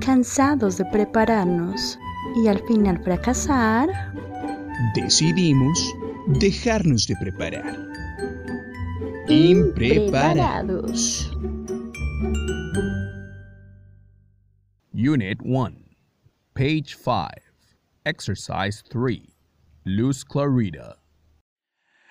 Cansados 0.00 0.76
de 0.78 0.84
prepararnos 0.86 1.98
y 2.42 2.48
al 2.48 2.58
final 2.66 3.02
fracasar, 3.02 3.88
Decidimos 4.94 5.94
dejarnos 6.26 7.06
de 7.06 7.14
preparar. 7.20 7.76
impreparados. 9.28 11.30
Unit 14.92 15.38
1, 15.44 15.70
page 16.54 16.96
5, 16.96 17.28
exercise 18.04 18.82
3. 18.90 19.20
Luz 19.84 20.24
Clarita. 20.24 20.96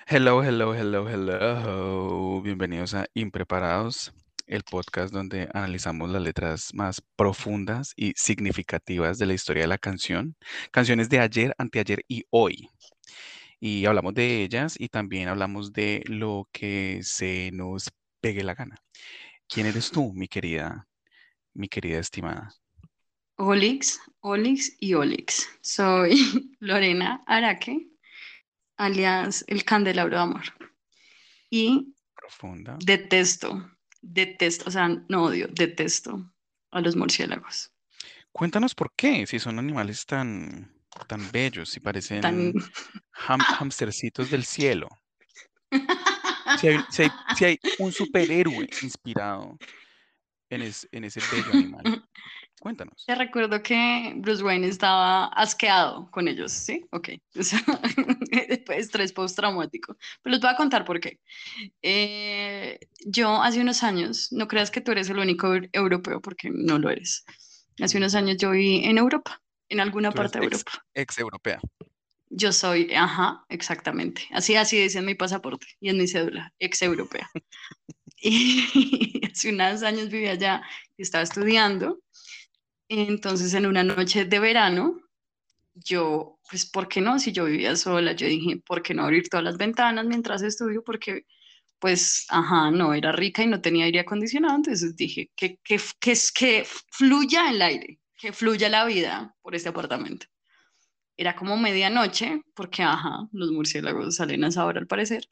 Hello, 0.08 0.42
hello, 0.42 0.74
hello, 0.74 1.08
hello. 1.08 2.42
Bienvenidos 2.42 2.96
a 2.96 3.06
Impreparados, 3.14 4.12
el 4.50 4.64
podcast 4.64 5.14
donde 5.14 5.50
analizamos 5.54 6.10
las 6.10 6.22
letras 6.22 6.74
más 6.74 7.02
profundas 7.16 7.94
y 7.96 8.14
significativas 8.16 9.18
de 9.18 9.28
la 9.28 9.34
historia 9.36 9.64
de 9.64 9.68
la 9.70 9.78
canción. 9.78 10.36
Canciones 10.72 11.10
de 11.10 11.20
ayer, 11.20 11.56
anteayer 11.58 12.04
y 12.08 12.26
hoy. 12.32 12.70
Y 13.60 13.86
hablamos 13.86 14.14
de 14.16 14.44
ellas 14.44 14.76
y 14.80 14.90
también 14.90 15.28
hablamos 15.30 15.74
de 15.74 16.04
lo 16.08 16.50
que 16.52 17.02
se 17.04 17.52
nos 17.54 17.90
pegue 18.22 18.44
la 18.44 18.56
gana. 18.56 18.78
¿Quién 19.48 19.68
eres 19.68 19.92
tú, 19.92 20.14
mi 20.14 20.28
querida, 20.28 20.88
mi 21.54 21.68
querida 21.70 22.00
estimada? 22.00 22.52
Olix, 23.38 24.00
Olix 24.22 24.76
y 24.80 24.94
Olix. 24.94 25.48
Soy 25.62 26.12
Lorena 26.60 27.24
Araque, 27.28 27.88
alias 28.78 29.46
el 29.48 29.64
candelabro 29.64 30.18
de 30.18 30.24
amor. 30.24 30.44
Y 31.50 31.96
Profunda. 32.16 32.78
detesto, 32.78 33.72
detesto, 34.02 34.66
o 34.68 34.72
sea, 34.72 34.88
no 34.88 35.24
odio, 35.24 35.48
detesto 35.48 36.32
a 36.72 36.82
los 36.82 36.96
murciélagos. 36.96 37.72
Cuéntanos 38.32 38.76
por 38.76 38.92
qué, 38.96 39.26
si 39.28 39.40
son 39.40 39.60
animales 39.60 40.06
tan, 40.06 40.72
tan 41.08 41.32
bellos, 41.32 41.70
si 41.70 41.80
parecen 41.80 42.22
Tan... 42.22 42.54
ham- 43.28 43.40
hamstercitos 43.60 44.30
del 44.30 44.46
cielo. 44.46 44.88
Si 46.60 46.68
hay, 46.68 46.80
si 46.90 47.04
hay- 47.04 47.12
si 47.36 47.46
hay 47.46 47.60
un 47.80 47.92
superhéroe 47.92 48.68
inspirado 48.82 49.58
en, 50.50 50.62
es- 50.62 50.88
en 50.92 51.04
ese 51.04 51.22
bello 51.32 51.54
animal. 51.54 51.84
Cuéntanos. 52.60 53.06
Te 53.06 53.16
recuerdo 53.16 53.64
que 53.64 54.14
Bruce 54.18 54.44
Wayne 54.44 54.68
estaba 54.68 55.28
asqueado 55.28 56.10
con 56.12 56.28
ellos, 56.28 56.52
¿sí? 56.52 56.86
Ok. 56.92 57.10
O 57.40 57.44
sea, 57.44 57.62
estrés 58.76 59.14
postraumático. 59.14 59.96
Pero 60.22 60.34
les 60.34 60.42
voy 60.42 60.50
a 60.50 60.56
contar 60.56 60.84
por 60.84 61.00
qué. 61.00 61.20
Eh, 61.82 62.80
yo 63.06 63.42
hace 63.42 63.62
unos 63.62 63.84
años, 63.84 64.32
no 64.32 64.48
creas 64.48 64.72
que 64.72 64.82
tú 64.82 64.92
eres 64.92 65.10
el 65.10 65.20
único 65.20 65.48
eu- 65.56 65.70
europeo, 65.72 66.22
porque 66.22 66.50
no 66.52 66.80
lo 66.80 66.90
eres. 66.90 67.24
Hace 67.82 67.98
unos 67.98 68.14
años 68.16 68.38
yo 68.38 68.52
viví 68.52 68.84
en 68.84 68.98
Europa, 68.98 69.42
en 69.70 69.80
alguna 69.80 70.12
Tú 70.12 70.18
parte 70.18 70.40
de 70.40 70.46
ex, 70.46 70.54
Europa. 70.54 70.86
ex 70.94 71.18
europea. 71.18 71.60
Yo 72.30 72.52
soy, 72.52 72.94
ajá, 72.94 73.46
exactamente. 73.50 74.24
Así, 74.32 74.56
así 74.56 74.78
dice 74.80 75.00
en 75.00 75.06
mi 75.06 75.16
pasaporte 75.16 75.66
y 75.80 75.90
en 75.90 75.98
mi 75.98 76.08
cédula, 76.08 76.54
ex 76.60 76.82
europea. 76.82 77.30
Y 78.22 79.22
hace 79.32 79.50
unos 79.54 79.82
años 79.84 80.10
vivía 80.10 80.32
allá 80.32 80.62
y 80.98 81.04
estaba 81.04 81.24
estudiando. 81.24 82.00
Entonces, 82.90 83.54
en 83.54 83.68
una 83.68 83.84
noche 83.84 84.26
de 84.26 84.40
verano, 84.40 85.00
yo, 85.76 86.40
pues, 86.50 86.66
¿por 86.66 86.88
qué 86.88 87.02
no? 87.02 87.20
Si 87.20 87.32
yo 87.32 87.46
vivía 87.46 87.76
sola, 87.76 88.14
yo 88.14 88.28
dije, 88.28 88.58
¿por 88.66 88.82
qué 88.82 88.94
no 88.94 89.04
abrir 89.04 89.30
todas 89.30 89.44
las 89.44 89.58
ventanas 89.58 90.06
mientras 90.06 90.42
estudio? 90.42 90.84
Porque, 90.84 91.26
pues, 91.80 92.26
ajá, 92.30 92.72
no, 92.72 92.94
era 92.94 93.12
rica 93.12 93.44
y 93.44 93.48
no 93.48 93.62
tenía 93.62 93.86
aire 93.86 94.00
acondicionado. 94.02 94.56
Entonces 94.56 94.96
dije, 94.96 95.32
que, 95.36 95.60
que, 95.64 95.80
que, 96.00 96.16
que 96.36 96.68
fluya 96.92 97.52
el 97.52 97.62
aire, 97.62 98.00
que 98.18 98.34
fluya 98.34 98.70
la 98.70 98.86
vida 98.86 99.36
por 99.42 99.56
este 99.56 99.70
apartamento. 99.70 100.26
Era 101.18 101.36
como 101.36 101.58
medianoche, 101.58 102.42
porque, 102.56 102.82
ajá, 102.84 103.28
los 103.32 103.52
murciélagos 103.52 104.16
salen 104.16 104.44
a 104.46 104.48
esa 104.48 104.66
hora 104.66 104.80
al 104.80 104.88
parecer. 104.88 105.30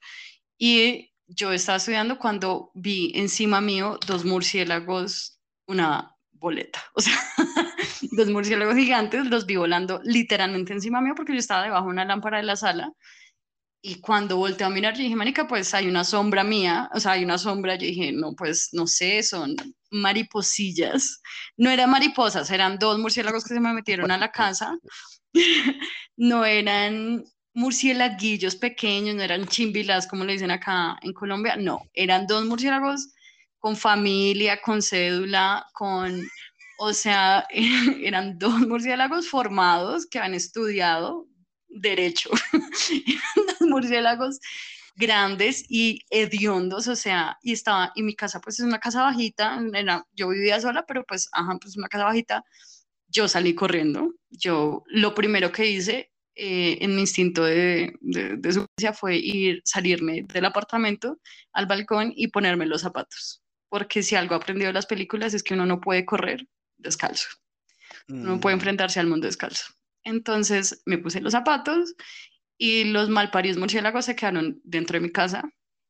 Y 0.60 1.12
yo 1.28 1.54
estaba 1.54 1.78
estudiando 1.78 2.20
cuando 2.20 2.72
vi 2.76 3.12
encima 3.16 3.62
mío 3.62 4.00
dos 4.08 4.26
murciélagos, 4.26 5.40
una 5.66 6.17
boleta. 6.40 6.84
O 6.94 7.02
sea, 7.02 7.18
dos 8.12 8.30
murciélagos 8.30 8.76
gigantes, 8.76 9.26
los 9.28 9.46
vi 9.46 9.56
volando 9.56 10.02
literalmente 10.04 10.74
encima 10.74 11.02
mío 11.02 11.14
porque 11.16 11.34
yo 11.34 11.40
estaba 11.40 11.64
debajo 11.64 11.86
de 11.86 11.92
una 11.92 12.06
lámpara 12.06 12.38
de 12.38 12.44
la 12.44 12.56
sala. 12.56 12.92
Y 13.82 14.02
cuando 14.02 14.38
volteé 14.38 14.66
a 14.66 14.70
mirar, 14.70 14.96
yo 14.96 15.04
dije, 15.04 15.16
Marica, 15.16 15.48
pues 15.48 15.74
hay 15.74 15.88
una 15.88 16.04
sombra 16.04 16.44
mía, 16.44 16.90
o 16.94 17.00
sea, 17.00 17.14
hay 17.14 17.24
una 17.24 17.38
sombra. 17.38 17.76
Yo 17.76 17.88
dije, 17.88 18.12
no, 18.12 18.34
pues 18.36 18.70
no 18.74 18.88
sé, 18.88 19.24
son 19.24 19.56
mariposillas. 19.92 21.22
No 21.58 21.70
eran 21.70 21.92
mariposas, 21.92 22.50
eran 22.52 22.80
dos 22.80 23.00
murciélagos 23.00 23.44
que 23.44 23.54
se 23.54 23.60
me 23.60 23.74
metieron 23.74 24.12
a 24.12 24.18
la 24.18 24.32
casa. 24.32 24.78
no 26.18 26.44
eran 26.44 27.24
murciélaguillos 27.54 28.56
pequeños, 28.56 29.16
no 29.16 29.24
eran 29.24 29.48
chimbilas 29.48 30.08
como 30.08 30.24
le 30.24 30.34
dicen 30.34 30.52
acá 30.52 30.98
en 31.02 31.12
Colombia, 31.14 31.56
no, 31.56 31.82
eran 31.94 32.28
dos 32.28 32.46
murciélagos 32.46 33.10
con 33.60 33.76
familia, 33.76 34.62
con 34.62 34.82
cédula, 34.82 35.66
con, 35.74 36.22
o 36.80 36.94
sea, 36.94 37.46
eran 38.02 38.38
dos 38.38 38.60
murciélagos 38.60 39.30
formados 39.30 40.06
que 40.06 40.20
han 40.20 40.34
estudiado 40.34 41.28
derecho, 41.68 42.30
eran 42.54 43.48
dos 43.48 43.62
murciélagos 43.70 44.40
grandes 44.98 45.64
y 45.70 46.02
hediondos, 46.10 46.88
o 46.88 46.96
sea, 46.96 47.38
y 47.44 47.54
estaba, 47.54 47.92
y 47.96 48.02
mi 48.02 48.16
casa 48.16 48.42
pues 48.42 48.60
es 48.60 48.66
una 48.66 48.80
casa 48.80 49.04
bajita, 49.04 49.62
era, 49.74 50.06
yo 50.14 50.30
vivía 50.30 50.60
sola, 50.60 50.86
pero 50.88 51.06
pues, 51.06 51.30
ajá, 51.32 51.58
pues 51.62 51.78
una 51.78 51.88
casa 51.88 52.06
bajita, 52.06 52.44
yo 53.08 53.28
salí 53.28 53.54
corriendo, 53.54 54.14
yo 54.30 54.84
lo 54.88 55.14
primero 55.14 55.52
que 55.52 55.70
hice 55.70 56.12
eh, 56.36 56.78
en 56.82 56.96
mi 56.96 57.02
instinto 57.02 57.44
de, 57.44 57.94
de, 58.02 58.38
de 58.38 58.94
fue 58.94 59.18
ir, 59.18 59.62
salirme 59.64 60.24
del 60.34 60.46
apartamento 60.46 61.20
al 61.54 61.68
balcón 61.68 62.12
y 62.16 62.28
ponerme 62.28 62.66
los 62.66 62.82
zapatos, 62.82 63.44
porque 63.78 64.02
si 64.02 64.16
algo 64.16 64.34
aprendido 64.34 64.70
de 64.70 64.74
las 64.74 64.88
películas 64.88 65.36
es 65.36 65.44
que 65.44 65.54
uno 65.54 65.68
no 65.68 65.80
puede 65.80 66.04
correr 66.04 66.48
descalzo, 66.78 67.28
uno 68.08 68.34
no 68.34 68.40
puede 68.40 68.56
Mm, 68.56 68.58
enfrentarse 68.58 69.00
al 69.00 69.06
mundo 69.06 69.28
descalzo. 69.28 69.66
Entonces 70.04 70.82
me 70.88 70.98
puse 70.98 71.22
los 71.22 71.34
zapatos 71.34 71.94
y 72.58 72.86
los 72.86 73.08
malparidos 73.08 73.60
murciélagos 73.60 74.06
se 74.06 74.16
quedaron 74.16 74.60
dentro 74.64 74.96
de 74.96 75.02
mi 75.02 75.12
casa. 75.12 75.44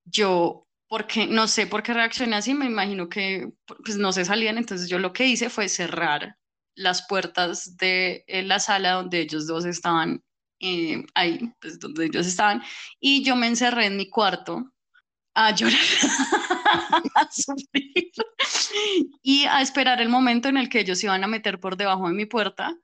Yo, 0.04 0.68
porque 0.90 1.28
no 1.28 1.48
sé 1.48 1.66
por 1.66 1.82
qué 1.82 1.94
reaccioné 1.94 2.36
así, 2.36 2.54
me 2.54 2.66
imagino 2.66 3.08
que 3.08 3.54
pues 3.86 3.96
no 3.96 4.12
se 4.12 4.26
salían, 4.26 4.58
entonces 4.58 4.90
yo 4.90 5.00
lo 5.00 5.14
que 5.14 5.26
hice 5.26 5.50
fue 5.50 5.70
cerrar 5.70 6.36
las 6.76 7.08
puertas 7.08 7.78
de 7.78 8.26
eh, 8.28 8.44
la 8.44 8.60
sala 8.60 8.96
donde 8.96 9.22
ellos 9.22 9.48
dos 9.48 9.64
estaban 9.64 10.22
eh, 10.60 11.06
ahí, 11.16 11.54
pues 11.62 11.80
donde 11.80 12.08
ellos 12.08 12.28
estaban, 12.28 12.62
y 13.00 13.24
yo 13.24 13.38
me 13.38 13.48
encerré 13.48 13.86
en 13.86 13.96
mi 13.96 14.10
cuarto 14.10 14.74
a 15.34 15.56
llorar, 15.56 15.80
a 17.16 17.30
sufrir 17.32 18.12
y 19.22 19.46
a 19.46 19.62
esperar 19.62 20.02
el 20.02 20.10
momento 20.10 20.50
en 20.50 20.58
el 20.58 20.70
que 20.70 20.80
ellos 20.80 21.00
se 21.00 21.08
iban 21.08 21.24
a 21.24 21.28
meter 21.28 21.60
por 21.60 21.78
debajo 21.78 22.08
de 22.08 22.14
mi 22.14 22.26
puerta 22.26 22.76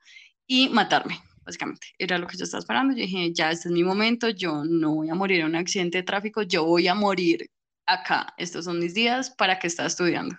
y 0.47 0.69
matarme, 0.69 1.19
básicamente. 1.43 1.87
Era 1.97 2.17
lo 2.17 2.27
que 2.27 2.37
yo 2.37 2.43
estaba 2.43 2.59
esperando. 2.59 2.93
Yo 2.93 3.01
dije, 3.01 3.33
ya, 3.33 3.51
este 3.51 3.69
es 3.69 3.73
mi 3.73 3.83
momento, 3.83 4.29
yo 4.29 4.63
no 4.63 4.95
voy 4.95 5.09
a 5.09 5.15
morir 5.15 5.41
en 5.41 5.47
un 5.47 5.55
accidente 5.55 5.99
de 5.99 6.03
tráfico, 6.03 6.41
yo 6.41 6.65
voy 6.65 6.87
a 6.87 6.95
morir 6.95 7.49
acá. 7.85 8.33
Estos 8.37 8.65
son 8.65 8.79
mis 8.79 8.93
días 8.93 9.29
para 9.29 9.59
que 9.59 9.67
está 9.67 9.85
estudiando. 9.85 10.35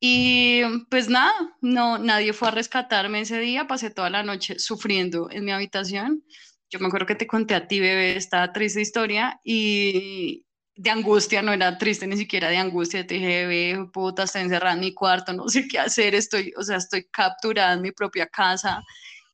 Y 0.00 0.60
pues 0.90 1.08
nada, 1.08 1.32
no, 1.62 1.96
nadie 1.98 2.34
fue 2.34 2.48
a 2.48 2.50
rescatarme 2.50 3.20
ese 3.20 3.38
día, 3.38 3.66
pasé 3.66 3.90
toda 3.90 4.10
la 4.10 4.22
noche 4.22 4.58
sufriendo 4.58 5.30
en 5.30 5.44
mi 5.46 5.52
habitación. 5.52 6.22
Yo 6.68 6.78
me 6.78 6.88
acuerdo 6.88 7.06
que 7.06 7.14
te 7.14 7.26
conté 7.26 7.54
a 7.54 7.66
ti, 7.68 7.80
bebé, 7.80 8.16
esta 8.16 8.52
triste 8.52 8.82
historia 8.82 9.40
y 9.44 10.43
de 10.76 10.90
angustia, 10.90 11.40
no 11.42 11.52
era 11.52 11.78
triste 11.78 12.06
ni 12.06 12.16
siquiera 12.16 12.48
de 12.48 12.56
angustia, 12.56 13.06
te 13.06 13.14
dije, 13.14 13.46
bebé, 13.46 13.88
puta, 13.92 14.24
estoy 14.24 14.42
encerrada 14.42 14.74
en 14.74 14.80
mi 14.80 14.92
cuarto, 14.92 15.32
no 15.32 15.48
sé 15.48 15.68
qué 15.68 15.78
hacer, 15.78 16.14
estoy, 16.14 16.52
o 16.56 16.62
sea, 16.62 16.76
estoy 16.78 17.04
capturada 17.04 17.74
en 17.74 17.82
mi 17.82 17.92
propia 17.92 18.26
casa, 18.26 18.82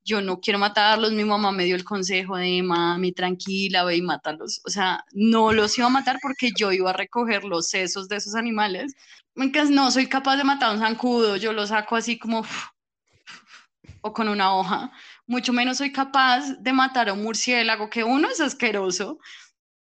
yo 0.04 0.20
no 0.20 0.40
quiero 0.40 0.58
matarlos, 0.58 1.12
mi 1.12 1.24
mamá 1.24 1.52
me 1.52 1.64
dio 1.64 1.76
el 1.76 1.84
consejo 1.84 2.36
de, 2.36 2.62
mami, 2.62 3.12
tranquila, 3.12 3.84
ve 3.84 3.96
y 3.96 4.02
mátalos. 4.02 4.60
O 4.64 4.70
sea, 4.70 5.04
no 5.12 5.52
los 5.52 5.76
iba 5.78 5.86
a 5.86 5.90
matar 5.90 6.18
porque 6.22 6.50
yo 6.56 6.72
iba 6.72 6.90
a 6.90 6.94
recoger 6.94 7.44
los 7.44 7.68
sesos 7.68 8.08
de 8.08 8.16
esos 8.16 8.34
animales. 8.34 8.94
No 9.34 9.90
soy 9.90 10.06
capaz 10.06 10.36
de 10.36 10.44
matar 10.44 10.70
a 10.70 10.72
un 10.72 10.80
zancudo, 10.80 11.36
yo 11.36 11.52
lo 11.52 11.66
saco 11.66 11.96
así 11.96 12.18
como 12.18 12.44
o 14.02 14.12
con 14.12 14.28
una 14.28 14.54
hoja. 14.54 14.90
Mucho 15.26 15.52
menos 15.52 15.78
soy 15.78 15.92
capaz 15.92 16.54
de 16.58 16.72
matar 16.72 17.08
a 17.08 17.12
un 17.12 17.22
murciélago, 17.22 17.90
que 17.90 18.02
uno 18.02 18.28
es 18.30 18.40
asqueroso, 18.40 19.18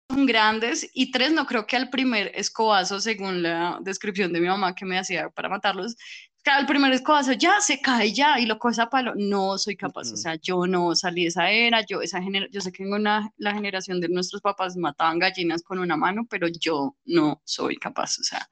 son 0.08 0.26
grandes, 0.26 0.90
y 0.94 1.10
tres, 1.10 1.32
no 1.32 1.46
creo 1.46 1.66
que 1.66 1.76
al 1.76 1.90
primer 1.90 2.32
escobazo, 2.34 3.00
según 3.00 3.42
la 3.42 3.78
descripción 3.82 4.32
de 4.32 4.40
mi 4.40 4.48
mamá 4.48 4.74
que 4.74 4.84
me 4.84 4.98
hacía 4.98 5.30
para 5.30 5.48
matarlos, 5.48 5.96
al 6.44 6.66
primer 6.66 6.92
escobazo 6.92 7.32
ya 7.32 7.60
se 7.60 7.80
cae 7.80 8.12
ya 8.12 8.40
y 8.40 8.46
lo 8.46 8.58
coge 8.58 8.82
a 8.82 8.90
palo. 8.90 9.14
No 9.16 9.58
soy 9.58 9.76
capaz, 9.76 10.08
uh 10.08 10.10
-huh. 10.10 10.14
o 10.14 10.16
sea, 10.16 10.34
yo 10.36 10.66
no 10.66 10.94
salí 10.94 11.22
de 11.22 11.28
esa 11.28 11.50
era, 11.50 11.82
yo, 11.86 12.02
esa 12.02 12.20
gener 12.20 12.48
yo 12.50 12.60
sé 12.60 12.72
que 12.72 12.82
en 12.82 12.92
una, 12.92 13.30
la 13.36 13.54
generación 13.54 14.00
de 14.00 14.08
nuestros 14.08 14.42
papás 14.42 14.76
mataban 14.76 15.18
gallinas 15.18 15.62
con 15.62 15.78
una 15.78 15.96
mano, 15.96 16.26
pero 16.28 16.48
yo 16.48 16.96
no 17.04 17.40
soy 17.44 17.76
capaz, 17.76 18.18
o 18.18 18.24
sea, 18.24 18.48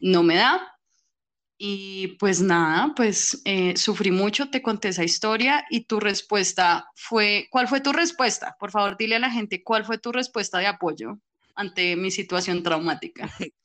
no 0.00 0.22
me 0.22 0.36
da. 0.36 0.73
Y 1.56 2.08
pues 2.18 2.40
nada, 2.40 2.92
pues 2.96 3.40
eh, 3.44 3.76
sufrí 3.76 4.10
mucho, 4.10 4.50
te 4.50 4.60
conté 4.60 4.88
esa 4.88 5.04
historia 5.04 5.64
y 5.70 5.84
tu 5.86 6.00
respuesta 6.00 6.86
fue, 6.96 7.46
¿cuál 7.50 7.68
fue 7.68 7.80
tu 7.80 7.92
respuesta? 7.92 8.56
Por 8.58 8.70
favor, 8.72 8.96
dile 8.98 9.16
a 9.16 9.18
la 9.20 9.30
gente 9.30 9.62
cuál 9.62 9.84
fue 9.84 9.98
tu 9.98 10.10
respuesta 10.12 10.58
de 10.58 10.66
apoyo 10.66 11.18
ante 11.54 11.94
mi 11.96 12.10
situación 12.10 12.62
traumática. 12.62 13.30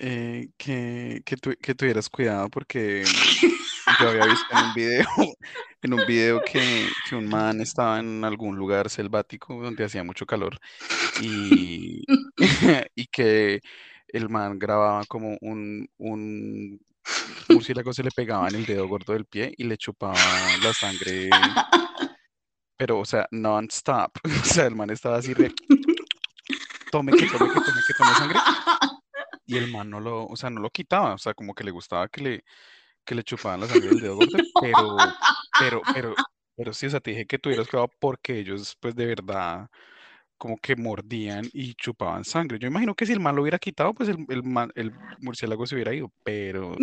Eh, 0.00 0.50
que, 0.56 1.22
que, 1.24 1.36
tu- 1.36 1.56
que 1.60 1.74
tuvieras 1.74 2.08
cuidado 2.08 2.48
porque 2.50 3.24
yo 3.86 4.08
había 4.08 4.26
visto 4.26 4.54
en 4.54 4.62
un 4.62 4.72
video, 4.72 5.06
en 5.82 5.94
un 5.94 6.04
video 6.06 6.40
que, 6.42 6.94
que 7.02 7.16
un 7.16 7.28
man 7.28 7.60
estaba 7.60 7.98
en 8.00 8.24
algún 8.24 8.56
lugar 8.56 8.90
selvático 8.90 9.60
donde 9.62 9.84
hacía 9.84 10.04
mucho 10.04 10.24
calor 10.26 10.58
y, 11.16 12.08
y 12.94 13.06
que 13.08 13.60
el 14.08 14.28
man 14.30 14.58
grababa 14.58 15.06
como 15.06 15.36
un, 15.40 15.88
un 15.98 16.80
murciélago 17.48 17.92
se 17.92 18.02
le 18.02 18.10
pegaba 18.10 18.48
en 18.48 18.56
el 18.56 18.66
dedo 18.66 18.86
gordo 18.88 19.12
del 19.12 19.24
pie 19.24 19.52
y 19.56 19.64
le 19.64 19.76
chupaba 19.76 20.14
la 20.62 20.72
sangre, 20.72 21.30
pero 22.76 23.00
o 23.00 23.04
sea, 23.04 23.26
non-stop. 23.30 24.18
O 24.42 24.44
sea, 24.44 24.66
el 24.66 24.76
man 24.76 24.90
estaba 24.90 25.18
así 25.18 25.34
re, 25.34 25.52
tome 26.90 27.12
que 27.12 27.26
tome 27.26 27.48
que 27.52 27.60
tome 27.60 27.80
que 27.86 27.94
tome 27.94 28.14
sangre. 28.14 28.40
Y 29.46 29.56
el 29.56 29.72
man 29.72 29.88
no 29.88 30.00
lo, 30.00 30.26
o 30.26 30.36
sea, 30.36 30.50
no 30.50 30.60
lo 30.60 30.70
quitaba, 30.70 31.14
o 31.14 31.18
sea, 31.18 31.32
como 31.32 31.54
que 31.54 31.64
le 31.64 31.70
gustaba 31.70 32.08
que 32.08 32.20
le, 32.20 32.44
que 33.04 33.14
le 33.14 33.22
chupaban 33.22 33.60
la 33.60 33.66
sangre 33.66 33.88
del 33.88 34.00
dedo 34.00 34.16
gordo, 34.16 34.38
pero, 34.60 34.96
pero, 35.58 35.82
pero, 35.94 36.14
pero 36.54 36.72
sí, 36.74 36.86
o 36.86 36.90
sea, 36.90 37.00
te 37.00 37.12
dije 37.12 37.26
que 37.26 37.38
tuvieras 37.38 37.68
cuidado 37.68 37.88
porque 37.98 38.38
ellos, 38.38 38.76
pues, 38.80 38.94
de 38.94 39.06
verdad, 39.06 39.68
como 40.38 40.56
que 40.56 40.76
mordían 40.76 41.48
y 41.52 41.74
chupaban 41.74 42.24
sangre. 42.24 42.58
Yo 42.58 42.68
imagino 42.68 42.94
que 42.94 43.04
si 43.04 43.12
el 43.12 43.20
man 43.20 43.36
lo 43.36 43.42
hubiera 43.42 43.58
quitado, 43.58 43.92
pues 43.92 44.08
el, 44.08 44.24
el, 44.28 44.42
man- 44.44 44.72
el 44.76 44.92
murciélago 45.20 45.66
se 45.66 45.74
hubiera 45.74 45.92
ido, 45.94 46.10
pero, 46.24 46.76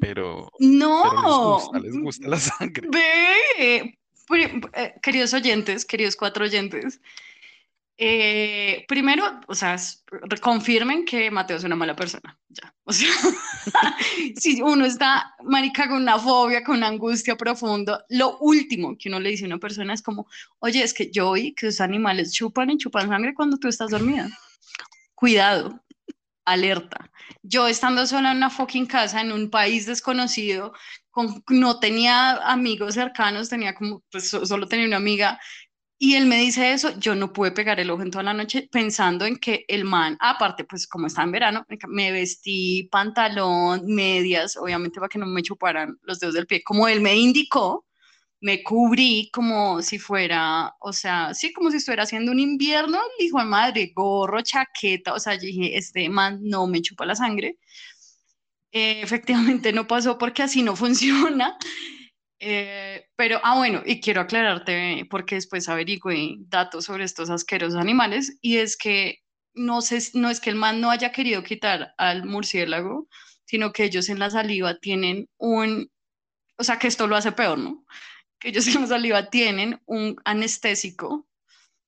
pero, 0.00 0.48
pero 0.50 0.50
les 0.60 0.70
No, 0.70 1.54
gusta, 1.54 1.78
les 1.80 1.98
gusta 1.98 2.28
la 2.28 2.36
sangre. 2.38 2.88
ve, 2.90 3.98
Pri- 4.28 4.60
eh, 4.74 4.94
queridos 5.02 5.34
oyentes, 5.34 5.84
queridos 5.84 6.16
cuatro 6.16 6.44
oyentes, 6.44 7.00
eh, 7.98 8.84
primero, 8.88 9.24
o 9.46 9.54
sea, 9.54 9.76
confirmen 10.40 11.04
que 11.04 11.30
Mateo 11.30 11.56
es 11.56 11.64
una 11.64 11.76
mala 11.76 11.94
persona, 11.94 12.38
ya. 12.48 12.74
O 12.84 12.92
sea, 12.92 13.08
si 14.36 14.60
uno 14.60 14.84
está, 14.84 15.34
marica, 15.44 15.88
con 15.88 16.02
una 16.02 16.18
fobia, 16.18 16.64
con 16.64 16.78
una 16.78 16.88
angustia 16.88 17.36
profunda, 17.36 18.04
lo 18.08 18.38
último 18.38 18.96
que 18.98 19.08
uno 19.08 19.20
le 19.20 19.30
dice 19.30 19.44
a 19.44 19.46
una 19.46 19.58
persona 19.58 19.94
es 19.94 20.02
como, 20.02 20.26
oye, 20.58 20.82
es 20.82 20.92
que 20.92 21.10
yo 21.10 21.30
oí 21.30 21.54
que 21.54 21.66
los 21.66 21.80
animales 21.80 22.32
chupan 22.32 22.70
y 22.70 22.78
chupan 22.78 23.08
sangre 23.08 23.34
cuando 23.34 23.56
tú 23.58 23.68
estás 23.68 23.90
dormida. 23.90 24.28
Cuidado, 25.14 25.80
alerta. 26.44 27.10
Yo 27.42 27.68
estando 27.68 28.06
sola 28.06 28.32
en 28.32 28.38
una 28.38 28.50
fucking 28.50 28.86
casa, 28.86 29.20
en 29.20 29.32
un 29.32 29.50
país 29.50 29.86
desconocido, 29.86 30.72
con, 31.10 31.44
no 31.50 31.80
tenía 31.80 32.32
amigos 32.50 32.94
cercanos, 32.94 33.48
tenía 33.48 33.74
como, 33.74 34.02
pues 34.10 34.30
so- 34.30 34.46
solo 34.46 34.68
tenía 34.68 34.86
una 34.86 34.96
amiga, 34.98 35.40
y 36.04 36.16
él 36.16 36.26
me 36.26 36.38
dice 36.38 36.72
eso, 36.72 36.98
yo 36.98 37.14
no 37.14 37.32
pude 37.32 37.52
pegar 37.52 37.78
el 37.78 37.88
ojo 37.88 38.02
en 38.02 38.10
toda 38.10 38.24
la 38.24 38.34
noche 38.34 38.68
pensando 38.72 39.24
en 39.24 39.36
que 39.36 39.64
el 39.68 39.84
man, 39.84 40.16
aparte, 40.18 40.64
pues 40.64 40.88
como 40.88 41.06
está 41.06 41.22
en 41.22 41.30
verano, 41.30 41.64
me 41.86 42.10
vestí 42.10 42.88
pantalón, 42.90 43.86
medias, 43.86 44.56
obviamente 44.56 44.98
para 44.98 45.08
que 45.08 45.20
no 45.20 45.26
me 45.26 45.44
chuparan 45.44 45.96
los 46.02 46.18
dedos 46.18 46.34
del 46.34 46.48
pie, 46.48 46.64
como 46.64 46.88
él 46.88 47.00
me 47.00 47.14
indicó, 47.14 47.86
me 48.40 48.64
cubrí 48.64 49.30
como 49.32 49.80
si 49.80 50.00
fuera, 50.00 50.74
o 50.80 50.92
sea, 50.92 51.34
sí, 51.34 51.52
como 51.52 51.70
si 51.70 51.76
estuviera 51.76 52.02
haciendo 52.02 52.32
un 52.32 52.40
invierno, 52.40 52.98
hijo 53.20 53.38
de 53.38 53.44
madre, 53.44 53.92
gorro, 53.94 54.42
chaqueta, 54.42 55.14
o 55.14 55.20
sea, 55.20 55.34
yo 55.34 55.42
dije, 55.42 55.78
este 55.78 56.08
man 56.08 56.40
no 56.42 56.66
me 56.66 56.82
chupa 56.82 57.06
la 57.06 57.14
sangre. 57.14 57.58
Eh, 58.72 59.02
efectivamente 59.02 59.72
no 59.72 59.86
pasó 59.86 60.18
porque 60.18 60.42
así 60.42 60.64
no 60.64 60.74
funciona. 60.84 61.56
Eh, 62.44 63.06
pero, 63.14 63.40
ah, 63.44 63.56
bueno, 63.56 63.82
y 63.86 64.00
quiero 64.00 64.20
aclararte, 64.20 65.06
porque 65.08 65.36
después 65.36 65.68
averigüé 65.68 66.38
datos 66.48 66.86
sobre 66.86 67.04
estos 67.04 67.30
asquerosos 67.30 67.78
animales, 67.78 68.36
y 68.40 68.56
es 68.56 68.76
que 68.76 69.18
no 69.54 69.80
sé, 69.80 70.00
no 70.14 70.28
es 70.28 70.40
que 70.40 70.50
el 70.50 70.56
man 70.56 70.80
no 70.80 70.90
haya 70.90 71.12
querido 71.12 71.44
quitar 71.44 71.94
al 71.98 72.24
murciélago, 72.24 73.06
sino 73.44 73.72
que 73.72 73.84
ellos 73.84 74.08
en 74.08 74.18
la 74.18 74.28
saliva 74.30 74.76
tienen 74.80 75.28
un, 75.38 75.88
o 76.58 76.64
sea, 76.64 76.78
que 76.80 76.88
esto 76.88 77.06
lo 77.06 77.16
hace 77.16 77.32
peor, 77.32 77.58
¿no? 77.58 77.84
Que 78.40 78.48
ellos 78.50 78.66
en 78.68 78.82
la 78.82 78.88
saliva 78.88 79.30
tienen 79.30 79.80
un 79.86 80.16
anestésico, 80.24 81.28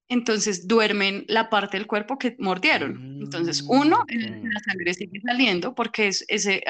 entonces 0.08 0.68
duermen 0.68 1.24
la 1.28 1.48
parte 1.48 1.76
del 1.78 1.86
cuerpo 1.86 2.18
que 2.18 2.36
mordieron. 2.38 3.18
Entonces, 3.22 3.64
uno, 3.66 4.04
Mm, 4.08 4.48
la 4.52 4.60
sangre 4.60 4.94
sigue 4.94 5.20
saliendo 5.20 5.74
porque 5.74 6.08
es, 6.08 6.24
ese 6.28 6.62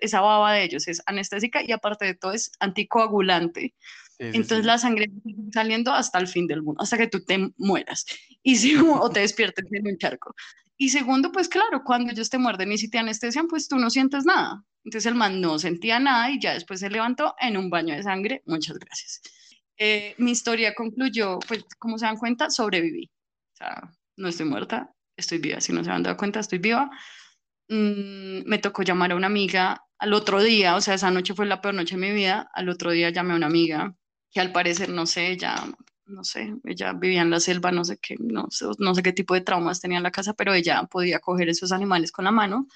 esa 0.00 0.20
baba 0.20 0.52
de 0.52 0.64
ellos 0.64 0.88
es 0.88 1.00
anestésica 1.06 1.62
y 1.62 1.72
aparte 1.72 2.04
de 2.04 2.14
todo 2.14 2.32
es 2.32 2.50
anticoagulante. 2.60 3.74
sí, 4.18 4.24
Entonces 4.34 4.58
sí. 4.58 4.64
la 4.64 4.78
sangre 4.78 5.10
sigue 5.24 5.50
saliendo 5.52 5.92
hasta 5.92 6.18
el 6.18 6.26
fin 6.26 6.46
del 6.46 6.62
mundo, 6.62 6.82
hasta 6.82 6.98
que 6.98 7.06
tú 7.06 7.24
te 7.24 7.52
mueras 7.56 8.04
y 8.42 8.56
si, 8.56 8.76
o 8.76 9.10
te 9.10 9.20
despiertes 9.20 9.64
en 9.72 9.86
un 9.86 9.96
charco. 9.98 10.34
Y 10.76 10.88
segundo, 10.90 11.30
pues 11.30 11.48
claro, 11.48 11.82
cuando 11.84 12.10
ellos 12.12 12.30
te 12.30 12.38
muerden 12.38 12.72
y 12.72 12.78
si 12.78 12.88
te 12.88 12.98
anestesian, 12.98 13.46
pues 13.48 13.68
tú 13.68 13.76
no 13.76 13.90
sientes 13.90 14.24
nada. 14.24 14.64
Entonces 14.84 15.06
el 15.06 15.14
man 15.14 15.40
no 15.40 15.58
sentía 15.58 16.00
nada 16.00 16.30
y 16.30 16.40
ya 16.40 16.54
después 16.54 16.80
se 16.80 16.88
levantó 16.90 17.34
en 17.38 17.56
un 17.58 17.68
baño 17.70 17.94
de 17.94 18.02
sangre. 18.02 18.42
Muchas 18.46 18.78
gracias. 18.78 19.20
Eh, 19.82 20.14
mi 20.18 20.32
historia 20.32 20.74
concluyó, 20.74 21.38
pues 21.48 21.64
como 21.78 21.98
se 21.98 22.04
dan 22.04 22.18
cuenta, 22.18 22.50
sobreviví. 22.50 23.10
O 23.54 23.56
sea, 23.56 23.90
no 24.16 24.28
estoy 24.28 24.44
muerta, 24.46 24.92
estoy 25.16 25.38
viva. 25.38 25.60
Si 25.60 25.72
no 25.72 25.82
se 25.82 25.90
han 25.90 26.02
dado 26.02 26.18
cuenta, 26.18 26.40
estoy 26.40 26.58
viva. 26.58 26.90
Mm, 27.68 28.42
me 28.46 28.58
tocó 28.58 28.82
llamar 28.82 29.12
a 29.12 29.16
una 29.16 29.28
amiga 29.28 29.82
al 29.98 30.12
otro 30.14 30.42
día, 30.42 30.76
o 30.76 30.80
sea, 30.80 30.94
esa 30.94 31.10
noche 31.10 31.34
fue 31.34 31.46
la 31.46 31.62
peor 31.62 31.74
noche 31.74 31.96
de 31.96 32.02
mi 32.02 32.12
vida. 32.12 32.50
Al 32.54 32.68
otro 32.68 32.90
día 32.90 33.10
llamé 33.10 33.32
a 33.32 33.36
una 33.36 33.46
amiga 33.46 33.94
que 34.30 34.40
al 34.40 34.52
parecer, 34.52 34.90
no 34.90 35.06
sé, 35.06 35.30
ella, 35.30 35.54
no 36.06 36.24
sé, 36.24 36.54
ella 36.64 36.92
vivía 36.92 37.22
en 37.22 37.30
la 37.30 37.40
selva, 37.40 37.72
no 37.72 37.84
sé 37.84 37.98
qué, 37.98 38.16
no 38.18 38.48
sé, 38.50 38.66
no 38.78 38.94
sé 38.94 39.02
qué 39.02 39.12
tipo 39.12 39.34
de 39.34 39.42
traumas 39.42 39.80
tenía 39.80 39.98
en 39.98 40.04
la 40.04 40.10
casa, 40.10 40.34
pero 40.34 40.52
ella 40.54 40.82
podía 40.90 41.20
coger 41.20 41.48
esos 41.48 41.72
animales 41.72 42.12
con 42.12 42.26
la 42.26 42.32
mano. 42.32 42.66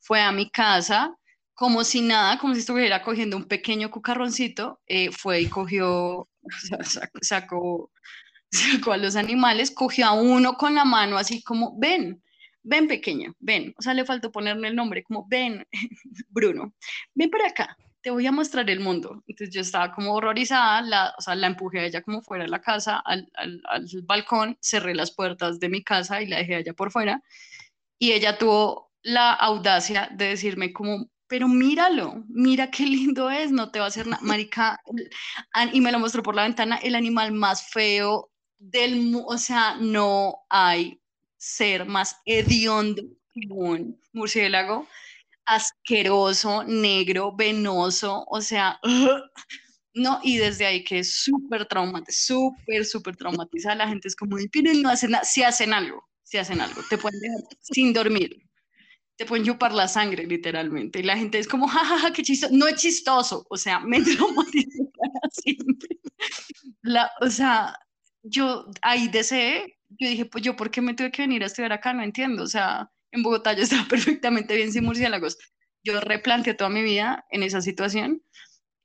Fue 0.00 0.20
a 0.20 0.32
mi 0.32 0.50
casa 0.50 1.16
como 1.54 1.84
si 1.84 2.00
nada, 2.00 2.38
como 2.38 2.54
si 2.54 2.60
estuviera 2.60 3.02
cogiendo 3.02 3.36
un 3.36 3.44
pequeño 3.44 3.90
cucarroncito, 3.90 4.80
eh, 4.86 5.10
fue 5.12 5.42
y 5.42 5.46
cogió, 5.50 6.29
sacó, 6.84 7.18
sacó, 7.22 7.92
sacó 8.50 8.92
a 8.92 8.96
los 8.96 9.16
animales, 9.16 9.70
cogió 9.70 10.06
a 10.06 10.12
uno 10.12 10.54
con 10.54 10.74
la 10.74 10.84
mano 10.84 11.16
así 11.16 11.42
como, 11.42 11.78
ven, 11.78 12.22
ven 12.62 12.88
pequeño, 12.88 13.34
ven, 13.38 13.74
o 13.78 13.82
sea, 13.82 13.94
le 13.94 14.04
faltó 14.04 14.30
ponerle 14.30 14.68
el 14.68 14.76
nombre, 14.76 15.02
como, 15.02 15.26
ven, 15.28 15.64
Bruno, 16.28 16.74
ven 17.14 17.30
para 17.30 17.48
acá, 17.48 17.76
te 18.02 18.10
voy 18.10 18.26
a 18.26 18.32
mostrar 18.32 18.68
el 18.70 18.80
mundo. 18.80 19.22
Entonces 19.26 19.54
yo 19.54 19.60
estaba 19.60 19.92
como 19.92 20.14
horrorizada, 20.14 20.82
la, 20.82 21.14
o 21.18 21.20
sea, 21.20 21.34
la 21.34 21.46
empujé 21.46 21.80
a 21.80 21.84
ella 21.84 22.02
como 22.02 22.22
fuera 22.22 22.44
de 22.44 22.50
la 22.50 22.60
casa, 22.60 22.98
al, 23.04 23.30
al, 23.34 23.60
al 23.68 23.86
balcón, 24.04 24.56
cerré 24.60 24.94
las 24.94 25.14
puertas 25.14 25.60
de 25.60 25.68
mi 25.68 25.82
casa 25.82 26.22
y 26.22 26.26
la 26.26 26.38
dejé 26.38 26.56
allá 26.56 26.72
por 26.72 26.90
fuera, 26.90 27.22
y 27.98 28.12
ella 28.12 28.38
tuvo 28.38 28.90
la 29.02 29.32
audacia 29.32 30.08
de 30.12 30.28
decirme 30.28 30.72
como, 30.72 31.10
pero 31.30 31.46
míralo, 31.46 32.24
mira 32.28 32.72
qué 32.72 32.84
lindo 32.84 33.30
es, 33.30 33.52
no 33.52 33.70
te 33.70 33.78
va 33.78 33.84
a 33.84 33.88
hacer 33.88 34.04
nada, 34.08 34.20
marica, 34.20 34.80
y 35.72 35.80
me 35.80 35.92
lo 35.92 36.00
mostró 36.00 36.24
por 36.24 36.34
la 36.34 36.42
ventana, 36.42 36.76
el 36.82 36.96
animal 36.96 37.30
más 37.30 37.70
feo 37.70 38.32
del 38.58 39.14
o 39.24 39.38
sea, 39.38 39.76
no 39.76 40.38
hay 40.50 41.00
ser 41.36 41.86
más 41.86 42.16
hediondo 42.26 43.04
que 43.32 43.46
un 43.48 44.00
murciélago, 44.12 44.88
asqueroso, 45.46 46.64
negro, 46.64 47.32
venoso, 47.36 48.24
o 48.26 48.40
sea, 48.40 48.80
no, 49.94 50.18
y 50.24 50.36
desde 50.36 50.66
ahí 50.66 50.82
que 50.82 50.98
es 50.98 51.14
súper 51.14 51.64
traumatizada, 51.66 52.12
súper, 52.12 52.84
súper 52.84 53.16
traumatizada, 53.16 53.76
la 53.76 53.88
gente 53.88 54.08
es 54.08 54.16
como, 54.16 54.36
no 54.36 54.88
hacen 54.88 55.12
nada, 55.12 55.22
si 55.22 55.44
hacen 55.44 55.74
algo, 55.74 56.04
si 56.24 56.38
hacen 56.38 56.60
algo, 56.60 56.82
te 56.90 56.98
pueden 56.98 57.20
dejar 57.20 57.40
sin 57.60 57.92
dormir, 57.92 58.49
te 59.20 59.26
pueden 59.26 59.44
chupar 59.44 59.74
la 59.74 59.86
sangre, 59.86 60.26
literalmente. 60.26 61.00
Y 61.00 61.02
la 61.02 61.14
gente 61.14 61.38
es 61.38 61.46
como, 61.46 61.68
jajaja, 61.68 61.98
ja, 61.98 62.08
ja, 62.08 62.12
qué 62.14 62.22
chistoso. 62.22 62.54
No 62.56 62.66
es 62.66 62.76
chistoso, 62.76 63.46
o 63.50 63.56
sea, 63.58 63.78
me 63.80 64.02
siempre. 65.32 65.98
La, 66.80 67.10
o 67.20 67.28
sea, 67.28 67.78
yo 68.22 68.64
ahí 68.80 69.08
deseé, 69.08 69.76
yo 69.90 70.08
dije, 70.08 70.24
pues 70.24 70.42
yo, 70.42 70.56
¿por 70.56 70.70
qué 70.70 70.80
me 70.80 70.94
tuve 70.94 71.10
que 71.10 71.20
venir 71.20 71.42
a 71.42 71.48
estudiar 71.48 71.70
acá? 71.70 71.92
No 71.92 72.02
entiendo. 72.02 72.44
O 72.44 72.46
sea, 72.46 72.90
en 73.12 73.22
Bogotá 73.22 73.52
yo 73.52 73.62
estaba 73.62 73.84
perfectamente 73.90 74.56
bien 74.56 74.72
sin 74.72 74.84
murciélagos. 74.84 75.36
Yo 75.84 76.00
replanteé 76.00 76.54
toda 76.54 76.70
mi 76.70 76.82
vida 76.82 77.26
en 77.28 77.42
esa 77.42 77.60
situación. 77.60 78.22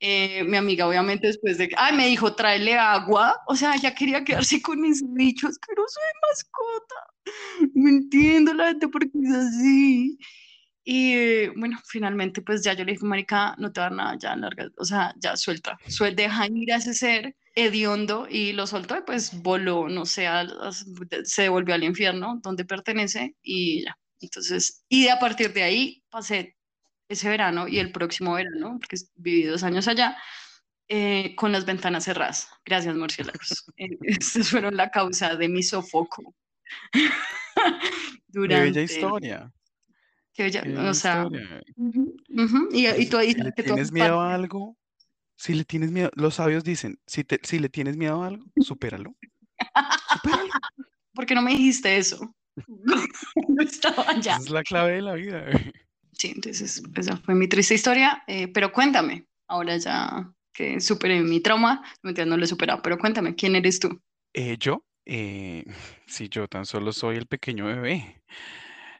Eh, 0.00 0.44
mi 0.44 0.56
amiga, 0.56 0.86
obviamente, 0.86 1.26
después 1.28 1.56
de 1.58 1.68
que, 1.68 1.74
ay, 1.78 1.96
me 1.96 2.06
dijo, 2.06 2.34
tráele 2.34 2.74
agua. 2.74 3.40
O 3.46 3.56
sea, 3.56 3.74
ella 3.74 3.94
quería 3.94 4.24
quedarse 4.24 4.60
con 4.60 4.84
ese 4.84 5.04
bicho 5.08 5.48
asqueroso 5.48 6.00
de 6.00 6.28
mascota. 6.28 6.94
No 7.74 7.88
entiendo 7.88 8.54
la 8.54 8.68
gente 8.68 8.88
por 8.88 9.02
qué 9.02 9.18
es 9.24 9.34
así. 9.34 10.18
Y 10.84 11.14
eh, 11.14 11.52
bueno, 11.56 11.78
finalmente, 11.88 12.42
pues 12.42 12.62
ya 12.62 12.72
yo 12.74 12.84
le 12.84 12.92
dije, 12.92 13.04
Marica, 13.04 13.56
no 13.58 13.72
te 13.72 13.80
va 13.80 13.86
a 13.86 13.90
dar 13.90 13.96
nada, 13.96 14.18
ya 14.20 14.36
larga, 14.36 14.70
o 14.78 14.84
sea, 14.84 15.12
ya 15.18 15.36
suelta, 15.36 15.76
suelta, 15.88 16.22
deja 16.22 16.46
ir 16.46 16.72
a 16.72 16.76
ese 16.76 16.94
ser 16.94 17.34
hediondo 17.56 18.28
y 18.30 18.52
lo 18.52 18.68
soltó 18.68 18.96
y 18.96 19.02
pues 19.02 19.42
voló, 19.42 19.88
no 19.88 20.06
sé, 20.06 20.28
a, 20.28 20.42
a, 20.42 20.72
se 21.24 21.42
devolvió 21.42 21.74
al 21.74 21.82
infierno 21.82 22.38
donde 22.40 22.64
pertenece 22.64 23.34
y 23.42 23.84
ya. 23.84 23.98
Entonces, 24.20 24.84
y 24.88 25.04
de 25.04 25.10
a 25.10 25.18
partir 25.18 25.52
de 25.52 25.64
ahí 25.64 26.04
pasé 26.08 26.55
ese 27.08 27.28
verano 27.28 27.68
y 27.68 27.78
el 27.78 27.92
próximo 27.92 28.34
verano, 28.34 28.78
porque 28.80 28.96
viví 29.16 29.44
dos 29.44 29.62
años 29.62 29.86
allá, 29.88 30.16
eh, 30.88 31.34
con 31.36 31.52
las 31.52 31.64
ventanas 31.64 32.04
cerradas. 32.04 32.48
Gracias, 32.64 32.94
murciélagos. 32.96 33.64
Eh, 33.78 33.90
Estas 34.02 34.48
fueron 34.50 34.76
la 34.76 34.90
causa 34.90 35.36
de 35.36 35.48
mi 35.48 35.62
sofoco. 35.62 36.34
Qué 36.92 37.02
bella 38.32 38.62
Durante, 38.72 38.82
historia. 38.82 39.52
que 40.34 40.44
bella- 40.44 40.62
Qué 40.62 40.68
bella 40.70 40.90
o 40.90 40.94
sea, 40.94 41.22
historia. 41.24 41.62
ujú, 41.76 42.16
ujú, 42.30 42.68
y, 42.72 42.86
y 42.86 42.90
Pues, 42.92 43.10
tú 43.10 43.16
ahí 43.18 43.32
si 43.32 43.40
le 43.40 43.52
que 43.52 43.62
tienes 43.62 43.92
miedo 43.92 44.20
a 44.20 44.34
algo, 44.34 44.76
si 45.36 45.54
le 45.54 45.64
tienes 45.64 45.90
miedo, 45.90 46.10
los 46.14 46.34
sabios 46.36 46.64
dicen, 46.64 46.98
si, 47.06 47.24
te, 47.24 47.38
si 47.42 47.58
le 47.58 47.68
tienes 47.68 47.96
miedo 47.96 48.22
a 48.22 48.26
algo, 48.28 48.44
supéralo. 48.60 49.14
Supéralo. 50.12 50.48
¿Por 51.14 51.26
qué 51.26 51.34
no 51.34 51.42
me 51.42 51.52
dijiste 51.52 51.96
eso? 51.96 52.34
No 52.66 53.62
estaba 53.62 54.10
allá. 54.10 54.32
Esa 54.32 54.42
es 54.42 54.50
la 54.50 54.62
clave 54.62 54.92
de 54.92 55.02
la 55.02 55.14
vida. 55.14 55.46
Sí, 56.18 56.32
entonces 56.34 56.82
esa 56.96 57.16
fue 57.18 57.34
mi 57.34 57.48
triste 57.48 57.74
historia, 57.74 58.22
eh, 58.26 58.48
pero 58.48 58.72
cuéntame, 58.72 59.26
ahora 59.48 59.76
ya 59.76 60.32
que 60.52 60.80
superé 60.80 61.20
mi 61.20 61.40
trauma, 61.40 61.82
no, 62.02 62.36
lo 62.36 62.44
he 62.44 62.46
superado, 62.46 62.80
pero 62.82 62.98
cuéntame, 62.98 63.34
¿quién 63.34 63.54
eres 63.56 63.78
tú? 63.80 64.00
Eh, 64.32 64.56
yo, 64.58 64.84
eh, 65.06 65.64
si 66.06 66.28
yo 66.28 66.48
tan 66.48 66.66
solo 66.66 66.92
soy 66.92 67.16
el 67.16 67.26
pequeño 67.26 67.66
bebé. 67.66 68.22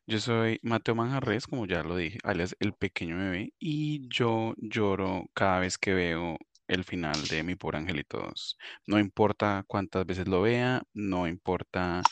Yo 0.06 0.20
soy 0.20 0.60
Mateo 0.62 0.94
Manjarres, 0.94 1.46
como 1.46 1.66
ya 1.66 1.82
lo 1.82 1.96
dije, 1.96 2.18
alias 2.24 2.56
el 2.60 2.74
pequeño 2.74 3.18
bebé, 3.18 3.54
y 3.58 4.08
yo 4.08 4.54
lloro 4.58 5.26
cada 5.34 5.60
vez 5.60 5.78
que 5.78 5.94
veo 5.94 6.38
el 6.68 6.84
final 6.84 7.28
de 7.28 7.42
Mi 7.44 7.56
Pobre 7.56 7.78
Angelito 7.78 8.18
2. 8.20 8.58
No 8.86 8.98
importa 9.00 9.64
cuántas 9.68 10.06
veces 10.06 10.28
lo 10.28 10.42
vea, 10.42 10.82
no 10.94 11.28
importa 11.28 12.08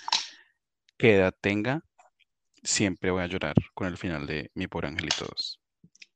qué 0.99 1.15
edad 1.17 1.35
tenga, 1.41 1.83
siempre 2.65 3.11
voy 3.11 3.23
a 3.23 3.27
llorar 3.27 3.55
con 3.75 3.87
el 3.87 3.97
final 3.97 4.27
de 4.27 4.51
Mi 4.55 4.67
Pobre 4.67 4.89
Angelito 4.89 5.27
2. 5.27 5.61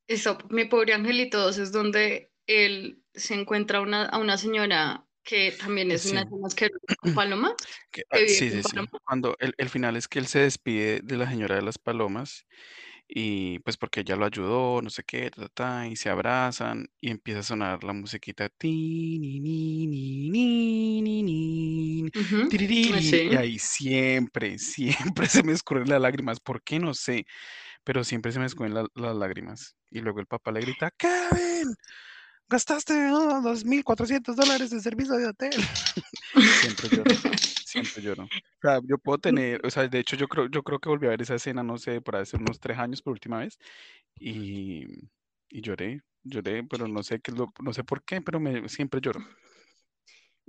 Eso, 0.07 0.37
mi 0.49 0.65
pobre 0.65 0.93
angelito 0.93 1.39
2 1.39 1.59
es 1.59 1.71
donde 1.71 2.31
él 2.47 3.03
se 3.13 3.35
encuentra 3.35 3.79
una, 3.79 4.05
a 4.05 4.17
una 4.17 4.37
señora 4.37 5.05
que 5.23 5.51
también 5.51 5.91
es 5.91 6.05
una 6.05 6.25
palomas, 7.13 7.55
Que- 7.91 8.01
que 8.01 8.03
ah, 8.09 8.17
sí, 8.27 8.49
sí, 8.49 8.63
sí. 8.63 8.77
Cuando 9.05 9.35
el, 9.39 9.53
el 9.57 9.69
final 9.69 9.95
es 9.95 10.07
que 10.07 10.17
él 10.17 10.25
se 10.25 10.39
despide 10.39 11.01
de 11.03 11.17
la 11.17 11.29
señora 11.29 11.55
de 11.55 11.61
las 11.61 11.77
palomas 11.77 12.47
y 13.09 13.59
pues 13.59 13.77
porque 13.77 14.01
ella 14.01 14.15
lo 14.15 14.25
ayudó, 14.25 14.81
no 14.83 14.89
sé 14.91 15.03
qué, 15.03 15.31
ta, 15.31 15.43
ta, 15.43 15.49
ta, 15.49 15.87
y 15.87 15.95
se 15.95 16.09
abrazan 16.09 16.87
y 17.01 17.09
empieza 17.11 17.39
a 17.41 17.43
sonar 17.43 17.83
la 17.83 17.93
musiquita 17.93 18.49
ti, 18.49 19.17
ni, 19.19 19.39
ni, 19.39 19.87
ni, 19.87 20.29
ni, 20.31 21.01
ni, 21.01 21.23
ni, 22.03 22.11
Ujú, 22.15 22.49
tiririri, 22.49 23.01
sí. 23.01 23.27
y 23.31 23.35
ahí 23.35 23.59
siempre, 23.59 24.57
siempre 24.59 25.27
se 25.27 25.43
me 25.43 25.53
escurren 25.53 25.89
las 25.89 26.01
lágrimas. 26.01 26.39
¿Por 26.39 26.61
qué? 26.63 26.79
No 26.79 26.93
sé, 26.93 27.25
pero 27.83 28.03
siempre 28.03 28.31
se 28.31 28.39
me 28.39 28.45
escurren 28.47 28.73
la- 28.75 28.87
las 28.95 29.15
lágrimas. 29.15 29.75
Y 29.91 30.01
luego 30.01 30.19
el 30.21 30.27
papá 30.27 30.51
le 30.51 30.61
grita, 30.61 30.91
Kevin, 30.91 31.75
gastaste 32.49 32.93
oh, 33.11 33.41
2.400 33.41 34.35
dólares 34.37 34.71
de 34.71 34.81
servicio 34.81 35.15
de 35.15 35.27
hotel. 35.27 35.61
Siempre 36.51 36.89
lloro, 36.91 37.15
siempre 37.69 38.01
lloro. 38.01 38.23
O 38.61 38.61
sea, 38.61 38.79
yo 38.83 38.97
puedo 38.97 39.17
tener, 39.19 39.65
o 39.65 39.69
sea, 39.69 39.87
de 39.87 39.99
hecho 39.99 40.17
yo 40.17 40.27
creo, 40.27 40.49
yo 40.49 40.63
creo 40.63 40.79
que 40.79 40.89
volví 40.89 41.07
a 41.07 41.11
ver 41.11 41.21
esa 41.21 41.35
escena, 41.35 41.63
no 41.63 41.77
sé, 41.77 42.01
por 42.01 42.17
hace 42.17 42.35
unos 42.35 42.59
tres 42.59 42.77
años 42.77 43.01
por 43.01 43.13
última 43.13 43.39
vez, 43.39 43.57
y, 44.19 44.85
y 45.49 45.61
lloré, 45.61 46.01
lloré, 46.23 46.63
pero 46.65 46.87
no 46.87 47.01
sé 47.01 47.21
qué 47.21 47.31
no 47.31 47.73
sé 47.73 47.83
por 47.85 48.03
qué, 48.03 48.21
pero 48.21 48.39
me, 48.39 48.67
siempre 48.67 48.99
lloro. 48.99 49.21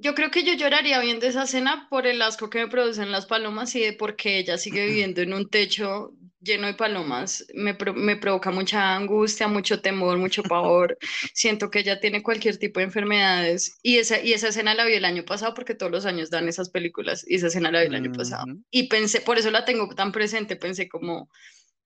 Yo 0.03 0.15
creo 0.15 0.31
que 0.31 0.45
yo 0.45 0.55
lloraría 0.55 0.99
viendo 1.01 1.27
esa 1.27 1.43
escena 1.43 1.87
por 1.91 2.07
el 2.07 2.23
asco 2.23 2.49
que 2.49 2.61
me 2.61 2.69
producen 2.69 3.13
las 3.13 3.27
palomas 3.27 3.75
y 3.75 3.81
de 3.81 3.93
por 3.93 4.17
qué 4.17 4.39
ella 4.39 4.57
sigue 4.57 4.87
viviendo 4.87 5.21
en 5.21 5.35
un 5.35 5.49
techo 5.49 6.15
lleno 6.41 6.67
de 6.67 6.75
palomas. 6.75 7.47
Me, 7.55 7.75
pro- 7.75 7.95
me 7.95 8.17
provoca 8.17 8.51
mucha 8.51 8.95
angustia, 8.97 9.49
mucho 9.49 9.81
temor, 9.81 10.19
mucho 10.19 10.43
pavor. 10.43 10.97
Siento 11.35 11.71
que 11.71 11.81
ella 11.81 12.01
tiene 12.01 12.23
cualquier 12.23 12.59
tipo 12.59 12.81
de 12.81 12.87
enfermedades. 12.87 13.79
Y 13.83 13.99
esa, 13.99 14.21
y 14.21 14.33
esa 14.33 14.49
escena 14.49 14.75
la 14.75 14.85
vi 14.85 14.95
el 14.95 15.05
año 15.05 15.25
pasado 15.25 15.55
porque 15.55 15.75
todos 15.75 15.93
los 15.93 16.07
años 16.07 16.31
dan 16.31 16.49
esas 16.49 16.71
películas 16.71 17.25
y 17.29 17.37
esa 17.37 17.49
escena 17.49 17.71
la 17.71 17.81
vi 17.81 17.87
el 17.87 17.95
año 17.95 18.13
pasado. 18.13 18.47
Y 18.71 18.89
pensé, 18.89 19.21
por 19.21 19.39
eso 19.39 19.51
la 19.51 19.65
tengo 19.65 19.89
tan 19.95 20.13
presente, 20.13 20.57
pensé 20.57 20.89
como, 20.89 21.31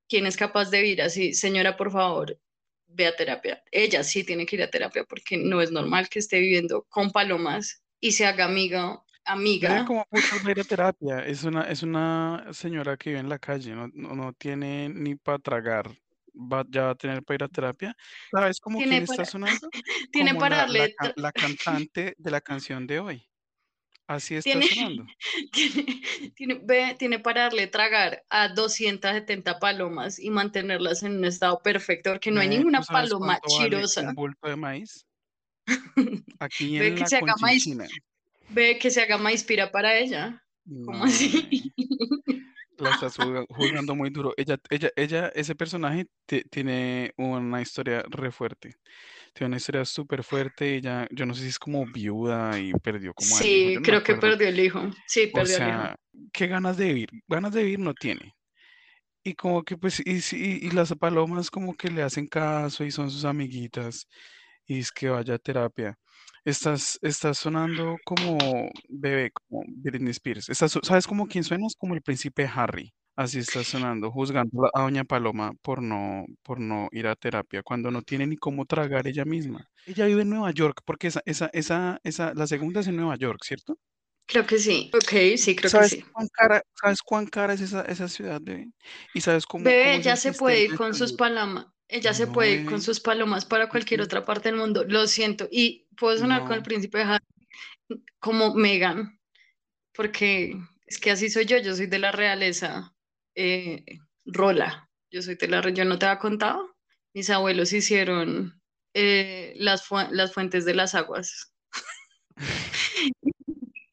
¿quién 0.08 0.26
es 0.26 0.36
capaz 0.36 0.70
de 0.70 0.82
vivir 0.82 1.02
así? 1.02 1.34
Señora, 1.34 1.76
por 1.76 1.90
favor, 1.92 2.38
ve 2.86 3.06
a 3.06 3.16
terapia. 3.16 3.62
Ella 3.72 4.04
sí 4.04 4.24
tiene 4.24 4.46
que 4.46 4.56
ir 4.56 4.62
a 4.62 4.70
terapia 4.70 5.04
porque 5.04 5.36
no 5.36 5.62
es 5.62 5.70
normal 5.72 6.08
que 6.08 6.18
esté 6.20 6.38
viviendo 6.40 6.84
con 6.88 7.10
palomas 7.12 7.82
y 8.00 8.12
se 8.12 8.26
haga 8.26 8.44
amiga, 8.46 9.02
amiga. 9.24 9.84
cómo 9.84 10.04
puta 10.10 10.36
va 10.38 10.48
a 10.48 10.50
ir 10.52 10.60
a 10.60 10.64
terapia. 10.64 11.18
Es 11.26 11.44
una, 11.44 11.62
es 11.62 11.82
una 11.82 12.46
señora 12.52 12.96
que 12.96 13.10
vive 13.10 13.20
en 13.20 13.28
la 13.28 13.38
calle, 13.38 13.74
no, 13.74 13.88
no, 13.92 14.14
no 14.14 14.32
tiene 14.32 14.88
ni 14.88 15.16
para 15.16 15.38
tragar. 15.38 15.90
Va, 16.36 16.64
ya 16.68 16.84
va 16.84 16.90
a 16.90 16.94
tener 16.96 17.22
para 17.22 17.34
ir 17.36 17.44
a 17.44 17.48
terapia. 17.48 17.96
¿Sabes 18.30 18.60
cómo 18.60 18.78
quién 18.78 18.92
está 18.92 19.24
sonando? 19.24 19.68
tiene 20.12 20.30
Como 20.30 20.40
para 20.40 20.56
la, 20.56 20.62
darle, 20.62 20.94
la 21.16 21.32
cantante 21.32 22.14
de 22.18 22.30
la 22.30 22.40
canción 22.40 22.86
de 22.86 23.00
hoy. 23.00 23.28
Así 24.06 24.34
está 24.36 24.50
tiene, 24.50 24.66
sonando. 24.68 25.06
tiene, 25.52 26.02
tiene, 26.34 26.60
ve, 26.62 26.96
tiene 26.98 27.18
para 27.20 27.42
darle 27.42 27.68
tragar 27.68 28.24
a 28.28 28.48
270 28.48 29.58
palomas 29.58 30.18
y 30.18 30.30
mantenerlas 30.30 31.02
en 31.02 31.16
un 31.16 31.24
estado 31.24 31.62
perfecto, 31.62 32.10
porque 32.10 32.30
no 32.30 32.40
hay 32.40 32.48
ninguna 32.48 32.80
¿tú 32.80 32.84
sabes 32.84 33.10
paloma 33.10 33.38
cuánto 33.38 33.56
vale 33.56 33.70
chirosa. 33.70 34.02
un 34.02 34.14
bulto 34.14 34.48
de 34.48 34.56
maíz? 34.56 35.06
Aquí 36.38 36.76
en 36.76 36.94
que 36.94 37.00
la 37.00 37.06
se 37.06 37.16
haga 37.16 37.34
maíz, 37.40 37.64
Conchinchina. 37.64 37.88
Ve 38.54 38.78
que 38.78 38.90
se 38.90 39.02
haga 39.02 39.18
maíz-pira 39.18 39.70
para 39.70 39.96
ella. 39.98 40.42
¿Cómo 40.64 40.98
No, 40.98 41.04
así? 41.04 41.74
la 42.78 42.90
estás 42.90 43.16
juzgando 43.16 43.94
muy 43.94 44.10
duro. 44.10 44.34
Ella, 44.36 44.58
ella, 44.70 44.90
ella, 44.96 45.28
ese 45.34 45.54
personaje 45.54 46.06
ti- 46.26 46.42
tiene 46.50 47.12
una 47.16 47.60
historia 47.60 48.02
re 48.10 48.30
fuerte. 48.32 48.74
Tiene 49.34 49.48
una 49.48 49.56
historia 49.58 49.84
súper 49.84 50.24
fuerte. 50.24 50.76
Ella, 50.76 51.06
yo 51.10 51.26
no 51.26 51.34
sé 51.34 51.42
si 51.42 51.48
es 51.48 51.58
como 51.58 51.86
viuda 51.86 52.58
y 52.60 52.72
perdió 52.72 53.14
como 53.14 53.26
hijo, 53.26 53.42
Sí, 53.44 53.74
no 53.76 53.82
creo 53.82 54.02
que 54.02 54.14
perdió 54.16 54.48
el 54.48 54.60
hijo. 54.60 54.80
Sí, 55.06 55.26
O 55.32 55.36
perdió 55.36 55.56
al 55.56 55.62
hijo. 55.62 55.70
sea, 55.78 55.96
qué 56.32 56.46
ganas 56.48 56.76
de 56.76 56.86
vivir. 56.86 57.08
Ganas 57.28 57.52
de 57.52 57.62
vivir 57.62 57.78
no 57.78 57.94
tiene. 57.94 58.34
Y 59.22 59.34
como 59.34 59.62
que 59.64 59.76
pues, 59.76 60.00
y, 60.04 60.20
sí- 60.20 60.60
y 60.62 60.70
las 60.70 60.94
palomas 60.96 61.50
como 61.50 61.74
que 61.76 61.90
le 61.90 62.02
hacen 62.02 62.26
caso 62.26 62.84
y 62.84 62.90
son 62.90 63.10
sus 63.10 63.24
amiguitas. 63.24 64.06
Y 64.66 64.80
es 64.80 64.92
que 64.92 65.08
vaya 65.10 65.34
a 65.34 65.38
terapia. 65.38 65.96
Estás, 66.44 66.98
estás 67.02 67.38
sonando 67.38 68.00
como 68.04 68.70
bebé, 68.88 69.30
como 69.32 69.62
Britney 69.66 70.10
Spears. 70.10 70.48
Estás, 70.50 70.78
¿sabes 70.82 71.06
como 71.06 71.26
quién 71.26 71.42
suenas? 71.44 71.74
Como 71.78 71.94
el 71.94 72.02
príncipe 72.02 72.46
Harry. 72.54 72.92
Así 73.16 73.38
estás 73.38 73.68
sonando, 73.68 74.10
juzgando 74.10 74.68
a 74.74 74.82
Doña 74.82 75.04
Paloma 75.04 75.52
por 75.62 75.80
no, 75.82 76.26
por 76.42 76.58
no 76.60 76.88
ir 76.90 77.06
a 77.06 77.14
terapia, 77.16 77.62
cuando 77.62 77.90
no 77.92 78.02
tiene 78.02 78.26
ni 78.26 78.36
cómo 78.36 78.66
tragar 78.66 79.06
ella 79.06 79.24
misma. 79.24 79.68
Ella 79.86 80.06
vive 80.06 80.22
en 80.22 80.30
Nueva 80.30 80.50
York, 80.50 80.80
porque 80.84 81.06
esa, 81.06 81.22
esa, 81.24 81.48
esa, 81.52 81.98
esa, 82.02 82.34
la 82.34 82.46
segunda 82.48 82.80
es 82.80 82.88
en 82.88 82.96
Nueva 82.96 83.16
York, 83.16 83.40
¿cierto? 83.44 83.78
Creo 84.26 84.46
que 84.46 84.58
sí. 84.58 84.90
Ok, 84.94 85.12
sí, 85.38 85.56
creo 85.56 85.72
que 85.72 85.82
¿Sabes 85.82 85.90
sí. 85.90 86.04
cuán 86.12 86.28
cara, 86.28 86.62
sabes 86.80 87.02
cuán 87.02 87.26
cara 87.26 87.54
es 87.54 87.60
esa, 87.60 87.82
esa 87.82 88.08
ciudad, 88.08 88.40
bebé? 88.42 88.70
¿Y 89.12 89.20
sabes 89.22 89.46
cómo, 89.46 89.74
Bebé, 89.74 89.78
cómo 89.78 89.98
es 90.00 90.06
ella 90.06 90.10
el 90.10 90.16
se 90.16 90.32
puede 90.32 90.60
sistema 90.60 90.62
ir 90.62 90.74
de 90.74 90.76
con 90.76 90.94
sus 90.94 91.12
salud? 91.12 91.18
palomas. 91.18 91.66
Ella 91.88 92.14
se 92.14 92.26
puede 92.26 92.52
ir 92.52 92.64
con 92.64 92.80
sus 92.80 93.00
palomas 93.00 93.44
para 93.44 93.68
cualquier 93.68 94.00
otra 94.00 94.24
parte 94.24 94.48
del 94.48 94.58
mundo. 94.58 94.84
Lo 94.84 95.06
siento. 95.06 95.48
Y 95.50 95.86
puedo 95.96 96.16
sonar 96.18 96.44
con 96.44 96.56
el 96.56 96.62
príncipe 96.62 96.98
de 96.98 97.04
Harry 97.04 97.24
como 98.18 98.54
Megan, 98.54 99.20
porque 99.94 100.56
es 100.86 100.98
que 100.98 101.10
así 101.10 101.28
soy 101.30 101.44
yo. 101.46 101.58
Yo 101.58 101.74
soy 101.76 101.86
de 101.86 101.98
la 101.98 102.10
realeza 102.12 102.94
eh, 103.34 103.84
rola. 104.24 104.90
Yo 105.10 105.22
soy 105.22 105.36
de 105.36 105.48
la 105.48 105.60
Yo 105.70 105.84
no 105.84 105.98
te 105.98 106.06
había 106.06 106.18
contado. 106.18 106.74
Mis 107.14 107.30
abuelos 107.30 107.72
hicieron 107.72 108.60
eh, 108.94 109.52
las, 109.56 109.86
fu- 109.86 109.96
las 110.10 110.32
fuentes 110.32 110.64
de 110.64 110.74
las 110.74 110.94
aguas. 110.94 111.54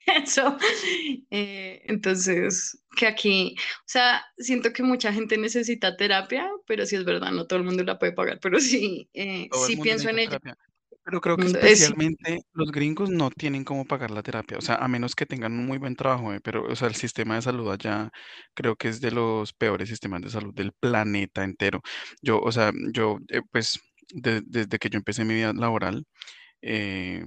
Eso. 0.05 0.57
Eh, 1.33 1.83
entonces, 1.87 2.83
que 2.97 3.07
aquí, 3.07 3.55
o 3.57 3.83
sea, 3.85 4.23
siento 4.37 4.73
que 4.73 4.83
mucha 4.83 5.13
gente 5.13 5.37
necesita 5.37 5.95
terapia, 5.95 6.49
pero 6.67 6.85
sí 6.85 6.95
es 6.97 7.05
verdad, 7.05 7.31
no 7.31 7.47
todo 7.47 7.59
el 7.59 7.65
mundo 7.65 7.83
la 7.83 7.97
puede 7.99 8.11
pagar, 8.11 8.39
pero 8.41 8.59
sí, 8.59 9.09
eh, 9.13 9.47
sí 9.53 9.77
pienso 9.77 10.09
en 10.09 10.19
terapia. 10.21 10.55
Pero 11.03 11.21
creo 11.21 11.37
que 11.37 11.45
eh, 11.47 11.47
especialmente 11.47 12.41
los 12.53 12.71
gringos 12.71 13.09
no 13.09 13.31
tienen 13.31 13.63
cómo 13.63 13.85
pagar 13.85 14.11
la 14.11 14.21
terapia, 14.23 14.57
o 14.57 14.61
sea, 14.61 14.75
a 14.75 14.87
menos 14.87 15.15
que 15.15 15.25
tengan 15.25 15.53
un 15.53 15.65
muy 15.65 15.77
buen 15.77 15.95
trabajo, 15.95 16.33
eh, 16.33 16.41
pero, 16.43 16.65
o 16.65 16.75
sea, 16.75 16.87
el 16.89 16.95
sistema 16.95 17.35
de 17.35 17.41
salud 17.43 17.71
allá 17.71 18.11
creo 18.53 18.75
que 18.75 18.89
es 18.89 18.99
de 19.01 19.11
los 19.11 19.53
peores 19.53 19.89
sistemas 19.89 20.21
de 20.21 20.29
salud 20.29 20.53
del 20.53 20.73
planeta 20.73 21.43
entero. 21.43 21.81
Yo, 22.21 22.39
o 22.41 22.51
sea, 22.51 22.71
yo, 22.93 23.19
pues, 23.51 23.79
de- 24.13 24.41
desde 24.45 24.77
que 24.79 24.89
yo 24.89 24.97
empecé 24.97 25.23
mi 25.25 25.33
vida 25.35 25.53
laboral, 25.53 26.05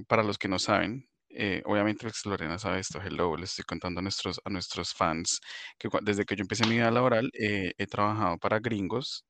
para 0.07 0.23
los 0.23 0.37
que 0.37 0.47
no 0.47 0.59
saben, 0.59 1.07
eh, 1.35 1.61
obviamente 1.65 2.03
pues, 2.03 2.25
Lorena 2.25 2.59
sabe 2.59 2.79
esto, 2.79 2.99
hello, 3.01 3.37
les 3.37 3.51
estoy 3.51 3.65
contando 3.65 3.99
a 3.99 4.03
nuestros, 4.03 4.41
a 4.45 4.49
nuestros 4.49 4.93
fans 4.93 5.39
que 5.79 5.89
desde 6.03 6.25
que 6.25 6.35
yo 6.35 6.41
empecé 6.43 6.65
mi 6.67 6.75
vida 6.77 6.91
laboral 6.91 7.29
eh, 7.33 7.73
he 7.77 7.87
trabajado 7.87 8.37
para 8.37 8.59
gringos, 8.59 9.25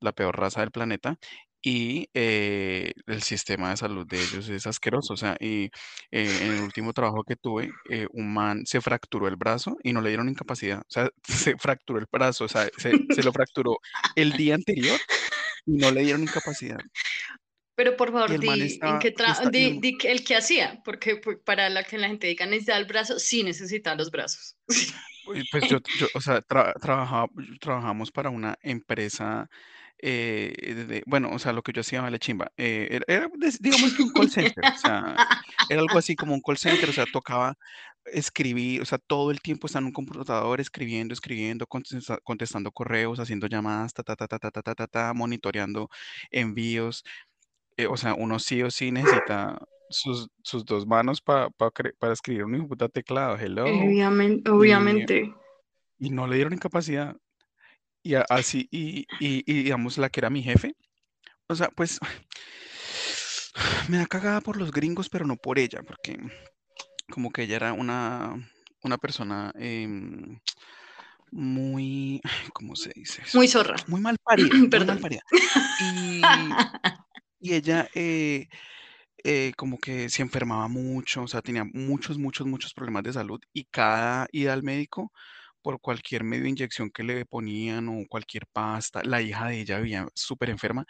la 0.00 0.12
peor 0.12 0.38
raza 0.38 0.60
del 0.60 0.70
planeta, 0.72 1.18
y 1.62 2.08
eh, 2.14 2.92
el 3.06 3.22
sistema 3.22 3.70
de 3.70 3.76
salud 3.76 4.06
de 4.06 4.20
ellos 4.20 4.48
es 4.48 4.66
asqueroso. 4.66 5.14
O 5.14 5.16
sea, 5.16 5.36
y 5.40 5.66
eh, 6.10 6.38
en 6.42 6.52
el 6.54 6.60
último 6.60 6.92
trabajo 6.92 7.22
que 7.24 7.36
tuve, 7.36 7.70
eh, 7.88 8.06
un 8.12 8.34
man 8.34 8.66
se 8.66 8.80
fracturó 8.80 9.28
el 9.28 9.36
brazo 9.36 9.76
y 9.84 9.92
no 9.92 10.00
le 10.00 10.08
dieron 10.10 10.28
incapacidad. 10.28 10.80
O 10.80 10.90
sea, 10.90 11.08
se 11.22 11.56
fracturó 11.56 11.98
el 12.00 12.06
brazo, 12.10 12.44
o 12.44 12.48
sea, 12.48 12.68
se, 12.76 12.92
se 13.14 13.22
lo 13.22 13.32
fracturó 13.32 13.78
el 14.16 14.32
día 14.32 14.56
anterior 14.56 14.98
y 15.66 15.76
no 15.76 15.90
le 15.92 16.02
dieron 16.02 16.22
incapacidad. 16.22 16.80
Pero 17.74 17.96
por 17.96 18.12
favor, 18.12 18.28
di, 18.38 18.46
en 18.92 18.98
qué 18.98 19.08
está- 19.08 19.24
di- 19.50 19.78
di 19.80 19.98
el 20.04 20.24
que 20.24 20.36
hacía, 20.36 20.80
porque 20.84 21.16
pues, 21.16 21.38
para 21.44 21.70
la 21.70 21.82
que 21.84 21.96
la 21.98 22.08
gente 22.08 22.26
diga 22.26 22.44
necesita 22.46 22.76
el 22.76 22.84
brazo, 22.84 23.18
sí 23.18 23.42
necesita 23.42 23.94
los 23.94 24.10
brazos. 24.10 24.56
Pues 25.52 25.68
yo, 25.70 25.78
yo, 26.00 26.08
o 26.14 26.20
sea, 26.20 26.42
tra- 26.42 26.74
trabajaba, 26.80 27.28
trabajamos 27.60 28.10
para 28.10 28.28
una 28.28 28.58
empresa, 28.60 29.48
eh, 29.98 30.52
de- 30.60 30.84
de- 30.84 31.02
bueno, 31.06 31.30
o 31.32 31.38
sea, 31.38 31.52
lo 31.52 31.62
que 31.62 31.72
yo 31.72 31.80
hacía 31.82 32.02
la 32.10 32.18
chimba, 32.18 32.50
eh, 32.56 32.98
era, 33.06 33.30
digamos 33.60 33.94
que 33.94 34.02
un 34.02 34.12
call 34.12 34.28
center, 34.28 34.64
o 34.66 34.76
sea, 34.78 35.14
era 35.68 35.80
algo 35.80 35.96
así 35.96 36.16
como 36.16 36.34
un 36.34 36.40
call 36.40 36.58
center, 36.58 36.90
o 36.90 36.92
sea, 36.92 37.06
tocaba 37.06 37.54
escribir, 38.06 38.82
o 38.82 38.84
sea, 38.84 38.98
todo 38.98 39.30
el 39.30 39.40
tiempo 39.40 39.68
está 39.68 39.78
en 39.78 39.84
un 39.84 39.92
computador 39.92 40.60
escribiendo, 40.60 41.14
escribiendo, 41.14 41.68
contesta- 41.68 42.18
contestando 42.24 42.72
correos, 42.72 43.20
haciendo 43.20 43.46
llamadas, 43.46 43.94
ta, 43.94 44.02
ta, 44.02 44.16
ta, 44.16 44.26
ta, 44.26 44.38
ta, 44.40 44.50
ta, 44.50 44.62
ta, 44.62 44.74
ta, 44.74 44.86
ta, 44.88 45.14
monitoreando 45.14 45.88
envíos, 46.32 47.04
eh, 47.76 47.86
o 47.86 47.96
sea, 47.96 48.14
uno 48.14 48.38
sí 48.38 48.62
o 48.62 48.70
sí 48.70 48.90
necesita 48.90 49.58
sus, 49.88 50.28
sus 50.42 50.64
dos 50.64 50.86
manos 50.86 51.20
pa- 51.20 51.50
pa 51.50 51.70
para 51.98 52.12
escribir 52.12 52.44
un 52.44 52.66
puta 52.68 52.88
teclado, 52.88 53.36
hello 53.38 53.66
Obviamente, 53.68 54.50
obviamente. 54.50 55.34
y 55.98 56.10
no 56.10 56.26
le 56.26 56.36
dieron 56.36 56.52
incapacidad. 56.54 57.14
Y 58.02 58.14
a- 58.14 58.26
así, 58.28 58.66
y, 58.70 59.06
y, 59.20 59.42
y 59.46 59.62
digamos, 59.64 59.98
la 59.98 60.08
que 60.10 60.20
era 60.20 60.30
mi 60.30 60.42
jefe, 60.42 60.74
o 61.48 61.54
sea, 61.54 61.68
pues 61.70 61.98
me 63.88 63.98
da 63.98 64.06
cagada 64.06 64.40
por 64.40 64.56
los 64.56 64.72
gringos, 64.72 65.08
pero 65.08 65.26
no 65.26 65.36
por 65.36 65.58
ella, 65.58 65.82
porque 65.86 66.18
como 67.10 67.30
que 67.30 67.42
ella 67.42 67.56
era 67.56 67.72
una, 67.74 68.34
una 68.82 68.96
persona 68.98 69.52
em, 69.56 70.38
muy, 71.30 72.20
¿cómo 72.54 72.74
se 72.76 72.90
dice 72.94 73.22
eso? 73.22 73.36
Muy 73.38 73.48
zorra. 73.48 73.76
Muy 73.88 74.00
mal 74.00 74.16
parida, 74.22 74.54
muy 74.56 74.68
Perdón. 74.68 74.88
mal 74.88 75.00
parida. 75.00 75.22
Y, 75.78 76.22
y 77.42 77.54
ella 77.54 77.88
eh, 77.94 78.48
eh, 79.24 79.52
como 79.56 79.78
que 79.78 80.08
se 80.10 80.22
enfermaba 80.22 80.68
mucho, 80.68 81.22
o 81.24 81.28
sea, 81.28 81.42
tenía 81.42 81.64
muchos, 81.64 82.18
muchos, 82.18 82.46
muchos 82.46 82.74
problemas 82.74 83.04
de 83.04 83.12
salud 83.12 83.40
y 83.52 83.64
cada 83.66 84.28
ida 84.32 84.52
al 84.52 84.62
médico 84.62 85.12
por 85.62 85.80
cualquier 85.80 86.24
medio 86.24 86.44
de 86.44 86.50
inyección 86.50 86.90
que 86.90 87.04
le 87.04 87.26
ponían 87.26 87.88
o 87.88 88.06
cualquier 88.08 88.46
pasta, 88.52 89.02
la 89.04 89.22
hija 89.22 89.48
de 89.48 89.60
ella 89.60 89.78
vivía 89.78 90.08
súper 90.14 90.50
enferma 90.50 90.86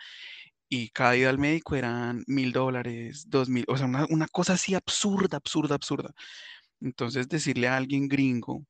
y 0.68 0.90
cada 0.90 1.16
ida 1.16 1.30
al 1.30 1.38
médico 1.38 1.76
eran 1.76 2.24
mil 2.26 2.52
dólares, 2.52 3.26
dos 3.28 3.48
mil, 3.48 3.64
o 3.68 3.76
sea, 3.76 3.86
una, 3.86 4.06
una 4.10 4.28
cosa 4.28 4.54
así 4.54 4.74
absurda, 4.74 5.38
absurda, 5.38 5.74
absurda. 5.76 6.14
Entonces 6.80 7.28
decirle 7.28 7.68
a 7.68 7.76
alguien 7.76 8.08
gringo 8.08 8.66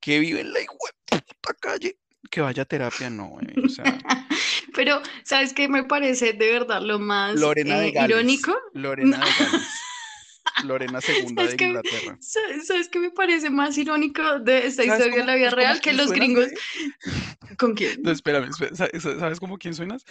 que 0.00 0.18
vive 0.20 0.40
en 0.40 0.52
la 0.52 0.60
puta 1.08 1.54
calle 1.60 1.98
que 2.34 2.40
vaya 2.40 2.62
a 2.62 2.66
terapia, 2.66 3.08
no, 3.10 3.28
güey, 3.28 3.46
o 3.64 3.68
sea... 3.68 3.84
Pero, 4.74 5.00
¿sabes 5.22 5.52
qué 5.52 5.68
me 5.68 5.84
parece 5.84 6.32
de 6.32 6.50
verdad 6.50 6.82
lo 6.82 6.98
más 6.98 7.38
Lorena 7.38 7.78
de 7.78 7.88
eh, 7.88 7.92
Gales. 7.92 8.10
irónico? 8.10 8.52
Lorena 8.72 9.18
de 9.18 9.24
Gales. 9.38 9.68
Lorena 10.64 11.00
segunda 11.00 11.42
de 11.42 11.48
¿Sabes 11.50 11.54
qué? 11.56 11.64
Inglaterra. 11.66 12.16
Sa- 12.20 12.40
¿Sabes 12.66 12.88
qué 12.88 12.98
me 12.98 13.10
parece 13.10 13.50
más 13.50 13.78
irónico 13.78 14.40
de 14.40 14.66
esta 14.66 14.82
¿Sabes 14.82 14.98
historia 14.98 15.20
de 15.20 15.26
la 15.26 15.34
vida 15.36 15.50
real? 15.50 15.80
Que 15.80 15.92
los 15.92 16.10
gringos... 16.10 16.46
bebé? 16.46 17.56
¿Con 17.56 17.74
quién? 17.74 18.02
No, 18.02 18.10
espérame, 18.10 18.50
sa- 18.52 18.88
¿sabes 19.00 19.38
cómo 19.38 19.58
quién 19.58 19.74
suenas? 19.74 20.04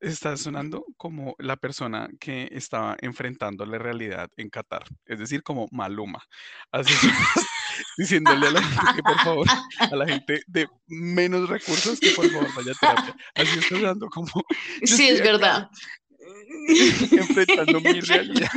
Estás 0.00 0.40
sonando 0.40 0.84
como 0.96 1.36
la 1.38 1.56
persona 1.56 2.08
que 2.18 2.48
estaba 2.50 2.96
enfrentando 3.00 3.64
la 3.66 3.78
realidad 3.78 4.28
en 4.36 4.50
Qatar, 4.50 4.84
es 5.06 5.18
decir, 5.20 5.42
como 5.44 5.68
Maluma. 5.70 6.22
Así 6.72 6.92
diciéndole 7.98 8.48
a 8.48 8.50
la 8.52 8.62
gente 8.62 8.92
que 8.96 9.02
por 9.02 9.18
favor, 9.20 9.46
a 9.78 9.96
la 9.96 10.06
gente 10.06 10.42
de 10.46 10.68
menos 10.86 11.48
recursos 11.48 11.98
que 12.00 12.10
por 12.10 12.28
favor 12.30 12.48
vaya 12.54 12.72
a 12.72 12.74
terapia. 12.74 13.16
Así 13.34 13.58
estás 13.58 13.78
sonando 13.78 14.08
como 14.08 14.28
Sí, 14.84 15.08
estoy 15.08 15.08
es 15.08 15.22
verdad. 15.22 15.68
enfrentando 17.10 17.80
mi 17.80 18.00
realidad. 18.00 18.50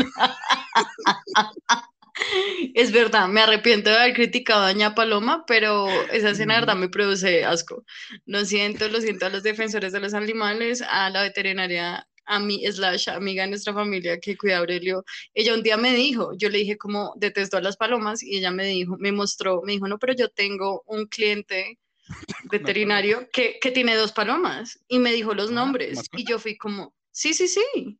Es 2.76 2.92
verdad, 2.92 3.28
me 3.28 3.42
arrepiento 3.42 3.90
de 3.90 3.98
haber 3.98 4.14
criticado 4.14 4.64
a 4.64 4.72
Doña 4.72 4.94
Paloma, 4.94 5.46
pero 5.48 5.88
esa 6.12 6.32
escena 6.32 6.60
verdad 6.60 6.76
me 6.76 6.90
produce 6.90 7.46
asco. 7.46 7.84
Lo 8.26 8.46
siento, 8.46 8.88
lo 8.90 9.02
siento 9.02 9.26
a 9.26 9.30
los 9.30 9.44
defensores 9.44 9.92
de 9.92 10.00
los 10.02 10.14
animales, 10.14 10.82
a 10.82 11.10
la 11.10 11.24
veterinaria, 11.24 12.08
a 12.26 12.40
mi 12.40 12.66
slash 12.66 13.10
amiga 13.10 13.44
de 13.44 13.50
nuestra 13.50 13.74
familia 13.74 14.20
que 14.20 14.38
cuida 14.38 14.58
a 14.58 14.60
Aurelio. 14.60 15.04
Ella 15.34 15.54
un 15.54 15.64
día 15.64 15.78
me 15.78 15.94
dijo, 15.94 16.34
yo 16.38 16.50
le 16.50 16.60
dije 16.60 16.78
como 16.78 17.14
detesto 17.18 17.58
a 17.58 17.62
las 17.62 17.78
palomas 17.78 18.24
y 18.24 18.38
ella 18.38 18.52
me 18.52 18.66
dijo, 18.66 18.98
me 19.00 19.12
mostró, 19.12 19.62
me 19.64 19.74
dijo, 19.74 19.88
no, 19.88 19.98
pero 20.00 20.14
yo 20.14 20.30
tengo 20.30 20.84
un 20.86 21.08
cliente 21.08 21.80
veterinario 22.52 23.28
que, 23.32 23.60
que 23.62 23.72
tiene 23.72 23.96
dos 23.96 24.12
palomas 24.12 24.80
y 24.88 25.00
me 25.00 25.14
dijo 25.14 25.34
los 25.34 25.52
Ah, 25.52 25.54
nombres 25.54 26.02
y 26.14 26.26
yo 26.26 26.40
fui 26.40 26.58
como, 26.58 26.94
sí, 27.12 27.34
sí, 27.34 27.48
sí, 27.48 28.00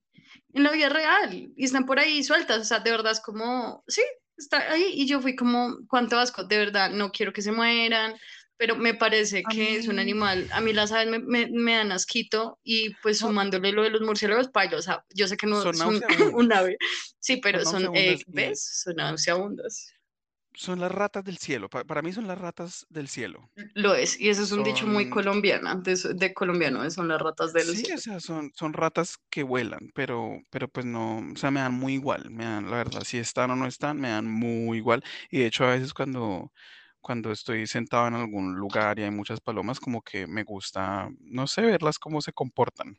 en 0.54 0.64
la 0.64 0.72
vida 0.72 0.90
real 0.90 1.34
y 1.56 1.64
están 1.64 1.86
por 1.86 2.00
ahí 2.00 2.24
sueltas, 2.24 2.60
o 2.60 2.66
sea, 2.66 2.80
de 2.80 2.92
verdad 2.92 3.14
es 3.14 3.22
como, 3.22 3.84
sí, 3.88 4.02
está 4.38 4.72
ahí 4.72 4.92
y 4.94 5.08
yo 5.08 5.22
fui 5.22 5.36
como, 5.36 5.78
cuánto 5.88 6.20
asco, 6.20 6.44
de 6.44 6.58
verdad, 6.58 6.92
no 6.92 7.12
quiero 7.12 7.34
que 7.34 7.42
se 7.42 7.52
mueran, 7.52 8.16
pero 8.62 8.76
me 8.76 8.94
parece 8.94 9.42
A 9.44 9.52
que 9.54 9.76
es 9.76 9.88
un 9.88 9.98
animal, 9.98 10.48
a 10.52 10.62
mí 10.62 10.72
las 10.72 10.92
aves 10.92 11.08
me, 11.10 11.18
me, 11.20 11.48
me 11.52 11.74
dan 11.76 11.92
asquito 11.92 12.60
y 12.64 12.96
pues 13.02 13.18
sumándole 13.18 13.72
lo 13.72 13.82
de 13.82 13.90
los 13.90 14.02
murciélagos, 14.02 14.50
pailo, 14.50 14.78
o 14.78 14.82
sea, 14.84 15.04
yo 15.16 15.28
sé 15.28 15.36
que 15.36 15.48
no 15.48 15.64
Son 15.64 15.74
es 15.74 15.84
un, 15.84 16.00
ave, 16.54 16.78
sí, 17.20 17.38
pero 17.38 17.66
Son 17.66 17.66
son, 17.66 17.90
eh, 17.96 18.20
¿ves? 18.28 18.64
Son 18.84 18.96
nauseabundas. 18.98 19.96
Son 20.54 20.80
las 20.80 20.94
ratas 20.94 21.26
del 21.26 21.38
cielo. 21.40 21.68
pa- 21.70 21.84
para 21.84 22.02
mí 22.02 22.14
son 22.14 22.26
las 22.26 22.38
ratas 22.38 22.86
del 22.88 23.10
cielo. 23.10 23.52
Lo 23.76 23.96
es, 23.96 24.20
y 24.20 24.30
eso 24.30 24.44
es 24.44 24.52
un 24.52 24.62
dicho 24.64 24.86
muy 24.88 25.10
colombiano, 25.10 25.76
de, 25.82 25.96
de 26.16 26.34
colombiano, 26.34 26.90
son 26.92 27.08
las 27.08 27.22
ratas 27.22 27.54
del 27.54 27.66
Sí, 27.66 27.78
cielo. 27.78 27.96
o 27.96 27.98
sea, 27.98 28.20
son, 28.20 28.52
son 28.56 28.74
ratas 28.74 29.18
que 29.30 29.44
vuelan, 29.44 29.90
pero, 29.94 30.40
pero 30.50 30.68
pues 30.70 30.86
no, 30.86 31.18
o 31.20 31.36
sea, 31.36 31.52
me 31.52 31.60
dan 31.60 31.74
muy 31.74 31.94
igual, 31.94 32.32
me 32.32 32.44
dan, 32.46 32.70
la 32.72 32.78
verdad, 32.78 33.02
si 33.04 33.18
están 33.18 33.52
o 33.52 33.56
no 33.56 33.68
están, 33.68 34.00
me 34.00 34.10
dan 34.10 34.26
muy 34.30 34.78
igual. 34.78 35.04
Y 35.30 35.40
de 35.40 35.46
hecho, 35.48 35.66
a 35.66 35.72
veces 35.76 35.94
cuando, 35.94 36.52
cuando 37.02 37.32
estoy 37.32 37.68
sentado 37.68 38.08
en 38.08 38.16
algún 38.16 38.56
lugar 38.56 39.00
y 39.00 39.04
hay 39.04 39.12
muchas 39.12 39.42
palomas, 39.42 39.80
como 39.80 40.02
que 40.02 40.28
me 40.28 40.44
gusta, 40.44 41.10
no 41.22 41.48
sé, 41.48 41.62
verlas 41.64 42.00
cómo 42.00 42.22
se 42.22 42.34
comportan. 42.34 42.98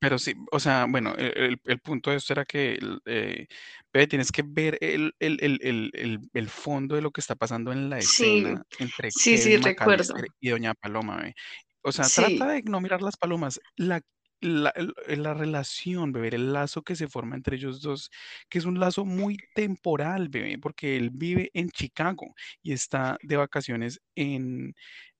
Pero 0.00 0.18
sí, 0.18 0.34
o 0.52 0.60
sea, 0.60 0.86
bueno, 0.88 1.14
el, 1.16 1.32
el- 1.36 1.60
el 1.64 1.78
punto 1.80 2.10
de 2.10 2.16
esto 2.18 2.32
era 2.32 2.44
que, 2.46 2.78
eh, 3.06 3.46
ve, 3.92 4.06
tienes 4.06 4.32
que 4.32 4.42
ver 4.46 4.78
el, 4.80 5.14
el, 5.20 5.38
el, 5.42 5.58
el, 5.62 5.90
el- 5.94 6.20
el 6.32 6.48
fondo 6.48 6.94
de 6.96 7.02
lo 7.02 7.10
que 7.10 7.20
está 7.20 7.34
pasando 7.36 7.72
en 7.72 7.90
la 7.90 8.00
Sí, 8.00 8.42
escena 8.44 8.62
entre 8.78 9.10
sí, 9.10 9.36
sí, 9.38 9.56
Kevin 9.56 9.62
recuerdo. 9.62 10.14
McAllister 10.14 10.26
y 10.40 10.50
Doña 10.50 10.74
Paloma, 10.74 11.18
ve. 11.22 11.34
O 11.82 11.92
sea, 11.92 12.08
Sí. 12.08 12.14
trata 12.14 12.48
de 12.52 12.62
no 12.64 12.80
mirar 12.80 13.02
las 13.02 13.16
palomas. 13.16 13.60
La, 13.76 14.00
la, 14.40 14.70
el- 14.70 14.94
la 15.22 15.34
relación, 15.34 16.12
bebé, 16.12 16.28
el 16.34 16.52
lazo 16.52 16.82
que 16.82 16.96
se 16.96 17.08
forma 17.08 17.36
entre 17.36 17.56
ellos 17.56 17.82
dos, 17.82 18.10
que 18.48 18.58
es 18.58 18.64
un 18.64 18.78
lazo 18.80 19.04
muy 19.04 19.36
temporal, 19.54 20.28
bebé, 20.28 20.58
porque 20.58 20.96
él 20.96 21.10
vive 21.12 21.50
en 21.54 21.70
Chicago 21.70 22.34
y 22.62 22.72
está 22.72 23.18
de 23.22 23.36
vacaciones 23.36 24.00
en, 24.14 24.74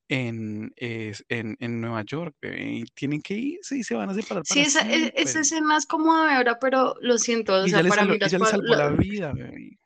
en, 0.08 0.72
es- 0.76 1.24
en, 1.28 1.56
en 1.60 1.80
Nueva 1.80 2.02
York, 2.04 2.36
bebé, 2.40 2.72
y 2.72 2.84
tienen 2.94 3.22
que 3.22 3.34
irse 3.34 3.78
y 3.78 3.84
se 3.84 3.94
van 3.94 4.10
a 4.10 4.14
separar 4.14 4.44
Sí, 4.44 4.60
para 4.60 4.66
esa, 4.68 4.80
e- 4.82 4.90
siempre. 4.90 5.22
esa 5.22 5.40
escena 5.40 5.76
es 5.76 5.86
como 5.86 6.16
de 6.24 6.32
ahora, 6.34 6.58
pero 6.60 6.94
lo 7.00 7.18
siento, 7.18 7.54
o 7.54 7.66
Y 7.66 7.70
sea, 7.70 7.82
para 7.84 8.04
mí 8.04 8.18
las 8.18 8.28
ella 8.28 8.38
le 8.38 8.44
pa- 8.44 8.50
salvó 8.50 8.74
la- 8.76 8.90
la 8.90 8.96
vida, 8.96 9.32
bebé. 9.32 9.79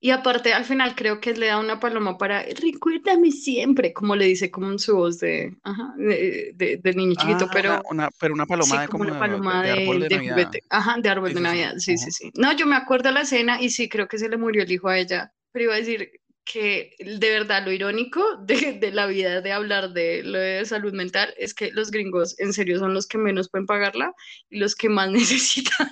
Y 0.00 0.10
aparte, 0.10 0.52
al 0.52 0.64
final 0.64 0.94
creo 0.94 1.20
que 1.20 1.32
le 1.34 1.46
da 1.46 1.58
una 1.58 1.80
paloma 1.80 2.18
para 2.18 2.42
recuérdame 2.42 3.30
siempre, 3.32 3.92
como 3.92 4.14
le 4.14 4.26
dice 4.26 4.50
como 4.50 4.70
en 4.70 4.78
su 4.78 4.94
voz 4.96 5.18
de, 5.20 5.56
ajá, 5.62 5.94
de, 5.96 6.52
de- 6.54 6.76
del 6.78 6.96
niño 6.96 7.14
chiquito, 7.14 7.48
Ah, 7.48 7.50
pero 7.50 7.82
una, 7.90 8.10
pero 8.18 8.34
una 8.34 8.46
paloma 8.46 8.80
sí, 8.80 8.82
de 8.82 8.88
como 8.88 9.04
una 9.04 9.14
de, 9.14 9.18
paloma 9.18 9.62
de 9.62 9.70
de, 9.70 9.70
árbol 9.70 10.00
de 10.00 10.10
de 10.10 10.10
Navidad. 10.10 10.52
ajá, 10.70 10.96
de 11.00 11.08
árbol 11.08 11.32
Sí, 11.32 11.34
de. 11.34 11.40
Navidad, 11.40 11.74
sí, 11.78 11.96
Ajá. 11.96 11.98
sí, 11.98 12.10
sí. 12.12 12.30
No, 12.34 12.54
yo 12.56 12.66
me 12.66 12.76
acuerdo 12.76 13.08
de 13.08 13.14
la 13.14 13.22
escena 13.22 13.60
y 13.60 13.70
sí 13.70 13.88
creo 13.88 14.08
que 14.08 14.18
se 14.18 14.28
le 14.28 14.36
murió 14.36 14.62
el 14.62 14.72
hijo 14.72 14.88
a 14.88 14.98
ella, 14.98 15.32
pero 15.52 15.64
iba 15.66 15.74
a 15.74 15.78
decir 15.78 16.10
que 16.44 16.92
de 17.00 17.30
verdad 17.30 17.64
lo 17.64 17.72
irónico 17.72 18.22
de, 18.38 18.74
de 18.74 18.92
la 18.92 19.06
vida 19.06 19.40
de 19.40 19.52
hablar 19.52 19.92
de 19.92 20.22
lo 20.22 20.38
de 20.38 20.64
salud 20.64 20.92
mental 20.94 21.34
es 21.38 21.54
que 21.54 21.72
los 21.72 21.90
gringos 21.90 22.38
en 22.38 22.52
serio 22.52 22.78
son 22.78 22.94
los 22.94 23.06
que 23.08 23.18
menos 23.18 23.50
pueden 23.50 23.66
pagarla 23.66 24.14
y 24.50 24.58
los 24.58 24.76
que 24.76 24.88
más 24.88 25.10
necesitan. 25.10 25.88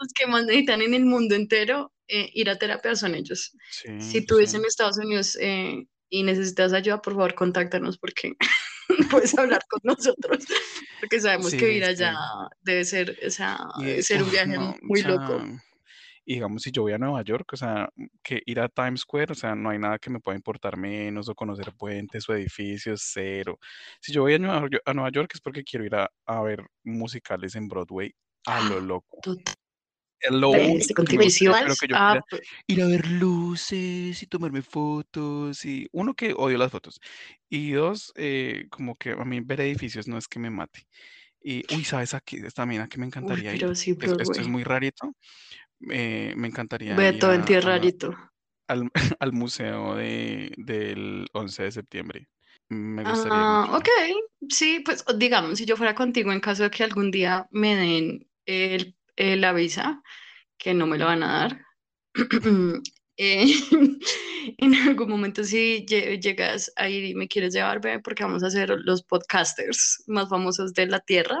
Los 0.00 0.12
que 0.12 0.26
más 0.26 0.44
necesitan 0.46 0.82
en 0.82 0.94
el 0.94 1.04
mundo 1.04 1.34
entero 1.34 1.92
eh, 2.08 2.30
ir 2.34 2.50
a 2.50 2.56
terapia 2.56 2.96
son 2.96 3.14
ellos. 3.14 3.52
Sí, 3.70 4.00
Si 4.00 4.26
tú 4.26 4.36
vives 4.36 4.50
sí. 4.50 4.56
en 4.56 4.64
Estados 4.64 4.98
Unidos 4.98 5.36
eh, 5.40 5.86
y 6.08 6.22
necesitas 6.22 6.72
ayuda, 6.72 7.00
por 7.02 7.14
favor, 7.14 7.34
contáctanos 7.34 7.98
porque 7.98 8.32
puedes 9.10 9.36
hablar 9.38 9.60
con 9.68 9.80
nosotros. 9.84 10.44
Porque 11.00 11.20
sabemos 11.20 11.52
que 11.52 11.58
Sí, 11.58 11.76
sí. 11.78 11.82
allá 11.82 12.16
debe 12.62 12.84
ser, 12.84 13.16
o 13.26 13.30
sea, 13.30 13.58
debe 13.78 14.02
ser 14.02 14.22
un 14.22 14.30
viaje 14.30 14.56
no, 14.56 14.70
o 14.70 14.76
muy 14.82 15.00
sea, 15.00 15.10
loco. 15.10 15.44
y 16.24 16.34
digamos, 16.34 16.62
si 16.62 16.70
yo 16.72 16.82
voy 16.82 16.92
a 16.92 16.98
Nueva 16.98 17.22
York, 17.22 17.52
o 17.52 17.56
sea, 17.56 17.88
que 18.22 18.42
ir 18.46 18.60
a 18.60 18.68
Times 18.68 19.00
Square, 19.00 19.32
o 19.32 19.34
sea, 19.34 19.54
no 19.54 19.70
hay 19.70 19.78
nada 19.78 19.98
que 19.98 20.10
me 20.10 20.20
pueda 20.20 20.36
importar 20.36 20.76
menos, 20.76 21.28
o 21.28 21.34
conocer 21.34 21.72
puentes 21.78 22.28
o 22.28 22.34
edificios, 22.34 23.02
cero. 23.12 23.58
Si 24.00 24.12
yo 24.12 24.22
voy 24.22 24.34
a 24.34 24.38
Nueva, 24.38 24.66
Yo- 24.70 24.78
a 24.84 24.92
Nueva 24.94 25.10
York 25.10 25.30
es 25.34 25.40
porque 25.40 25.62
quiero 25.64 25.84
ir 25.86 25.94
a, 25.94 26.10
a 26.26 26.42
ver 26.42 26.64
musicales 26.84 27.54
en 27.54 27.68
Broadway 27.68 28.12
a 28.46 28.60
lo 28.62 28.80
loco. 28.80 29.18
Total, 29.22 29.54
Es 30.20 30.30
lo 30.32 30.50
estoy 30.50 30.70
único 30.72 30.94
que 30.94 30.94
contigo. 30.94 31.22
que 31.76 31.86
yo 31.88 31.96
a- 31.96 32.12
quiera 32.12 32.24
ir 32.66 32.82
a 32.82 32.86
ver 32.86 33.06
luces 33.08 34.22
y 34.22 34.26
tomarme 34.26 34.62
fotos 34.62 35.64
y 35.64 35.88
uno 35.92 36.14
que 36.14 36.32
odio 36.36 36.58
las 36.58 36.70
fotos 36.72 37.00
y 37.48 37.72
dos 37.72 38.12
eh, 38.16 38.66
como 38.70 38.96
que 38.96 39.12
a 39.12 39.24
mí 39.24 39.40
ver 39.40 39.60
edificios 39.60 40.08
no 40.08 40.18
es 40.18 40.26
que 40.28 40.38
me 40.40 40.50
mate 40.50 40.86
Y, 41.42 41.64
uy, 41.74 41.84
¿sabes 41.84 42.14
aquí 42.14 42.40
también 42.54 42.82
a 42.82 42.88
qué 42.88 42.98
me 42.98 43.04
Uy, 43.06 43.08
encantaría 43.08 43.54
ir? 43.54 43.60
pero 43.60 43.74
sí, 43.74 43.92
Es- 43.92 44.12
esto 44.18 44.40
es 44.40 44.48
muy 44.48 44.64
rarito. 44.64 45.14
eh, 45.90 46.34
me 46.36 46.48
encantaría 46.48 46.94
ir 46.94 46.98
Beto 46.98 47.32
en 47.32 47.42
a- 47.42 47.44
rarito. 47.60 48.16
al, 48.68 48.90
al 49.20 49.32
museo 49.32 49.94
de, 49.96 50.52
del 50.58 51.26
11 51.32 51.64
de 51.64 51.72
septiembre. 51.72 52.28
Me 52.70 53.04
gustaría 53.04 53.40
ir 53.42 53.46
Ah, 53.46 53.62
mucho. 53.62 53.78
ok, 53.78 53.88
sí, 54.50 54.80
pues 54.84 55.04
digamos, 55.16 55.58
si 55.58 55.64
yo 55.66 55.76
fuera 55.76 55.94
contigo 55.94 56.32
en 56.32 56.40
caso 56.40 56.64
de 56.64 56.70
que 56.70 56.84
algún 56.84 57.10
día 57.10 57.48
me 57.50 57.76
den 57.76 58.28
el, 58.46 58.96
eh, 59.18 59.36
la 59.36 59.52
visa, 59.52 60.00
que 60.56 60.72
no 60.74 60.86
me 60.86 60.96
lo 60.96 61.06
van 61.06 61.22
a 61.22 61.32
dar, 61.40 61.64
eh, 63.16 63.46
en 64.58 64.74
algún 64.74 65.10
momento 65.10 65.42
si 65.44 65.84
lle- 65.86 66.20
llegas 66.20 66.72
a 66.76 66.88
ir 66.88 67.04
y 67.04 67.14
me 67.14 67.26
quieres 67.28 67.52
llevarme, 67.52 68.00
porque 68.00 68.24
vamos 68.24 68.42
a 68.42 68.50
ser 68.50 68.70
los 68.84 69.02
podcasters 69.02 70.04
más 70.06 70.28
famosos 70.28 70.72
de 70.72 70.86
la 70.86 71.00
Tierra, 71.00 71.38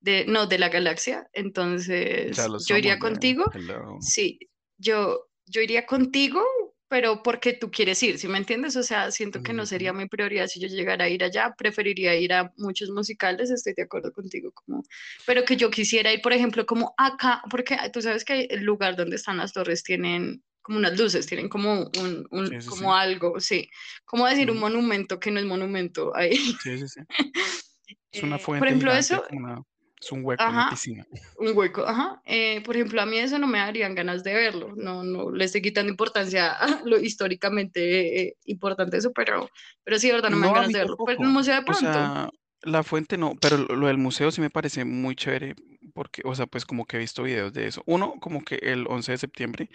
de, 0.00 0.24
no, 0.26 0.46
de 0.46 0.58
la 0.58 0.68
galaxia, 0.68 1.28
entonces 1.32 2.36
yo 2.68 2.76
iría 2.76 2.98
contigo. 2.98 3.44
Hello. 3.54 3.96
Sí, 4.00 4.38
yo, 4.76 5.28
yo 5.46 5.60
iría 5.60 5.86
contigo, 5.86 6.42
pero 6.88 7.22
porque 7.22 7.52
tú 7.52 7.70
quieres 7.70 8.02
ir, 8.02 8.18
¿sí 8.18 8.28
me 8.28 8.38
entiendes? 8.38 8.76
O 8.76 8.82
sea, 8.82 9.10
siento 9.10 9.42
que 9.42 9.52
no 9.52 9.66
sería 9.66 9.92
mi 9.92 10.06
prioridad 10.06 10.46
si 10.46 10.60
yo 10.60 10.68
llegara 10.68 11.04
a 11.04 11.08
ir 11.08 11.22
allá, 11.22 11.54
preferiría 11.56 12.14
ir 12.16 12.32
a 12.32 12.52
muchos 12.56 12.90
musicales, 12.90 13.50
estoy 13.50 13.74
de 13.74 13.82
acuerdo 13.82 14.12
contigo, 14.12 14.52
como, 14.52 14.82
pero 15.26 15.44
que 15.44 15.56
yo 15.56 15.70
quisiera 15.70 16.12
ir, 16.12 16.22
por 16.22 16.32
ejemplo, 16.32 16.64
como 16.66 16.94
acá, 16.96 17.42
porque 17.50 17.76
tú 17.92 18.00
sabes 18.02 18.24
que 18.24 18.42
el 18.50 18.64
lugar 18.64 18.96
donde 18.96 19.16
están 19.16 19.36
las 19.36 19.52
torres 19.52 19.82
tienen 19.82 20.42
como 20.62 20.78
unas 20.78 20.98
luces, 20.98 21.26
tienen 21.26 21.48
como 21.48 21.90
un, 21.98 22.26
un- 22.30 22.48
Sí, 22.48 22.60
sí, 22.60 22.68
como 22.68 22.92
sí. 22.94 23.00
algo, 23.00 23.40
sí, 23.40 23.70
como 24.04 24.26
decir 24.26 24.50
un 24.50 24.58
monumento 24.58 25.18
que 25.18 25.30
no 25.30 25.40
es 25.40 25.46
monumento 25.46 26.14
ahí. 26.14 26.36
Sí, 26.62 26.78
sí, 26.78 26.88
sí. 26.88 27.00
Es 28.12 28.22
una 28.22 28.36
Eh, 28.36 28.38
fuente 28.38 28.58
por 28.60 28.68
ejemplo, 28.68 28.90
gigante, 28.90 29.14
eso, 29.14 29.24
una, 29.30 29.62
es 30.00 30.12
un 30.12 30.24
hueco, 30.24 30.50
una 30.50 30.64
ajá, 30.64 30.66
piscina. 30.66 31.06
un 31.36 31.56
hueco, 31.56 31.86
ajá. 31.86 32.22
Eh, 32.26 32.62
por 32.62 32.76
ejemplo, 32.76 33.00
a 33.02 33.06
mí 33.06 33.18
eso 33.18 33.38
no 33.38 33.46
me 33.46 33.58
darían 33.58 33.94
ganas 33.94 34.22
de 34.24 34.34
verlo. 34.34 34.74
No, 34.76 35.04
no 35.04 35.30
le 35.32 35.44
estoy 35.44 35.62
quitando 35.62 35.90
importancia 35.90 36.52
a 36.52 36.82
lo 36.84 36.98
históricamente 37.00 38.22
eh, 38.28 38.36
importante 38.44 38.96
eso, 38.98 39.12
pero, 39.12 39.50
pero 39.84 39.98
sí, 39.98 40.08
de 40.08 40.14
verdad, 40.14 40.30
no 40.30 40.36
me 40.36 40.46
dan 40.46 40.54
ganas 40.54 40.72
de 40.72 40.78
verlo. 40.80 41.00
Pero 41.04 41.18
en 41.18 41.24
el 41.26 41.30
museo 41.32 41.54
de 41.56 41.62
O 41.64 41.64
pronto. 41.64 42.14
sea, 42.14 42.30
la 42.62 42.82
fuente 42.82 43.18
no, 43.18 43.34
pero 43.40 43.56
lo 43.58 43.76
lo 43.76 43.86
del 43.88 43.98
museo 43.98 44.30
sí 44.30 44.40
me 44.40 44.50
parece 44.50 44.84
muy 44.84 45.14
chévere 45.16 45.54
porque, 45.94 46.22
o 46.24 46.34
sea, 46.34 46.46
pues 46.46 46.64
como 46.64 46.86
que 46.86 46.96
he 46.96 47.00
visto 47.00 47.22
videos 47.22 47.52
de 47.52 47.66
eso. 47.66 47.82
Uno, 47.86 48.14
como 48.20 48.42
que 48.44 48.56
el 48.56 48.86
11 48.88 49.12
de 49.12 49.18
septiembre 49.18 49.68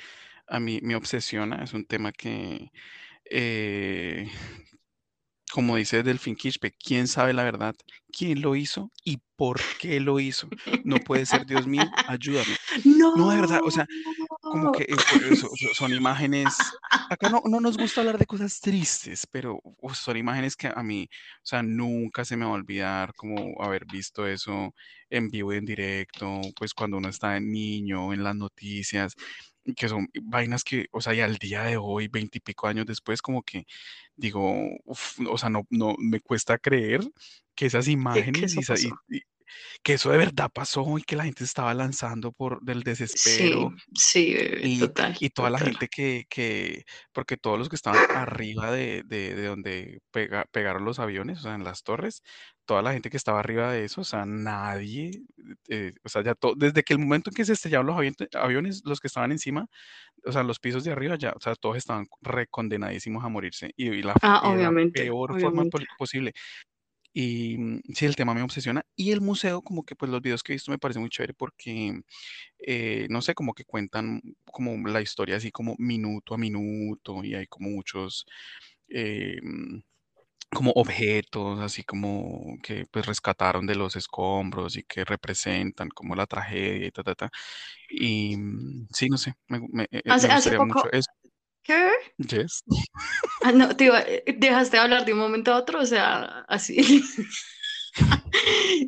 a 0.48 0.60
mí 0.60 0.80
me 0.84 0.96
obsesiona, 0.96 1.64
es 1.64 1.74
un 1.74 1.86
tema 1.86 2.12
que, 2.14 2.72
eh, 3.30 4.30
como 5.54 5.76
dice 5.78 6.04
Delfín 6.04 6.36
Quispe, 6.36 6.72
¿quién 6.84 7.08
sabe 7.08 7.34
la 7.34 7.44
verdad? 7.44 7.76
¿Quién 8.12 8.42
lo 8.42 8.56
hizo 8.56 8.92
y 9.04 9.20
por 9.36 9.68
qué 9.78 10.00
lo 10.00 10.20
hizo? 10.20 10.54
No 10.84 11.00
puede 11.04 11.26
ser, 11.28 11.46
Dios 11.46 11.68
mío, 11.68 11.96
ayúdame. 12.06 12.58
No, 12.84 13.30
de 13.30 13.36
verdad, 13.38 13.60
o 13.64 13.72
sea, 13.72 13.88
como 14.48 14.70
que 14.70 14.84
eh, 14.90 15.02
por 15.08 15.24
eso, 15.26 15.50
so- 15.56 15.74
son 15.74 15.94
imágenes, 15.94 16.76
acá 17.10 17.30
no, 17.30 17.42
no 17.46 17.60
nos 17.60 17.78
gusta 17.78 18.02
hablar 18.02 18.18
de 18.18 18.26
cosas 18.26 18.60
tristes, 18.62 19.28
pero 19.32 19.60
son 19.94 20.18
imágenes 20.18 20.56
que 20.56 20.68
a 20.74 20.84
mí, 20.84 21.08
o 21.12 21.46
sea, 21.46 21.64
nunca 21.64 22.26
se 22.26 22.38
me 22.38 22.46
va 22.46 22.52
a 22.52 22.56
olvidar 22.56 23.14
como 23.16 23.62
haber 23.62 23.86
visto 23.86 24.28
eso 24.28 24.74
en 25.10 25.30
vivo 25.30 25.54
y 25.54 25.58
en 25.58 25.66
directo, 25.66 26.52
pues 26.58 26.74
cuando 26.74 26.98
uno 26.98 27.10
está 27.10 27.40
niño, 27.40 28.14
en 28.14 28.24
las 28.24 28.36
noticias, 28.36 29.14
que 29.76 29.90
son 29.90 30.08
vainas 30.24 30.64
que, 30.64 30.88
o 30.92 31.02
sea, 31.02 31.14
y 31.14 31.22
al 31.22 31.38
día 31.38 31.64
de 31.64 31.78
hoy, 31.78 32.08
veintipico 32.10 32.68
años 32.68 32.86
después, 32.86 33.22
como 33.22 33.44
que 33.44 33.66
digo, 34.16 34.54
uf, 34.86 35.20
o 35.30 35.38
sea, 35.38 35.50
no, 35.50 35.64
no, 35.70 35.96
me 36.00 36.20
cuesta 36.22 36.58
creer 36.60 37.02
que 37.56 37.66
esas 37.68 37.88
imágenes 37.88 38.58
esa- 38.58 38.74
pasó. 38.74 39.00
y- 39.10 39.18
y 39.18 39.22
que 39.84 39.94
eso 39.96 40.12
de 40.12 40.18
verdad 40.18 40.50
pasó 40.54 40.98
y 40.98 41.04
que 41.04 41.16
la 41.16 41.26
gente 41.26 41.44
estaba 41.44 41.74
lanzando 41.74 42.32
por 42.34 42.62
del 42.64 42.84
Sí, 42.84 42.92
desespero 42.92 43.74
sí, 43.96 44.34
bebé, 44.34 44.68
y, 44.68 44.78
total, 44.80 45.16
y 45.20 45.30
toda 45.30 45.50
la 45.50 45.60
total. 45.60 45.70
gente 45.70 45.88
que, 45.90 46.26
que, 46.30 46.86
porque 47.14 47.38
todos 47.38 47.60
los 47.60 47.70
que 47.70 47.76
estaban 47.76 48.00
arriba 48.14 48.72
de, 48.72 49.04
de, 49.06 49.36
de 49.36 49.46
donde 49.48 50.02
pega- 50.12 50.46
pegaron 50.52 50.86
los 50.86 51.00
aviones, 51.00 51.40
o 51.40 51.44
sea, 51.44 51.56
en 51.56 51.64
las 51.64 51.84
torres, 51.84 52.24
toda 52.66 52.82
la 52.82 52.94
gente 52.94 53.10
que 53.10 53.18
estaba 53.18 53.40
arriba 53.40 53.72
de 53.72 53.86
eso, 53.86 54.02
o 54.02 54.04
sea, 54.04 54.26
nadie, 54.26 55.24
eh, 55.70 55.94
o 56.04 56.10
sea, 56.10 56.24
ya 56.24 56.36
to- 56.36 56.54
desde 56.56 56.84
que 56.84 56.94
el 56.94 57.00
momento 57.00 57.30
en 57.30 57.36
que 57.36 57.46
se 57.46 57.54
estrellaron 57.54 57.88
los 57.88 57.98
aviones, 57.98 58.18
aviones, 58.36 58.82
los 58.86 59.00
que 59.00 59.08
estaban 59.08 59.32
encima, 59.32 59.68
o 60.26 60.32
sea, 60.34 60.44
los 60.44 60.60
pisos 60.60 60.84
de 60.86 60.92
arriba 60.94 61.16
ya, 61.18 61.34
o 61.36 61.42
sea, 61.42 61.56
todos 61.56 61.78
estaban 61.78 62.08
recondenadísimos 62.22 63.24
a 63.26 63.30
morirse 63.30 63.72
y, 63.78 63.90
y 63.90 64.04
la, 64.04 64.18
Ah, 64.22 64.42
de 64.42 64.58
la 64.58 64.74
obviamente, 64.74 64.94
peor 64.94 65.36
forma 65.38 65.66
obviamente. 65.66 65.66
poli- 65.66 65.88
posible. 65.98 66.34
Y 67.16 67.58
mm, 67.58 67.82
sí, 67.96 68.06
el 68.06 68.16
tema 68.16 68.34
me 68.34 68.42
obsesiona. 68.42 68.84
Y 68.96 69.12
el 69.12 69.22
museo, 69.22 69.62
como 69.62 69.84
que 69.86 69.96
pues 69.96 70.10
los 70.12 70.22
videos 70.22 70.42
que 70.44 70.54
he 70.54 70.56
visto 70.56 70.72
me 70.72 70.80
parece 70.80 71.00
muy 71.00 71.10
chévere 71.10 71.34
porque 71.36 72.02
eh, 72.60 73.08
no 73.10 73.22
sé, 73.22 73.36
como 73.36 73.54
que 73.54 73.66
cuentan 73.66 74.22
como 74.46 74.88
la 74.90 75.02
historia 75.02 75.38
así 75.38 75.52
como 75.52 75.76
minuto 75.80 76.36
a 76.36 76.38
minuto 76.40 77.24
y 77.24 77.36
hay 77.36 77.48
como 77.48 77.70
muchos 77.72 78.26
eh, 78.90 79.40
mm, 79.44 79.80
como 80.54 80.72
objetos, 80.72 81.60
así 81.60 81.84
como 81.84 82.58
que 82.64 82.86
pues 82.92 83.06
rescataron 83.06 83.66
de 83.68 83.76
los 83.76 83.96
escombros 83.96 84.78
y 84.78 84.84
que 84.84 85.06
representan 85.06 85.90
como 85.90 86.16
la 86.16 86.26
tragedia 86.28 86.88
y 86.88 86.92
ta, 86.92 87.04
ta, 87.04 87.16
ta. 87.16 87.32
Y 87.90 88.38
mm, 88.38 88.88
sí, 88.94 89.10
no 89.10 89.18
sé, 89.18 89.34
me, 89.48 89.60
me- 89.72 89.84
eh, 89.92 90.02
me 90.06 90.14
Hace, 90.14 90.28
hace 90.28 90.58
gustaría 90.58 90.60
mucho 90.60 90.74
poco, 90.76 90.90
eso. 90.92 91.12
¿qué? 91.64 91.90
Yes. 92.18 92.64
Ah, 93.44 93.52
no, 93.52 93.76
te 93.76 93.86
iba- 93.86 94.02
eh, 94.02 94.24
dejaste 94.38 94.78
de 94.78 94.84
hablar 94.84 95.06
de 95.06 95.14
un 95.14 95.20
momento 95.20 95.54
a 95.54 95.58
otro, 95.58 95.82
o 95.82 95.86
sea, 95.86 96.46
así. 96.48 96.78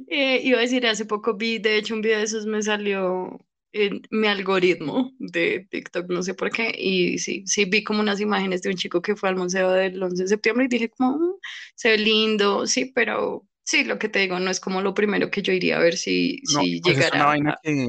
Eh, 0.08 0.41
iba 0.43 0.58
a 0.58 0.62
decir, 0.62 0.86
hace 0.88 1.06
poco 1.06 1.36
vi, 1.36 1.60
de 1.60 1.78
hecho, 1.78 1.93
un 1.93 2.01
video 2.01 2.17
de 2.17 2.23
esos 2.23 2.45
me 2.45 2.62
salió 2.63 3.39
en 3.75 4.01
mi 4.09 4.27
algoritmo 4.27 5.11
de 5.19 5.67
TikTok, 5.69 6.09
no 6.09 6.23
sé 6.23 6.33
por 6.33 6.49
qué, 6.49 6.73
y 6.77 7.17
sí, 7.19 7.43
sí 7.45 7.65
vi 7.65 7.83
como 7.83 7.99
unas 7.99 8.21
imágenes 8.21 8.61
de 8.61 8.69
un 8.69 8.75
chico 8.77 9.01
que 9.01 9.15
fue 9.17 9.27
al 9.29 9.35
museo 9.35 9.71
del 9.71 10.01
11 10.01 10.23
de 10.23 10.29
septiembre 10.29 10.65
y 10.65 10.69
dije 10.69 10.89
como, 10.89 11.17
"Mm, 11.17 11.33
se 11.75 11.89
ve 11.89 11.97
lindo, 11.97 12.65
sí, 12.67 12.91
pero 12.95 13.45
sí, 13.63 13.83
lo 13.83 13.99
que 13.99 14.07
te 14.09 14.19
digo, 14.19 14.39
no 14.39 14.49
es 14.49 14.59
como 14.61 14.81
lo 14.81 14.93
primero 14.93 15.29
que 15.29 15.41
yo 15.41 15.51
iría 15.51 15.75
a 15.77 15.79
ver 15.81 15.97
si, 15.97 16.39
No, 16.53 16.59
si 16.61 16.79
pues 16.81 16.97
es 16.99 17.11
una 17.13 17.25
llegara 17.25 17.25
vaina 17.25 17.59
que, 17.63 17.88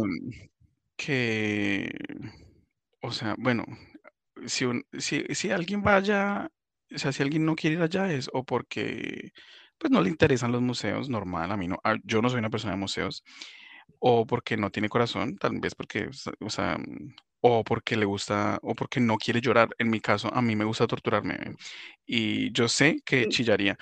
que, 0.96 1.90
o 3.01 3.12
sea, 3.12 3.35
bueno, 3.38 3.64
si, 4.46 4.64
un- 4.64 4.85
si, 4.99 5.25
si 5.35 5.51
alguien 5.51 5.83
vaya, 5.83 6.51
o 6.94 6.99
sea, 6.99 7.12
si 7.12 7.22
alguien 7.22 7.44
no 7.44 7.55
quiere 7.57 7.77
ir 7.77 7.83
allá 7.83 8.12
es 8.12 8.29
o 8.33 8.44
porque 8.44 9.31
pues 9.79 9.90
no 9.90 10.01
le 10.01 10.09
interesan 10.09 10.53
los 10.53 10.62
museos, 10.62 11.09
normal, 11.11 11.53
a 11.53 11.57
mí 11.57 11.68
no, 11.68 11.79
yo 12.05 12.22
no 12.22 12.31
soy 12.31 12.38
una 12.38 12.51
persona 12.51 12.72
de 12.75 12.79
museos, 12.81 13.22
o 13.99 14.27
porque 14.27 14.57
no 14.57 14.70
tiene 14.70 14.88
corazón, 14.88 15.37
tal 15.38 15.59
vez 15.61 15.75
porque, 15.75 16.09
o 16.40 16.51
sea, 16.51 16.77
o 16.77 16.79
mm, 16.79 17.14
o 17.42 17.64
porque 17.64 17.96
le 17.96 18.07
gusta, 18.07 18.59
o 18.62 18.75
porque 18.75 19.01
no 19.01 19.16
quiere 19.18 19.40
llorar. 19.40 19.68
En 19.79 19.90
mi 19.90 20.01
caso, 20.01 20.33
a 20.35 20.42
mí 20.42 20.57
me 20.57 20.64
gusta 20.64 20.87
torturarme 20.87 21.38
y 22.07 22.53
yo 22.53 22.68
sé 22.68 22.99
que 23.05 23.27
chillaría. 23.29 23.77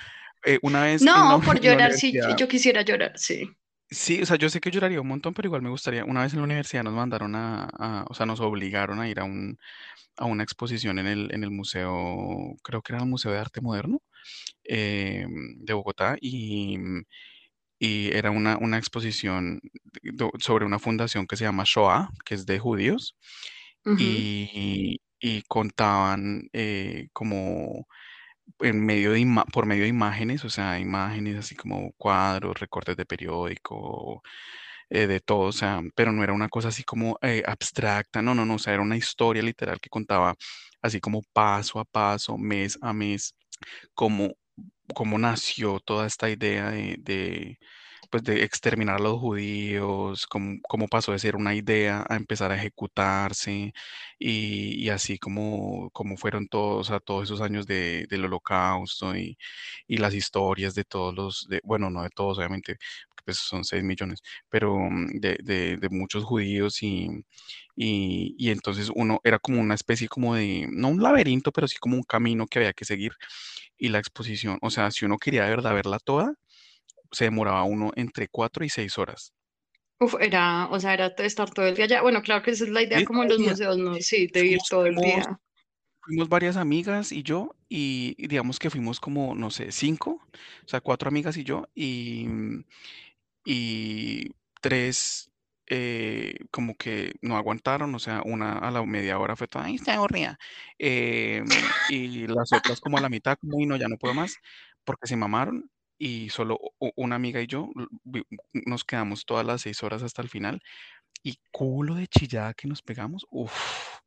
Eh, 0.45 0.59
una 0.63 0.83
vez 0.85 1.03
No, 1.03 1.41
por 1.41 1.57
llorar, 1.61 1.93
sí, 1.93 2.13
yo 2.37 2.49
quisiera 2.49 2.83
llorar, 2.83 3.19
sí. 3.19 3.51
Sí, 3.91 4.21
o 4.23 4.27
sea, 4.27 4.37
yo 4.37 4.49
sé 4.49 4.61
que 4.61 4.71
lloraría 4.71 5.01
un 5.01 5.07
montón, 5.07 5.35
pero 5.35 5.47
igual 5.47 5.63
me 5.63 5.69
gustaría. 5.71 6.05
Una 6.05 6.23
vez 6.23 6.33
en 6.33 6.39
la 6.41 6.45
universidad 6.45 6.83
nos 6.83 6.95
mandaron 6.95 7.35
a, 7.37 7.65
a- 7.79 8.05
o 8.09 8.15
sea, 8.15 8.27
nos 8.27 8.41
obligaron 8.41 8.99
a 9.01 9.09
ir 9.09 9.21
a 9.21 9.25
un, 9.25 9.59
a 10.17 10.27
una 10.27 10.43
exposición 10.45 10.99
en 10.99 11.07
el, 11.07 11.33
en 11.35 11.45
el 11.45 11.51
museo, 11.51 12.57
creo 12.63 12.83
que 12.83 12.93
era 12.95 13.03
el 13.03 13.09
Museo 13.11 13.33
de 13.33 13.39
Arte 13.39 13.61
Moderno 13.61 14.03
eh, 14.65 15.27
de 15.59 15.75
Bogotá, 15.75 16.17
y, 16.21 16.79
y 17.79 18.15
era 18.17 18.31
una, 18.31 18.57
una 18.59 18.79
exposición 18.79 19.61
sobre 20.39 20.65
una 20.65 20.79
fundación 20.79 21.27
que 21.27 21.37
se 21.37 21.45
llama 21.45 21.65
Shoah, 21.67 22.11
que 22.25 22.35
es 22.35 22.47
de 22.47 22.59
judíos, 22.59 23.17
y, 23.99 25.01
y 25.21 25.43
contaban 25.43 26.49
eh, 26.53 27.09
como 27.13 27.87
en 28.61 28.85
medio 28.85 29.13
de 29.13 29.27
por 29.53 29.67
medio 29.67 29.83
de 29.85 29.89
imágenes, 29.89 30.45
o 30.45 30.51
sea, 30.51 30.79
imágenes 30.79 31.37
así 31.39 31.55
como 31.57 31.93
cuadros, 31.97 32.59
recortes 32.61 32.97
de 32.97 33.07
periódico, 33.07 34.23
eh, 34.91 35.07
de 35.07 35.21
todo, 35.21 35.49
o 35.49 35.53
sea, 35.53 35.81
pero 35.95 36.13
no 36.13 36.23
era 36.25 36.33
una 36.33 36.49
cosa 36.49 36.69
así 36.69 36.85
como 36.85 37.19
eh, 37.23 37.43
abstracta, 37.47 38.23
no, 38.23 38.35
no, 38.35 38.47
no, 38.47 38.55
o 38.57 38.59
sea, 38.59 38.75
era 38.75 38.83
una 38.83 38.97
historia 38.97 39.43
literal 39.43 39.81
que 39.81 39.91
contaba 39.91 40.35
así 40.83 41.01
como 41.01 41.23
paso 41.33 41.81
a 41.81 41.85
paso, 41.85 42.37
mes 42.39 42.79
a 42.83 42.93
mes, 42.93 43.35
cómo, 43.95 44.35
cómo 44.95 45.19
nació 45.19 45.81
toda 45.81 46.07
esta 46.07 46.31
idea 46.31 46.71
de, 46.71 47.59
pues 48.11 48.23
de 48.25 48.45
exterminar 48.45 48.97
a 48.97 48.99
los 49.01 49.19
judíos, 49.19 50.27
cómo, 50.27 50.59
cómo 50.69 50.89
pasó 50.89 51.13
de 51.13 51.19
ser 51.19 51.37
una 51.37 51.55
idea 51.55 52.05
a 52.09 52.17
empezar 52.17 52.53
a 52.53 52.57
ejecutarse 52.57 53.73
y, 54.19 54.85
y 54.85 54.91
así 54.91 55.19
como, 55.19 55.91
como 55.91 56.17
fueron 56.17 56.49
todos, 56.49 56.93
todos 57.05 57.25
esos 57.25 57.41
años 57.41 57.67
de, 57.67 58.07
del 58.09 58.25
holocausto 58.27 59.17
y, 59.17 59.37
y 59.89 59.99
las 59.99 60.15
historias 60.15 60.75
de 60.75 60.85
todos 60.85 61.15
los, 61.15 61.47
de, 61.49 61.61
bueno, 61.65 61.91
no 61.91 62.03
de 62.03 62.11
todos 62.11 62.39
obviamente, 62.39 62.79
pues 63.25 63.39
son 63.39 63.65
6 63.65 63.83
millones, 63.85 64.21
pero 64.49 64.77
mm, 64.79 65.21
de, 65.21 65.39
de, 65.43 65.77
de 65.79 65.89
muchos 65.91 66.25
judíos 66.25 66.83
y, 66.83 67.09
y, 67.77 68.35
y 68.39 68.51
entonces 68.51 68.91
uno 68.95 69.21
era 69.25 69.39
como 69.39 69.61
una 69.61 69.75
especie 69.75 70.09
como 70.09 70.35
de, 70.35 70.69
no 70.73 70.89
un 70.89 71.03
laberinto, 71.03 71.53
pero 71.53 71.69
sí 71.69 71.77
como 71.79 71.97
un 71.97 72.03
camino 72.05 72.47
que 72.47 72.59
había 72.61 72.73
que 72.73 72.85
seguir 72.85 73.13
y 73.79 73.89
la 73.91 73.99
exposición, 73.99 74.59
o 74.63 74.71
sea, 74.71 74.91
si 74.91 75.05
uno 75.07 75.19
quería 75.19 75.45
de 75.45 75.51
verdad 75.51 75.75
verla 75.75 75.99
toda, 76.01 76.35
se 77.13 77.25
demoraba 77.27 77.65
uno 77.65 77.93
entre 77.97 78.29
cuatro 78.29 78.65
y 78.65 78.71
seis 78.71 78.99
horas. 78.99 79.35
Uf, 80.05 80.15
era, 80.21 80.69
o 80.71 80.79
sea, 80.81 80.95
era 80.95 81.07
estar 81.19 81.51
todo 81.51 81.67
el 81.67 81.75
día 81.75 81.85
allá. 81.87 82.03
Bueno, 82.03 82.23
claro 82.23 82.43
que 82.45 82.51
esa 82.53 82.63
es 82.65 82.71
la 82.71 82.83
idea 82.83 83.03
como 83.05 83.23
en 83.25 83.29
los 83.31 83.39
museos, 83.41 83.77
¿no? 83.79 84.01
Sí, 84.01 84.29
de 84.29 84.47
ir 84.47 84.61
Fuimos, 84.61 84.69
todo 84.69 84.87
el 84.87 84.97
día. 84.97 85.41
fuimos 86.03 86.29
varias 86.29 86.57
amigas 86.57 87.13
y 87.13 87.23
yo, 87.23 87.57
y 87.69 88.15
y 88.19 88.29
digamos 88.29 88.59
que 88.59 88.71
fuimos 88.71 89.01
como, 89.01 89.35
no 89.35 89.51
sé, 89.51 89.73
cinco, 89.73 90.21
o 90.65 90.69
sea, 90.69 90.81
cuatro 90.81 91.09
amigas 91.09 91.37
y 91.37 91.45
yo, 91.45 91.69
y, 91.75 92.27
mm, 92.29 92.65
y 93.45 94.31
tres 94.61 95.31
eh, 95.67 96.37
como 96.51 96.77
que 96.77 97.15
no 97.23 97.37
aguantaron, 97.37 97.95
o 97.95 97.99
sea, 97.99 98.23
una 98.25 98.59
a 98.59 98.71
la 98.71 98.85
media 98.85 99.19
hora 99.19 99.35
fue 99.37 99.49
toda, 99.49 99.65
ay, 99.65 99.77
está 99.77 99.95
aburrida. 99.95 100.39
Em, 100.79 101.47
y 101.89 102.27
las 102.27 102.53
otras 102.53 102.81
como 102.81 102.99
a 102.99 103.01
la 103.01 103.09
mitad, 103.09 103.39
como, 103.39 103.59
y 103.61 103.67
no, 103.67 103.77
ya 103.77 103.89
no 103.89 103.97
puedo 103.97 104.15
más, 104.15 104.37
porque 104.85 105.07
se 105.07 105.17
mamaron. 105.17 105.71
Y 105.97 106.29
solo 106.31 106.59
una 106.97 107.17
amiga 107.17 107.41
y 107.41 107.47
yo 107.47 107.71
nos 108.53 108.85
quedamos 108.85 109.25
todas 109.25 109.47
las 109.47 109.63
seis 109.63 109.83
horas 109.83 110.03
hasta 110.03 110.23
el 110.23 110.29
final. 110.29 110.61
Y 111.23 111.39
culo 111.53 111.95
de 111.95 112.09
chillada 112.09 112.55
que 112.55 112.69
nos 112.69 112.83
pegamos, 112.83 113.27
uff. 113.31 114.01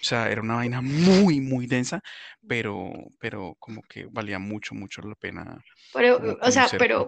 O 0.00 0.04
sea, 0.04 0.30
era 0.30 0.40
una 0.42 0.56
vaina 0.56 0.80
muy, 0.80 1.40
muy 1.40 1.66
densa, 1.66 2.02
pero, 2.48 2.92
pero 3.20 3.54
como 3.60 3.82
que 3.82 4.06
valía 4.06 4.38
mucho, 4.38 4.74
mucho 4.74 5.02
la 5.02 5.14
pena 5.14 5.62
Pero, 5.92 6.38
o 6.40 6.50
sea, 6.50 6.68
pero. 6.78 7.06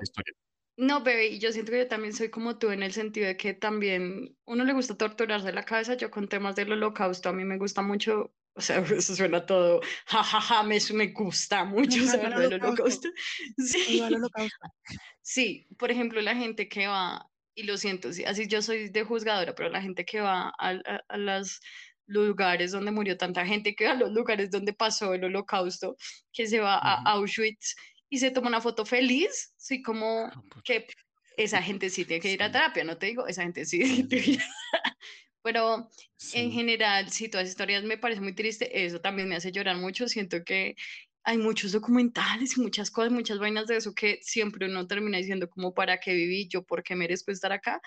No, 0.78 1.02
bebé, 1.02 1.26
y 1.26 1.38
yo 1.40 1.50
siento 1.50 1.72
que 1.72 1.78
yo 1.78 1.88
también 1.88 2.12
soy 2.12 2.30
como 2.30 2.56
tú 2.56 2.70
en 2.70 2.84
el 2.84 2.92
sentido 2.92 3.26
de 3.26 3.36
que 3.36 3.52
también 3.52 4.38
uno 4.44 4.64
le 4.64 4.72
gusta 4.72 4.96
torturarse 4.96 5.52
la 5.52 5.64
cabeza. 5.64 5.94
Yo 5.94 6.08
con 6.08 6.28
temas 6.28 6.54
del 6.54 6.70
holocausto, 6.70 7.28
a 7.28 7.32
mí 7.32 7.44
me 7.44 7.58
gusta 7.58 7.82
mucho, 7.82 8.32
o 8.54 8.60
sea, 8.60 8.78
eso 9.02 9.16
suena 9.16 9.44
todo, 9.44 9.80
jajaja, 10.06 10.62
me, 10.62 10.78
me 10.94 11.08
gusta 11.08 11.64
mucho 11.64 12.04
saber 12.06 12.32
del 12.36 12.62
holocausto. 12.62 13.08
Sí, 13.58 14.00
sí, 15.20 15.66
por 15.80 15.90
ejemplo, 15.90 16.20
la 16.20 16.36
gente 16.36 16.68
que 16.68 16.86
va, 16.86 17.28
y 17.56 17.64
lo 17.64 17.76
siento, 17.76 18.12
sí, 18.12 18.22
así 18.24 18.46
yo 18.46 18.62
soy 18.62 18.88
de 18.88 19.02
juzgadora, 19.02 19.56
pero 19.56 19.70
la 19.70 19.82
gente 19.82 20.04
que 20.04 20.20
va 20.20 20.52
a, 20.56 20.70
a, 20.70 21.02
a 21.08 21.16
los 21.16 21.60
lugares 22.06 22.70
donde 22.70 22.92
murió 22.92 23.16
tanta 23.16 23.44
gente, 23.44 23.74
que 23.74 23.86
va 23.86 23.92
a 23.92 23.96
los 23.96 24.12
lugares 24.12 24.52
donde 24.52 24.72
pasó 24.72 25.12
el 25.12 25.24
holocausto, 25.24 25.96
que 26.32 26.46
se 26.46 26.60
va 26.60 26.76
a. 26.76 27.02
Auschwitz 27.02 27.74
y 28.10 28.18
se 28.18 28.30
toma 28.30 28.48
una 28.48 28.60
foto 28.60 28.84
feliz, 28.86 29.54
soy 29.56 29.82
como 29.82 30.30
Ah, 30.32 30.42
que 30.64 30.86
esa 31.36 31.62
gente 31.62 31.90
sí 31.90 32.04
tiene 32.04 32.20
que 32.20 32.32
ir 32.32 32.42
a 32.42 32.50
terapia, 32.50 32.84
no 32.84 32.98
te 32.98 33.06
digo, 33.06 33.26
esa 33.26 33.42
gente 33.42 33.64
sí 33.64 33.78
tiene 33.78 34.08
que 34.08 34.16
ir. 34.32 34.40
Pero 35.42 35.90
en 36.32 36.50
sí. 36.50 36.50
general, 36.52 37.10
sí, 37.10 37.28
todas 37.28 37.44
las 37.44 37.50
historias 37.50 37.84
me 37.84 37.98
parece 37.98 38.20
muy 38.20 38.34
triste, 38.34 38.84
eso 38.84 39.00
también 39.00 39.28
me 39.28 39.36
hace 39.36 39.52
llorar 39.52 39.76
mucho, 39.76 40.08
siento 40.08 40.44
que 40.44 40.74
hay 41.24 41.38
muchos 41.38 41.72
documentales 41.72 42.56
y 42.56 42.60
muchas 42.60 42.90
cosas, 42.90 43.12
muchas 43.12 43.38
vainas 43.38 43.66
de 43.66 43.76
eso 43.76 43.94
que 43.94 44.18
siempre 44.22 44.66
uno 44.66 44.86
termina 44.86 45.18
diciendo 45.18 45.48
como 45.48 45.74
para 45.74 45.98
qué 46.00 46.14
viví 46.14 46.48
yo, 46.48 46.64
por 46.64 46.82
qué 46.82 46.96
merezco 46.96 47.30
estar 47.32 47.52
acá. 47.52 47.80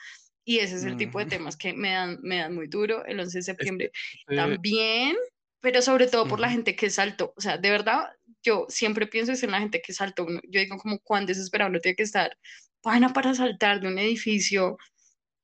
Y 0.44 0.60
ese 0.60 0.76
es 0.76 0.84
el 0.84 0.96
tipo 0.98 1.20
de 1.20 1.26
temas 1.28 1.56
que 1.56 1.74
me 1.74 1.92
dan, 1.92 2.20
me 2.24 2.38
dan 2.38 2.56
muy 2.56 2.68
duro. 2.68 3.06
El 3.06 3.20
11 3.20 3.40
de 3.40 3.44
septiembre 3.44 3.92
este, 3.94 4.36
también, 4.36 5.16
pero 5.60 5.82
sobre 5.82 6.08
todo 6.08 6.28
por 6.28 6.40
la 6.40 6.50
gente 6.50 6.76
que 6.76 6.90
saltó. 6.90 7.34
O 7.38 7.42
sea, 7.42 7.58
de 7.58 7.70
verdad, 7.70 8.10
yo 8.44 8.66
siempre 8.70 9.08
pienso 9.08 9.32
es 9.32 9.44
en 9.44 9.52
la 9.52 9.60
gente 9.60 9.82
que 9.82 9.94
saltó. 9.94 10.26
Uno- 10.26 10.42
Yo 10.44 10.60
digo 10.60 10.78
como 10.78 11.00
cuán 11.00 11.26
desesperado 11.26 11.70
uno 11.70 11.80
tiene 11.80 11.96
que 11.96 12.04
estar 12.04 12.38
pana 12.82 13.14
para 13.14 13.34
saltar 13.34 13.80
de 13.82 13.88
un 13.88 13.98
edificio 14.00 14.78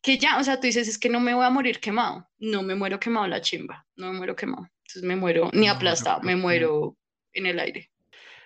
que 0.02 0.18
ya, 0.18 0.38
o 0.40 0.44
sea, 0.44 0.60
tú 0.60 0.68
dices, 0.68 0.88
es 0.88 0.98
que 0.98 1.10
no 1.10 1.20
me 1.20 1.34
voy 1.34 1.46
a 1.46 1.50
morir 1.50 1.80
quemado. 1.80 2.28
No 2.40 2.64
me 2.64 2.76
muero 2.76 3.00
quemado 3.00 3.28
la 3.28 3.42
chimba, 3.42 3.86
no 3.96 4.12
me 4.12 4.18
muero 4.18 4.36
quemado. 4.36 4.68
Entonces 4.86 5.04
me 5.04 5.16
muero 5.16 5.50
ni 5.54 5.68
aplastado, 5.68 6.22
me 6.22 6.36
muero 6.36 6.98
en 7.34 7.46
el 7.46 7.60
aire. 7.60 7.92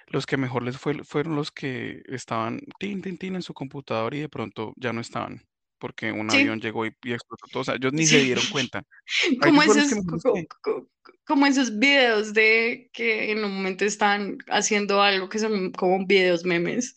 los 0.08 0.26
que 0.26 0.38
mejor 0.38 0.64
les 0.64 0.78
fue 0.78 1.04
fueron 1.04 1.36
los 1.36 1.52
que 1.52 2.02
estaban 2.08 2.60
tin, 2.80 3.02
tin, 3.02 3.18
tin 3.18 3.36
en 3.36 3.42
su 3.42 3.54
computador 3.54 4.14
y 4.14 4.20
de 4.20 4.30
pronto 4.30 4.74
ya 4.76 4.92
no 4.92 5.00
estaban, 5.02 5.42
porque 5.82 6.12
un 6.12 6.30
avión 6.30 6.60
Sí, 6.60 6.68
llegó 6.68 6.86
y, 6.86 6.96
y 7.04 7.12
explotó 7.12 7.48
todo. 7.52 7.62
O 7.62 7.64
sea, 7.66 7.76
ellos 7.76 7.92
ni 7.92 8.06
se 8.06 8.20
sí. 8.20 8.26
dieron 8.26 8.46
cuenta. 8.52 8.80
A 8.80 9.48
Como 9.48 9.64
esos, 9.64 9.92
como 11.26 11.46
esos 11.48 11.78
videos 11.78 12.34
de 12.34 12.90
que 12.94 13.32
en 13.32 13.44
un 13.44 13.52
momento 13.56 13.84
están 13.84 14.38
haciendo 14.48 15.02
algo 15.02 15.28
que 15.28 15.40
son 15.40 15.72
como 15.72 16.06
videos 16.06 16.46
memes 16.46 16.96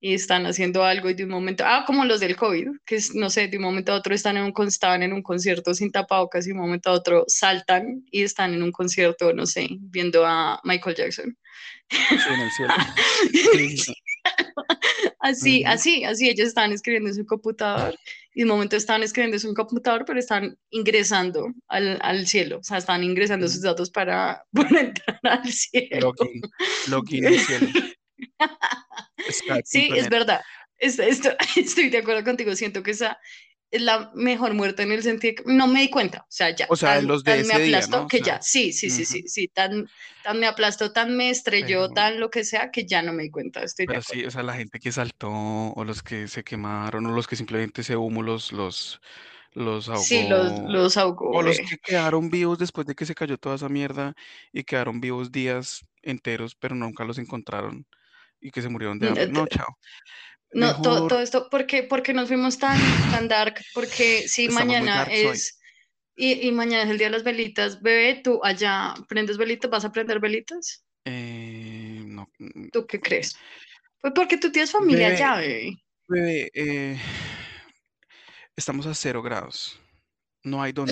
y 0.00 0.12
están 0.12 0.44
haciendo 0.44 0.84
algo 0.84 1.08
y 1.08 1.14
de 1.14 1.24
un 1.24 1.30
momento, 1.30 1.64
ah, 1.66 1.84
como 1.86 2.04
los 2.04 2.20
del 2.20 2.36
COVID, 2.36 2.68
que 2.84 2.96
es, 2.96 3.14
no 3.14 3.30
sé, 3.30 3.48
de 3.48 3.56
un 3.56 3.62
momento 3.62 3.92
a 3.92 3.96
otro 3.96 4.14
están 4.14 4.36
en 4.36 4.44
un, 4.44 4.68
estaban 4.68 5.02
en 5.02 5.14
un 5.14 5.22
concierto 5.22 5.72
sin 5.72 5.90
tapabocas 5.90 6.44
y 6.44 6.48
de 6.48 6.54
un 6.54 6.60
momento 6.60 6.90
a 6.90 6.92
otro 6.92 7.24
saltan 7.26 8.04
y 8.10 8.22
están 8.22 8.52
en 8.52 8.62
un 8.62 8.70
concierto, 8.70 9.32
no 9.32 9.46
sé, 9.46 9.68
viendo 9.80 10.26
a 10.26 10.60
Michael 10.64 10.96
Jackson. 10.96 11.38
Sí, 11.88 11.98
en 12.34 12.40
el 12.40 12.50
cielo. 12.50 12.74
Sí, 13.84 13.94
sí, 14.54 14.64
sí. 15.04 15.10
Así, 15.20 15.64
así, 15.64 16.04
así, 16.04 16.28
ellos 16.28 16.48
estaban 16.48 16.72
escribiendo 16.72 17.08
en 17.10 17.14
su 17.16 17.26
computador 17.26 17.94
y 18.34 18.40
de 18.40 18.46
momento 18.46 18.76
estaban 18.76 19.02
escribiendo 19.02 19.36
en 19.36 19.40
su 19.40 19.54
computador, 19.54 20.04
pero 20.06 20.18
están 20.18 20.58
ingresando 20.70 21.52
al, 21.68 21.98
al 22.02 22.26
cielo, 22.26 22.58
o 22.58 22.62
sea, 22.64 22.78
están 22.78 23.02
ingresando 23.04 23.46
sus 23.48 23.62
datos 23.62 23.90
para, 23.90 24.44
para 24.52 24.80
entrar 24.80 25.20
al 25.22 25.52
cielo. 25.52 26.12
Login, 26.18 26.42
login 26.88 27.26
al 27.26 27.38
cielo. 27.38 27.68
Sí, 29.64 29.88
es 29.94 30.08
verdad. 30.08 30.40
Es- 30.78 30.98
esto- 30.98 31.34
estoy 31.56 31.88
de 31.90 31.98
acuerdo 31.98 32.24
contigo. 32.24 32.54
Siento 32.54 32.82
que 32.82 32.90
esa 32.92 33.18
es 33.76 33.82
la 33.82 34.10
mejor 34.14 34.54
muerte 34.54 34.82
en 34.82 34.92
el 34.92 35.02
sentido 35.02 35.32
de 35.36 35.44
que 35.44 35.52
no 35.54 35.66
me 35.68 35.80
di 35.82 35.90
cuenta. 35.90 36.20
O 36.22 36.26
sea, 36.30 36.50
ya, 36.54 36.68
O 36.68 36.76
sea, 36.76 37.00
tan, 37.00 37.00
los 37.00 37.24
de 37.24 37.42
tan 37.42 37.46
me 37.46 37.54
día, 37.54 37.86
aplastó. 37.86 38.06
O 38.06 38.10
que 38.10 38.22
sea, 38.22 38.28
ya. 38.28 38.40
Sí, 38.42 38.72
sí, 38.72 38.90
sí, 38.90 39.04
sí, 39.06 39.22
sí. 39.28 39.48
Tan, 39.48 39.90
tan 40.22 40.38
me 40.40 40.46
aplastó, 40.46 40.92
tan 40.92 41.16
me 41.16 41.30
estrelló, 41.30 41.90
Pero, 41.90 41.92
tan 41.92 42.20
lo 42.20 42.30
que 42.30 42.44
sea, 42.44 42.70
que 42.70 42.86
ya 42.86 43.02
no 43.02 43.12
me 43.12 43.24
di 43.24 43.30
cuenta. 43.30 43.62
Estoy 43.62 43.86
de 43.86 43.96
pero 43.96 44.00
acuerdo. 44.00 44.22
sí, 44.22 44.24
o 44.24 44.30
sea, 44.30 44.42
la 44.42 44.54
gente 44.54 44.78
que 44.80 44.92
saltó, 44.92 45.28
o 45.30 45.84
los 45.84 46.02
que 46.02 46.26
se 46.28 46.42
quemaron, 46.44 47.04
o 47.06 47.12
los 47.12 47.26
que 47.26 47.36
simplemente 47.36 47.82
ese 47.82 47.96
humo 47.96 48.22
los, 48.22 48.50
los, 48.52 49.00
los 49.52 49.88
Sí, 49.92 50.24
los, 50.24 50.52
ahogó, 50.62 50.64
los 50.64 50.96
o 51.30 51.42
ahogó. 51.42 51.42
los 51.42 51.60
eh. 51.60 51.62
que 51.62 51.76
quedaron 51.78 52.30
vivos 52.30 52.58
después 52.58 52.86
de 52.86 52.94
que 52.94 53.06
se 53.06 53.14
cayó 53.14 53.38
toda 53.38 53.56
esa 53.56 53.68
mierda 53.70 54.14
y 54.52 54.64
quedaron 54.64 55.00
vivos 55.00 55.32
días 55.32 55.86
enteros, 56.02 56.54
pero 56.56 56.74
nunca 56.76 57.04
los 57.04 57.18
encontraron 57.18 57.86
y 58.40 58.50
que 58.52 58.62
se 58.62 58.68
murieron 58.70 58.98
de 59.00 59.08
Mm, 59.08 59.10
hambre. 59.10 59.28
eh, 59.28 59.32
No, 59.32 59.46
t- 59.48 59.48
chao. 59.48 59.66
No, 60.54 60.80
todo, 60.80 61.08
todo 61.08 61.20
esto, 61.20 61.48
¿por 61.50 61.66
qué, 61.66 61.82
por 61.82 62.02
qué 62.02 62.14
nos 62.14 62.28
fuimos 62.28 62.58
tan, 62.58 62.78
tan 63.10 63.28
dark? 63.28 63.60
Porque 63.74 64.24
si 64.28 64.46
muy 64.46 64.54
mañana 64.54 65.06
es, 65.10 65.58
y, 66.16 66.46
y 66.46 66.52
mañana 66.52 66.84
es 66.84 66.90
el 66.90 66.98
día 66.98 67.08
de 67.08 67.12
las 67.12 67.24
velitas, 67.24 67.82
bebé, 67.82 68.20
tú 68.22 68.40
allá 68.42 68.94
prendes 69.08 69.36
velitas, 69.36 69.70
¿vas 69.70 69.84
a 69.84 69.92
prender 69.92 70.20
velitas? 70.20 70.84
Eh, 71.04 72.02
no, 72.06 72.30
mm, 72.38 72.68
¿Tú 72.68 72.86
qué 72.86 73.00
crees? 73.00 73.36
Pues 74.00 74.12
porque 74.14 74.36
tú 74.36 74.52
tienes 74.52 74.70
familia 74.70 75.08
bebé, 75.08 75.16
allá, 75.16 75.36
bebé. 75.36 75.78
bebé, 76.08 76.50
eh, 76.54 77.00
estamos 78.56 78.86
a 78.86 78.94
cero 78.94 79.22
grados. 79.22 79.80
No 80.44 80.62
hay 80.62 80.72
vela. 80.72 80.86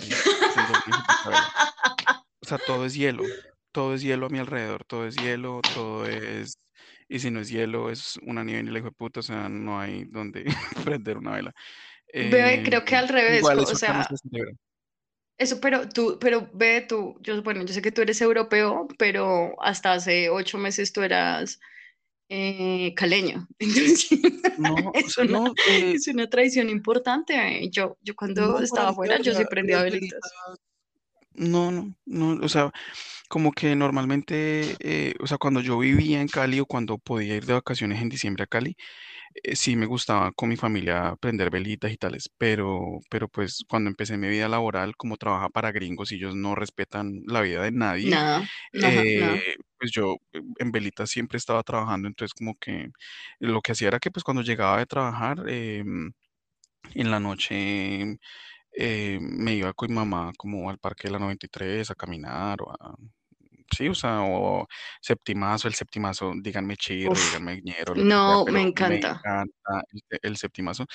O 2.41 2.47
sea, 2.47 2.59
todo 2.59 2.87
es 2.87 2.95
hielo. 2.95 3.23
Todo 3.71 3.95
es 3.95 4.03
hielo 4.03 4.27
a 4.27 4.31
mi 4.31 4.39
alrededor. 4.39 4.85
Todo 4.85 5.07
es 5.07 5.15
hielo, 5.17 5.61
todo 5.75 6.07
es. 6.07 6.59
Y 7.13 7.19
si 7.19 7.31
no 7.31 7.41
es 7.41 7.51
hielo, 7.51 7.91
es 7.91 8.19
una 8.23 8.43
nieve 8.43 8.63
y 8.63 8.73
la 8.73 8.79
hijo 8.79 8.89
de 8.89 8.93
puta. 8.93 9.21
O 9.21 9.23
sea, 9.23 9.47
no 9.51 9.79
hay 9.79 10.05
donde 10.05 10.45
prender 10.85 11.19
una 11.19 11.33
vela. 11.33 11.55
Bebé, 12.11 12.63
creo 12.65 12.85
que 12.87 12.95
Eh, 12.95 12.99
al 12.99 13.09
revés, 13.09 13.39
igual 13.39 13.59
o 13.59 13.67
sea, 13.67 14.09
eso, 15.37 15.61
pero 15.61 15.89
tú, 15.89 16.19
pero 16.19 16.49
ve 16.55 16.87
tú, 16.89 17.19
yo, 17.21 17.43
bueno, 17.43 17.65
yo 17.65 17.75
sé 17.75 17.83
que 17.83 17.93
tú 17.93 18.01
eres 18.01 18.21
europeo, 18.23 18.89
pero 18.99 19.55
hasta 19.61 19.93
hace 19.93 20.31
ocho 20.31 20.57
meses 20.57 20.93
tú 20.93 21.03
eras 21.03 21.61
eh, 22.31 22.95
caleño. 22.95 23.47
Entonces, 23.59 24.09
No, 24.59 24.75
es 24.95 25.19
una, 25.19 25.39
no, 25.39 25.55
eh, 25.69 25.93
es 25.97 26.07
una 26.09 26.31
tradición 26.31 26.71
importante. 26.71 27.35
eh. 27.35 27.69
Yo, 27.71 27.99
yo 28.01 28.15
cuando 28.17 28.53
no 28.53 28.59
estaba 28.61 28.89
afuera, 28.89 29.19
yo 29.21 29.35
sí 29.35 29.45
prendía 29.51 29.83
velitas. 29.83 30.21
No, 31.35 31.71
no, 31.71 31.95
no. 32.07 32.45
O 32.45 32.49
sea, 32.49 32.73
como 33.33 33.53
que 33.53 33.75
normalmente, 33.77 34.77
eh, 34.81 35.15
o 35.19 35.27
sea, 35.27 35.39
cuando 35.39 35.63
yo 35.63 35.79
vivía 35.79 36.21
en 36.21 36.29
Cali 36.29 36.61
o 36.61 36.67
cuando 36.67 36.99
podía 36.99 37.35
ir 37.35 37.47
de 37.47 37.55
vacaciones 37.55 38.03
en 38.03 38.11
diciembre 38.11 38.45
a 38.45 38.47
Cali, 38.47 38.77
eh, 39.43 39.57
sí 39.57 39.77
me 39.77 39.87
gustaba 39.87 40.33
con 40.33 40.51
mi 40.51 40.57
familia 40.57 41.17
prender 41.21 41.51
velitas 41.51 41.93
y 41.93 41.97
tales, 41.97 42.31
pero, 42.39 43.01
pero 43.11 43.29
pues 43.29 43.65
cuando 43.69 43.91
empecé 43.91 44.19
mi 44.19 44.29
vida 44.29 44.49
laboral, 44.49 44.97
como 44.97 45.17
trabaja 45.17 45.49
para 45.51 45.73
gringos 45.73 46.13
y 46.13 46.17
ellos 46.17 46.35
no 46.37 46.55
respetan 46.57 47.23
la 47.27 47.41
vida 47.43 47.63
de 47.63 47.73
nadie, 47.73 48.11
Nada, 48.11 48.43
eh, 48.83 49.57
pues 49.79 49.93
yo 49.93 50.17
en 50.59 50.73
velitas 50.73 51.11
siempre 51.11 51.39
estaba 51.39 51.63
trabajando, 51.63 52.09
entonces 52.09 52.35
como 52.35 52.57
que 52.57 52.89
lo 53.41 53.63
que 53.63 53.73
hacía 53.73 53.89
era 53.89 54.01
que 54.01 54.11
pues 54.11 54.25
cuando 54.25 54.43
llegaba 54.43 54.79
de 54.79 54.87
trabajar, 54.87 55.49
em, 55.49 56.13
en 56.95 57.11
la 57.11 57.21
noche 57.21 58.19
eh, 58.73 59.19
me 59.21 59.55
iba 59.55 59.73
con 59.75 59.91
mi 59.91 59.97
mamá 59.97 60.33
como 60.39 60.71
al 60.71 60.79
Parque 60.79 61.09
de 61.09 61.13
la 61.13 61.19
93 61.21 61.91
a 61.91 61.95
caminar 61.97 62.63
o 62.63 62.71
a 62.73 62.97
sí, 63.73 63.89
o 63.89 63.95
sea, 63.95 64.23
o 64.23 64.67
septimazo, 65.01 65.69
el 65.69 65.75
septimazo, 65.75 66.33
díganme 66.41 66.77
chirro, 66.77 67.13
Uf, 67.13 67.27
díganme 67.27 67.61
ñero, 67.63 67.95
sea, 67.95 68.05
no, 68.05 68.45
me 68.45 68.53
pero 68.53 68.55
me 68.55 68.69
encanta. 68.69 69.09
encanta 69.19 69.83
el, 69.93 70.19
el 70.23 70.37
septimazo. 70.37 70.87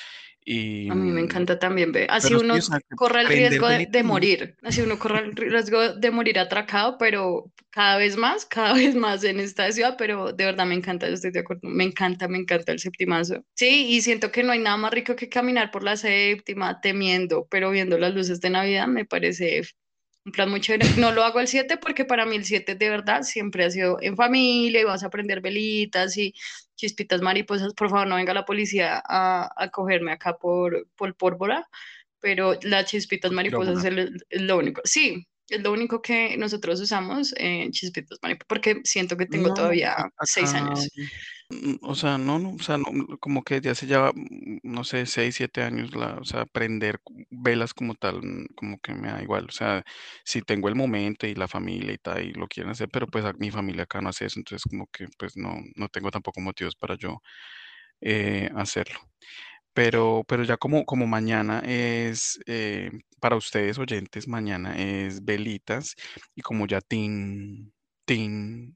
Y, 0.50 0.90
A 0.90 0.96
mí 0.96 1.12
me 1.12 1.20
encanta 1.22 1.60
también 1.60 1.92
ver. 1.92 2.10
Así 2.10 2.30
sí, 2.30 2.34
uno 2.36 2.54
o 2.56 2.62
sea, 2.62 2.80
que 2.80 2.96
corre 2.96 3.22
el 3.22 3.28
riesgo 3.28 3.68
de, 3.68 3.86
de 3.88 4.04
morir. 4.04 4.56
Así 4.64 4.82
uno 4.82 4.98
corre 4.98 5.20
el 5.26 5.36
riesgo 5.36 5.94
de 5.94 6.12
morir 6.12 6.40
atracado, 6.40 6.98
pero 6.98 7.52
cada 7.70 7.98
vez 7.98 8.16
más, 8.16 8.46
cada 8.46 8.74
vez 8.94 8.96
más 8.96 9.24
en 9.26 9.40
esta 9.42 9.70
ciudad. 9.74 9.96
Pero 9.98 10.32
de 10.32 10.46
verdad 10.46 10.66
me 10.66 10.76
encanta, 10.76 11.08
yo 11.08 11.14
estoy 11.16 11.32
de 11.32 11.40
acuerdo. 11.40 11.68
Me 11.68 11.84
encanta, 11.84 12.28
me 12.30 12.38
encanta 12.38 12.72
el 12.72 12.80
septimazo. 12.80 13.44
Sí, 13.56 13.88
y 13.90 14.02
siento 14.02 14.32
que 14.32 14.44
no 14.44 14.54
hay 14.54 14.60
nada 14.60 14.78
más 14.78 14.94
rico 14.94 15.16
que 15.16 15.28
caminar 15.30 15.70
por 15.72 15.84
la 15.84 15.98
séptima 15.98 16.80
temiendo, 16.80 17.46
pero 17.50 17.70
viendo 17.72 17.98
las 17.98 18.14
luces 18.14 18.40
de 18.40 18.50
Navidad 18.50 18.88
me 18.88 19.04
parece 19.06 19.64
un 20.28 20.32
plan 20.34 20.50
muy 20.52 20.62
chévere. 20.62 20.86
No 21.00 21.12
lo 21.12 21.24
hago 21.24 21.40
el 21.40 21.48
7 21.48 21.78
porque 21.78 22.06
para 22.06 22.26
mí 22.26 22.36
el 22.36 22.46
7 22.46 22.76
de 22.76 22.90
verdad 22.90 23.24
siempre 23.24 23.66
ha 23.66 23.72
sido 23.72 23.98
en 24.02 24.16
familia 24.18 24.82
y 24.82 24.84
vas 24.84 25.04
a 25.04 25.10
prender 25.10 25.42
velitas 25.42 26.18
y 26.18 26.34
chispitas 26.76 27.22
mariposas. 27.22 27.74
Por 27.74 27.90
favor, 27.90 28.08
no 28.08 28.16
venga 28.18 28.34
la 28.34 28.46
policía 28.46 29.02
a, 29.06 29.50
a 29.56 29.70
cogerme 29.72 30.12
acá 30.12 30.38
por, 30.38 30.88
por 30.96 31.16
pólvora, 31.16 31.68
pero 32.20 32.60
las 32.64 32.86
chispitas 32.86 33.32
mariposas 33.32 33.80
es, 33.80 33.86
el- 33.86 34.26
es 34.30 34.42
lo 34.42 34.58
único. 34.58 34.82
Sí, 34.84 35.28
es 35.50 35.62
lo 35.64 35.72
único 35.72 36.02
que 36.02 36.38
nosotros 36.38 36.80
usamos, 36.82 37.34
eh, 37.38 37.70
chispitas 37.72 38.20
mariposas, 38.22 38.48
porque 38.48 38.82
siento 38.84 39.18
que 39.18 39.26
tengo 39.28 39.50
No, 39.50 39.54
todavía 39.54 39.96
seis 40.22 40.56
años. 40.56 40.92
mm, 41.50 41.76
o 41.82 41.96
sea, 41.96 42.18
no, 42.18 42.40
no, 42.40 42.52
o 42.56 42.60
sea, 42.60 42.78
no, 42.78 42.92
mm, 42.92 43.18
como 43.20 43.44
que 43.44 43.62
ya 43.62 43.72
hace 43.72 43.88
ya, 43.88 44.12
mm, 44.14 44.60
no 44.64 44.84
sé, 44.84 45.06
seis, 45.06 45.36
siete 45.36 45.64
años, 45.64 45.96
la, 45.96 46.16
o 46.18 46.26
sea, 46.26 46.46
prender 46.46 47.00
velas 47.30 47.74
como 47.74 47.96
tal, 47.96 48.22
como 48.56 48.80
que 48.80 48.94
me 48.94 49.10
da 49.10 49.22
igual, 49.24 49.46
o 49.50 49.52
sea, 49.52 49.84
si 50.26 50.42
tengo 50.42 50.68
el 50.70 50.76
momento 50.76 51.26
y 51.28 51.36
la 51.36 51.48
familia 51.48 51.94
y 51.94 51.98
tal, 51.98 52.24
y 52.26 52.34
lo 52.34 52.48
quieren 52.48 52.72
hacer, 52.72 52.90
pero 52.92 53.08
pues 53.08 53.26
mi 53.40 53.52
familia 53.52 53.84
acá 53.84 54.02
no 54.02 54.10
hace 54.10 54.26
eso, 54.26 54.40
entonces 54.40 54.64
como 54.70 54.88
que 54.88 55.08
pues 55.18 55.38
no, 55.38 55.56
no 55.76 55.88
tengo 55.90 56.12
tampoco 56.12 56.42
motivos 56.42 56.76
para 56.76 56.96
yo 56.98 57.22
eh, 58.02 58.50
hacerlo. 58.56 59.00
Pero, 59.78 60.24
pero 60.28 60.44
ya 60.44 60.58
como, 60.58 60.86
como 60.86 61.06
mañana 61.06 61.60
es, 61.64 62.40
eh, 62.48 62.90
para 63.20 63.36
ustedes 63.36 63.78
oyentes, 63.78 64.28
mañana 64.28 64.76
es 64.76 65.24
velitas 65.24 65.94
y 66.34 66.42
como 66.42 66.66
ya 66.66 66.82
tin, 66.82 67.72
tin, 68.04 68.76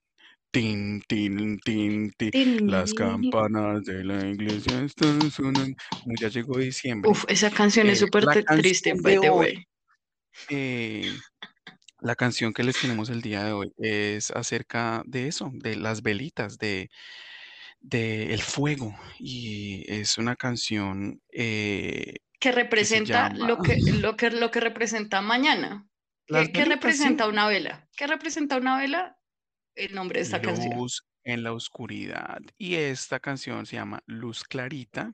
tin, 0.51 1.01
tin, 1.07 1.57
tin, 1.65 2.11
tin, 2.11 2.31
las 2.67 2.93
campanas 2.93 3.81
de 3.83 4.03
la 4.03 4.29
iglesia 4.29 4.79
están 4.83 5.31
sonando, 5.31 5.75
como 6.03 6.13
ya 6.19 6.27
llegó 6.27 6.59
diciembre. 6.59 7.09
Uf, 7.09 7.25
esa 7.29 7.49
canción 7.49 7.89
es 7.89 7.97
eh, 7.97 8.01
súper 8.01 8.45
triste, 8.45 8.93
by 8.93 9.19
the 9.19 9.31
way. 9.31 9.65
eh, 10.51 11.11
la 12.01 12.15
canción 12.15 12.53
que 12.53 12.63
les 12.63 12.77
tenemos 12.79 13.09
el 13.09 13.23
día 13.23 13.43
de 13.43 13.53
hoy 13.53 13.73
es 13.77 14.29
acerca 14.29 15.01
de 15.07 15.27
eso, 15.27 15.49
de 15.51 15.77
las 15.77 16.03
velitas, 16.03 16.59
de, 16.59 16.91
de 17.81 18.33
el 18.33 18.41
fuego 18.41 18.95
y 19.19 19.83
es 19.91 20.17
una 20.17 20.35
canción 20.35 21.21
eh, 21.31 22.13
que 22.39 22.49
que 22.49 22.49
se 22.49 22.55
representa 22.55 23.29
llama 23.29 23.47
lo 23.47 23.57
que, 23.57 23.77
lo 24.01 24.15
que, 24.15 24.31
lo 24.31 24.51
que 24.51 24.59
representa 24.59 25.21
mañana. 25.21 25.87
¿Qué, 26.53 26.65
representa 26.65 27.27
una 27.27 27.47
vela? 27.47 27.87
¿Qué 27.95 28.07
representa 28.07 28.57
una 28.57 28.77
vela? 28.77 29.17
El 29.75 29.93
nombre 29.93 30.19
de 30.19 30.23
esta 30.23 30.41
canción. 30.41 30.77
Luz 30.77 31.03
en 31.23 31.43
la 31.43 31.53
oscuridad. 31.53 32.39
Y 32.57 32.75
esta 32.75 33.19
canción 33.19 33.65
se 33.65 33.75
llama 33.75 34.01
Luz 34.05 34.43
Clarita. 34.43 35.13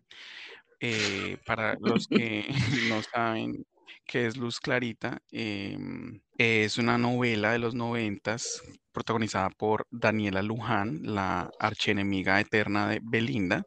Eh, 0.79 1.37
para 1.45 1.75
los 1.79 2.07
que 2.09 2.45
no 2.89 3.01
saben 3.01 3.65
qué 4.07 4.25
es 4.25 4.37
Luz 4.37 4.59
Clarita, 4.59 5.19
em, 5.31 6.21
es 6.37 6.77
una 6.77 6.97
novela 6.97 7.51
de 7.51 7.59
los 7.59 7.75
noventas 7.75 8.61
protagonizada 8.91 9.49
por 9.51 9.85
Daniela 9.91 10.41
Luján, 10.41 11.01
la 11.03 11.51
archienemiga 11.59 12.39
eterna 12.39 12.87
de 12.89 12.99
Belinda. 13.03 13.63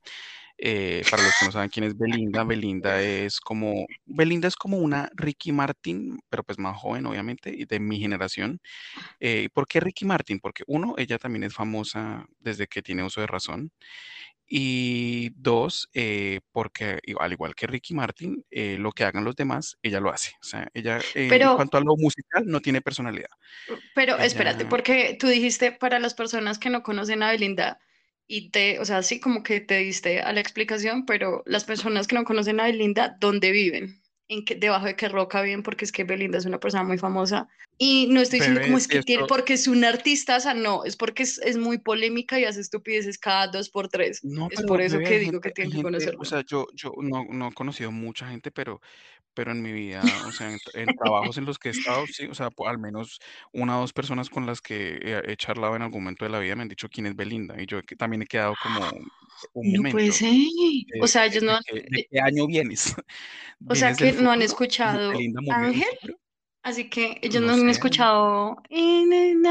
Eh, 0.59 1.03
para 1.11 1.22
los 1.22 1.33
que 1.38 1.46
no 1.46 1.53
saben 1.53 1.70
quién 1.70 1.85
es 1.85 1.96
Belinda, 1.96 2.44
Belinda 2.44 3.00
es 3.03 3.40
como, 3.40 3.87
Belinda 4.05 4.48
es 4.48 4.57
como 4.57 4.79
una 4.79 5.11
Ricky 5.14 5.53
Martin, 5.53 6.18
pero 6.29 6.44
pues 6.44 6.59
más 6.59 6.76
joven, 6.79 7.07
obviamente, 7.07 7.50
y 7.57 7.64
de 7.64 7.81
mi 7.81 7.98
generación. 7.98 8.61
Eh, 9.20 9.48
¿por 9.55 9.66
qué 9.66 9.81
Ricky 9.81 10.05
Martin? 10.05 10.40
Porque 10.40 10.64
uno, 10.66 10.94
ella 10.98 11.18
también 11.18 11.44
es 11.44 11.55
famosa 11.55 12.26
desde 12.40 12.66
que 12.66 12.83
tiene 12.83 13.05
uso 13.05 13.20
de 13.22 13.29
razón. 13.29 13.72
Y 14.52 15.30
dos, 15.36 15.88
eh, 15.94 16.40
porque 16.50 16.98
al 17.20 17.32
igual 17.32 17.54
que 17.54 17.68
Ricky 17.68 17.94
Martin, 17.94 18.44
eh, 18.50 18.76
lo 18.80 18.90
que 18.90 19.04
hagan 19.04 19.24
los 19.24 19.36
demás, 19.36 19.78
ella 19.80 20.00
lo 20.00 20.10
hace. 20.10 20.32
O 20.40 20.44
sea, 20.44 20.68
ella 20.74 20.98
eh, 21.14 21.28
en 21.30 21.54
cuanto 21.54 21.76
a 21.76 21.80
lo 21.80 21.96
musical 21.96 22.44
no 22.46 22.58
tiene 22.58 22.80
personalidad. 22.80 23.30
pero 23.94 24.18
espérate, 24.18 24.64
porque 24.64 25.16
tú 25.20 25.28
dijiste 25.28 25.70
para 25.70 26.00
las 26.00 26.14
personas 26.14 26.58
que 26.58 26.68
no 26.68 26.82
conocen 26.82 27.22
a 27.22 27.30
Belinda 27.30 27.78
y 28.26 28.50
te, 28.50 28.80
o 28.80 28.84
sea, 28.84 29.04
sí 29.04 29.20
como 29.20 29.44
que 29.44 29.60
te 29.60 29.78
diste 29.78 30.20
a 30.20 30.32
la 30.32 30.40
explicación, 30.40 31.06
pero 31.06 31.44
las 31.46 31.64
personas 31.64 32.08
que 32.08 32.16
no 32.16 32.24
conocen 32.24 32.58
a 32.58 32.64
Belinda, 32.64 33.16
¿dónde 33.20 33.52
viven? 33.52 33.99
¿En 34.30 34.44
qué, 34.44 34.54
debajo 34.54 34.86
de 34.86 34.94
qué 34.94 35.08
roca 35.08 35.42
viven? 35.42 35.64
Porque 35.64 35.84
es 35.84 35.90
que 35.90 36.04
Belinda 36.04 36.38
es 36.38 36.44
una 36.44 36.60
persona 36.60 36.84
muy 36.84 36.98
famosa. 36.98 37.48
Y 37.78 38.06
no 38.10 38.20
estoy 38.20 38.38
diciendo 38.38 38.60
como 38.60 38.78
es 38.78 38.86
que 38.86 39.02
tiene, 39.02 39.22
esto, 39.22 39.34
porque 39.34 39.54
es 39.54 39.66
una 39.66 39.88
artista, 39.88 40.36
o 40.36 40.40
sea, 40.40 40.54
no, 40.54 40.84
es 40.84 40.94
porque 40.94 41.24
es, 41.24 41.38
es 41.38 41.56
muy 41.56 41.78
polémica 41.78 42.38
y 42.38 42.44
hace 42.44 42.60
estupideces 42.60 43.18
cada 43.18 43.48
dos 43.48 43.70
por 43.70 43.88
tres. 43.88 44.22
no, 44.22 44.46
Es 44.48 44.62
por 44.62 44.80
eso 44.80 44.98
bebé, 44.98 45.08
que 45.08 45.18
digo 45.18 45.40
que 45.40 45.48
gente, 45.48 45.54
tienen 45.54 45.70
que 45.70 45.76
gente, 45.78 45.88
o 45.88 45.90
conocerlo. 45.90 46.24
sea, 46.24 46.44
yo, 46.46 46.68
yo 46.74 46.92
no, 46.98 47.24
no 47.28 47.48
he 47.48 47.52
conocido 47.52 47.90
mucha 47.90 48.28
gente, 48.28 48.52
pero, 48.52 48.80
pero 49.34 49.50
en 49.50 49.62
mi 49.62 49.72
vida, 49.72 50.00
o 50.28 50.30
sea, 50.30 50.52
en, 50.52 50.58
en 50.74 50.94
trabajos 50.96 51.36
en 51.36 51.44
los 51.44 51.58
que 51.58 51.70
he 51.70 51.72
estado, 51.72 52.06
sí, 52.06 52.26
o 52.26 52.34
sea, 52.34 52.50
al 52.66 52.78
menos 52.78 53.18
una 53.52 53.78
o 53.78 53.80
dos 53.80 53.92
personas 53.92 54.30
con 54.30 54.46
las 54.46 54.60
que 54.60 55.00
he, 55.02 55.32
he 55.32 55.36
charlado 55.36 55.74
en 55.74 55.82
algún 55.82 56.04
momento 56.04 56.24
de 56.24 56.30
la 56.30 56.38
vida 56.38 56.54
me 56.54 56.62
han 56.62 56.68
dicho 56.68 56.88
quién 56.88 57.06
es 57.06 57.16
Belinda, 57.16 57.60
y 57.60 57.66
yo 57.66 57.82
que 57.82 57.96
también 57.96 58.22
he 58.22 58.26
quedado 58.26 58.54
como 58.62 58.80
un 59.55 59.70
No 59.72 59.87
puede 59.88 60.12
momento, 60.12 60.12
ser. 60.12 60.35
de, 60.87 60.98
O 60.98 61.07
sea, 61.07 61.26
de- 61.26 61.26
ellos 61.26 61.42
no, 61.42 61.55
de 61.55 61.61
qué, 61.64 61.74
de 61.88 62.00
eh, 62.00 62.11
qué 62.11 62.20
año 62.20 62.46
vienes? 62.46 62.94
o 63.66 63.74
sea 63.74 63.94
¿Vienes 63.94 63.96
que 63.96 64.12
no 64.12 64.31
han 64.31 64.42
escuchado 64.42 65.11
¿Belinda 65.11 65.40
murió 65.42 65.68
en 65.68 65.74
el 65.74 65.85
Ángel, 65.85 66.16
así 66.62 66.90
que 66.90 67.18
ellos 67.22 67.42
No 67.42 67.48
no 67.48 67.53
han 67.55 67.68
sé, 67.68 67.70
escuchado 67.70 68.57
En 68.70 69.12
el 69.12 69.42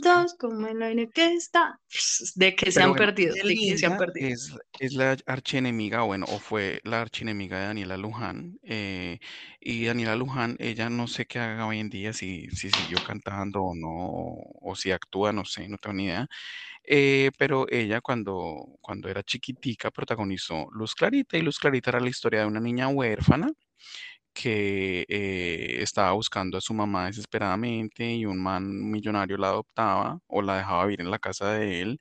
dos 0.00 0.34
como 0.34 0.66
el 0.68 0.82
aire 0.82 1.10
que 1.10 1.34
está. 1.34 1.80
De 2.36 2.54
que 2.56 2.70
se 2.72 2.80
Pero 2.80 2.90
han 2.90 2.94
bueno, 2.94 2.96
perdido, 2.96 3.36
de 3.44 3.56
que 3.58 3.76
se 3.78 3.86
han 3.86 3.96
perdido. 3.96 4.30
es, 4.32 4.52
es 4.78 4.92
la 4.94 5.16
archienemiga, 5.26 6.02
bueno, 6.02 6.26
o 6.28 6.38
fue 6.38 6.80
la 6.84 7.00
archienemiga 7.00 7.58
de 7.58 7.66
Daniela 7.66 7.96
Luján. 7.96 8.58
eh, 8.62 9.18
y 9.60 9.86
Daniela 9.86 10.14
Luján, 10.16 10.56
ella 10.60 10.90
no 10.90 11.06
sé 11.08 11.26
qué 11.26 11.38
haga 11.40 11.66
hoy 11.66 11.80
en 11.80 11.88
día, 11.90 12.12
si, 12.12 12.48
si 12.50 12.70
siguió 12.70 13.00
cantando 13.00 13.62
o 13.64 13.74
no, 13.74 13.88
o, 13.90 14.70
o 14.70 14.76
si 14.76 14.90
actúa, 14.92 15.32
no 15.32 15.44
sé, 15.44 15.68
no 15.68 15.78
tengo 15.78 15.94
ni 15.94 16.04
idea. 16.06 16.28
Eh, 16.90 17.30
pero 17.38 17.66
ella 17.70 18.00
cuando, 18.00 18.64
cuando 18.80 19.08
era 19.10 19.22
chiquitica 19.22 19.90
protagonizó 19.90 20.68
Luz 20.72 20.94
Clarita, 20.94 21.36
y 21.36 21.42
Luz 21.42 21.58
Clarita 21.58 21.90
era 21.90 22.00
la 22.00 22.08
historia 22.08 22.40
de 22.40 22.46
una 22.46 22.60
niña 22.60 22.88
huérfana 22.88 23.52
que 24.32 25.04
eh, 25.08 25.78
estaba 25.82 26.12
buscando 26.12 26.58
a 26.58 26.60
su 26.62 26.74
mamá 26.74 27.06
desesperadamente 27.06 28.04
y 28.14 28.26
un 28.26 28.42
man 28.42 28.90
millonario 28.90 29.36
la 29.38 29.48
adoptaba 29.48 30.20
o 30.28 30.42
la 30.42 30.58
dejaba 30.58 30.86
vivir 30.86 31.00
en 31.02 31.10
la 31.10 31.18
casa 31.18 31.52
de 31.54 31.82
él 31.82 32.00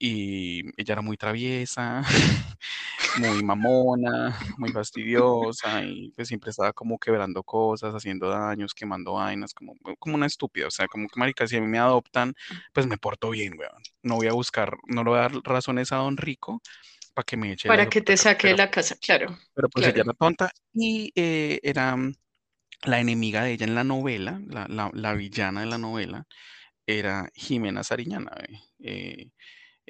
y 0.00 0.60
ella 0.80 0.94
era 0.94 1.02
muy 1.02 1.16
traviesa, 1.16 2.02
muy 3.14 3.42
mamona, 3.42 4.38
muy 4.58 4.72
fastidiosa 4.72 5.84
y 5.84 6.10
pues 6.12 6.28
siempre 6.28 6.50
estaba 6.50 6.72
como 6.72 6.98
quebrando 6.98 7.42
cosas, 7.42 7.94
haciendo 7.94 8.28
daños, 8.28 8.74
quemando 8.74 9.14
vainas, 9.14 9.54
como, 9.54 9.74
como 9.98 10.14
una 10.16 10.26
estúpida, 10.26 10.66
o 10.68 10.70
sea, 10.70 10.86
como 10.88 11.08
que 11.08 11.18
marica, 11.20 11.46
si 11.46 11.56
a 11.56 11.60
mí 11.60 11.66
me 11.66 11.78
adoptan, 11.78 12.34
pues 12.72 12.86
me 12.86 12.98
porto 12.98 13.30
bien, 13.30 13.54
weón. 13.58 13.82
No 14.02 14.16
voy 14.16 14.28
a 14.28 14.32
buscar, 14.32 14.76
no 14.86 15.04
le 15.04 15.10
voy 15.10 15.18
a 15.18 15.22
dar 15.22 15.32
razones 15.44 15.92
a 15.92 15.96
Don 15.96 16.16
Rico 16.16 16.60
para 17.14 17.24
que 17.24 17.36
me 17.36 17.52
eche 17.52 17.68
la 17.70 17.76
Para 17.76 17.90
que 17.90 18.00
te 18.02 18.16
saque 18.16 18.48
de 18.48 18.56
la 18.56 18.70
casa, 18.70 18.96
claro, 19.00 19.36
pero 19.54 19.68
pues 19.70 19.86
ella 19.86 20.02
era 20.02 20.14
tonta 20.14 20.50
y 20.72 21.12
eh, 21.14 21.60
era 21.62 21.96
mm, 21.96 22.14
la 22.84 23.00
enemiga 23.00 23.42
de 23.44 23.52
ella 23.52 23.66
en 23.66 23.74
la 23.74 23.84
novela, 23.84 24.40
la, 24.46 24.66
la- 24.68 24.90
la 24.94 25.14
villana 25.14 25.60
de 25.60 25.66
la 25.66 25.78
novela, 25.78 26.26
era 26.86 27.30
Jimena 27.34 27.84
Sariñana. 27.84 28.32
eh, 28.48 28.58
eh, 28.80 29.30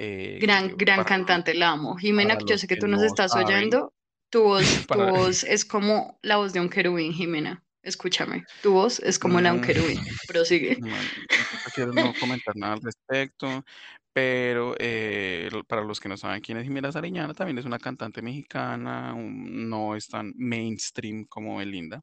eh, 0.01 0.39
Gran, 0.41 0.77
gran 0.77 0.99
para, 0.99 1.09
cantante, 1.09 1.55
la 1.55 1.71
amo. 1.71 1.97
Jimena, 1.97 2.39
yo 2.47 2.57
sé 2.57 2.69
que 2.69 2.77
que 2.77 2.81
tú 2.81 2.87
nos 2.87 3.01
no 3.01 3.07
estás 3.07 3.33
saben, 3.33 3.47
oyendo. 3.47 3.93
Tu 4.31 4.43
voz, 4.43 4.63
tu 4.89 4.99
voz 5.01 5.43
es 5.43 5.65
como 5.65 6.19
la 6.23 6.37
voz 6.37 6.53
de 6.53 6.61
un 6.61 6.69
querubín, 6.71 7.13
Jimena. 7.13 7.65
Escúchame, 7.83 8.45
tu 8.63 8.73
voz 8.73 9.01
es 9.01 9.19
como 9.19 9.41
la 9.41 9.51
de 9.51 9.57
un 9.57 9.63
mm, 9.63 9.67
querubín. 9.67 9.99
Prosigue. 10.29 10.77
bueno, 10.81 11.03
yo 11.03 11.59
prefiero 11.65 11.93
no 11.93 12.13
comentar 12.15 12.55
nada 12.55 12.75
al 12.75 12.81
respecto, 12.83 13.65
pero 14.13 14.75
eh, 14.79 15.49
para 15.67 15.83
los 15.83 15.99
que 15.99 16.09
no 16.09 16.17
saben 16.17 16.42
quién 16.42 16.59
es 16.59 16.65
Jimena 16.65 16.92
Sariñana, 16.92 17.35
también 17.35 17.59
es 17.59 17.65
una 17.65 17.79
cantante 17.81 18.23
mexicana, 18.23 19.15
un- 19.15 19.69
no 19.69 19.96
es 19.96 20.07
tan 20.07 20.33
mainstream 20.37 21.25
como 21.25 21.57
Belinda, 21.57 22.03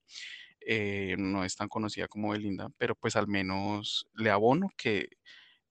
eh, 0.59 1.15
no 1.17 1.45
es 1.45 1.55
tan 1.55 1.69
conocida 1.69 2.07
como 2.09 2.31
Belinda, 2.31 2.67
pero 2.77 2.95
pues 2.95 3.15
al 3.15 3.27
menos 3.27 4.05
le 4.15 4.31
abono 4.31 4.69
que 4.75 5.07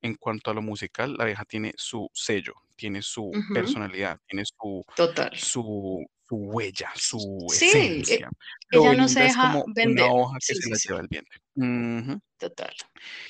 en 0.04 0.14
cuanto 0.16 0.50
a 0.50 0.54
lo 0.54 0.60
musical, 0.60 1.14
la 1.18 1.24
vieja 1.24 1.44
tiene 1.46 1.72
su 1.76 2.08
sello, 2.12 2.52
tiene 2.76 3.00
su 3.00 3.32
personalidad, 3.54 4.18
tiene 4.28 4.44
su, 4.44 4.84
Total. 4.94 5.30
su, 5.34 6.04
su 6.28 6.36
huella, 6.36 6.90
su 6.94 7.46
Sí, 7.50 7.66
esencia. 7.66 8.28
Pero 8.68 8.82
ella 8.82 8.94
no 8.94 9.08
se 9.08 9.20
deja 9.22 9.40
como 9.40 9.64
vender. 9.74 10.04
una 10.04 10.12
hoja 10.12 10.38
que 10.40 10.54
Sí, 10.54 10.54
se 10.56 10.62
sí, 10.62 10.70
la 10.70 10.76
sí, 10.76 10.88
lleva 10.88 11.00
el 11.00 11.08
viento. 11.08 11.30
Ujú. 11.56 12.20
total. 12.38 12.74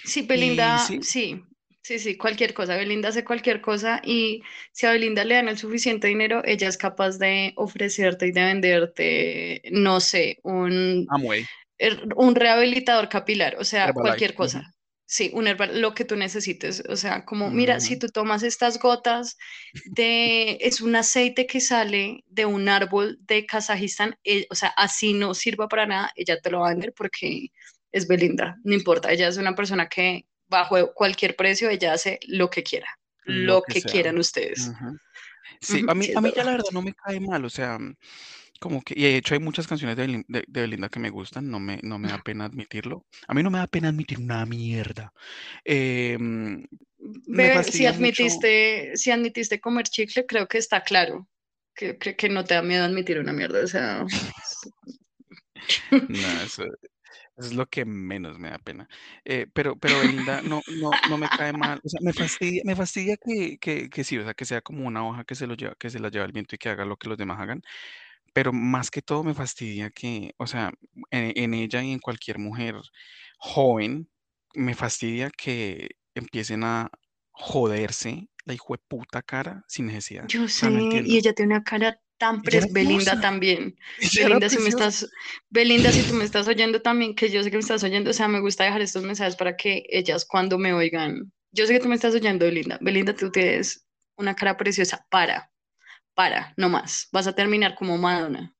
Sí, 0.04 0.22
Belinda, 0.22 0.78
sí, 0.78 0.98
sí, 1.02 1.44
sí, 1.80 1.98
sí, 2.00 2.16
cualquier 2.16 2.52
cosa. 2.54 2.76
Belinda 2.76 3.10
hace 3.10 3.24
cualquier 3.24 3.60
cosa 3.60 4.00
y 4.04 4.42
si 4.72 4.86
a 4.86 4.90
Belinda 4.90 5.24
le 5.24 5.36
dan 5.36 5.48
el 5.48 5.58
suficiente 5.58 6.08
dinero, 6.08 6.42
ella 6.44 6.66
es 6.68 6.76
capaz 6.76 7.18
de 7.18 7.52
ofrecerte 7.56 8.26
y 8.26 8.32
de 8.32 8.42
venderte, 8.42 9.62
no 9.70 10.00
sé, 10.00 10.38
un, 10.42 11.06
Amway, 11.08 11.44
er- 11.78 12.08
un 12.16 12.34
rehabilitador 12.34 13.08
capilar, 13.08 13.54
o 13.60 13.64
sea, 13.64 13.84
Herbalife. 13.84 14.02
cualquier 14.02 14.34
cosa. 14.34 14.72
Sí, 15.07 15.30
un 15.34 15.46
herbal- 15.46 15.80
lo 15.80 15.94
que 15.94 16.05
tú 16.05 16.16
necesites. 16.16 16.82
O 16.88 16.96
sea, 16.96 17.24
como, 17.24 17.50
mira, 17.50 17.78
si 17.80 17.94
ujú. 17.94 18.00
tú 18.07 18.09
tomas 18.09 18.42
estas 18.42 18.78
gotas 18.78 19.36
de, 19.84 20.57
es 20.61 20.80
un 20.80 20.96
aceite 20.96 21.46
que 21.46 21.61
sale 21.61 22.24
de 22.26 22.46
un 22.46 22.68
árbol 22.68 23.18
de 23.22 23.44
Kazajistán, 23.46 24.16
eh, 24.24 24.46
o 24.50 24.55
sea, 24.55 24.68
así 24.76 25.12
no 25.12 25.34
sirva 25.34 25.68
para 25.68 25.86
nada, 25.86 26.11
ella 26.16 26.40
te 26.40 26.50
lo 26.50 26.61
va 26.61 26.68
a 26.68 26.70
vender 26.70 26.92
porque 26.94 27.48
es 27.92 28.09
Belinda, 28.09 28.57
no 28.64 28.74
importa, 28.74 29.12
ella 29.12 29.28
es 29.28 29.36
una 29.36 29.55
persona 29.55 29.88
que 29.88 30.26
bajo 30.48 30.92
cualquier 30.94 31.36
precio, 31.36 31.68
ella 31.70 31.92
hace 31.92 32.18
lo 32.26 32.48
que 32.50 32.62
quiera, 32.62 32.88
Lo 33.24 33.57
lo 33.57 33.62
que 33.62 33.82
quieran 33.82 34.18
ustedes. 34.18 34.72
Sí, 35.61 35.84
a 35.86 35.94
mí, 35.94 36.07
sí, 36.07 36.12
a 36.14 36.20
mí 36.20 36.32
ya 36.34 36.44
la 36.44 36.52
verdad 36.52 36.64
no 36.72 36.82
me 36.82 36.94
cae 36.94 37.20
mal, 37.20 37.44
o 37.44 37.50
sea, 37.50 37.78
mm, 37.78 37.94
como 38.64 38.80
que, 38.82 38.94
y 38.96 39.02
de 39.02 39.16
hecho 39.18 39.34
hay 39.34 39.40
muchas 39.40 39.66
canciones 39.66 39.94
de, 39.96 40.24
de- 40.26 40.44
de 40.48 40.60
Belinda 40.62 40.88
que 40.88 40.98
me 40.98 41.10
gustan, 41.10 41.50
no 41.50 41.60
me, 41.60 41.80
no 41.82 41.98
me 41.98 42.08
da 42.08 42.18
pena 42.18 42.46
admitirlo. 42.46 43.04
A 43.28 43.34
mí 43.34 43.42
no 43.42 43.50
me 43.50 43.58
da 43.58 43.66
pena 43.66 43.88
admitir 43.90 44.18
una 44.18 44.46
mierda. 44.46 45.12
Eh, 45.64 46.16
me 46.18 46.66
Bebé, 47.26 47.52
si 47.52 47.58
fastidia 47.58 47.92
mucho, 47.92 48.24
admitiste, 48.24 48.96
si 48.96 49.10
admitiste 49.10 49.60
comer 49.60 49.86
chicle, 49.86 50.24
creo 50.26 50.48
que 50.48 50.56
está 50.58 50.82
claro. 50.82 51.28
Que, 51.76 51.98
que, 51.98 52.16
que 52.16 52.28
no 52.30 52.44
te 52.44 52.54
da 52.54 52.62
miedo 52.62 52.84
admitir 52.84 53.18
una 53.18 53.32
mierda. 53.34 53.62
O 53.62 53.66
sea, 53.66 54.06
no, 56.08 56.28
eso, 56.42 56.64
eso 56.64 56.76
es 57.36 57.54
lo 57.54 57.66
que 57.66 57.84
menos 57.84 58.38
me 58.38 58.50
da 58.50 58.58
pena. 58.58 58.88
Eh, 59.24 59.46
pero, 59.52 59.76
pero 59.78 59.98
Belinda 59.98 60.40
no, 60.42 60.62
no, 60.66 61.00
no 61.04 61.18
me 61.18 61.30
cae 61.30 61.52
mal, 61.52 61.80
o 61.84 61.88
sea, 61.88 62.00
me 62.02 62.12
fastidia, 62.12 62.62
me 62.64 62.76
fastidia 62.76 63.16
que, 63.16 63.58
que, 63.58 63.88
que 63.90 64.04
sí, 64.04 64.18
o 64.18 64.24
sea, 64.24 64.34
que 64.34 64.44
sea 64.44 64.60
como 64.62 64.86
una 64.86 65.06
hoja 65.08 65.24
que 65.24 65.34
se 65.34 65.46
lo 65.46 65.54
lleva, 65.54 65.74
que 65.78 65.90
se 65.90 65.98
la 66.00 66.10
lleva 66.10 66.24
el 66.26 66.32
viento 66.32 66.54
y 66.54 66.58
que 66.58 66.68
haga 66.70 66.84
lo 66.84 66.96
que 66.96 67.08
los 67.08 67.18
demás 67.18 67.40
hagan. 67.40 67.62
Pero 68.35 68.53
más 68.53 68.91
que 68.91 69.01
todo 69.01 69.24
me 69.24 69.32
fastidia 69.32 69.89
que, 69.91 70.35
o 70.37 70.47
sea, 70.47 70.72
en, 71.11 71.32
en 71.35 71.55
ella 71.55 71.82
y 71.82 71.93
en 71.93 72.01
cualquier 72.01 72.39
mujer 72.39 72.74
joven, 73.39 74.11
me 74.55 74.74
fastidia 74.74 75.30
que 75.30 75.97
empiecen 76.14 76.64
a 76.64 76.91
joderse 77.30 78.28
la 78.45 78.55
hijo 78.55 78.74
de 78.74 78.82
puta 78.87 79.22
cara 79.22 79.64
sin 79.66 79.87
necesidad. 79.87 80.26
yo 80.28 80.43
no 80.43 80.49
sé, 80.49 80.68
y 81.05 81.16
ella 81.16 81.32
tiene 81.32 81.55
una 81.55 81.64
cara 81.64 82.01
tan 82.18 82.43
pres, 82.43 82.72
Belinda 82.72 83.20
también. 83.20 83.76
Belinda, 84.16 84.49
si 84.49 84.59
me 84.59 84.68
estás, 84.68 85.09
Belinda, 85.51 85.91
si 85.91 86.03
tú 86.03 86.14
me 86.14 86.24
estás 86.24 86.47
oyendo 86.47 86.80
también, 86.80 87.14
que 87.14 87.30
yo 87.30 87.43
sé 87.43 87.51
que 87.51 87.57
me 87.57 87.62
estás 87.62 87.82
oyendo, 87.82 88.11
o 88.11 88.12
sea, 88.12 88.28
me 88.28 88.41
gusta 88.41 88.64
dejar 88.64 88.82
estos 88.82 89.03
mensajes 89.03 89.37
para 89.37 89.57
que 89.57 89.85
ellas 89.89 90.24
cuando 90.24 90.59
me 90.59 90.72
oigan, 90.72 91.32
yo 91.53 91.66
sé 91.66 91.72
que 91.72 91.80
tú 91.80 91.89
me 91.89 91.95
estás 91.95 92.14
oyendo, 92.14 92.45
Belinda. 92.45 92.78
Belinda, 92.80 93.14
tú 93.14 93.30
tienes 93.30 93.87
una 94.16 94.35
cara 94.35 94.57
preciosa, 94.57 95.07
para, 95.11 95.51
para, 96.14 96.54
no 96.56 96.68
más. 96.68 97.08
Vas 97.12 97.26
a 97.26 97.34
terminar 97.34 97.74
como 97.74 97.98
Madonna. 97.98 98.54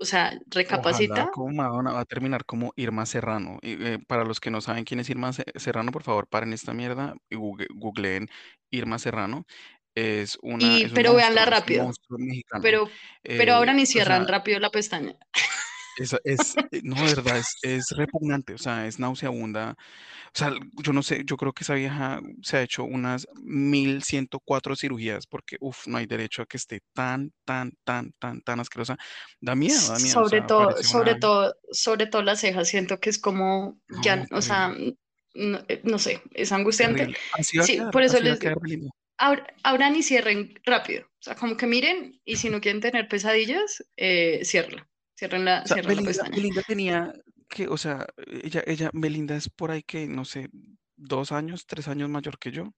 O 0.00 0.04
sea, 0.04 0.26
Ojalá 0.28 0.40
recapacita 0.50 1.30
como 1.32 1.52
Madonna 1.52 1.92
va 1.92 2.00
a 2.00 2.04
terminar 2.04 2.44
como 2.44 2.72
Irma 2.76 3.04
Serrano. 3.04 3.58
Y, 3.62 3.72
eh, 3.84 3.98
para 4.06 4.24
los 4.24 4.38
que 4.40 4.50
no 4.50 4.60
saben 4.60 4.84
quién 4.84 5.00
es 5.00 5.10
Irma 5.10 5.32
Se- 5.32 5.44
Serrano, 5.56 5.90
por 5.90 6.04
favor, 6.04 6.28
paren 6.28 6.52
esta 6.52 6.72
mierda 6.72 7.14
y 7.28 7.36
google- 7.36 7.66
googleen 7.74 8.28
Irma 8.70 8.98
Serrano. 8.98 9.44
Es 9.96 10.38
una, 10.42 10.64
Y, 10.64 10.82
es 10.82 10.90
un 10.90 10.94
pero 10.94 11.12
monstruo, 11.14 11.42
un 11.46 11.50
rápido. 11.50 11.84
monstruo 11.84 12.18
mexicano. 12.20 12.62
Pero, 12.62 12.88
pero 13.24 13.52
Eh, 13.52 13.56
abran 13.56 13.80
y 13.80 13.82
o 13.82 13.86
cierran 13.86 14.26
sea, 14.26 14.38
rápido 14.38 14.60
la 14.60 14.70
pestaña. 14.70 15.16
es, 15.98 16.14
es, 16.24 16.56
eh, 16.70 16.80
no, 16.84 16.96
de 16.96 17.14
verdad, 17.14 17.38
es, 17.38 17.58
es 17.62 17.84
repugnante, 17.96 18.54
o 18.54 18.58
sea, 18.58 18.86
es 18.86 18.98
nauseabunda. 18.98 19.76
O 20.34 20.38
sea, 20.38 20.52
yo 20.82 20.92
no 20.92 21.02
sé, 21.02 21.22
yo 21.24 21.36
creo 21.36 21.52
que 21.52 21.64
esa 21.64 21.74
vieja 21.74 22.20
se 22.42 22.58
ha 22.58 22.62
hecho 22.62 22.84
unas 22.84 23.26
1104 23.42 24.76
cirugías 24.76 25.26
porque, 25.26 25.56
uff, 25.60 25.86
no 25.86 25.98
hay 25.98 26.06
derecho 26.06 26.42
a 26.42 26.46
que 26.46 26.56
esté 26.58 26.80
tan, 26.94 27.32
tan, 27.44 27.72
tan, 27.84 28.12
tan, 28.18 28.40
tan 28.42 28.60
asquerosa. 28.60 28.96
Da 29.40 29.54
miedo, 29.54 29.80
da 29.88 29.98
miedo, 29.98 30.20
o 30.20 30.24
Sobre 30.24 30.40
sea, 30.40 30.46
todo, 30.46 30.82
sobre 30.82 31.10
una... 31.12 31.20
todo, 31.20 31.54
sobre 31.72 32.06
todo 32.06 32.22
las 32.22 32.40
cejas, 32.40 32.68
siento 32.68 32.98
que 33.00 33.10
es 33.10 33.18
como, 33.18 33.78
ya, 34.02 34.16
No, 34.16 34.38
o 34.38 34.42
sea, 34.42 34.74
no, 35.34 35.58
eh, 35.68 35.80
no 35.84 35.98
sé, 35.98 36.22
es 36.34 36.52
angustiante. 36.52 37.14
Así 37.38 37.58
va 37.58 37.64
a 37.64 37.66
Sí, 37.66 37.76
quedar, 37.76 37.90
por 37.92 38.02
eso 38.02 38.16
así 38.16 38.24
va 38.26 38.32
a 38.32 38.32
les 38.32 38.38
quedar 38.38 38.56
abran 39.62 39.96
y 39.96 40.02
cierren 40.02 40.54
rápido. 40.64 41.04
O 41.04 41.22
sea, 41.22 41.34
como 41.34 41.56
que 41.56 41.66
miren 41.66 42.20
y 42.24 42.36
si 42.36 42.50
no 42.50 42.60
quieren 42.60 42.80
tener 42.80 43.08
pesadillas, 43.08 43.84
eh, 43.96 44.40
cierren 45.18 45.44
la, 45.44 45.64
O 45.64 45.66
sea, 45.68 45.76
cierren 45.76 45.86
la 45.96 45.96
Belinda, 45.96 46.10
pestaña. 46.10 46.36
Belinda 46.36 46.62
tenía 46.62 47.12
que, 47.48 47.68
o 47.68 47.76
sea, 47.76 48.06
ella, 48.44 48.62
ella, 48.66 48.90
Belinda 48.92 49.36
es 49.36 49.48
por 49.48 49.70
ahí 49.70 49.82
que, 49.82 50.06
no 50.06 50.24
sé, 50.24 50.48
dos 50.96 51.32
años, 51.32 51.66
tres 51.66 51.88
años 51.88 52.08
mayor 52.10 52.38
que 52.38 52.50
yo. 52.52 52.74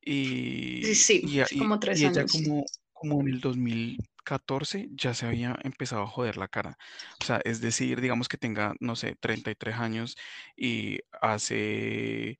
Y, 0.00 0.84
sí, 0.86 0.94
sí, 0.94 1.22
y- 1.22 1.58
como 1.58 1.78
tres 1.80 2.00
y 2.00 2.04
ella 2.06 2.22
años. 2.22 2.32
como, 2.32 2.64
como 2.92 3.20
en 3.22 3.28
el 3.28 3.40
2014 3.40 4.88
ya 4.92 5.14
se 5.14 5.26
había 5.26 5.56
empezado 5.64 6.02
a 6.02 6.06
joder 6.08 6.36
la 6.36 6.48
cara. 6.48 6.76
O 7.20 7.24
sea, 7.24 7.40
es 7.44 7.60
decir, 7.60 8.00
digamos 8.00 8.28
que 8.28 8.38
tenga, 8.38 8.74
no 8.80 8.96
sé, 8.96 9.16
33 9.20 9.76
años 9.76 10.16
y 10.56 11.00
hace 11.20 12.38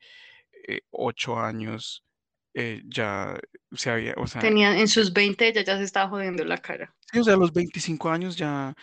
eh, 0.68 0.80
ocho 0.90 1.38
años 1.40 2.05
eh, 2.56 2.82
ya 2.86 3.38
se 3.72 3.90
había, 3.90 4.14
o 4.16 4.26
sea, 4.26 4.42
Tenía 4.42 4.78
en 4.78 4.88
sus 4.88 5.12
20 5.12 5.48
ella 5.48 5.62
ya 5.62 5.76
se 5.78 5.84
estaba 5.84 6.08
jodiendo 6.10 6.44
la 6.44 6.58
cara. 6.58 6.94
sí, 7.12 7.18
o 7.20 7.24
sea, 7.24 7.34
a 7.34 7.36
los 7.36 7.52
25 7.52 8.10
años 8.10 8.36
ya, 8.36 8.74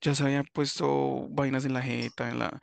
ya 0.00 0.14
se 0.14 0.22
había 0.24 0.44
puesto 0.44 1.28
vainas 1.30 1.64
en 1.64 1.74
la 1.74 1.82
jeta, 1.82 2.28
en 2.30 2.38
la, 2.38 2.60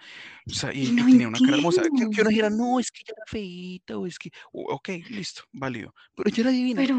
o 0.47 0.53
sea, 0.53 0.73
Y 0.73 0.87
y, 0.87 0.89
y 0.89 0.91
no 0.93 1.05
tenía 1.05 1.27
una 1.27 1.39
cara 1.41 1.57
hermosa. 1.57 1.81
Que, 1.83 1.89
que 1.89 2.03
entiendo, 2.03 2.21
uno 2.21 2.29
dijera, 2.29 2.49
no, 2.49 2.79
es 2.79 2.91
que 2.91 2.99
ella 3.05 3.13
era 3.17 3.23
feíta, 3.27 3.97
o 3.97 4.05
es 4.07 4.19
que, 4.19 4.29
ok, 4.53 4.89
listo, 5.09 5.43
válido. 5.51 5.93
Pero 6.15 6.29
ella 6.29 6.41
era 6.41 6.51
divina. 6.51 6.81
pero 6.81 6.95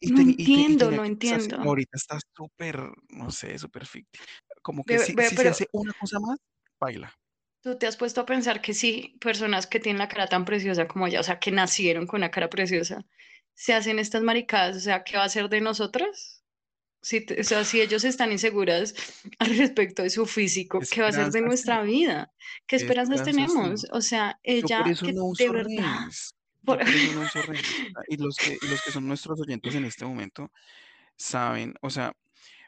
Y, 0.00 0.10
no 0.10 0.18
teni- 0.18 0.34
y, 0.38 0.42
y 0.42 0.62
entiendo, 0.62 0.90
no 0.90 1.04
entiendo. 1.04 1.56
Ahorita 1.58 1.96
está 1.96 2.18
súper, 2.36 2.80
no 3.10 3.30
sé, 3.30 3.58
súper 3.58 3.86
ficti. 3.86 4.18
Como 4.62 4.84
que 4.84 4.98
Ve, 4.98 5.04
si, 5.04 5.14
ve, 5.14 5.22
si 5.22 5.28
se 5.30 5.36
pero 5.36 5.50
hace 5.50 5.66
una 5.72 5.92
cosa 5.94 6.18
más, 6.20 6.38
baila. 6.80 7.14
Tú 7.62 7.78
te 7.78 7.86
has 7.86 7.96
puesto 7.96 8.20
a 8.20 8.26
pensar 8.26 8.60
que 8.60 8.74
sí, 8.74 9.16
personas 9.20 9.66
que 9.66 9.80
tienen 9.80 9.98
la 9.98 10.08
cara 10.08 10.26
tan 10.26 10.44
preciosa 10.44 10.88
como 10.88 11.06
ella, 11.06 11.20
o 11.20 11.22
sea, 11.22 11.38
que 11.38 11.52
nacieron 11.52 12.06
con 12.06 12.20
una 12.20 12.30
cara 12.30 12.50
preciosa, 12.50 13.04
se 13.54 13.72
hacen 13.72 13.98
estas 13.98 14.22
maricadas, 14.22 14.76
o 14.76 14.80
sea, 14.80 15.04
¿qué 15.04 15.16
va 15.16 15.24
a 15.24 15.28
ser 15.28 15.48
de 15.48 15.60
nosotras? 15.60 16.42
Si, 17.00 17.24
o 17.38 17.44
sea, 17.44 17.64
si 17.64 17.80
ellos 17.80 18.04
están 18.04 18.30
inseguras 18.30 18.94
al 19.38 19.56
respecto 19.56 20.02
de 20.02 20.10
su 20.10 20.26
físico, 20.26 20.80
¿Qué 20.80 20.86
¿qué 20.86 21.02
va 21.02 21.08
a 21.08 21.12
ser 21.12 21.30
de 21.30 21.40
nuestra 21.40 21.82
vida? 21.82 22.32
¿Qué 22.66 22.76
¿Qué 22.76 22.76
esperanzas 22.76 23.24
tenemos? 23.24 23.86
O 23.92 24.00
sea, 24.00 24.38
ella 24.42 24.84
que 24.84 25.12
no 25.12 25.32
de 25.36 25.48
verdad, 25.48 26.08
por... 26.64 26.78
No 26.78 27.24
Y 28.08 28.16
los 28.16 28.36
que, 28.36 28.58
y 28.60 28.66
los 28.68 28.82
que 28.82 28.90
son 28.90 29.06
nuestros 29.06 29.40
oyentes 29.40 29.74
en 29.74 29.84
este 29.84 30.04
momento 30.04 30.50
saben, 31.16 31.74
o 31.80 31.90
sea, 31.90 32.12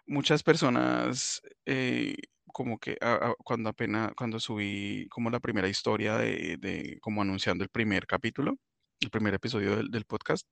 muchas 0.07 0.43
personas 0.43 1.41
eh, 1.67 2.15
como 2.55 2.79
que 2.81 2.99
a- 3.03 3.15
a- 3.33 3.37
cuando 3.45 3.71
apenas, 3.71 4.13
cuando 4.17 4.41
subí 4.41 5.09
como 5.11 5.31
la 5.31 5.41
primera 5.41 5.69
historia 5.69 6.19
de, 6.19 6.59
de 6.61 6.99
como 7.03 7.23
anunciando 7.23 7.65
el 7.65 7.71
primer 7.71 8.07
capítulo, 8.09 8.57
el 9.03 9.11
primer 9.11 9.35
episodio 9.35 9.77
del, 9.77 9.91
del 9.91 10.07
podcast, 10.07 10.49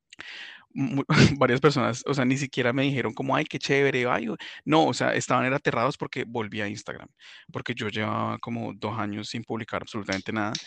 mu- 0.74 1.04
varias 1.40 1.60
personas, 1.60 2.02
o 2.06 2.14
sea, 2.14 2.24
ni 2.24 2.36
siquiera 2.38 2.72
me 2.72 2.82
dijeron 2.84 3.14
como, 3.14 3.36
ay, 3.36 3.44
qué 3.44 3.58
chévere, 3.58 4.06
ay, 4.08 4.28
o-". 4.28 4.36
no, 4.64 4.86
o 4.86 4.94
sea, 4.94 5.14
estaban 5.14 5.52
aterrados 5.54 5.96
porque 5.98 6.24
volví 6.26 6.60
a 6.60 6.68
Instagram, 6.68 7.08
porque 7.52 7.74
yo 7.74 7.88
llevaba 7.88 8.38
como 8.38 8.72
dos 8.74 8.98
años 8.98 9.28
sin 9.28 9.44
publicar 9.44 9.82
absolutamente 9.82 10.32
nada, 10.32 10.58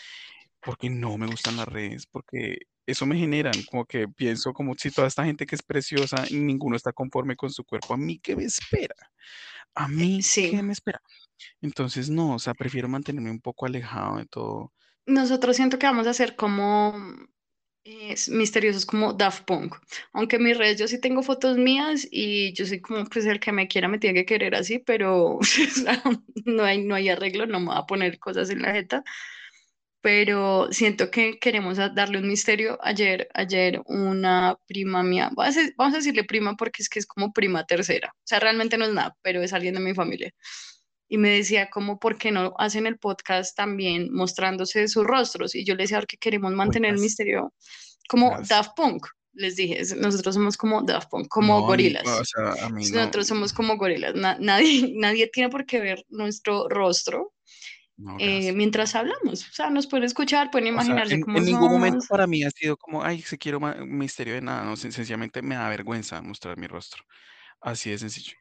porque 0.62 0.90
no 0.90 1.16
me 1.18 1.26
gustan 1.26 1.56
las 1.56 1.68
redes, 1.68 2.06
porque 2.06 2.58
eso 2.86 3.06
me 3.06 3.16
generan, 3.18 3.62
como 3.64 3.84
que 3.86 4.08
pienso 4.08 4.52
como 4.52 4.74
si 4.76 4.90
toda 4.92 5.08
esta 5.08 5.24
gente 5.24 5.46
que 5.46 5.54
es 5.56 5.62
preciosa 5.62 6.26
y 6.30 6.36
ninguno 6.40 6.76
está 6.76 6.92
conforme 6.92 7.36
con 7.36 7.50
su 7.50 7.64
cuerpo, 7.64 7.94
¿a 7.94 7.96
mí 7.96 8.18
qué 8.20 8.36
me 8.36 8.44
espera? 8.44 8.94
¿A 9.74 9.88
mí 9.88 10.22
Sí, 10.22 10.50
qué 10.50 10.62
me 10.62 10.72
espera? 10.72 11.00
Entonces, 11.60 12.10
no, 12.10 12.34
o 12.34 12.38
sea, 12.38 12.54
prefiero 12.54 12.88
mantenerme 12.88 13.30
un 13.30 13.40
poco 13.40 13.66
alejado 13.66 14.18
de 14.18 14.26
todo. 14.26 14.72
nosotros 15.06 15.56
siento 15.56 15.78
que 15.78 15.86
vamos 15.86 16.06
a 16.06 16.14
ser 16.14 16.36
como 16.36 16.94
eh, 17.88 18.16
misteriosos 18.30 18.84
como 18.84 19.12
Daft 19.12 19.44
Punk. 19.44 19.76
Aunque 20.12 20.36
en 20.36 20.42
mis 20.42 20.58
redes 20.58 20.78
yo 20.80 20.88
sí 20.88 21.00
tengo 21.00 21.22
fotos 21.22 21.56
mías 21.56 22.08
y 22.10 22.52
yo 22.54 22.66
soy 22.66 22.80
como, 22.80 23.04
pues 23.06 23.26
el 23.26 23.38
que 23.38 23.52
me 23.52 23.68
quiera 23.68 23.86
me 23.86 23.98
tiene 23.98 24.18
que 24.20 24.26
querer 24.26 24.56
así, 24.56 24.80
pero 24.80 25.38
no 26.44 26.64
hay, 26.64 26.84
no 26.84 26.96
hay 26.96 27.08
arreglo, 27.10 27.46
no 27.46 27.60
me 27.60 27.66
voy 27.66 27.76
a 27.78 27.86
poner 27.86 28.18
cosas 28.18 28.50
en 28.50 28.62
la 28.62 28.72
jeta. 28.72 29.04
Pero 30.00 30.68
siento 30.72 31.10
que 31.10 31.38
queremos 31.38 31.78
darle 31.78 32.18
un 32.18 32.28
misterio. 32.28 32.78
Ayer, 32.82 33.28
ayer 33.34 33.80
una 33.86 34.56
prima 34.66 35.02
mía, 35.04 35.30
vamos 35.34 35.94
a 35.94 35.96
decirle 35.96 36.24
prima 36.24 36.56
porque 36.56 36.82
es 36.82 36.88
que 36.88 36.98
es 36.98 37.06
como 37.06 37.32
prima 37.32 37.66
tercera. 37.66 38.12
O 38.16 38.20
sea, 38.24 38.40
realmente 38.40 38.78
no 38.78 38.84
es 38.84 38.92
nada, 38.92 39.16
pero 39.22 39.42
es 39.42 39.52
alguien 39.52 39.74
de 39.74 39.80
mi 39.80 39.94
familia. 39.94 40.32
Y 41.08 41.18
me 41.18 41.30
decía 41.30 41.68
como, 41.70 41.98
¿por 41.98 42.18
qué 42.18 42.32
no 42.32 42.54
hacen 42.58 42.86
el 42.86 42.98
podcast 42.98 43.56
también 43.56 44.12
mostrándose 44.12 44.88
sus 44.88 45.04
rostros? 45.04 45.54
Y 45.54 45.64
yo 45.64 45.74
le 45.74 45.84
decía, 45.84 46.00
porque 46.00 46.16
queremos 46.16 46.52
mantener 46.52 46.94
el 46.94 47.00
misterio 47.00 47.52
como. 48.08 48.36
Daft 48.48 48.72
Punk. 48.76 49.06
les 49.34 49.54
dije, 49.54 49.82
nosotros 49.98 50.34
somos 50.34 50.56
como 50.56 50.82
Daft 50.82 51.10
Punk, 51.10 51.28
como 51.28 51.60
No, 51.60 51.66
gorilas. 51.66 52.06
o 52.08 52.24
sea, 52.24 52.68
mí 52.70 52.88
no, 52.90 52.96
Nosotros 52.98 53.26
somos 53.26 53.52
como 53.52 53.76
gorilas. 53.76 54.14
Na- 54.14 54.36
nadie, 54.40 54.92
nadie 54.96 55.28
tiene 55.32 55.48
por 55.50 55.64
qué 55.66 55.78
ver 55.80 56.04
nuestro 56.08 56.68
rostro 56.68 57.32
eh, 58.18 58.52
mientras 58.52 58.94
hablamos. 58.94 59.48
O 59.48 59.52
sea, 59.52 59.70
nos 59.70 59.86
pueden 59.86 60.04
escuchar, 60.04 60.50
pueden 60.50 60.68
O 60.68 60.76
sea, 60.78 60.84
imaginarse 60.86 61.14
en, 61.14 61.20
cómo 61.22 61.38
en 61.38 61.44
ningún 61.44 61.70
momento 61.70 62.00
somos. 62.00 62.08
para 62.08 62.26
mí 62.26 62.42
ha 62.44 62.50
sido 62.50 62.76
como, 62.76 63.02
ay, 63.04 63.22
se 63.22 63.38
quiero 63.38 63.58
un 63.58 63.96
misterio 63.98 64.34
de 64.34 64.40
nada, 64.42 64.64
no, 64.64 64.72
sen- 64.72 64.90
sencillamente 64.90 65.40
me 65.42 65.54
da 65.54 65.68
vergüenza 65.68 66.20
mostrar 66.20 66.58
mi 66.58 66.66
rostro. 66.66 67.04
Así 67.60 67.90
de 67.90 67.98
sencillo. 67.98 68.36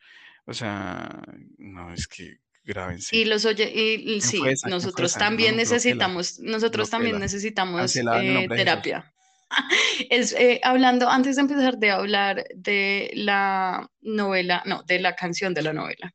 O 0.46 0.54
sea, 0.54 1.22
no, 1.58 1.94
es 1.94 2.08
que 2.08 2.38
grábense. 2.66 3.16
Y 3.16 3.26
los 3.26 3.46
oye, 3.46 3.72
y, 3.74 3.94
y 3.94 4.20
¿Quién 4.20 4.58
sí, 4.58 4.68
nosotros 4.68 5.14
también 5.14 5.52
No, 5.52 5.58
necesitamos, 5.58 6.40
nosotros 6.40 6.90
también 6.90 7.20
necesitamos 7.20 7.96
eh, 7.96 8.48
terapia. 8.50 9.12
Es 10.10 10.34
eh, 10.34 10.60
hablando, 10.64 11.08
antes 11.10 11.36
de 11.36 11.44
empezar 11.44 11.78
de 11.78 11.92
hablar 11.92 12.46
de 12.56 13.12
la 13.14 13.90
novela, 14.02 14.64
no, 14.66 14.84
de 14.84 15.00
la 15.00 15.16
canción 15.16 15.54
de 15.54 15.62
la 15.62 15.72
novela, 15.72 16.14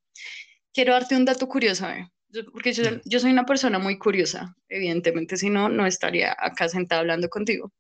quiero 0.75 0.93
darte 0.93 1.17
un 1.17 1.25
dato 1.25 1.49
curioso, 1.49 1.89
eh, 1.89 2.11
porque 2.53 2.73
yo, 2.73 2.83
yo 3.05 3.21
soy 3.21 3.31
una 3.31 3.47
persona 3.47 3.79
muy 3.79 3.99
curiosa, 3.99 4.55
evidentemente, 4.69 5.37
si 5.37 5.49
no, 5.49 5.69
no 5.69 5.87
estaría 5.87 6.37
acá 6.39 6.69
sentada 6.69 7.01
hablando 7.01 7.29
contigo. 7.29 7.73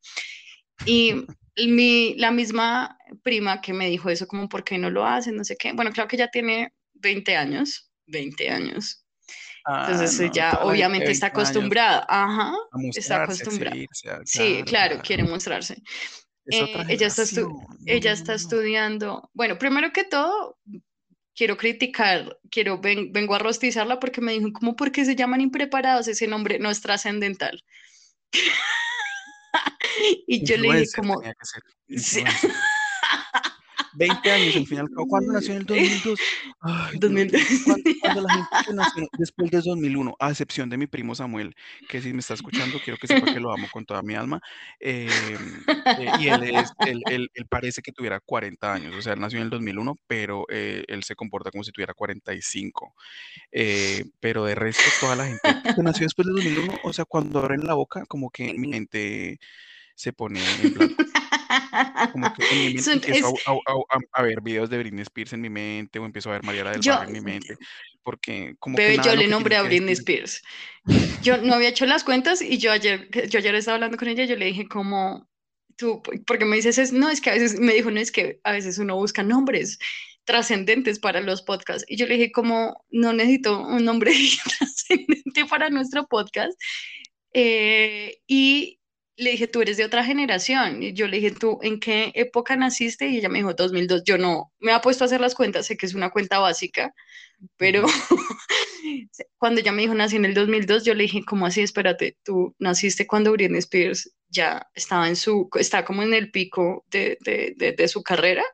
Y 0.86 1.14
mi, 1.68 2.14
la 2.16 2.30
misma 2.30 2.96
prima 3.22 3.60
que 3.60 3.72
me 3.72 3.88
dijo 3.88 4.10
eso, 4.10 4.26
como, 4.26 4.48
¿por 4.48 4.64
qué 4.64 4.78
no 4.78 4.90
lo 4.90 5.04
hacen? 5.04 5.36
No 5.36 5.44
sé 5.44 5.56
qué. 5.56 5.72
Bueno, 5.72 5.90
claro 5.92 6.08
que 6.08 6.16
ya 6.16 6.28
tiene 6.28 6.72
20 6.94 7.36
años, 7.36 7.89
20 8.11 8.50
años. 8.50 9.04
Entonces 9.66 10.20
Ah, 10.20 10.24
no, 10.24 10.32
ya 10.32 10.58
obviamente 10.62 11.11
está 11.11 11.26
20 11.28 11.40
años 11.40 11.48
acostumbrada, 11.48 12.06
ajá, 12.08 12.54
está 12.98 13.22
acostumbrada. 13.22 13.76
Sí, 14.24 14.62
claro, 14.66 15.00
quiere 15.02 15.22
mostrarse. 15.24 15.82
Es 16.46 16.56
Eh, 16.56 16.66
ella 16.88 17.06
está, 17.06 17.22
ella 17.86 18.12
está 18.12 18.34
estudiando, 18.34 19.30
bueno, 19.34 19.58
primero 19.58 19.92
que 19.92 20.04
todo, 20.04 20.58
quiero 21.34 21.56
criticar, 21.56 22.38
quiero, 22.50 22.78
ven- 22.80 23.12
vengo 23.12 23.34
a 23.34 23.38
rostizarla 23.38 24.00
porque 24.00 24.20
me 24.20 24.32
dijo, 24.32 24.52
¿cómo 24.52 24.74
por 24.76 24.90
qué 24.90 25.04
se 25.04 25.14
llaman 25.14 25.40
impreparados? 25.40 26.08
Ese 26.08 26.26
nombre 26.26 26.58
no 26.58 26.70
es 26.70 26.80
trascendental. 26.80 27.62
Y 30.26 30.44
yo 30.44 30.56
le 30.56 30.68
dije 30.80 30.92
como, 30.96 31.18
tenía 31.20 31.34
que 31.34 31.44
ser, 31.46 31.62
sí, 31.88 32.20
influencer. 32.20 32.50
20 33.93 34.30
años, 34.30 34.57
al 34.57 34.66
final, 34.66 34.88
¿cuándo 35.09 35.32
nació 35.32 35.53
en 35.55 35.61
el 35.61 35.66
2002? 35.66 36.18
Ay, 36.61 36.99
Dios 36.99 37.01
2000. 37.01 37.32
mío, 37.32 37.41
¿cuándo, 37.64 37.91
cuándo 38.01 38.20
la 38.22 38.32
gente 38.32 38.72
nació 38.74 39.09
después 39.18 39.51
de 39.51 39.61
2001? 39.61 40.14
A 40.18 40.30
excepción 40.30 40.68
de 40.70 40.76
mi 40.76 40.86
primo 40.86 41.14
Samuel, 41.14 41.55
que 41.88 42.01
si 42.01 42.12
me 42.12 42.20
está 42.20 42.34
escuchando, 42.34 42.78
quiero 42.80 42.99
que 42.99 43.07
sepa 43.07 43.32
que 43.32 43.41
lo 43.41 43.53
amo 43.53 43.66
con 43.72 43.84
toda 43.84 44.03
mi 44.03 44.14
alma. 44.14 44.41
eh, 44.80 45.36
eh, 45.99 46.12
y 46.20 46.28
él, 46.28 46.43
es, 46.45 46.72
él, 46.84 47.03
él- 47.09 47.30
él 47.34 47.47
parece 47.49 47.82
que 47.82 47.93
tuviera 47.93 48.20
40 48.20 48.72
años, 48.72 48.95
o 48.95 49.03
sea, 49.03 49.14
él 49.14 49.20
nació 49.20 49.38
en 49.38 49.45
el 49.45 49.51
2001, 49.51 49.97
pero 50.07 50.45
eh, 50.51 50.84
él 50.88 51.03
se 51.03 51.14
comporta 51.16 51.51
como 51.51 51.64
si 51.64 51.72
tuviera 51.72 51.95
45. 51.95 52.95
Eh, 53.53 54.05
pero 54.20 54.45
de 54.45 54.55
resto, 54.55 54.82
toda 55.01 55.16
la 55.16 55.26
gente 55.26 55.41
que 55.74 55.82
nació 55.82 56.05
después 56.07 56.26
del 56.26 56.36
2001, 56.36 56.72
o 56.82 56.93
sea, 56.93 57.05
cuando 57.05 57.41
abren 57.41 57.64
la 57.66 57.74
boca, 57.74 58.05
como 58.07 58.30
que 58.30 58.55
mi 58.55 58.68
mente 58.68 59.38
se 59.95 60.12
pone 60.12 60.41
en 60.41 60.74
blanco. 60.74 60.95
Como 62.12 62.32
que 62.34 62.44
en 62.51 62.59
mi 62.59 62.64
mente 62.74 62.82
Son- 62.82 62.94
empiezo 62.94 63.34
es- 63.34 63.46
a, 63.48 63.51
a- 63.53 63.96
a- 63.98 64.20
a 64.20 64.22
ver 64.22 64.40
videos 64.40 64.70
de 64.70 64.78
Britney 64.78 65.03
Spears 65.03 65.32
en 65.32 65.40
mi 65.40 65.51
mente 65.51 65.98
o 65.98 66.05
empiezo 66.07 66.30
a 66.30 66.32
ver 66.34 66.44
Mariela 66.44 66.72
del 66.72 66.80
Yo- 66.80 66.92
Barrio 66.94 67.09
en 67.16 67.24
mi 67.24 67.30
mente, 67.32 67.57
porque 68.03 68.55
como 68.59 68.76
que 68.76 68.82
Bebé, 68.82 68.96
nada 68.98 69.11
yo 69.11 69.16
le 69.16 69.24
que 69.24 69.30
nombré 69.30 69.57
a 69.57 69.62
que 69.62 69.68
Britney 69.68 69.92
Spears. 69.94 70.42
Yo 71.22 71.36
no 71.38 71.55
había 71.55 71.68
hecho 71.68 71.86
las 71.86 72.05
cuentas 72.05 72.40
y 72.42 72.59
yo 72.59 72.72
ayer, 72.72 73.09
yo 73.28 73.38
ayer 73.38 73.55
estaba 73.55 73.74
hablando 73.76 73.96
con 73.96 74.09
ella, 74.09 74.24
yo 74.24 74.36
le 74.36 74.46
dije 74.46 74.66
como, 74.68 75.28
tú, 75.76 76.03
porque 76.26 76.44
me 76.44 76.57
dices, 76.57 76.78
es- 76.78 76.92
no, 76.92 77.11
es 77.11 77.20
que 77.20 77.30
a 77.30 77.34
veces, 77.34 77.59
me 77.61 77.74
dijo, 77.74 77.90
no, 77.90 78.01
es 78.01 78.11
que 78.12 78.40
a 78.44 78.53
veces 78.53 78.78
uno 78.78 78.96
busca 78.96 79.22
nombres 79.22 79.78
trascendentes 80.24 80.98
para 80.98 81.20
los 81.20 81.42
podcasts. 81.42 81.84
Y 81.88 81.96
yo 81.96 82.07
le 82.07 82.14
dije 82.16 82.30
como, 82.32 82.84
no 82.90 83.12
necesito 83.12 83.61
un 83.66 83.84
nombre 83.84 84.12
trascendente 84.59 85.44
para 85.46 85.70
nuestro 85.70 86.07
podcast. 86.07 86.53
Eh, 87.32 88.18
y 88.26 88.80
le 89.20 89.30
dije, 89.32 89.46
tú 89.48 89.62
eres 89.62 89.76
de 89.76 89.84
otra 89.84 90.04
generación. 90.04 90.82
Y 90.82 90.92
yo 90.94 91.08
le 91.08 91.18
dije, 91.18 91.30
¿tú 91.32 91.58
en 91.62 91.80
qué 91.80 92.12
época 92.14 92.56
naciste? 92.56 93.08
Y 93.08 93.18
ella 93.18 93.28
me 93.28 93.38
dijo, 93.38 93.54
2002. 93.54 94.02
Yo 94.04 94.18
no, 94.18 94.52
me 94.60 94.72
ha 94.72 94.80
puesto 94.80 95.04
a 95.04 95.06
hacer 95.06 95.20
las 95.20 95.34
cuentas, 95.34 95.66
sé 95.66 95.76
que 95.76 95.86
es 95.86 95.94
una 95.94 96.10
cuenta 96.10 96.38
básica, 96.38 96.94
pero 97.56 97.84
cuando 99.38 99.60
ella 99.60 99.72
me 99.72 99.82
dijo, 99.82 99.94
nací 99.94 100.16
en 100.16 100.24
el 100.24 100.34
2002, 100.34 100.84
yo 100.84 100.94
le 100.94 101.04
dije, 101.04 101.22
¿cómo 101.26 101.46
así? 101.46 101.60
Espérate, 101.62 102.16
tú 102.24 102.54
naciste 102.58 103.06
cuando 103.06 103.32
Britney 103.32 103.58
Spears 103.58 104.12
ya 104.28 104.66
estaba 104.74 105.08
en 105.08 105.16
su, 105.16 105.48
está 105.58 105.84
como 105.84 106.02
en 106.02 106.14
el 106.14 106.30
pico 106.30 106.84
de, 106.90 107.18
de, 107.20 107.54
de, 107.56 107.72
de 107.72 107.88
su 107.88 108.02
carrera. 108.02 108.44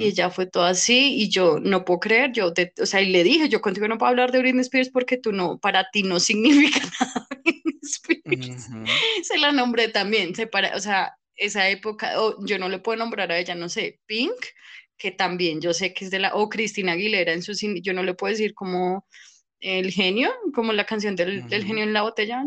Y 0.00 0.06
ella 0.06 0.30
fue 0.30 0.46
todo 0.46 0.64
así 0.64 1.14
y 1.22 1.28
yo 1.30 1.58
no 1.60 1.84
puedo 1.84 2.00
creer, 2.00 2.32
yo, 2.32 2.52
te- 2.52 2.72
o 2.80 2.86
sea, 2.86 3.02
y 3.02 3.10
le 3.10 3.22
dije, 3.22 3.48
yo 3.48 3.60
contigo 3.60 3.86
no 3.88 3.98
puedo 3.98 4.10
hablar 4.10 4.32
de 4.32 4.40
Britney 4.40 4.62
Spears 4.62 4.90
porque 4.90 5.16
tú 5.16 5.32
no, 5.32 5.58
para 5.58 5.88
ti 5.92 6.02
no 6.02 6.18
significa 6.20 6.80
nada 7.00 7.28
Se 9.24 9.38
la 9.38 9.52
nombré 9.52 9.88
también, 9.88 10.34
se 10.34 10.46
para, 10.46 10.76
o 10.76 10.80
sea, 10.80 11.16
esa 11.36 11.68
época, 11.68 12.20
o 12.20 12.44
yo 12.44 12.58
no 12.58 12.68
le 12.68 12.78
puedo 12.78 12.98
nombrar 12.98 13.32
a 13.32 13.38
ella, 13.38 13.54
no 13.54 13.68
sé, 13.68 14.00
Pink, 14.06 14.34
que 14.96 15.10
también 15.10 15.60
yo 15.60 15.72
sé 15.72 15.94
que 15.94 16.04
es 16.04 16.10
de 16.10 16.18
la, 16.18 16.34
o 16.34 16.48
Cristina 16.48 16.92
Aguilera 16.92 17.32
en 17.32 17.42
su 17.42 17.54
cine, 17.54 17.80
yo 17.80 17.92
no 17.92 18.02
le 18.02 18.14
puedo 18.14 18.30
decir 18.32 18.54
como 18.54 19.06
el 19.60 19.90
genio, 19.90 20.30
como 20.54 20.72
la 20.72 20.86
canción 20.86 21.16
del, 21.16 21.46
del 21.48 21.60
Ujú. 21.60 21.68
genio 21.68 21.84
en 21.84 21.92
la 21.92 22.02
botella. 22.02 22.44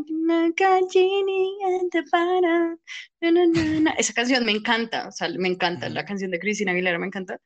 Esa 3.97 4.13
canción 4.13 4.45
me 4.45 4.51
encanta, 4.51 5.07
o 5.07 5.11
sea, 5.11 5.29
me 5.29 5.47
encanta, 5.47 5.89
la 5.89 6.01
Ujú. 6.01 6.07
canción 6.07 6.31
de 6.31 6.39
Cristina 6.39 6.71
Aguilera 6.71 6.99
me 6.99 7.07
encanta. 7.07 7.39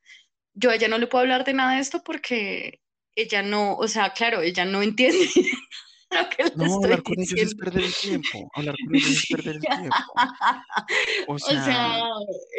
Yo 0.54 0.70
a 0.70 0.76
ella 0.76 0.88
no 0.88 0.98
le 0.98 1.08
puedo 1.08 1.22
hablar 1.22 1.44
de 1.44 1.54
nada 1.54 1.76
de 1.76 1.82
esto 1.82 2.02
porque 2.04 2.80
ella 3.16 3.42
no, 3.42 3.76
o 3.76 3.88
sea, 3.88 4.14
claro, 4.14 4.42
ella 4.42 4.66
no 4.66 4.82
entiende 4.82 5.18
lo 6.12 6.30
que 6.30 6.44
No, 6.56 6.66
estoy 6.66 6.84
hablar 6.84 7.04
con 7.04 7.20
ellos 7.20 7.40
es 7.42 7.56
diciendo. 7.56 7.58
perder 7.58 7.84
el 7.84 7.96
tiempo. 7.96 8.50
Hablar 8.54 8.76
con 8.86 8.96
ellos 8.96 9.18
es 9.18 9.26
perder 9.28 9.56
el 9.58 9.68
tiempo. 9.68 10.24
O 11.28 11.40
O 11.40 11.40
sea, 11.40 11.64
sea, 11.64 12.04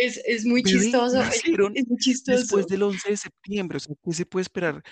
es, 0.01 0.21
es 0.27 0.45
muy 0.45 0.63
chistoso, 0.63 1.23
es, 1.23 1.43
es 1.75 1.87
muy 1.89 1.99
chistoso. 1.99 2.39
después 2.39 2.67
del 2.69 2.83
11 2.83 3.11
de 3.11 3.17
septiembre. 3.17 3.77
O 3.77 3.81
sea, 3.81 3.95
¿qué 4.05 4.13
se 4.13 4.27
puede 4.27 4.43
esperar 4.43 4.83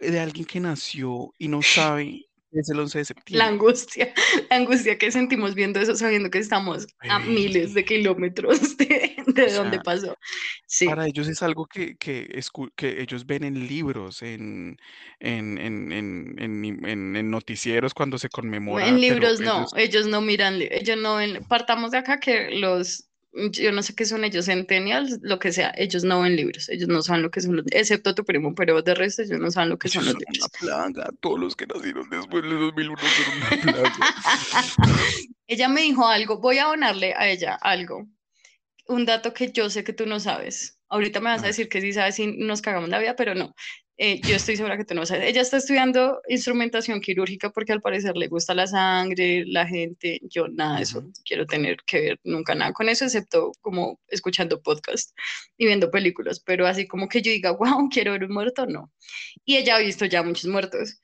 de 0.00 0.20
alguien 0.20 0.46
que 0.46 0.60
nació 0.60 1.32
y 1.38 1.48
no 1.48 1.62
sabe 1.62 2.29
es 2.52 2.68
el 2.70 2.80
11 2.80 2.98
de 2.98 3.04
La 3.32 3.46
septiembre? 3.46 3.48
angustia, 3.48 4.12
la 4.50 4.56
angustia 4.56 4.98
que 4.98 5.10
sentimos 5.12 5.54
viendo 5.54 5.80
eso, 5.80 5.94
sabiendo 5.96 6.30
que 6.30 6.38
estamos 6.38 6.86
a 7.06 7.18
Bebé. 7.18 7.20
miles 7.20 7.74
de 7.74 7.84
kilómetros 7.84 8.76
de, 8.76 9.16
de 9.26 9.44
O 9.44 9.50
donde 9.50 9.78
sea, 9.78 9.82
pasó. 9.82 10.18
Sí, 10.66 10.86
Para 10.86 11.06
ellos 11.06 11.28
es 11.28 11.42
algo 11.42 11.66
que, 11.66 11.96
que, 11.96 12.28
que 12.76 13.02
ellos 13.02 13.26
ven 13.26 13.44
en 13.44 13.66
libros, 13.68 14.22
en, 14.22 14.78
en, 15.20 15.58
en, 15.58 15.92
en, 16.40 17.30
noticieros 17.30 17.94
cuando 17.94 18.18
se 18.18 18.30
conmemora, 18.30 18.88
en 18.88 19.00
libros 19.00 19.40
no, 19.40 19.68
ellos, 19.72 19.72
ellos 19.76 20.06
no 20.06 20.20
miran, 20.22 20.60
ellos 20.62 20.96
no 20.98 21.16
ven, 21.16 21.44
partamos 21.48 21.90
de 21.92 21.98
acá 21.98 22.20
que 22.20 22.50
los, 22.52 23.09
yo 23.32 23.72
no 23.72 23.82
sé 23.82 23.94
qué 23.94 24.04
son 24.04 24.24
ellos, 24.24 24.46
centennials, 24.46 25.18
lo 25.22 25.38
que 25.38 25.52
sea, 25.52 25.72
ellos 25.76 26.02
no 26.02 26.20
ven 26.20 26.36
libros, 26.36 26.68
ellos 26.68 26.88
no 26.88 27.00
saben 27.02 27.22
lo 27.22 27.30
que 27.30 27.40
son 27.40 27.56
los, 27.56 27.64
excepto 27.70 28.14
tu 28.14 28.24
primo, 28.24 28.54
pero 28.54 28.82
de 28.82 28.94
resto 28.94 29.22
ellos 29.22 29.38
no 29.38 29.50
saben 29.50 29.70
lo 29.70 29.78
que 29.78 29.88
son 29.88 30.02
ellos 30.02 30.14
los 30.14 30.22
libros. 30.22 30.50
una 30.62 30.92
plaga. 30.92 31.10
Todos 31.20 31.38
los 31.38 31.56
que 31.56 31.66
nacieron 31.66 32.08
después 32.10 32.42
del 32.42 32.58
2001 32.58 32.98
son 32.98 33.36
una 33.36 33.72
plaga. 33.72 33.92
Ella 35.46 35.68
me 35.68 35.82
dijo 35.82 36.06
algo, 36.06 36.40
voy 36.40 36.58
a 36.58 36.64
donarle 36.64 37.14
a 37.14 37.28
ella 37.28 37.54
algo, 37.60 38.08
un 38.86 39.06
dato 39.06 39.32
que 39.32 39.52
yo 39.52 39.70
sé 39.70 39.84
que 39.84 39.92
tú 39.92 40.06
no 40.06 40.18
sabes. 40.18 40.78
Ahorita 40.88 41.20
me 41.20 41.30
vas 41.30 41.44
A 41.44 41.46
decir 41.46 41.68
que 41.68 41.80
sí 41.80 41.92
sabes 41.92 42.18
y 42.18 42.26
nos 42.26 42.62
cagamos 42.62 42.88
la 42.88 42.98
vida, 42.98 43.14
pero 43.14 43.36
no. 43.36 43.54
Eh, 44.02 44.18
yo 44.22 44.36
estoy 44.36 44.56
segura 44.56 44.78
que 44.78 44.86
tú 44.86 44.94
no 44.94 45.04
sabes. 45.04 45.28
Ella 45.28 45.42
está 45.42 45.58
estudiando 45.58 46.22
instrumentación 46.26 47.02
quirúrgica 47.02 47.50
porque 47.50 47.72
al 47.72 47.82
parecer 47.82 48.16
le 48.16 48.28
gusta 48.28 48.54
la 48.54 48.66
sangre, 48.66 49.44
la 49.44 49.66
gente. 49.66 50.20
Yo 50.22 50.48
nada 50.48 50.78
de 50.78 50.84
eso 50.84 51.04
quiero 51.22 51.44
tener 51.44 51.76
que 51.86 52.00
ver 52.00 52.20
nunca 52.24 52.54
nada 52.54 52.72
con 52.72 52.88
eso, 52.88 53.04
excepto 53.04 53.52
como 53.60 54.00
escuchando 54.08 54.62
podcast 54.62 55.14
y 55.58 55.66
viendo 55.66 55.90
películas. 55.90 56.40
Pero 56.40 56.66
así 56.66 56.86
como 56.88 57.08
que 57.08 57.20
yo 57.20 57.30
diga, 57.30 57.50
wow, 57.50 57.90
quiero 57.92 58.12
ver 58.12 58.24
un 58.24 58.32
muerto, 58.32 58.64
no. 58.64 58.90
Y 59.44 59.58
ella 59.58 59.76
ha 59.76 59.80
visto 59.80 60.06
ya 60.06 60.22
muchos 60.22 60.50
muertos. 60.50 60.98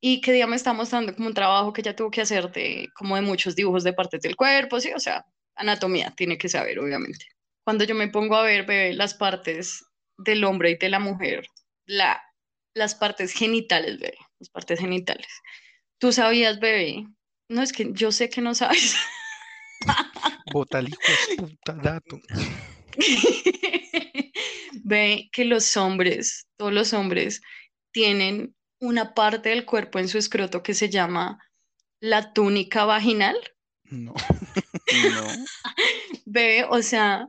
Y 0.00 0.20
que 0.20 0.32
día 0.32 0.48
me 0.48 0.56
está 0.56 0.72
mostrando 0.72 1.14
como 1.14 1.28
un 1.28 1.34
trabajo 1.34 1.72
que 1.72 1.82
ella 1.82 1.94
tuvo 1.94 2.10
que 2.10 2.22
hacer 2.22 2.50
de 2.50 2.88
como 2.96 3.14
de 3.14 3.22
muchos 3.22 3.54
dibujos 3.54 3.84
de 3.84 3.92
partes 3.92 4.22
del 4.22 4.34
cuerpo, 4.34 4.80
sí, 4.80 4.90
o 4.92 4.98
sea, 4.98 5.24
anatomía 5.54 6.12
tiene 6.16 6.36
que 6.36 6.48
saber, 6.48 6.80
obviamente. 6.80 7.26
Cuando 7.64 7.84
yo 7.84 7.94
me 7.94 8.08
pongo 8.08 8.34
a 8.34 8.42
ver, 8.42 8.66
bebé, 8.66 8.92
las 8.94 9.14
partes 9.14 9.84
del 10.18 10.42
hombre 10.42 10.72
y 10.72 10.78
de 10.78 10.88
la 10.88 10.98
mujer, 10.98 11.46
la, 11.86 12.20
las 12.74 12.94
partes 12.94 13.32
genitales, 13.32 13.98
bebé, 13.98 14.18
las 14.38 14.48
partes 14.50 14.80
genitales. 14.80 15.28
¿Tú 15.98 16.12
sabías, 16.12 16.60
bebé? 16.60 17.06
No, 17.48 17.62
es 17.62 17.72
que 17.72 17.90
yo 17.92 18.12
sé 18.12 18.28
que 18.28 18.40
no 18.40 18.54
sabes. 18.54 18.96
Bota 20.52 20.78
el 20.78 20.88
hijo 20.88 20.98
de 21.28 21.36
puta 21.36 21.72
dato. 21.74 22.20
Ve 24.84 25.28
que 25.32 25.44
los 25.44 25.76
hombres, 25.76 26.46
todos 26.56 26.72
los 26.72 26.92
hombres, 26.92 27.40
tienen 27.92 28.54
una 28.80 29.14
parte 29.14 29.50
del 29.50 29.64
cuerpo 29.64 29.98
en 29.98 30.08
su 30.08 30.18
escroto 30.18 30.62
que 30.62 30.74
se 30.74 30.88
llama 30.88 31.38
la 32.00 32.32
túnica 32.32 32.84
vaginal. 32.84 33.36
No, 33.84 34.14
no. 35.14 35.26
Ve, 36.24 36.64
o 36.68 36.82
sea, 36.82 37.28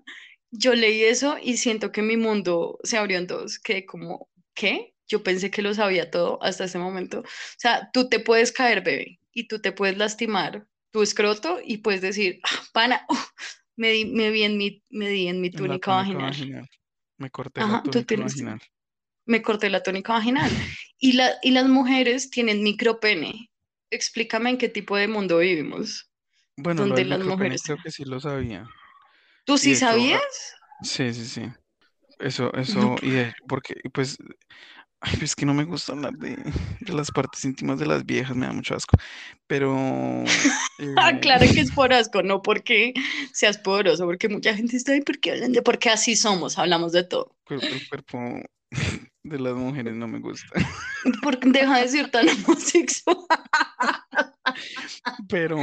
yo 0.52 0.74
leí 0.76 1.04
eso 1.04 1.38
y 1.42 1.58
siento 1.58 1.92
que 1.92 2.02
mi 2.02 2.18
mundo 2.18 2.80
se 2.84 2.98
abrió 2.98 3.18
en 3.18 3.28
dos, 3.28 3.60
que 3.60 3.86
como, 3.86 4.30
¿qué? 4.54 4.91
Yo 5.12 5.24
pensé 5.24 5.52
que 5.52 5.62
lo 5.62 5.74
sabía 5.74 6.10
todo 6.10 6.40
hasta 6.42 6.64
ese 6.66 6.80
momento. 6.80 7.20
O 7.22 7.24
sea, 7.58 7.90
tú 7.94 8.08
te 8.10 8.20
puedes 8.20 8.52
caer, 8.54 8.82
bebé, 8.82 9.20
y 9.34 9.48
tú 9.48 9.60
te 9.60 9.72
puedes 9.74 9.98
lastimar 9.98 10.68
tu 10.92 11.02
escroto 11.02 11.60
y 11.64 11.80
puedes 11.80 12.02
decir, 12.02 12.40
ah, 12.44 12.64
pana, 12.74 13.06
uh, 13.10 13.16
me, 13.76 13.92
di, 13.92 14.06
me, 14.06 14.30
vi 14.32 14.44
en 14.44 14.58
mi, 14.58 14.84
me 14.90 15.10
di 15.10 15.28
en 15.28 15.42
mi 15.42 15.52
túnica 15.52 15.92
vaginal. 15.92 16.32
vaginal. 16.32 16.68
Me 17.18 17.30
corté 17.30 17.66
la 17.66 17.66
Ajá, 17.66 17.84
túnica 17.84 18.06
tienes, 18.08 18.34
vaginal. 18.36 18.60
me 19.26 19.42
corté 19.42 19.70
la 19.70 19.84
túnica 19.84 20.14
vaginal. 20.14 20.50
Y, 21.00 21.14
la, 21.14 21.32
y 21.42 21.52
las 21.52 21.68
mujeres 21.68 22.30
tienen 22.30 22.64
micropene. 22.64 23.52
Explícame 23.90 24.52
en 24.52 24.58
qué 24.58 24.70
tipo 24.70 24.96
de 24.96 25.08
mundo 25.10 25.40
vivimos, 25.40 26.10
Bueno, 26.56 26.84
donde 26.84 27.04
las 27.06 27.20
mujeres... 27.20 27.62
creo 27.64 27.78
que 27.84 27.92
sí 27.92 28.06
lo 28.06 28.20
sabía. 28.20 28.68
¿Tú 29.46 29.58
sí 29.58 29.72
hecho, 29.74 29.86
ah, 29.86 29.90
sabías? 29.92 30.22
sí, 30.84 31.14
sí, 31.14 31.26
sí. 31.26 31.42
Eso, 32.20 32.54
No, 32.54 32.62
eso, 32.62 32.96
y 33.02 33.12
de, 33.12 33.34
porque, 33.48 33.76
pues, 33.94 34.18
ay, 35.02 35.20
es 35.22 35.36
que 35.36 35.46
no 35.46 35.54
me 35.54 35.64
gusta 35.66 35.94
hablar 35.94 36.14
de, 36.14 36.38
de 36.80 36.94
las 36.94 37.12
partes 37.12 37.44
íntimas 37.46 37.80
de 37.80 37.86
las 37.86 38.06
viejas, 38.06 38.36
me 38.36 38.46
da 38.46 38.54
mucho 38.54 38.76
asco. 38.76 38.98
Pero, 39.48 39.76
Ah, 40.98 41.12
eh, 41.12 41.20
claro 41.20 41.46
que 41.54 41.62
es 41.62 41.72
por 41.72 41.94
asco, 41.94 42.24
no 42.24 42.42
porque 42.42 42.94
seas 43.34 43.58
poderoso, 43.58 44.06
porque 44.06 44.30
mucha 44.30 44.56
gente 44.56 44.78
está 44.78 44.94
ahí 44.94 45.02
porque 45.02 45.32
hablan 45.32 45.52
de, 45.54 45.62
porque 45.62 45.90
así 45.90 46.16
somos, 46.16 46.58
hablamos 46.58 46.92
de 46.92 47.04
todo. 47.04 47.36
cuer- 47.48 47.64
el 47.72 47.88
cuerpo 47.88 48.18
de 49.24 49.40
las 49.40 49.54
mujeres 49.56 49.94
no 49.96 50.08
me 50.08 50.20
gusta. 50.20 50.60
Porque 51.24 51.50
deja 51.50 51.80
de 51.80 51.88
ser 51.88 52.10
tan 52.12 52.28
homosexual. 52.30 53.18
Pero, 55.30 55.58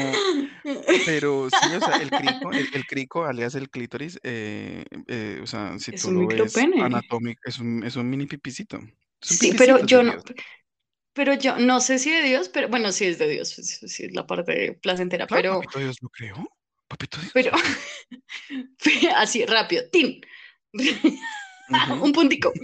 pero 1.07 1.49
sí, 1.51 1.57
o 1.75 1.81
sea, 1.81 1.97
el 1.97 2.11
crico, 2.11 2.53
el, 2.53 2.69
el 2.73 2.87
crico, 2.87 3.25
alias 3.25 3.55
el 3.55 3.71
clítoris, 3.71 4.19
eh, 4.23 4.85
eh, 5.07 5.41
o 5.43 5.47
sea, 5.47 5.79
si 5.79 5.93
Es 5.93 6.03
tú 6.03 6.09
un 6.09 6.15
lo 6.23 6.27
ves 6.27 6.57
anatómico, 6.81 7.41
es 7.45 7.59
un, 7.59 7.83
es 7.85 7.97
un 7.97 8.09
mini 8.11 8.27
pipicito. 8.27 8.81
Sí, 9.21 9.53
pero 9.57 9.85
yo 9.85 10.03
no, 10.03 10.15
pero 11.13 11.35
yo 11.35 11.59
no 11.59 11.81
sé 11.81 11.99
si 11.99 12.11
de 12.11 12.23
Dios, 12.23 12.49
pero 12.49 12.69
bueno, 12.69 12.93
sí 12.93 13.07
es 13.07 13.19
de 13.19 13.29
Dios, 13.29 13.51
sí, 13.51 14.05
es 14.05 14.15
la 14.15 14.27
parte 14.27 14.79
placentera, 14.81 15.27
Claro, 15.27 15.43
pero, 15.43 15.61
Papito 15.61 15.79
Dios 15.81 15.97
lo 16.01 16.09
creó. 16.11 16.57
Papito 16.87 17.19
Dios. 17.19 17.33
pero 17.35 17.53
así 19.17 19.45
rápido, 19.45 19.83
tin, 19.91 20.21
un 22.01 22.13
puntico. 22.13 22.53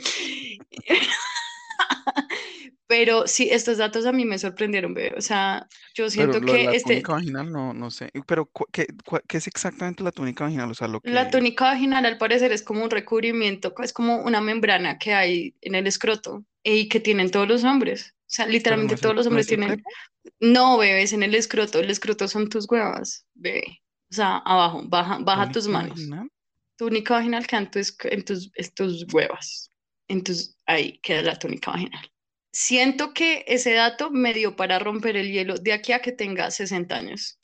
Pero 2.87 3.27
sí, 3.27 3.49
estos 3.51 3.79
datos 3.79 4.07
a 4.07 4.13
mí 4.13 4.25
me 4.25 4.39
sorprendieron, 4.39 4.95
bebé. 4.95 5.15
O 5.17 5.21
sea, 5.23 5.69
yo 5.95 6.11
Pero 6.17 6.33
siento 6.33 6.41
lo 6.41 6.53
de 6.55 6.59
que 6.59 6.65
la 6.65 6.73
este, 6.73 6.79
túnica 6.79 7.13
vaginal 7.13 7.51
no, 7.53 7.73
no 7.75 7.91
sé. 7.91 8.11
Pero, 8.27 8.51
¿qué, 8.73 8.87
qué 9.29 9.37
es 9.39 9.47
exactamente 9.47 10.03
la 10.05 10.13
túnica 10.13 10.45
vaginal? 10.45 10.71
O 10.71 10.75
sea, 10.75 10.89
lo 10.89 11.01
La 11.03 11.29
que... 11.29 11.31
túnica 11.31 11.65
vaginal 11.67 12.07
al 12.07 12.19
parecer 12.19 12.51
es 12.53 12.63
como 12.63 12.83
un 12.85 12.91
recubrimiento, 12.91 13.75
es 13.83 13.93
como 13.93 14.19
una 14.23 14.41
membrana 14.41 14.99
que 14.99 15.13
hay 15.15 15.55
en 15.61 15.75
el 15.75 15.87
escroto 15.87 16.45
y 16.63 16.89
que 16.89 17.01
tienen 17.01 17.31
todos 17.31 17.47
los 17.49 17.63
hombres. 17.65 18.15
O 18.23 18.31
sea, 18.35 18.47
Pero 18.65 18.83
no 18.83 18.93
literalmente 18.93 18.95
es 18.95 19.03
el, 19.03 19.11
todos 19.11 19.15
los 19.15 19.27
no 19.29 19.29
hombres 19.29 19.47
es 19.47 19.51
el 19.51 19.61
tienen. 19.61 19.83
prepo. 19.83 19.99
No, 20.41 20.79
bebés, 20.79 21.13
en 21.13 21.23
el 21.23 21.35
escroto. 21.35 21.79
El 21.81 21.91
escroto 21.91 22.29
son 22.29 22.49
tus 22.49 22.67
huevas, 22.71 23.27
bebé. 23.35 23.83
O 24.11 24.15
sea, 24.15 24.39
abajo, 24.39 24.83
baja, 24.87 25.19
baja 25.21 25.51
tus 25.53 25.67
¿Túnica 25.67 25.69
manos. 25.69 25.91
vaginal? 25.91 26.31
Túnica 26.77 27.15
vaginal 27.15 27.47
queda 27.47 27.61
en 27.63 27.71
tus, 27.73 27.97
en 28.05 28.25
tus, 28.25 28.53
en 28.57 28.75
tus 28.75 29.07
huevas. 29.15 29.71
En 30.09 30.25
tus, 30.25 30.57
ahí 30.67 30.99
queda 31.03 31.23
la 31.23 31.39
túnica 31.39 31.73
vaginal. 31.73 32.11
Siento 32.57 33.13
que 33.13 33.45
ese 33.49 33.73
dato 33.73 34.13
me 34.13 34.33
dio 34.33 34.55
para 34.55 34.79
romper 34.79 35.17
el 35.17 35.33
hielo 35.33 35.57
de 35.57 35.73
aquí 35.73 35.91
a 35.91 36.01
que 36.01 36.13
tenga 36.13 36.53
60 36.53 36.95
años. 36.95 37.41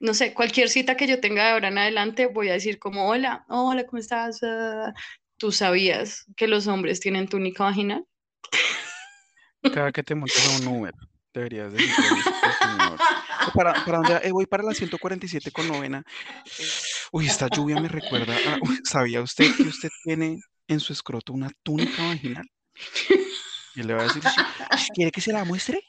No 0.00 0.12
sé, 0.12 0.34
cualquier 0.34 0.68
cita 0.68 0.96
que 0.96 1.06
yo 1.06 1.20
tenga 1.20 1.44
de 1.44 1.50
ahora 1.52 1.68
en 1.68 1.78
adelante, 1.78 2.26
voy 2.26 2.48
a 2.48 2.54
decir 2.54 2.80
como, 2.80 3.08
hola, 3.08 3.44
hola, 3.48 3.86
¿cómo 3.86 4.00
estás? 4.00 4.40
Ah, 4.42 4.92
¿Tú 5.36 5.52
sabías 5.52 6.24
que 6.36 6.48
los 6.48 6.66
hombres 6.66 6.98
tienen 6.98 7.28
túnica 7.28 7.62
vaginal? 7.62 8.04
Cada 9.72 9.92
que 9.92 10.02
te 10.02 10.16
montes 10.16 10.44
a 10.48 10.58
un 10.58 10.78
Uber, 10.78 10.94
deberías 11.32 11.72
señor. 11.72 12.98
O 13.46 13.52
para, 13.52 13.72
para 13.84 13.98
dónde 13.98 14.12
va? 14.14 14.18
Eh, 14.18 14.32
voy 14.32 14.46
para 14.46 14.64
la 14.64 14.74
147 14.74 15.52
con 15.52 15.66
novena. 15.68 16.02
Eh, 16.58 16.64
uy, 17.12 17.26
esta 17.26 17.46
lluvia 17.48 17.80
me 17.80 17.88
recuerda 17.88 18.34
a... 18.34 18.58
uy, 18.60 18.80
¿sabía 18.84 19.22
usted 19.22 19.56
que 19.56 19.62
usted 19.62 19.88
tiene 20.04 20.40
en 20.68 20.80
su 20.80 20.92
escroto 20.92 21.32
una 21.32 21.50
túnica 21.62 22.04
vaginal? 22.06 22.44
Y 23.74 23.82
le 23.82 23.94
va 23.94 24.00
a 24.00 24.04
decir, 24.04 24.22
"Sí, 24.28 24.42
¿quiere 24.94 25.10
que 25.10 25.20
se 25.20 25.32
la 25.32 25.44
muestre? 25.44 25.80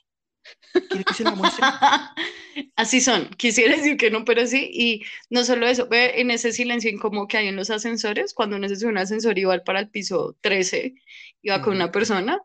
¿Quiere 0.90 1.06
que 1.06 1.14
se 1.14 1.24
la 1.24 1.36
muestre? 1.36 1.66
Así 2.76 3.00
son, 3.02 3.30
quisiera 3.32 3.76
decir 3.78 3.98
que 3.98 4.12
no, 4.12 4.26
pero 4.26 4.46
sí, 4.46 4.70
y 4.74 5.04
no 5.30 5.44
solo 5.44 5.68
eso, 5.68 5.88
ve 5.88 6.20
en 6.20 6.32
ese 6.32 6.52
silencio 6.52 6.90
incómodo 6.92 7.28
que 7.28 7.38
hay 7.38 7.48
en 7.48 7.56
los 7.56 7.70
ascensores, 7.70 8.34
cuando 8.34 8.58
uno 8.58 8.68
se 8.68 8.86
un 8.86 8.98
ascensor 8.98 9.38
y 9.40 9.46
va 9.46 9.58
para 9.64 9.80
el 9.80 9.90
piso 9.90 10.38
13 10.42 10.96
y 11.42 11.50
va 11.50 11.62
con 11.62 11.74
Ujú, 11.74 11.76
una 11.76 11.92
persona, 11.92 12.40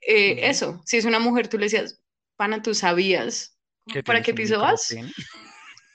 eh, 0.00 0.32
ujú. 0.32 0.46
eso, 0.50 0.82
si 0.84 0.96
es 0.96 1.04
una 1.04 1.18
mujer, 1.20 1.48
tú 1.48 1.58
le 1.58 1.66
decías, 1.66 2.02
pana, 2.36 2.60
¿tú 2.62 2.74
sabías 2.74 3.56
Que 3.86 4.02
para 4.02 4.22
qué 4.22 4.32
un 4.32 4.36
piso 4.38 4.58
vas? 4.60 4.88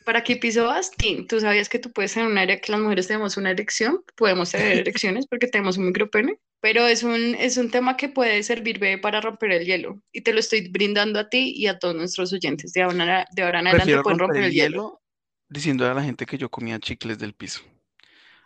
¿Para 0.03 0.23
qué 0.23 0.37
piso 0.37 0.65
vas? 0.65 0.91
Tin, 0.91 1.27
¿Tú 1.27 1.39
sabías 1.41 1.67
que 1.69 1.79
tú 1.79 1.91
puedes 1.91 2.13
tener 2.13 2.29
una 2.29 2.43
erección, 2.43 2.61
que 2.65 2.71
las 2.71 2.81
mujeres 2.81 3.07
tenemos 3.07 3.37
una 3.37 3.51
erección? 3.51 4.03
Podemos 4.15 4.51
tener 4.51 4.77
erecciones 4.77 5.27
porque 5.27 5.47
tenemos 5.47 5.77
un 5.77 5.87
micropene, 5.87 6.39
pero 6.59 6.87
es 6.87 7.03
un, 7.03 7.35
es 7.35 7.57
un 7.57 7.69
tema 7.69 7.97
que 7.97 8.09
puede 8.09 8.41
servir 8.43 8.79
bebé, 8.79 8.97
para 8.97 9.21
romper 9.21 9.51
el 9.51 9.65
hielo 9.65 10.01
y 10.11 10.21
te 10.21 10.33
lo 10.33 10.39
estoy 10.39 10.67
brindando 10.69 11.19
a 11.19 11.29
ti 11.29 11.53
y 11.55 11.67
a 11.67 11.77
todos 11.77 11.95
nuestros 11.95 12.33
oyentes. 12.33 12.73
De 12.73 12.81
ahora, 12.81 13.25
de 13.31 13.43
ahora 13.43 13.59
en 13.59 13.67
adelante 13.67 14.01
pueden 14.01 14.19
romper 14.19 14.19
romper 14.19 14.43
el 14.43 14.49
el 14.49 14.53
hielo. 14.53 14.71
hielo 14.71 15.01
diciendo 15.49 15.89
a 15.89 15.93
la 15.93 16.03
gente 16.03 16.25
que 16.25 16.37
yo 16.37 16.49
comía 16.49 16.79
chicles 16.79 17.19
del 17.19 17.33
piso. 17.33 17.61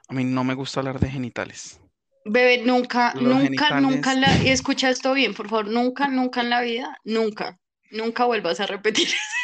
A 0.08 0.14
mí 0.14 0.24
no 0.24 0.44
me 0.44 0.54
gusta 0.54 0.80
hablar 0.80 1.00
de 1.00 1.10
genitales. 1.10 1.80
Bebé, 2.26 2.60
nunca, 2.64 3.14
Los 3.16 3.24
nunca, 3.24 3.80
nunca 3.82 4.12
genitales, 4.12 4.40
la, 4.40 4.44
y 4.44 4.50
escucha 4.50 4.90
esto 4.90 5.14
bien, 5.14 5.34
por 5.34 5.50
favor, 5.50 5.68
nunca, 5.68 6.08
nunca 6.08 6.42
en 6.42 6.50
la 6.52 6.62
vida, 6.62 7.00
nunca, 7.04 7.60
nunca 7.90 8.26
vuelvas 8.26 8.60
a 8.60 8.68
repetir 8.68 9.08
esa 9.08 9.41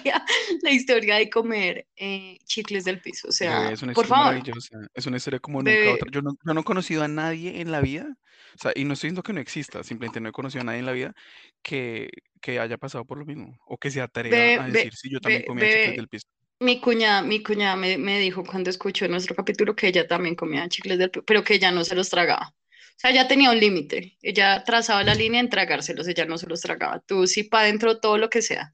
historia, 0.00 0.24
la 0.62 0.70
historia 0.70 1.16
de 1.16 1.30
comer 1.30 1.86
eh, 1.96 2.38
chicles 2.44 2.84
del 2.84 3.00
piso. 3.00 3.28
O 3.28 3.32
sea, 3.32 3.70
es 3.70 3.82
una 3.82 3.92
por 3.92 4.04
historia 4.04 4.24
favor, 4.24 4.34
maravillosa. 4.34 4.78
Es 4.94 5.06
una 5.06 5.16
historia 5.16 5.40
como 5.40 5.58
nunca 5.58 5.70
bebé, 5.70 5.88
otra. 5.88 6.08
Yo 6.10 6.22
no, 6.22 6.32
yo 6.44 6.54
no 6.54 6.60
he 6.60 6.64
conocido 6.64 7.02
a 7.02 7.08
nadie 7.08 7.60
en 7.60 7.70
la 7.70 7.80
vida, 7.80 8.16
o 8.54 8.58
sea, 8.58 8.72
y 8.74 8.84
no 8.84 8.94
estoy 8.94 9.08
diciendo 9.08 9.22
que 9.22 9.32
no 9.32 9.40
exista, 9.40 9.82
simplemente 9.82 10.20
no 10.20 10.28
he 10.28 10.32
conocido 10.32 10.62
a 10.62 10.64
nadie 10.64 10.80
en 10.80 10.86
la 10.86 10.92
vida 10.92 11.14
que, 11.62 12.10
que 12.40 12.58
haya 12.58 12.78
pasado 12.78 13.04
por 13.04 13.18
lo 13.18 13.24
mismo 13.24 13.56
o 13.66 13.78
que 13.78 13.90
se 13.90 14.00
atreva 14.00 14.36
bebé, 14.36 14.58
a 14.58 14.66
decir, 14.66 14.94
sí, 14.94 15.10
yo 15.10 15.20
también 15.20 15.44
comía 15.46 15.68
chicles 15.68 15.96
del 15.96 16.08
piso. 16.08 16.26
mi 16.60 16.80
cuñada, 16.80 17.22
mi 17.22 17.42
cuñada 17.42 17.76
me, 17.76 17.98
me 17.98 18.18
dijo 18.18 18.44
cuando 18.44 18.70
escuchó 18.70 19.06
nuestro 19.08 19.34
capítulo 19.34 19.76
que 19.76 19.88
ella 19.88 20.06
también 20.06 20.34
comía 20.34 20.68
chicles 20.68 20.98
del 20.98 21.10
piso, 21.10 21.24
pero 21.24 21.44
que 21.44 21.54
ella 21.54 21.70
no 21.70 21.84
se 21.84 21.94
los 21.94 22.08
tragaba. 22.10 22.54
O 23.00 23.00
sea, 23.00 23.12
ella 23.12 23.26
tenía 23.26 23.50
un 23.50 23.58
límite, 23.58 24.18
ella 24.20 24.62
trazaba 24.62 25.02
la 25.02 25.14
línea 25.14 25.40
en 25.40 25.48
tragárselos, 25.48 26.06
ella 26.06 26.26
no 26.26 26.36
se 26.36 26.46
los 26.46 26.60
tragaba. 26.60 27.00
Tú 27.00 27.26
sí 27.26 27.44
para 27.44 27.64
adentro 27.64 27.98
todo 27.98 28.18
lo 28.18 28.28
que 28.28 28.42
sea. 28.42 28.72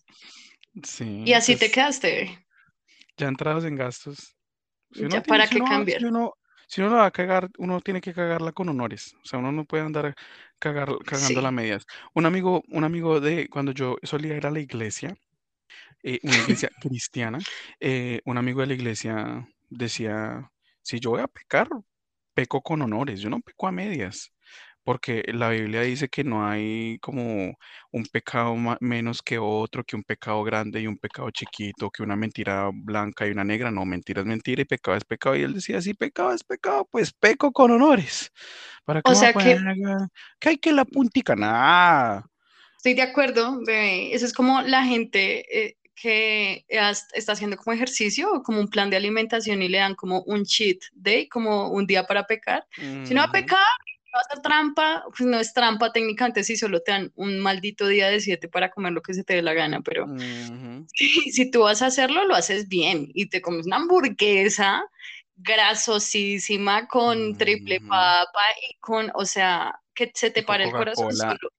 Y 1.24 1.32
Sí, 1.32 1.34
así 1.34 1.56
te 1.56 1.70
pues 1.70 1.70
quedaste, 1.70 2.46
ya 3.16 3.28
entrados 3.28 3.64
en 3.64 3.76
gastos. 3.76 4.36
Si 4.92 5.06
uno 5.06 5.20
Ya, 5.20 5.22
tiene, 5.22 5.42
¿para 5.42 5.46
si 5.46 5.56
qué 5.56 5.62
uno, 5.62 5.62
cambiar? 5.62 6.00
si 6.00 6.04
uno, 6.06 6.34
si 6.68 6.82
uno 6.82 6.90
la 6.92 6.96
va 6.98 7.06
a 7.06 7.10
cagar, 7.12 7.50
uno 7.58 7.80
tiene 7.80 8.00
que 8.00 8.14
cagarla 8.14 8.52
con 8.52 8.68
honores. 8.68 9.14
O 9.24 9.26
sea, 9.28 9.38
uno 9.40 9.52
no 9.52 9.64
puede 9.66 9.84
andar 9.84 10.14
cagar, 10.60 10.90
cagando 11.06 11.42
las 11.42 11.52
medias. 11.52 11.86
Un 12.14 12.26
amigo, 12.26 12.62
un 12.70 12.84
amigo 12.84 13.20
de 13.20 13.48
cuando 13.50 13.72
yo 13.72 13.96
solía 14.04 14.36
ir 14.36 14.46
a 14.46 14.50
la 14.52 14.60
iglesia, 14.60 15.16
eh, 16.04 16.20
una 16.24 16.38
iglesia 16.40 16.70
cristiana, 16.80 17.44
eh, 17.80 18.20
un 18.26 18.38
amigo 18.38 18.62
de 18.62 18.68
la 18.68 18.74
iglesia 18.74 19.48
decía, 19.70 20.50
si 20.82 21.00
yo 21.00 21.10
voy 21.12 21.22
a 21.22 21.28
pecar, 21.28 21.68
peco 22.34 22.62
con 22.62 22.82
honores, 22.82 23.20
yo 23.20 23.30
no 23.30 23.40
peco 23.40 23.66
a 23.68 23.72
medias, 23.72 24.32
porque 24.86 25.24
la 25.34 25.50
Biblia 25.50 25.80
dice 25.80 26.08
que 26.08 26.22
no 26.22 26.48
hay 26.48 27.00
como 27.00 27.58
un 27.90 28.04
pecado 28.04 28.54
menos 28.78 29.20
que 29.20 29.36
otro, 29.36 29.82
que 29.82 29.96
un 29.96 30.04
pecado 30.04 30.44
grande 30.44 30.80
y 30.80 30.86
un 30.86 30.96
pecado 30.96 31.28
chiquito, 31.32 31.90
que 31.90 32.04
una 32.04 32.14
mentira 32.14 32.70
blanca 32.72 33.26
y 33.26 33.32
una 33.32 33.42
negra, 33.42 33.72
no, 33.72 33.84
mentira 33.84 34.20
es 34.20 34.28
mentira 34.28 34.62
y 34.62 34.64
pecado 34.64 34.96
es 34.96 35.04
pecado, 35.04 35.34
y 35.34 35.42
él 35.42 35.54
decía, 35.54 35.82
si 35.82 35.92
pecado 35.92 36.32
es 36.32 36.44
pecado, 36.44 36.86
pues 36.88 37.12
peco 37.12 37.50
con 37.50 37.72
honores, 37.72 38.30
¿para 38.84 39.02
qué 39.02 39.10
O 39.10 39.16
sea 39.16 39.32
que 39.32 39.58
que 40.38 40.50
hay 40.50 40.58
que 40.58 40.72
la 40.72 40.84
puntica? 40.84 41.34
Nada. 41.34 42.24
estoy 42.76 42.94
de 42.94 43.02
acuerdo, 43.02 43.58
bebé. 43.66 44.14
Eso 44.14 44.24
es 44.24 44.32
como 44.32 44.62
la 44.62 44.84
gente 44.84 45.66
eh, 45.66 45.76
que 45.96 46.64
está 46.68 47.32
haciendo 47.32 47.56
como 47.56 47.74
ejercicio 47.74 48.32
o 48.32 48.42
como 48.44 48.60
un 48.60 48.68
plan 48.68 48.88
de 48.88 48.98
alimentación 48.98 49.62
y 49.62 49.68
le 49.68 49.78
dan 49.78 49.96
como 49.96 50.22
un 50.22 50.44
cheat 50.44 50.78
day, 50.92 51.26
como 51.26 51.70
un 51.70 51.88
día 51.88 52.04
para 52.04 52.24
pecar. 52.24 52.64
Si 52.76 53.12
no 53.14 53.22
va 53.22 53.24
a 53.24 53.32
pecar, 53.32 53.64
no 54.16 54.20
hacer 54.20 54.42
trampa, 54.42 55.04
pues 55.16 55.28
no 55.28 55.38
es 55.38 55.52
trampa 55.52 55.92
técnicamente 55.92 56.42
si 56.42 56.56
solo 56.56 56.80
te 56.80 56.92
dan 56.92 57.12
un 57.14 57.38
maldito 57.38 57.86
día 57.86 58.08
de 58.08 58.20
siete 58.20 58.48
para 58.48 58.70
comer 58.70 58.92
lo 58.92 59.02
que 59.02 59.14
se 59.14 59.24
te 59.24 59.34
dé 59.34 59.42
la 59.42 59.52
gana, 59.52 59.80
pero 59.82 60.06
si 60.94 61.50
tú 61.50 61.60
vas 61.60 61.82
a 61.82 61.86
hacerlo, 61.86 62.24
lo 62.24 62.34
haces 62.34 62.68
bien 62.68 63.08
y 63.14 63.28
te 63.28 63.40
comes 63.40 63.66
una 63.66 63.76
hamburguesa 63.76 64.84
grasosísima 65.36 66.88
con 66.88 67.36
triple 67.36 67.80
papa 67.80 68.42
y 68.68 68.76
con, 68.80 69.12
o 69.14 69.26
sea, 69.26 69.78
que 69.94 70.10
se 70.14 70.30
te 70.30 70.42
pare 70.42 70.64
el 70.64 70.72
corazón 70.72 71.14
solo. 71.14 71.50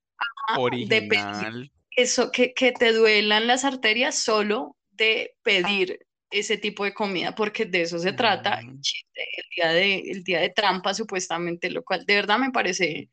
Ah, 0.50 0.58
de 0.58 1.02
pedir 1.02 1.26
original. 1.26 1.72
eso, 1.92 2.32
que, 2.32 2.54
que 2.54 2.72
te 2.72 2.94
duelan 2.94 3.48
las 3.48 3.66
arterias 3.66 4.18
solo 4.18 4.78
de 4.92 5.36
pedir 5.44 6.07
ese 6.30 6.58
tipo 6.58 6.84
de 6.84 6.94
comida, 6.94 7.34
porque 7.36 7.66
de 7.66 7.82
eso 7.82 8.00
se 8.00 8.14
trata, 8.14 8.62
Mm. 8.62 8.80
el 9.14 9.46
día 9.56 9.72
de, 9.72 10.00
el 10.12 10.24
día 10.24 10.40
de 10.42 10.50
trampa 10.50 10.94
supuestamente, 10.94 11.70
lo 11.70 11.84
cual 11.84 12.06
de 12.06 12.16
verdad 12.16 12.38
me 12.38 12.52
parece 12.52 13.10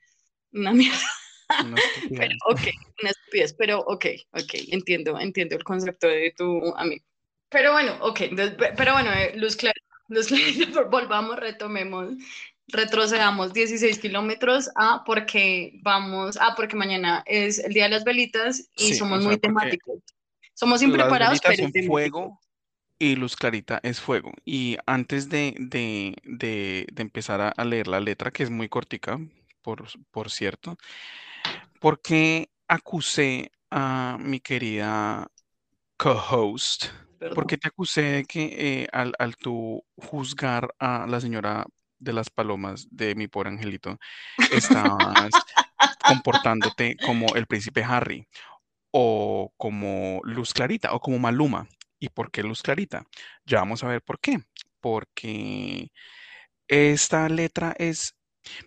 una 0.53 0.73
mierda. 0.75 1.09
Pero 2.11 2.35
ok, 2.47 2.61
una 3.03 3.11
estupidez, 3.11 3.55
pero 3.55 3.79
ok, 3.81 4.07
ok, 4.33 4.55
entiendo, 4.69 5.19
entiendo 5.19 5.57
el 5.57 5.65
concepto 5.65 6.09
de 6.09 6.35
tu 6.37 6.75
amigo. 6.77 7.05
Pero 7.51 7.73
bueno, 7.73 7.97
ok, 8.01 8.21
pero 8.77 8.95
bueno, 8.95 9.13
eh, 9.13 9.35
Luz 9.37 9.57
Clara, 9.57 9.79
Luz 10.09 10.27
Clarita, 10.27 10.83
volvamos, 10.83 11.37
retomemos, 11.37 12.15
retrocedamos 12.67 13.53
16 13.53 13.99
kilómetros 13.99 14.71
a 14.75 15.05
porque 15.05 15.79
vamos, 15.83 16.37
a 16.39 16.55
porque 16.57 16.77
mañana 16.77 17.23
es 17.27 17.59
el 17.59 17.73
Día 17.73 17.85
de 17.85 17.91
las 17.91 18.05
Velitas 18.05 18.71
y 18.77 18.89
Sí, 18.89 18.95
somos 18.95 19.23
muy 19.23 19.39
temáticos. 19.39 19.99
Somos 20.55 20.83
impreparados, 20.83 21.41
pero 21.41 21.57
son 21.57 21.85
fuego 21.85 22.41
y 22.99 23.17
luz 23.17 23.37
clarita 23.37 23.81
es 23.83 24.01
fuego. 24.01 24.33
Y 24.45 24.77
antes 24.87 25.29
de, 25.29 25.55
de, 25.59 26.17
de, 26.25 26.87
de 26.93 27.03
empezar 27.03 27.41
a, 27.41 27.49
a 27.49 27.65
leer 27.65 27.89
la 27.89 28.01
letra, 28.01 28.31
que 28.31 28.43
es 28.43 28.51
muy 28.51 28.69
cortica, 28.69 29.19
por, 29.63 29.87
por 30.11 30.31
cierto, 30.31 30.77
¿por 31.81 32.01
qué 32.01 32.51
acusé 32.69 33.51
a 33.71 34.17
mi 34.21 34.41
querida 34.41 35.29
co-host? 35.97 36.87
¿Por 37.35 37.47
qué 37.47 37.57
te 37.57 37.69
acusé 37.69 38.03
de 38.03 38.25
que 38.25 38.83
eh, 38.83 38.89
al, 38.93 39.15
al 39.19 39.37
tú 39.37 39.83
juzgar 39.97 40.75
a 40.79 41.07
la 41.07 41.21
señora 41.21 41.65
de 41.99 42.13
las 42.13 42.29
palomas 42.29 42.87
de 42.91 43.15
mi 43.15 43.29
pobre 43.29 43.49
angelito, 43.49 43.99
estabas 44.53 45.31
comportándote 46.07 46.97
como 46.99 47.35
el 47.35 47.47
príncipe 47.47 47.83
Harry? 47.83 48.29
o 48.97 49.53
como 49.57 50.21
Luz 50.23 50.55
Clarita 50.55 50.93
o 50.93 51.01
como 51.01 51.19
Maluma. 51.19 51.67
¿Y 52.05 52.11
por 52.11 52.31
qué 52.31 52.43
Luz 52.43 52.61
Clarita? 52.61 53.07
Ya 53.47 53.61
vamos 53.61 53.83
a 53.83 53.89
ver 53.89 54.03
por 54.03 54.21
qué. 54.21 54.39
Porque 54.79 55.91
esta 56.69 57.31
letra 57.31 57.75
es, 57.79 58.15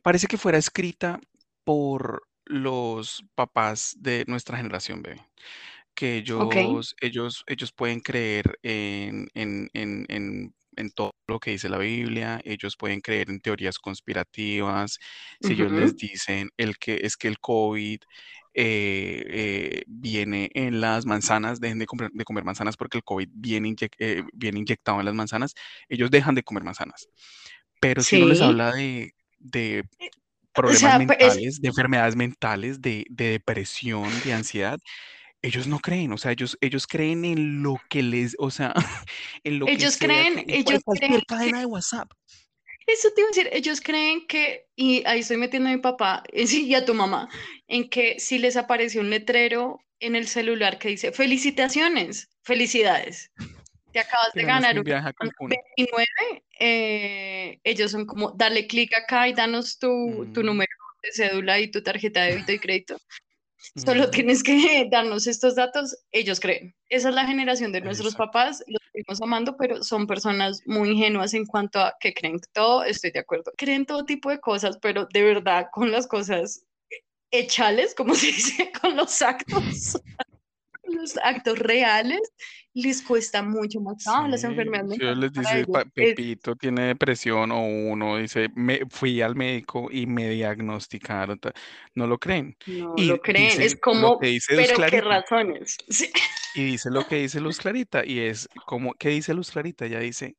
parece 0.02 0.26
que 0.26 0.40
fuera 0.40 0.58
escrita 0.58 1.20
por 1.64 2.28
los 2.46 3.24
papás 3.36 3.96
de 4.00 4.26
nuestra 4.28 4.58
generación, 4.58 5.04
bebé. 5.04 5.22
Que 5.94 6.18
ellos, 6.18 6.96
ellos, 7.00 7.44
ellos 7.46 7.72
pueden 7.72 8.00
creer 8.00 8.58
en, 8.64 9.28
en, 9.36 9.70
en, 9.74 10.06
en, 10.10 10.56
en 10.76 10.90
todo 10.92 11.12
lo 11.28 11.40
que 11.40 11.52
dice 11.52 11.70
la 11.70 11.78
Biblia, 11.78 12.42
ellos 12.44 12.76
pueden 12.76 13.02
creer 13.02 13.30
en 13.30 13.40
teorías 13.40 13.78
conspirativas. 13.78 14.98
Si 15.42 15.54
ellos 15.54 15.72
les 15.72 15.96
dicen 15.96 16.50
el 16.58 16.80
que 16.80 17.02
es 17.04 17.18
que 17.18 17.28
el 17.28 17.40
COVID 17.40 18.00
eh, 18.60 19.24
eh, 19.30 19.84
viene 19.86 20.50
en 20.56 20.82
las 20.82 21.06
manzanas, 21.06 21.60
dejen 21.60 21.78
de 21.78 21.86
comer, 21.86 22.10
de 22.12 22.24
comer 22.26 22.44
manzanas 22.44 22.76
porque 22.76 22.98
el 22.98 23.04
COVID 23.04 23.30
viene, 23.32 23.70
inyec- 23.70 23.96
eh, 24.00 24.24
viene 24.34 24.60
inyectado 24.60 25.00
en 25.00 25.06
las 25.06 25.14
manzanas, 25.14 25.54
ellos 25.88 26.10
dejan 26.10 26.34
de 26.34 26.42
comer 26.42 26.64
manzanas. 26.64 27.08
Pero 27.80 28.02
si 28.02 28.16
uno 28.18 28.26
les 28.26 28.40
Sí. 28.40 28.44
habla 28.44 28.74
de, 28.74 29.14
de 29.38 29.84
O 29.84 30.52
problemas 30.54 30.80
sea, 30.82 30.92
es, 30.94 30.98
mentales, 30.98 31.62
de 31.62 31.68
enfermedades 31.68 32.16
mentales, 32.16 32.82
de, 32.82 33.06
de 33.12 33.30
depresión, 33.30 34.10
de 34.26 34.34
ansiedad, 34.34 34.80
ellos 35.44 35.68
no 35.68 35.78
creen, 35.78 36.12
o 36.14 36.18
sea, 36.18 36.32
ellos, 36.32 36.58
ellos 36.60 36.88
creen 36.88 37.24
en 37.24 37.62
lo 37.62 37.76
que 37.90 38.02
les, 38.02 38.36
o 38.40 38.50
sea, 38.50 38.74
en 39.44 39.60
lo 39.60 39.68
que 39.68 39.74
ellos 39.74 39.94
sea, 39.94 40.08
creen, 40.08 40.40
en 40.40 40.50
ellos 40.50 40.82
cual- 40.84 40.98
creen 40.98 41.12
cualquier 41.12 41.26
cadena 41.28 41.60
de 41.60 41.66
WhatsApp. 41.68 42.12
Eso 42.88 43.10
te 43.14 43.22
iba 43.22 43.28
a 43.28 43.32
decir, 43.32 43.50
ellos 43.52 43.82
creen 43.82 44.26
que, 44.28 44.66
y 44.76 45.04
ahí 45.06 45.20
estoy 45.20 45.36
metiendo 45.36 45.70
a 45.70 45.74
mi 45.74 45.80
papá 45.80 46.24
y 46.34 46.74
a 46.74 46.86
tu 46.86 46.94
mamá, 46.94 47.30
en 47.68 47.90
que 47.90 48.20
si 48.20 48.40
les 48.40 48.56
apareció 48.56 49.02
un 49.02 49.10
letrero 49.10 49.80
en 50.00 50.16
el 50.16 50.28
celular 50.28 50.80
que 50.80 50.90
dice, 50.90 51.12
felicitaciones, 51.12 52.30
felicidades, 52.44 53.32
te 53.92 54.00
acabas 54.00 54.34
de 54.34 54.44
ganar 54.44 54.78
un 54.78 54.84
viaje 54.84 55.06
a 55.06 55.10
iPhone 55.10 55.30
Cancún. 55.30 55.50
29, 55.78 56.08
eh, 56.60 57.60
ellos 57.64 57.92
son 57.92 58.06
como, 58.06 58.32
dale 58.32 58.68
clic 58.68 58.94
acá 58.96 59.28
y 59.28 59.34
danos 59.34 59.80
tu, 59.80 60.30
tu 60.34 60.42
Mm, 60.42 60.46
número 60.46 60.72
de 61.04 61.12
cédula 61.12 61.60
y 61.60 61.70
tu 61.70 61.82
tarjeta 61.82 62.22
de 62.24 62.32
débito 62.32 62.52
y 62.54 62.60
crédito. 62.60 62.98
Solo 63.76 64.08
mm, 64.08 64.12
tienes 64.12 64.44
que 64.44 64.88
darnos 64.92 65.28
estos 65.28 65.56
datos, 65.56 65.98
ellos 66.12 66.40
creen. 66.40 66.76
Esa 66.90 67.10
es 67.10 67.16
la 67.16 67.26
generación 67.26 67.72
de 67.72 67.82
nuestros 67.82 68.14
exacto. 68.14 68.32
papás, 68.32 68.64
los 68.68 68.82
seguimos 68.98 69.22
amando, 69.22 69.56
pero 69.58 69.84
son 69.84 70.08
personas 70.08 70.62
muy 70.66 70.90
ingenuas 70.92 71.34
en 71.34 71.46
cuanto 71.46 71.80
a 71.80 71.94
que 72.00 72.14
creen 72.14 72.40
todo, 72.54 72.84
estoy 72.84 73.12
de 73.12 73.20
acuerdo. 73.20 73.52
Creen 73.58 73.86
todo 73.86 74.06
tipo 74.06 74.30
de 74.30 74.40
cosas, 74.40 74.78
pero 74.82 75.08
de 75.14 75.24
verdad 75.24 75.68
con 75.72 75.92
las 75.92 76.08
cosas 76.08 76.64
hechales, 77.32 77.94
como 77.94 78.14
se 78.16 78.28
dice, 78.28 78.72
con 78.82 78.96
los 78.96 79.22
actos, 79.22 80.02
los 80.84 81.18
actos 81.18 81.60
reales, 81.60 82.22
les 82.74 83.02
cuesta 83.04 83.44
mucho 83.44 83.80
más. 83.82 84.04
trabajo. 84.04 84.28
las 84.28 84.42
Sí, 84.42 84.48
enfermedades 84.48 84.90
mentales 84.90 85.18
les 85.18 85.32
dice, 85.34 85.68
"Pa- 85.68 85.82
es 85.82 85.88
Pepito 85.94 86.56
tiene 86.56 86.88
depresión 86.88 87.52
o 87.52 87.62
uno 87.62 88.18
dice, 88.18 88.50
me 88.56 88.82
fui 88.90 89.22
al 89.22 89.36
médico 89.36 89.90
y 89.92 90.06
me 90.08 90.30
diagnosticaron, 90.30 91.40
ta-", 91.40 91.54
no 91.94 92.08
lo 92.08 92.18
creen. 92.18 92.56
no 92.66 92.94
Y 92.98 93.06
lo 93.06 93.20
creen, 93.20 93.62
es 93.62 93.76
como, 93.80 94.18
pero 94.20 94.40
qué 94.48 94.74
Clarita, 94.76 95.02
razones. 95.02 95.78
Sí. 95.90 96.10
Y 96.58 96.64
dice 96.64 96.90
lo 96.90 97.06
que 97.08 97.18
dice 97.18 97.40
Luz 97.40 97.60
Clarita, 97.60 98.04
y 98.04 98.20
es 98.20 98.50
como, 98.66 98.96
¿qué 98.96 99.10
dice 99.10 99.36
Luz 99.36 99.52
Clarita? 99.52 99.86
Ella 99.86 100.00
dice, 100.00 100.38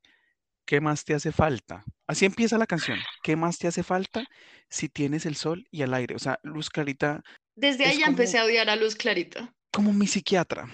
¿qué 0.65 0.81
más 0.81 1.05
te 1.05 1.13
hace 1.13 1.31
falta? 1.31 1.85
Así 2.07 2.25
empieza 2.25 2.57
la 2.57 2.67
canción, 2.67 2.99
¿qué 3.23 3.37
más 3.37 3.57
te 3.57 3.67
hace 3.67 3.83
falta 3.83 4.25
si 4.69 4.89
tienes 4.89 5.25
el 5.25 5.37
sol 5.37 5.65
y 5.71 5.81
el 5.81 5.93
aire? 5.93 6.15
O 6.15 6.19
sea, 6.19 6.37
Luz 6.43 6.69
Clarita 6.69 7.23
Desde 7.55 7.85
ahí 7.85 7.99
ya 7.99 8.07
como, 8.07 8.17
empecé 8.17 8.37
a 8.37 8.43
odiar 8.43 8.69
a 8.69 8.75
Luz 8.75 8.95
Clarita. 8.95 9.53
como 9.71 9.93
mi 9.93 10.07
psiquiatra. 10.07 10.69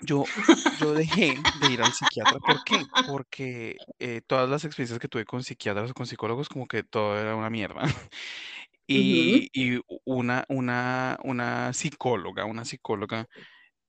Yo, 0.00 0.24
yo 0.80 0.92
dejé 0.94 1.34
de 1.60 1.72
ir 1.72 1.82
al 1.82 1.92
psiquiatra. 1.92 2.38
¿Por 2.38 2.64
qué? 2.64 2.86
Porque 3.06 3.76
eh, 3.98 4.20
todas 4.26 4.48
las 4.48 4.64
experiencias 4.64 4.98
que 4.98 5.08
tuve 5.08 5.24
con 5.24 5.42
psiquiatras 5.42 5.90
o 5.90 5.94
con 5.94 6.06
psicólogos, 6.06 6.48
como 6.48 6.66
que 6.66 6.82
todo 6.82 7.18
era 7.18 7.36
una 7.36 7.50
mierda. 7.50 7.82
Y, 8.88 9.50
y 9.52 9.80
una, 10.04 10.44
una, 10.48 11.18
una 11.24 11.72
psicóloga, 11.72 12.44
una 12.44 12.64
psicóloga, 12.64 13.26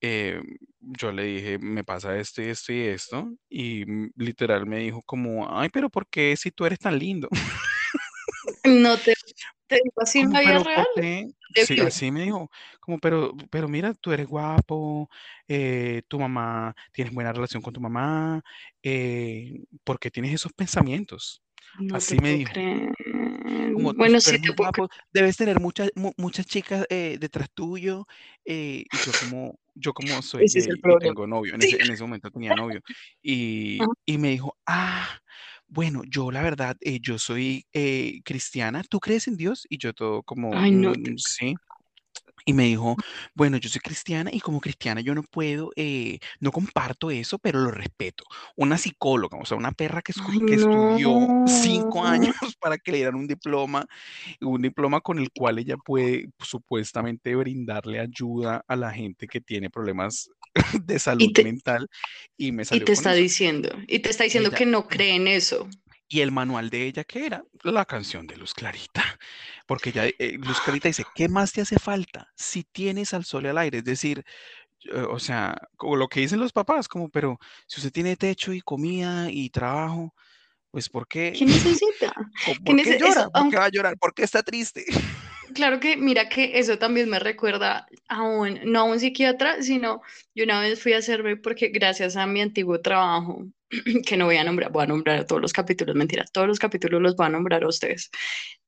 eh, 0.02 0.42
yo 0.80 1.12
le 1.12 1.24
dije, 1.24 1.58
me 1.60 1.84
pasa 1.84 2.18
esto 2.18 2.42
y 2.42 2.46
esto 2.46 2.74
y 2.74 2.82
esto. 2.82 3.34
Y 3.50 3.86
literal 4.16 4.66
me 4.66 4.80
dijo 4.80 5.02
como, 5.04 5.48
ay, 5.50 5.70
pero 5.70 5.90
¿por 5.90 6.08
qué 6.08 6.36
si 6.36 6.52
tú 6.52 6.66
eres 6.66 6.80
tan 6.80 6.98
lindo? 6.98 7.30
No 8.64 8.98
te, 8.98 9.14
te 9.68 9.76
digo 9.76 9.96
así 10.02 10.20
en 10.20 10.32
la 10.32 10.42
vida 10.42 10.60
real, 10.60 10.86
Sí, 11.66 11.80
así 11.80 12.12
me 12.12 12.24
dijo, 12.24 12.50
como, 12.80 13.00
pero, 13.00 13.34
pero 13.50 13.68
mira, 13.68 13.94
tú 13.94 14.12
eres 14.12 14.28
guapo, 14.28 15.10
eh, 15.48 16.04
tu 16.08 16.20
mamá, 16.20 16.76
tienes 16.92 17.14
buena 17.14 17.34
relación 17.34 17.64
con 17.64 17.74
tu 17.74 17.82
mamá, 17.82 18.44
eh, 18.84 19.64
¿por 19.84 20.00
qué 20.00 20.12
tienes 20.12 20.34
esos 20.34 20.54
pensamientos? 20.54 21.42
No 21.80 22.02
te 22.02 22.14
Así 22.14 22.20
me 22.20 22.34
dijo, 22.34 22.64
como 23.72 23.94
Bueno, 23.96 24.20
sí 24.20 24.38
te 24.40 24.54
puedo 24.54 24.68
guapo, 24.68 24.88
debes 25.14 25.38
tener 25.38 25.60
muchas, 25.60 25.92
mu- 25.96 26.12
muchas 26.18 26.46
chicas 26.46 26.86
eh, 26.90 27.18
detrás 27.20 27.50
tuyo, 27.54 28.06
eh, 28.46 28.84
y 28.90 29.00
yo 29.00 29.14
como, 29.14 29.60
yo 29.76 29.94
como 29.94 30.22
soy 30.22 30.46
Ese 30.46 30.62
gay 30.62 30.84
y 30.88 30.98
tengo 30.98 31.28
novio, 31.28 31.56
en 31.56 31.62
Sí. 31.62 31.64
ese, 31.64 31.82
en 31.82 31.90
ese 31.92 32.04
momento 32.04 32.32
tenía 32.32 32.54
novio, 32.54 32.82
y, 33.22 33.86
Ajá. 33.86 33.94
y 34.06 34.18
me 34.18 34.30
dijo, 34.32 34.58
ah, 34.66 35.20
bueno, 35.68 36.02
yo 36.10 36.32
la 36.32 36.42
verdad, 36.42 36.78
eh, 36.82 37.00
yo 37.02 37.20
soy 37.20 37.66
cristiana, 38.26 38.84
¿tú 38.90 39.00
crees 39.00 39.28
en 39.28 39.38
Dios? 39.38 39.66
Y 39.70 39.78
yo 39.78 39.94
todo 39.94 40.24
como, 40.24 40.62
Ay, 40.62 40.72
no 40.72 40.94
te. 40.96 41.12
"Mm, 41.12 41.18
sí. 41.18 41.60
Y 42.48 42.54
me 42.54 42.64
dijo, 42.64 42.96
bueno, 43.36 43.58
yo 43.58 43.70
soy 43.70 43.82
cristiana 43.82 44.32
y 44.34 44.40
como 44.40 44.62
cristiana 44.62 45.02
yo 45.02 45.14
no 45.14 45.24
puedo, 45.24 45.72
eh, 45.76 46.20
no 46.40 46.54
comparto 46.54 47.12
eso, 47.12 47.40
pero 47.40 47.60
lo 47.60 47.72
respeto. 47.72 48.24
Una 48.56 48.78
psicóloga, 48.78 49.38
o 49.38 49.46
sea, 49.46 49.58
una 49.58 49.74
perra 49.74 50.02
que, 50.02 50.14
estudió 50.56 51.34
cinco 51.46 52.06
años 52.06 52.36
para 52.62 52.78
que 52.78 52.92
le 52.94 53.00
dieran 53.00 53.16
un 53.16 53.28
diploma, 53.28 53.86
un 54.42 54.62
diploma 54.62 55.02
con 55.02 55.20
el 55.20 55.32
cual 55.32 55.60
ella 55.60 55.78
puede 55.78 56.30
supuestamente 56.40 57.36
brindarle 57.36 58.00
ayuda 58.00 58.64
a 58.68 58.76
la 58.78 58.92
gente 58.94 59.28
que 59.28 59.42
tiene 59.42 59.70
problemas 59.70 60.30
de 60.86 61.00
Y 61.18 61.28
salud 61.28 61.34
te, 61.34 61.44
mental 61.44 61.88
y 62.38 62.52
me 62.54 62.66
y 62.70 62.80
salió 62.80 62.84
te 62.84 62.92
con 62.92 62.94
está 62.94 63.14
eso. 63.14 63.16
diciendo, 63.16 63.70
y 63.88 64.00
te 64.00 64.10
está 64.10 64.24
Y 64.26 64.26
diciendo 64.26 64.52
ella, 64.52 64.54
que 64.54 64.66
no 64.66 64.88
cree 64.88 65.16
en 65.16 65.28
eso. 65.28 65.68
Y 66.10 66.22
el 66.22 66.32
manual 66.32 66.70
de 66.70 66.86
ella, 66.88 67.04
¿qué 67.04 67.26
era? 67.26 67.44
La 67.64 67.86
canción 67.86 68.28
de 68.28 68.38
Luz 68.38 68.54
Clarita. 68.54 69.04
Porque 69.68 69.92
ya 69.92 70.06
eh, 70.08 70.38
Luz 70.40 70.62
Clarita 70.62 70.88
dice, 70.90 71.06
¿qué 71.14 71.30
más 71.30 71.52
te 71.54 71.62
hace 71.62 71.80
falta 71.80 72.32
si 72.36 72.64
tienes 72.64 73.14
al 73.14 73.26
sol 73.26 73.46
y 73.46 73.50
al 73.50 73.58
aire? 73.58 73.80
Es 73.80 73.84
decir, 73.86 74.24
eh, 74.86 75.02
o 75.10 75.20
sea, 75.20 75.58
como 75.78 75.96
lo 75.98 76.08
que 76.10 76.22
dicen 76.22 76.40
los 76.40 76.54
papás, 76.54 76.88
como, 76.90 77.10
pero 77.10 77.40
si 77.68 77.80
usted 77.82 77.92
tiene 77.94 78.18
techo 78.18 78.54
y 78.54 78.62
comida 78.62 79.30
y 79.32 79.50
trabajo, 79.52 80.16
pues 80.72 80.90
¿por 80.90 81.08
¿Qué 81.32 81.46
qué? 81.46 81.46
necesita? 81.46 82.14
¿O 82.44 82.56
¿Qué 82.64 82.74
¿Por 82.74 82.82
qué 82.82 82.96
nece- 82.96 83.00
eso, 83.04 83.22
llora? 83.22 83.30
¿Por 83.30 83.48
qué 83.48 83.58
va 83.58 83.66
a 83.66 83.70
llorar? 83.70 83.98
¿Por 83.98 84.14
qué 84.14 84.24
está 84.24 84.44
triste? 84.44 84.86
claro 85.54 85.80
que, 85.80 85.98
mira 85.98 86.30
que 86.30 86.60
eso 86.60 86.78
también 86.78 87.10
me 87.10 87.20
recuerda 87.20 87.88
a 88.08 88.22
un, 88.24 88.60
no 88.72 88.80
a 88.82 88.84
un 88.84 89.00
psiquiatra, 89.00 89.62
sino 89.62 90.02
yo 90.36 90.44
una 90.44 90.62
vez 90.62 90.82
fui 90.82 90.94
a 90.94 90.98
hacerme, 91.00 91.38
porque 91.38 91.70
gracias 91.70 92.16
a 92.18 92.28
mi 92.28 92.42
antiguo 92.42 92.82
trabajo, 92.82 93.46
que 94.06 94.18
no 94.18 94.26
voy 94.26 94.38
a 94.38 94.44
nombrar, 94.44 94.72
voy 94.72 94.84
a 94.84 94.88
nombrar 94.88 95.26
todos 95.26 95.42
los 95.42 95.54
capítulos, 95.54 95.96
mentira, 95.96 96.26
todos 96.32 96.48
los 96.48 96.60
capítulos 96.60 97.02
los 97.02 97.16
voy 97.16 97.28
a 97.28 97.30
nombrar 97.30 97.64
a 97.64 97.68
ustedes. 97.68 98.10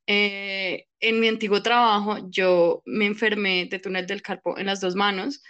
Eh, 0.08 0.86
en 1.00 1.20
mi 1.20 1.28
antiguo 1.28 1.62
trabajo 1.62 2.18
yo 2.30 2.82
me 2.86 3.06
enfermé 3.06 3.68
de 3.70 3.80
túnel 3.80 4.08
del 4.08 4.22
carpo 4.22 4.58
en 4.58 4.66
las 4.66 4.82
dos 4.82 4.96
manos 4.96 5.44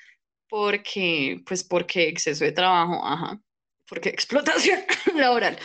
porque, 0.50 1.42
pues 1.46 1.64
porque 1.64 2.10
exceso 2.10 2.44
de 2.44 2.52
trabajo, 2.52 3.06
ajá. 3.06 3.42
porque 3.88 4.10
explotación 4.10 4.80
laboral. 5.16 5.58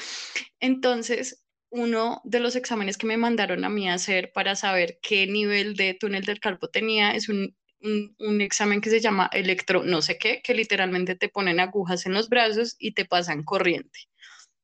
Entonces, 0.60 1.44
uno 1.70 2.20
de 2.24 2.40
los 2.40 2.54
exámenes 2.54 2.96
que 2.96 3.06
me 3.06 3.16
mandaron 3.16 3.64
a 3.64 3.68
mí 3.68 3.90
hacer 3.90 4.30
para 4.32 4.54
saber 4.54 4.98
qué 5.02 5.26
nivel 5.26 5.74
de 5.74 5.94
túnel 5.94 6.24
del 6.24 6.38
carpo 6.38 6.68
tenía 6.68 7.16
es 7.16 7.28
un, 7.28 7.56
un, 7.84 8.40
examen 8.40 8.80
que 8.80 8.90
se 8.90 9.00
llama 9.00 9.30
electro 9.32 9.82
no 9.82 10.02
sé 10.02 10.18
qué, 10.18 10.40
que 10.42 10.54
literalmente 10.54 11.14
te 11.14 11.28
ponen 11.28 11.60
agujas 11.60 12.06
en 12.06 12.14
los 12.14 12.28
brazos 12.28 12.76
y 12.78 12.92
te 12.92 13.04
pasan 13.04 13.44
corriente. 13.44 14.00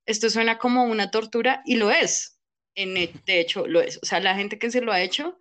Esto 0.06 0.30
suena 0.30 0.58
como 0.58 0.84
una 0.84 1.10
tortura 1.10 1.62
y 1.64 1.76
lo 1.76 1.90
es. 1.90 2.38
En, 2.74 2.94
de 2.94 3.40
hecho, 3.40 3.66
lo 3.66 3.80
es. 3.80 3.98
O 4.02 4.06
sea, 4.06 4.20
la 4.20 4.34
gente 4.34 4.58
que 4.58 4.70
se 4.70 4.80
lo 4.80 4.92
ha 4.92 5.02
hecho 5.02 5.38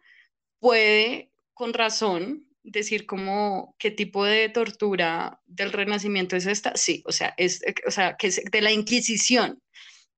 puede 0.59 1.31
con 1.53 1.73
razón 1.73 2.47
decir 2.63 3.05
como 3.05 3.75
qué 3.79 3.91
tipo 3.91 4.25
de 4.25 4.49
tortura 4.49 5.41
del 5.45 5.71
renacimiento 5.71 6.35
es 6.35 6.45
esta. 6.45 6.75
Sí, 6.75 7.03
o 7.05 7.11
sea, 7.11 7.33
es, 7.37 7.61
o 7.87 7.91
sea, 7.91 8.15
que 8.17 8.27
es 8.27 8.43
de 8.43 8.61
la 8.61 8.71
Inquisición. 8.71 9.61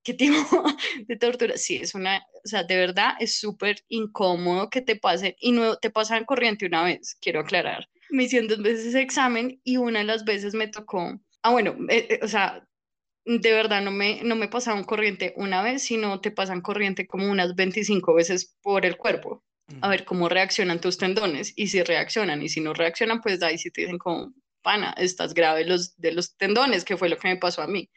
¿Qué 0.03 0.13
tipo 0.13 0.35
de 1.07 1.15
tortura? 1.17 1.57
Sí, 1.57 1.77
es 1.77 1.93
una, 1.93 2.25
o 2.43 2.47
sea, 2.47 2.63
de 2.63 2.75
verdad 2.75 3.13
es 3.19 3.39
súper 3.39 3.83
incómodo 3.87 4.69
que 4.69 4.81
te 4.81 4.95
pasen 4.95 5.35
y 5.39 5.51
no 5.51 5.77
te 5.77 5.89
pasan 5.89 6.25
corriente 6.25 6.65
una 6.65 6.83
vez, 6.83 7.17
quiero 7.21 7.41
aclarar. 7.41 7.87
Me 8.09 8.23
hicieron 8.23 8.47
dos 8.47 8.61
veces 8.61 8.87
ese 8.87 9.01
examen 9.01 9.61
y 9.63 9.77
una 9.77 9.99
de 9.99 10.05
las 10.05 10.25
veces 10.25 10.53
me 10.53 10.67
tocó, 10.67 11.19
ah, 11.43 11.51
bueno, 11.51 11.75
eh, 11.89 12.07
eh, 12.09 12.19
o 12.23 12.27
sea, 12.27 12.67
de 13.25 13.51
verdad 13.51 13.81
no 13.81 13.91
me, 13.91 14.21
no 14.23 14.35
me 14.35 14.47
pasaron 14.47 14.83
corriente 14.83 15.33
una 15.37 15.61
vez, 15.61 15.83
sino 15.83 16.19
te 16.19 16.31
pasan 16.31 16.61
corriente 16.61 17.07
como 17.07 17.29
unas 17.29 17.55
25 17.55 18.13
veces 18.15 18.55
por 18.61 18.85
el 18.85 18.97
cuerpo 18.97 19.43
a 19.79 19.87
ver 19.87 20.05
cómo 20.05 20.27
reaccionan 20.27 20.81
tus 20.81 20.97
tendones 20.97 21.53
y 21.55 21.67
si 21.67 21.81
reaccionan 21.83 22.41
y 22.41 22.49
si 22.49 22.59
no 22.59 22.73
reaccionan, 22.73 23.21
pues 23.21 23.41
ahí 23.41 23.57
sí 23.57 23.71
te 23.71 23.81
dicen 23.81 23.97
como, 23.97 24.33
pana, 24.61 24.93
estás 24.97 25.33
grave 25.33 25.65
los, 25.65 25.95
de 25.97 26.11
los 26.11 26.35
tendones, 26.35 26.83
que 26.83 26.97
fue 26.97 27.09
lo 27.09 27.17
que 27.17 27.29
me 27.29 27.37
pasó 27.37 27.61
a 27.61 27.67
mí. 27.67 27.89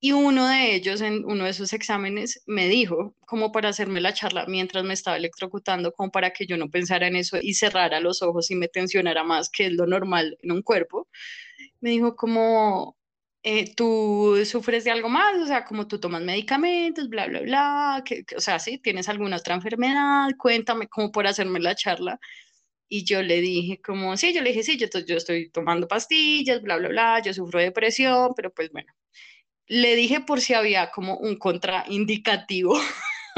Y 0.00 0.12
uno 0.12 0.48
de 0.48 0.76
ellos, 0.76 1.00
en 1.00 1.24
uno 1.24 1.44
de 1.44 1.50
esos 1.50 1.72
exámenes, 1.72 2.42
me 2.46 2.68
dijo, 2.68 3.14
como 3.26 3.50
para 3.50 3.70
hacerme 3.70 4.00
la 4.00 4.12
charla 4.14 4.46
mientras 4.46 4.84
me 4.84 4.94
estaba 4.94 5.16
electrocutando, 5.16 5.92
como 5.92 6.10
para 6.12 6.30
que 6.32 6.46
yo 6.46 6.56
no 6.56 6.70
pensara 6.70 7.08
en 7.08 7.16
eso 7.16 7.38
y 7.42 7.54
cerrara 7.54 7.98
los 8.00 8.22
ojos 8.22 8.50
y 8.52 8.54
me 8.56 8.68
tensionara 8.68 9.24
más, 9.24 9.50
que 9.50 9.66
es 9.66 9.72
lo 9.72 9.86
normal 9.86 10.38
en 10.42 10.52
un 10.52 10.62
cuerpo, 10.62 11.08
me 11.80 11.90
dijo 11.90 12.16
como, 12.16 12.96
eh, 13.42 13.74
tú 13.74 14.36
sufres 14.44 14.84
de 14.84 14.90
algo 14.92 15.08
más, 15.08 15.36
o 15.42 15.46
sea, 15.46 15.64
como 15.64 15.88
tú 15.88 15.98
tomas 16.00 16.22
medicamentos, 16.22 17.08
bla, 17.08 17.26
bla, 17.26 17.40
bla, 17.40 18.02
que, 18.04 18.24
o 18.36 18.40
sea, 18.40 18.58
si 18.60 18.78
tienes 18.78 19.08
alguna 19.08 19.36
otra 19.38 19.54
enfermedad, 19.56 20.28
cuéntame, 20.38 20.88
como 20.88 21.10
por 21.12 21.26
hacerme 21.26 21.60
la 21.60 21.74
charla. 21.74 22.20
Y 22.88 23.04
yo 23.04 23.22
le 23.22 23.40
dije, 23.40 23.80
como, 23.82 24.16
sí, 24.16 24.34
yo 24.34 24.42
le 24.42 24.50
dije, 24.50 24.62
sí, 24.64 24.78
yo, 24.78 24.88
yo 25.06 25.16
estoy 25.16 25.50
tomando 25.50 25.88
pastillas, 25.88 26.62
bla, 26.62 26.78
bla, 26.78 26.88
bla, 26.88 27.22
yo 27.22 27.34
sufro 27.34 27.58
de 27.60 27.66
depresión, 27.66 28.32
pero 28.36 28.52
pues 28.52 28.70
bueno, 28.72 28.92
le 29.68 29.96
dije 29.96 30.20
por 30.20 30.40
si 30.40 30.54
había 30.54 30.90
como 30.90 31.16
un 31.18 31.36
contraindicativo 31.36 32.78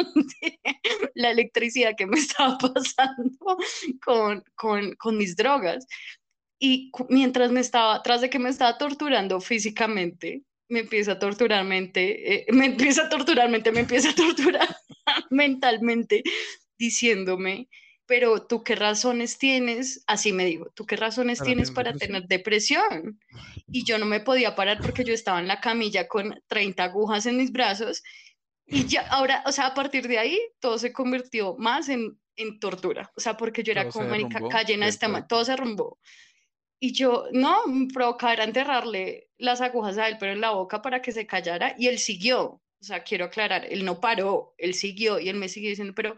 de 0.05 0.61
la 1.15 1.31
electricidad 1.31 1.97
que 1.97 2.07
me 2.07 2.19
estaba 2.19 2.57
pasando 2.59 3.59
con, 4.03 4.45
con, 4.55 4.95
con 4.95 5.17
mis 5.17 5.37
drogas. 5.37 5.87
Y 6.59 6.93
mientras 7.09 7.51
me 7.51 7.61
estaba, 7.61 8.03
tras 8.03 8.21
de 8.21 8.29
que 8.29 8.39
me 8.39 8.51
estaba 8.51 8.77
torturando 8.77 9.41
físicamente, 9.41 10.43
me 10.69 10.81
empieza 10.81 11.13
a 11.13 11.19
eh, 12.33 12.47
me 12.53 12.67
empieza 12.67 13.03
a 13.03 13.09
me 13.73 13.81
empieza 13.81 14.11
a 14.11 14.15
torturar 14.15 14.69
mentalmente, 15.31 16.23
diciéndome, 16.79 17.69
pero 18.11 18.43
tú 18.43 18.65
qué 18.65 18.75
razones 18.75 19.39
tienes, 19.39 20.03
así 20.09 20.33
me 20.33 20.45
digo, 20.45 20.69
tú 20.75 20.85
qué 20.85 20.97
razones 20.97 21.41
tienes 21.41 21.71
para 21.71 21.93
tener 21.93 22.27
depresión. 22.27 23.21
Y 23.71 23.85
yo 23.85 23.99
no 23.99 24.05
me 24.05 24.19
podía 24.19 24.57
parar 24.57 24.81
porque 24.83 25.05
yo 25.05 25.15
estaba 25.15 25.39
en 25.39 25.47
la 25.47 25.61
camilla 25.61 26.09
con 26.09 26.43
30 26.49 26.83
agujas 26.83 27.27
en 27.27 27.37
mis 27.37 27.53
brazos. 27.53 28.03
Y 28.67 28.89
ya, 28.89 29.07
ahora, 29.11 29.45
o 29.47 29.53
sea, 29.53 29.67
a 29.67 29.75
partir 29.75 30.09
de 30.09 30.19
ahí, 30.19 30.41
todo 30.59 30.77
se 30.77 30.93
convirtió 30.93 31.55
más 31.57 31.89
en, 31.89 32.19
en 32.35 32.59
tortura. 32.59 33.13
O 33.15 33.21
sea, 33.21 33.37
porque 33.37 33.63
yo 33.63 33.71
era 33.71 33.89
como, 33.89 34.09
marica, 34.09 34.41
callen 34.49 34.83
a 34.83 34.89
este 34.89 35.07
todo 35.29 35.45
se 35.45 35.55
rumbó. 35.55 35.97
Y 36.81 36.91
yo, 36.91 37.27
no, 37.31 37.63
provocaba 37.95 38.33
era 38.33 38.43
enterrarle 38.43 39.29
las 39.39 39.61
agujas 39.61 39.99
a 39.99 40.09
él, 40.09 40.17
pero 40.19 40.33
en 40.33 40.41
la 40.41 40.51
boca 40.51 40.83
para 40.83 41.01
que 41.01 41.13
se 41.13 41.29
callara. 41.29 41.77
Y 41.79 41.87
él 41.87 42.01
siguió. 42.01 42.61
O 42.81 42.85
sea, 42.85 43.05
quiero 43.05 43.27
aclarar, 43.27 43.67
él 43.71 43.85
no 43.85 44.01
paró, 44.01 44.55
él 44.59 44.75
siguió 44.75 45.21
y 45.21 45.29
él 45.29 45.37
me 45.37 45.49
siguió 45.49 45.69
diciendo, 45.69 45.93
pero 45.95 46.17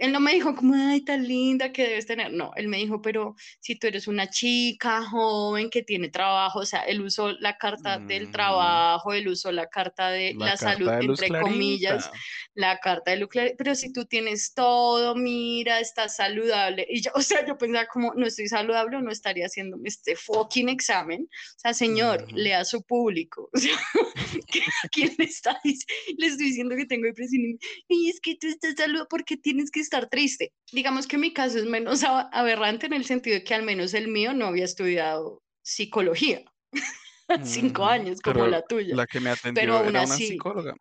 él 0.00 0.12
no 0.12 0.20
me 0.20 0.32
dijo 0.32 0.56
como, 0.56 0.74
ay, 0.74 1.02
tan 1.02 1.28
linda 1.28 1.72
que 1.72 1.86
debes 1.86 2.06
tener. 2.06 2.32
No, 2.32 2.52
él 2.56 2.68
me 2.68 2.78
dijo, 2.78 3.02
pero 3.02 3.34
si 3.60 3.78
tú 3.78 3.86
eres 3.86 4.08
una 4.08 4.30
chica 4.30 5.04
joven 5.04 5.68
que 5.68 5.82
tiene 5.82 6.08
trabajo, 6.08 6.60
o 6.60 6.66
sea, 6.66 6.80
él 6.84 7.02
usó 7.02 7.32
la 7.32 7.58
carta 7.58 7.98
del 7.98 8.28
mm. 8.28 8.30
trabajo, 8.32 9.12
él 9.12 9.28
usó 9.28 9.52
la 9.52 9.66
carta 9.66 10.08
de 10.08 10.34
la, 10.38 10.56
salud, 10.56 10.88
entre 10.88 11.28
comillas, 11.28 12.10
la 12.54 12.78
carta 12.78 13.10
de 13.10 13.18
luz 13.18 13.28
pero 13.58 13.74
si 13.74 13.92
tú 13.92 14.06
tienes 14.06 14.54
todo, 14.54 15.14
mira, 15.14 15.80
estás 15.80 16.16
saludable. 16.16 16.86
Y 16.88 17.02
yo, 17.02 17.10
o 17.14 17.20
sea, 17.20 17.46
yo 17.46 17.58
pensaba 17.58 17.86
como, 17.86 18.14
no 18.14 18.26
estoy 18.26 18.48
saludable 18.48 18.96
o 18.96 19.02
no 19.02 19.10
estaría 19.10 19.44
haciéndome 19.46 19.90
este 19.90 20.16
fucking 20.16 20.70
examen. 20.70 21.28
O 21.30 21.58
sea, 21.58 21.74
señor, 21.74 22.26
lea 22.32 22.60
a 22.60 22.64
su 22.64 22.82
público. 22.82 23.50
O 23.60 23.62
sea, 23.62 23.76
¿quién 24.92 25.12
le 25.18 25.24
está 25.24 25.60
diciendo? 25.62 26.14
Le 26.16 26.26
estoy 26.26 26.46
diciendo 26.46 26.76
que 26.76 26.86
tengo 26.86 27.04
depresión. 27.04 27.58
Y 27.88 28.08
es 28.08 28.20
que 28.20 28.36
tú 28.36 28.46
estás 28.46 28.74
saludable 28.76 29.06
porque 29.10 29.36
tienes 29.36 29.70
que 29.70 29.80
estar 29.90 30.08
triste. 30.08 30.52
Digamos 30.70 31.08
que 31.08 31.18
mi 31.18 31.32
caso 31.32 31.58
es 31.58 31.64
menos 31.64 32.04
aberrante 32.04 32.86
en 32.86 32.92
el 32.92 33.04
sentido 33.04 33.34
de 33.34 33.44
que 33.44 33.54
al 33.54 33.64
menos 33.64 33.92
el 33.94 34.06
mío 34.06 34.32
no 34.32 34.46
había 34.46 34.64
estudiado 34.64 35.42
psicología. 35.62 36.44
Cinco 37.42 37.84
años 37.84 38.20
como 38.20 38.46
la 38.46 38.62
tuya. 38.62 38.94
La 38.94 39.06
que 39.06 39.20
me 39.20 39.30
atendió 39.30 39.60
pero 39.60 39.80
era 39.80 39.88
una 39.88 40.06
psicóloga. 40.06 40.74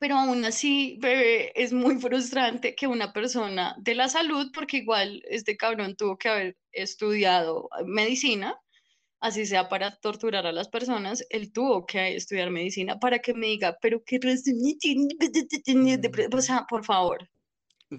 Pero 0.00 0.16
aún 0.16 0.44
así, 0.44 0.96
bebé, 1.00 1.52
es 1.60 1.72
muy 1.72 1.96
frustrante 2.00 2.76
que 2.76 2.86
una 2.86 3.12
persona 3.12 3.74
de 3.78 3.96
la 3.96 4.08
salud, 4.08 4.50
porque 4.54 4.78
igual 4.78 5.20
este 5.28 5.56
cabrón 5.56 5.96
tuvo 5.96 6.16
que 6.16 6.28
haber 6.28 6.56
estudiado 6.70 7.68
medicina, 7.84 8.56
así 9.18 9.44
sea 9.44 9.68
para 9.68 9.96
torturar 9.96 10.46
a 10.46 10.52
las 10.52 10.68
personas, 10.68 11.24
él 11.30 11.52
tuvo 11.52 11.84
que 11.84 12.14
estudiar 12.14 12.50
medicina 12.50 13.00
para 13.00 13.18
que 13.18 13.34
me 13.34 13.48
diga, 13.48 13.76
pero 13.80 14.00
qué 14.04 14.20
razón 14.22 14.54
tiene, 14.78 15.08
o 16.32 16.40
sea, 16.40 16.64
por 16.68 16.84
favor, 16.84 17.28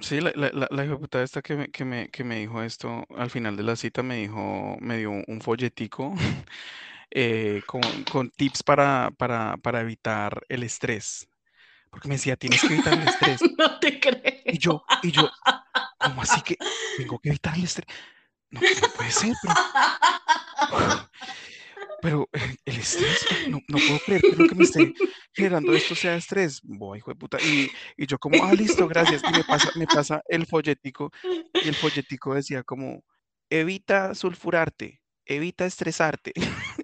Sí, 0.02 0.22
la, 0.22 0.32
la, 0.36 0.52
la, 0.54 0.68
la 0.70 1.24
esta 1.24 1.42
que 1.42 1.56
me, 1.56 1.72
que 1.72 1.84
me, 1.84 2.10
que 2.10 2.24
me 2.24 2.40
dijo 2.40 2.62
esto 2.62 3.06
al 3.18 3.32
final 3.32 3.58
de 3.58 3.64
la 3.64 3.76
cita 3.76 4.04
me 4.04 4.18
dijo, 4.18 4.78
me 4.80 4.98
dio 4.98 5.12
un 5.12 5.42
folletico 5.42 6.14
eh, 7.12 7.64
con, 7.66 7.82
con 8.12 8.30
tips 8.30 8.62
para, 8.62 9.10
para, 9.18 9.58
para 9.58 9.82
evitar 9.82 10.44
el 10.48 10.64
estrés. 10.64 11.28
Porque 11.90 12.08
me 12.08 12.16
decía, 12.16 12.36
tienes 12.36 12.62
que 12.62 12.74
evitar 12.74 12.94
el 12.94 13.08
estrés. 13.08 13.42
No 13.58 13.80
te 13.80 14.00
creo. 14.00 14.22
Y 14.46 14.58
yo, 14.60 14.84
y 15.02 15.12
yo, 15.12 15.30
¿cómo 15.98 16.22
así 16.22 16.42
que 16.42 16.56
tengo 16.98 17.18
que 17.20 17.30
evitar 17.30 17.56
el 17.56 17.64
estrés? 17.64 17.88
No, 18.52 18.62
no 18.62 18.88
puede 18.96 19.12
ser, 19.12 19.34
pero 19.42 19.54
pero 22.02 22.30
eh, 22.34 22.56
el 22.66 22.78
estrés, 22.78 23.26
no, 23.50 23.60
no 23.68 23.78
puedo 23.78 24.00
creer 24.06 24.22
que 24.22 24.36
lo 24.36 24.48
que 24.48 24.56
me 24.56 24.64
esté 24.64 24.94
generando 25.34 25.74
esto 25.74 25.96
sea 25.96 26.16
estrés. 26.16 26.62
Boy, 26.64 27.00
hijo 27.00 27.12
de 27.12 27.16
puta. 27.16 27.38
Y, 27.42 27.70
y, 27.98 28.06
yo 28.06 28.18
como, 28.18 28.44
ah, 28.44 28.54
listo, 28.54 28.88
gracias. 28.88 29.22
Y 29.24 29.32
me 29.32 29.44
pasa, 29.44 29.72
me 29.76 29.86
pasa 29.86 30.22
el 30.28 30.46
folletico. 30.46 31.12
Y 31.54 31.68
el 31.68 31.76
folletico 31.76 32.34
decía 32.34 32.64
como, 32.64 33.04
evita 33.50 34.16
sulfurarte, 34.16 35.02
evita 35.26 35.66
estresarte. 35.66 36.34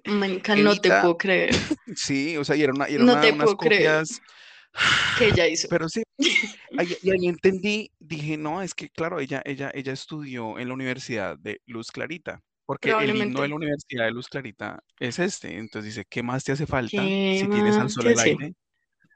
Manca, 0.04 0.56
no 0.56 0.76
te 0.76 0.88
puedo 0.88 1.16
creer. 1.16 1.54
Sí, 1.94 2.36
o 2.36 2.44
sea, 2.44 2.56
y 2.56 2.62
era 2.62 2.72
una, 2.72 2.88
y 2.88 2.94
era 2.94 3.04
no 3.04 3.20
te 3.20 3.32
puedo 3.32 3.56
creer 3.56 4.04
que 5.18 5.28
ella 5.28 5.48
hizo. 5.48 5.68
Pero 5.68 5.88
sí, 5.88 6.02
y 6.18 7.10
ahí 7.10 7.26
entendí, 7.26 7.90
dije, 7.98 8.36
no, 8.36 8.62
es 8.62 8.74
que 8.74 8.90
claro, 8.90 9.20
ella, 9.20 9.42
ella, 9.44 9.70
ella 9.74 9.92
estudió 9.92 10.58
en 10.58 10.68
la 10.68 10.74
Universidad 10.74 11.38
de 11.38 11.60
Luz 11.66 11.90
Clarita. 11.90 12.42
Porque 12.66 12.90
el 12.90 13.16
himno 13.16 13.42
de 13.42 13.48
la 13.48 13.54
Universidad 13.54 14.04
de 14.04 14.10
Luz 14.10 14.28
Clarita 14.28 14.82
es 14.98 15.18
este. 15.20 15.56
Entonces 15.56 15.94
dice, 15.94 16.06
¿qué 16.08 16.22
más 16.22 16.42
te 16.44 16.52
hace 16.52 16.66
falta 16.66 17.00
si 17.00 17.46
tienes 17.48 17.76
al 17.76 17.88
sol 17.88 18.08
al 18.08 18.18
aire? 18.18 18.54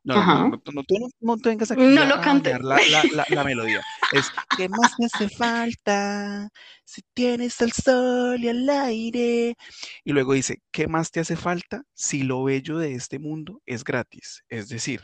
No, 0.03 0.14
no, 0.14 0.48
no, 0.48 0.62
no, 0.72 0.82
tú 0.84 0.94
no, 1.20 1.36
tengas 1.36 1.70
aquí 1.70 1.82
no 1.82 2.07
lo 2.07 2.14
a 2.14 2.34
la, 2.62 2.80
la, 3.12 3.26
la, 3.28 3.44
melodía. 3.44 3.82
Es, 4.12 4.32
¿qué 4.57 4.66
más 4.70 4.96
te 4.96 5.05
hace 5.05 5.28
falta 5.28 6.48
si 6.84 7.03
tienes 7.12 7.61
al 7.61 7.72
sol 7.72 8.40
y 8.40 8.48
al 8.48 8.68
aire? 8.70 9.57
Y 10.03 10.12
luego 10.12 10.32
dice, 10.32 10.62
¿qué 10.70 10.86
más 10.86 11.11
te 11.11 11.20
hace 11.20 11.36
falta 11.36 11.82
si 11.92 12.22
lo 12.22 12.44
bello 12.44 12.78
de 12.78 12.94
este 12.94 13.18
mundo 13.18 13.61
es 13.66 13.84
gratis? 13.84 14.42
Es 14.48 14.70
decir, 14.70 15.03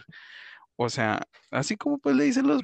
o 0.78 0.90
sea, 0.90 1.26
así 1.50 1.76
como 1.76 1.98
pues 1.98 2.14
le 2.16 2.24
dicen 2.24 2.46
los, 2.46 2.62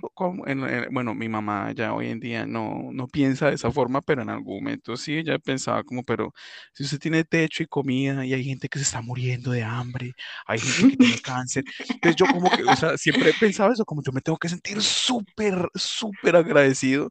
bueno, 0.91 1.15
mi 1.15 1.29
mamá 1.31 1.73
ya 1.73 1.95
hoy 1.95 2.09
en 2.09 2.21
día 2.21 2.47
no, 2.47 2.91
no 2.93 3.09
piensa 3.09 3.49
de 3.49 3.55
esa 3.55 3.71
forma, 3.71 4.03
pero 4.03 4.21
en 4.21 4.29
algún 4.29 4.63
momento 4.63 4.97
sí, 4.99 5.17
ella 5.17 5.39
pensaba 5.39 5.83
como, 5.83 6.03
pero 6.03 6.35
si 6.75 6.85
usted 6.85 6.99
tiene 6.99 7.25
techo 7.25 7.63
y 7.63 7.67
comida 7.67 8.25
y 8.27 8.35
hay 8.35 8.45
gente 8.45 8.69
que 8.69 8.79
se 8.79 8.85
está 8.85 9.01
muriendo 9.01 9.51
de 9.51 9.63
hambre, 9.63 10.13
hay 10.47 10.59
gente 10.59 10.91
que 10.91 10.97
tiene 10.99 11.21
cáncer, 11.21 11.65
entonces 11.89 12.17
yo 12.17 12.27
como 12.27 12.51
que, 12.51 12.65
o 12.65 12.77
sea, 12.77 12.99
siempre 12.99 13.31
he 13.31 13.35
pensado 13.35 13.73
eso, 13.73 13.85
como 13.87 14.03
yo 14.03 14.13
me 14.13 14.21
tengo 14.21 14.37
que 14.37 14.51
sentir 14.51 14.83
súper, 14.83 15.71
súper 15.75 16.37
agradecido 16.37 17.11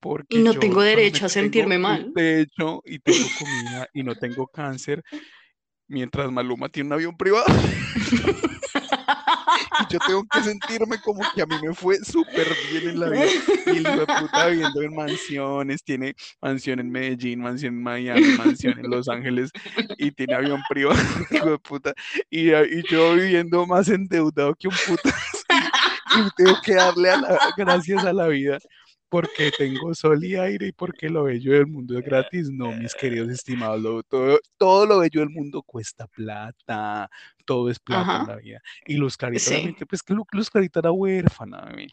porque 0.00 0.38
y 0.38 0.42
no 0.42 0.54
tengo 0.54 0.82
derecho 0.82 1.26
a 1.26 1.28
sentirme 1.28 1.78
mal. 1.78 2.10
Techo 2.14 2.82
y 2.84 2.98
tengo 2.98 3.26
comida 3.38 3.86
y 3.92 4.02
no 4.02 4.16
tengo 4.16 4.48
cáncer, 4.48 5.04
mientras 5.86 6.32
Maluma 6.32 6.68
tiene 6.68 6.88
un 6.88 6.92
avión 6.94 7.16
privado. 7.16 7.46
yo 9.88 9.98
tengo 10.06 10.24
que 10.30 10.42
sentirme 10.42 11.00
como 11.00 11.22
que 11.34 11.42
a 11.42 11.46
mí 11.46 11.54
me 11.62 11.74
fue 11.74 11.98
súper 11.98 12.46
bien 12.70 12.90
en 12.90 13.00
la 13.00 13.08
vida. 13.08 13.26
Y 13.66 13.70
el 13.70 13.80
hijo 13.80 14.00
de 14.00 14.06
puta 14.06 14.46
viviendo 14.48 14.82
en 14.82 14.94
mansiones, 14.94 15.82
tiene 15.82 16.14
mansión 16.40 16.80
en 16.80 16.90
Medellín, 16.90 17.40
mansión 17.40 17.74
en 17.74 17.82
Miami, 17.82 18.22
mansión 18.38 18.78
en 18.78 18.90
Los 18.90 19.08
Ángeles 19.08 19.50
y 19.98 20.10
tiene 20.12 20.34
avión 20.34 20.60
privado, 20.68 20.98
y 22.30 22.88
yo 22.88 23.14
viviendo 23.14 23.66
más 23.66 23.88
endeudado 23.88 24.54
que 24.54 24.68
un 24.68 24.74
puta. 24.86 25.14
y 26.16 26.30
tengo 26.36 26.60
que 26.62 26.74
darle 26.74 27.10
a 27.10 27.16
la, 27.20 27.38
gracias 27.56 28.04
a 28.04 28.12
la 28.12 28.26
vida 28.28 28.58
porque 29.10 29.50
tengo 29.58 29.92
sol 29.94 30.24
y 30.24 30.36
aire 30.36 30.68
y 30.68 30.72
porque 30.72 31.10
lo 31.10 31.24
bello 31.24 31.52
del 31.52 31.66
mundo 31.66 31.98
es 31.98 32.04
gratis. 32.04 32.48
No, 32.50 32.72
mis 32.72 32.94
queridos 32.94 33.28
estimados, 33.28 33.80
lo- 33.82 34.02
todo, 34.04 34.38
todo 34.56 34.86
lo 34.86 35.00
bello 35.00 35.20
del 35.20 35.30
mundo 35.30 35.62
cuesta 35.62 36.06
plata, 36.06 37.10
todo 37.44 37.68
es 37.70 37.78
plata 37.78 38.20
en 38.22 38.26
la 38.28 38.36
vida. 38.36 38.62
Y 38.86 38.94
Luz 38.94 39.16
Clarita, 39.16 39.40
Sí. 39.44 39.50
realmente, 39.50 39.84
pues 39.84 40.00
Luz 40.32 40.48
Clarita 40.48 40.80
era 40.80 40.92
huérfana, 40.92 41.60
bebé. 41.66 41.82
Ella 41.82 41.90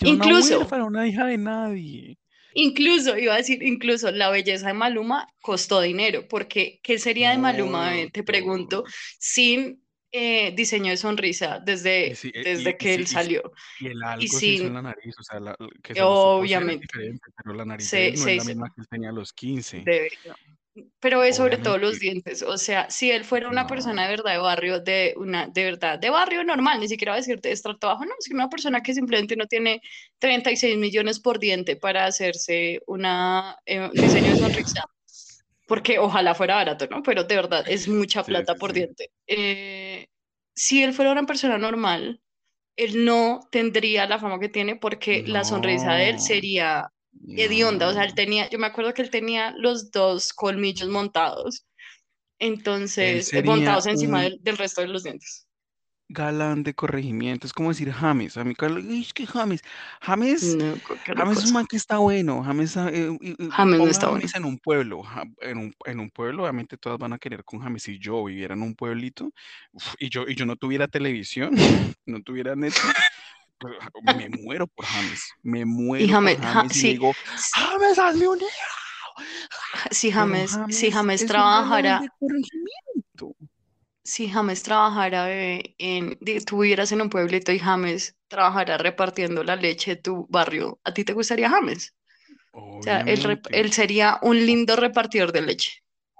era 0.00 0.10
una 0.12 0.24
Incluso- 0.26 0.58
huérfana, 0.58 0.84
una 0.84 1.08
hija 1.08 1.26
de 1.26 1.38
nadie. 1.38 2.18
Incluso, 2.54 3.16
iba 3.16 3.32
a 3.32 3.38
decir, 3.38 3.62
incluso 3.62 4.10
la 4.10 4.28
belleza 4.28 4.66
de 4.66 4.74
Maluma 4.74 5.26
costó 5.40 5.80
dinero, 5.80 6.28
porque 6.28 6.80
¿qué 6.82 6.98
sería 6.98 7.30
de 7.30 7.38
Maluma, 7.38 7.92
te 8.12 8.22
pregunto, 8.22 8.84
sin 9.18 9.81
eh, 10.12 10.52
diseño 10.54 10.90
de 10.90 10.96
sonrisa 10.96 11.58
desde, 11.64 12.14
sí, 12.14 12.30
eh, 12.34 12.42
desde 12.44 12.70
y- 12.70 12.76
que 12.76 12.94
él 12.94 13.02
y 13.02 13.06
salió? 13.06 13.42
Y 13.80 13.86
el 13.88 14.02
algo 14.02 14.26
se 14.38 14.46
hizo 14.46 14.66
en 14.66 14.74
la 14.74 14.82
nariz, 14.82 15.14
o 15.18 15.22
sea, 15.22 15.40
la- 15.40 15.56
que 15.82 15.94
se 15.94 16.00
Obviamente. 16.02 16.86
pero 17.42 17.54
la 17.54 17.64
nariz 17.64 17.88
Se- 17.88 18.10
no 18.12 18.16
se 18.18 18.30
es 18.32 18.36
la 18.38 18.44
misma 18.44 18.68
que 18.74 18.82
él 18.82 18.88
tenía 18.88 19.08
a 19.08 19.12
los 19.12 19.32
15. 19.32 19.80
de- 19.80 20.10
pero 21.00 21.22
es 21.22 21.36
sobre 21.36 21.58
todo 21.58 21.76
los 21.76 21.98
dientes. 21.98 22.42
O 22.42 22.56
sea, 22.56 22.88
si 22.88 23.10
él 23.10 23.24
fuera 23.24 23.48
una 23.50 23.66
persona 23.66 24.04
de 24.04 24.08
verdad 24.16 24.32
de 24.32 24.38
barrio, 24.38 24.80
de 24.80 25.12
una, 25.18 25.46
de 25.46 25.64
verdad, 25.64 25.98
de 25.98 26.08
barrio 26.08 26.44
normal, 26.44 26.80
ni 26.80 26.88
siquiera 26.88 27.14
decir 27.14 27.40
de 27.42 27.52
estrato 27.52 27.88
bajo, 27.88 28.06
no, 28.06 28.12
sino 28.20 28.36
una 28.36 28.48
persona 28.48 28.82
que 28.82 28.94
simplemente 28.94 29.36
no 29.36 29.46
tiene 29.46 29.82
36 30.18 30.78
millones 30.78 31.20
por 31.20 31.38
diente 31.38 31.76
para 31.76 32.06
hacerse 32.06 32.80
una 32.86 33.56
eh, 33.66 33.90
diseño 33.92 34.30
de 34.30 34.36
sonrisa. 34.36 34.80
Porque 35.72 35.98
ojalá 35.98 36.34
fuera 36.34 36.56
barato, 36.56 36.86
¿no? 36.90 37.02
Pero 37.02 37.24
de 37.24 37.34
verdad 37.34 37.64
es 37.66 37.88
mucha 37.88 38.22
plata 38.24 38.52
sí, 38.52 38.58
por 38.60 38.72
sí. 38.72 38.80
diente. 38.80 39.10
Eh, 39.26 40.06
si 40.54 40.82
él 40.82 40.92
fuera 40.92 41.12
una 41.12 41.24
persona 41.24 41.56
normal, 41.56 42.20
él 42.76 43.04
no 43.06 43.40
tendría 43.50 44.06
la 44.06 44.18
fama 44.18 44.38
que 44.38 44.50
tiene 44.50 44.76
porque 44.76 45.24
la 45.26 45.44
sonrisa 45.44 45.94
de 45.94 46.10
él 46.10 46.16
No. 46.16 46.20
sería 46.20 46.88
hedionda, 47.26 47.88
o 47.88 47.92
sea, 47.94 48.02
él 48.04 48.10
No. 48.10 48.14
tenía, 48.16 48.50
yo 48.50 48.58
me 48.58 48.66
acuerdo 48.66 48.92
que 48.92 49.00
él 49.02 49.10
tenía 49.10 49.54
los 49.56 49.90
dos 49.90 50.32
colmillos 50.34 50.88
montados, 50.90 51.64
entonces, 52.38 53.32
eh, 53.32 53.42
montados 53.44 53.86
encima 53.86 54.18
un- 54.18 54.24
del, 54.24 54.38
del 54.42 54.58
resto 54.58 54.82
de 54.82 54.88
los 54.88 55.04
dientes. 55.04 55.46
Galán 56.12 56.62
de 56.62 56.74
corregimiento. 56.74 57.46
Es 57.46 57.52
como 57.52 57.70
decir 57.70 57.90
James. 57.90 58.36
A 58.36 58.44
mí, 58.44 58.54
Carlos, 58.54 58.84
"Ay, 58.88 59.00
es 59.02 59.12
que 59.12 59.26
James. 59.26 59.62
James, 60.00 60.56
No, 60.56 60.74
James 61.16 61.38
es 61.38 61.44
un 61.46 61.52
man 61.54 61.66
que 61.66 61.76
está 61.76 61.98
bueno. 61.98 62.42
James, 62.44 62.76
eh, 62.76 63.16
y- 63.20 63.30
y- 63.30 63.50
James 63.50 63.78
no 63.78 63.86
está 63.86 64.08
bueno. 64.08 64.20
James 64.20 64.34
en 64.36 64.44
un 64.44 64.58
pueblo. 64.58 65.02
ja- 65.02 65.24
En 65.40 65.58
un, 65.58 65.74
en 65.86 66.00
un 66.00 66.10
pueblo, 66.10 66.42
obviamente 66.42 66.76
todas 66.76 66.98
van 66.98 67.12
a 67.12 67.18
querer 67.18 67.44
con 67.44 67.60
James. 67.60 67.82
Si 67.82 67.98
yo 67.98 68.24
viviera 68.24 68.54
en 68.54 68.62
un 68.62 68.74
pueblito 68.74 69.30
uf, 69.72 69.94
y 69.98 70.08
yo, 70.10 70.24
y 70.28 70.34
yo 70.34 70.46
no 70.46 70.56
tuviera 70.56 70.86
televisión, 70.88 71.52
no 72.06 72.22
tuviera 72.22 72.54
Netflix, 72.54 72.94
ja- 73.62 74.14
me 74.16 74.28
muero 74.28 74.66
por 74.66 74.84
James. 74.84 75.30
Me 75.42 75.64
muero 75.64 76.06
James- 76.08 76.36
por 76.36 76.44
ja- 76.44 76.52
James 76.52 76.76
y 76.76 76.80
sí. 76.80 76.88
digo, 76.88 77.12
James, 77.54 77.98
hazme 77.98 78.28
un 78.28 78.38
libro". 78.38 78.52
Si 79.90 80.08
Pero 80.08 80.20
James, 80.20 80.58
si 80.70 80.90
James 80.90 81.26
trabajara. 81.26 82.02
Si 84.04 84.28
James 84.28 84.62
trabajara 84.62 85.26
bebé, 85.26 85.74
en, 85.78 86.18
tú 86.46 86.60
vivieras 86.60 86.92
en 86.92 87.02
un 87.02 87.10
pueblito 87.10 87.52
y 87.52 87.58
James 87.58 88.16
trabajara 88.28 88.78
repartiendo 88.78 89.44
la 89.44 89.56
leche 89.56 89.96
de 89.96 90.02
tu 90.02 90.26
barrio, 90.30 90.80
¿a 90.84 90.92
ti 90.94 91.04
te 91.04 91.12
gustaría 91.12 91.50
James? 91.50 91.94
O 92.78 92.84
sea, 92.84 93.00
él, 93.00 93.42
él 93.52 93.72
sería 93.72 94.18
un 94.22 94.44
lindo 94.46 94.76
repartidor 94.76 95.32
de 95.32 95.42
leche. 95.42 95.72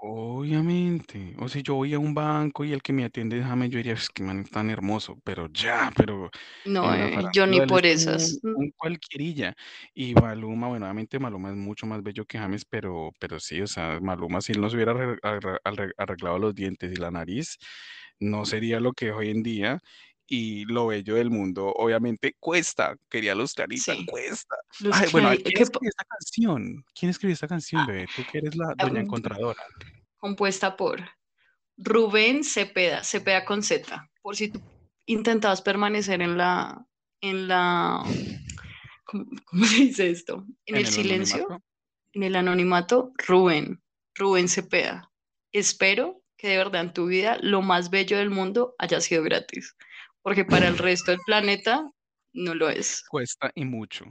Obviamente. 0.05 1.34
O 1.38 1.48
sea, 1.48 1.62
yo 1.62 1.74
voy 1.76 1.94
a 1.94 1.98
un 2.00 2.12
banco 2.12 2.64
y 2.64 2.72
el 2.72 2.82
que 2.82 2.92
me 2.92 3.05
atiende 3.05 3.38
es 3.38 3.44
James, 3.46 3.70
yo 3.70 3.76
diría, 3.76 3.92
es 3.92 4.09
que 4.11 4.24
man 4.24 4.40
es 4.40 4.50
tan 4.50 4.68
hermoso, 4.68 5.16
pero 5.22 5.46
ya, 5.53 5.92
pero 5.96 6.28
No, 6.64 6.92
en 6.92 6.98
la 6.98 7.09
eh, 7.09 7.28
yo 7.32 7.46
farándula 7.46 7.46
ni 7.46 7.61
él 7.62 7.70
por 7.70 7.84
es 7.84 7.86
esas. 7.86 8.38
un, 8.40 8.40
un 8.53 8.70
cualquierilla. 8.76 9.55
Y 9.94 10.16
Maluma, 10.16 10.66
bueno, 10.68 10.86
obviamente 10.86 11.20
Maluma 11.20 11.50
es 11.50 11.57
mucho 11.57 11.86
más 11.86 12.03
bello 12.03 12.24
que 12.24 12.36
James, 12.38 12.64
pero, 12.64 13.12
pero 13.20 13.38
sí, 13.38 13.61
o 13.61 13.66
sea, 13.68 14.00
Maluma, 14.00 14.40
si 14.40 14.53
él 14.53 14.61
no 14.61 14.68
se 14.70 14.74
hubiera 14.76 14.92
arre- 14.92 15.20
arre- 15.22 15.59
arre- 15.64 15.92
arreglado 15.96 16.38
los 16.40 16.55
dientes 16.55 16.92
y 16.92 16.96
la 16.96 17.12
nariz, 17.12 17.57
no 18.18 18.44
sería 18.44 18.80
lo 18.80 18.92
que 18.92 19.09
es 19.09 19.14
hoy 19.14 19.30
en 19.30 19.42
día. 19.44 19.78
Y 20.35 20.64
lo 20.64 20.87
bello 20.87 21.16
del 21.16 21.28
mundo, 21.28 21.74
obviamente, 21.76 22.35
cuesta. 22.41 22.97
Quería 23.11 23.35
los 23.35 23.53
claritas, 23.53 23.99
Sí. 23.99 24.07
cuesta. 24.07 24.57
Los 24.80 24.97
Ay, 24.97 25.11
bueno, 25.12 25.28
¿quién 25.28 25.43
que 25.55 25.62
escribió 25.62 25.91
esta 25.91 26.05
canción? 26.07 26.85
¿Quién 26.99 27.11
escribió 27.11 27.35
esta 27.35 27.49
canción, 27.49 27.87
bebé? 27.87 28.07
Tú 28.16 28.22
que 28.33 28.39
eres 28.39 28.57
la 28.57 28.74
doña 28.78 29.03
encontradora. 29.03 29.62
compuesta 30.16 30.74
por 30.74 31.03
Rubén 31.76 32.45
Cepeda, 32.45 33.05
Cepeda 33.05 33.45
con 33.45 33.62
Z, 33.62 34.11
por 34.22 34.35
si 34.35 34.49
tú 34.49 34.62
intentabas 35.05 35.61
permanecer 35.61 36.22
en 36.22 36.39
la, 36.39 36.83
en 37.20 37.49
la, 37.49 38.03
¿cómo, 39.05 39.26
cómo 39.45 39.66
se 39.66 39.76
dice 39.85 40.09
esto? 40.09 40.47
En, 40.64 40.76
el, 40.76 40.87
silencio, 40.87 41.45
anonimato. 41.45 41.64
en 42.14 42.22
el 42.22 42.37
anonimato, 42.37 43.12
Rubén, 43.18 43.83
Rubén 44.14 44.49
Cepeda. 44.49 45.12
Espero 45.53 46.22
que 46.39 46.49
de 46.49 46.57
verdad 46.57 46.80
en 46.80 46.93
tu 46.95 47.07
vida 47.07 47.37
lo 47.43 47.61
más 47.61 47.91
bello 47.91 48.16
del 48.16 48.30
mundo 48.30 48.74
haya 48.78 49.01
sido 49.03 49.22
gratis, 49.22 49.76
porque 50.23 50.45
para 50.45 50.68
el 50.68 50.79
resto 50.79 51.11
del 51.11 51.20
planeta 51.27 51.83
no 52.33 52.55
lo 52.55 52.68
es. 52.70 53.03
Cuesta 53.09 53.51
y 53.55 53.64
mucho. 53.64 54.05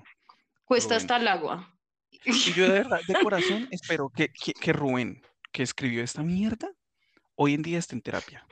Cuesta 0.65 0.95
Rubén. 0.95 0.97
hasta 1.03 1.17
el 1.17 1.27
agua. 1.27 1.75
Y 2.23 2.53
yo 2.53 2.63
de 2.65 2.73
verdad, 2.73 2.99
de 3.07 3.13
corazón, 3.15 3.67
espero 3.71 4.09
que, 4.09 4.29
que, 4.29 4.53
que 4.53 4.73
Rubén, 4.73 5.21
que 5.51 5.63
escribió 5.63 6.03
esta 6.03 6.21
mierda, 6.21 6.69
hoy 7.35 7.53
en 7.55 7.61
día 7.63 7.79
esté 7.79 7.95
en 7.95 8.01
terapia. 8.01 8.45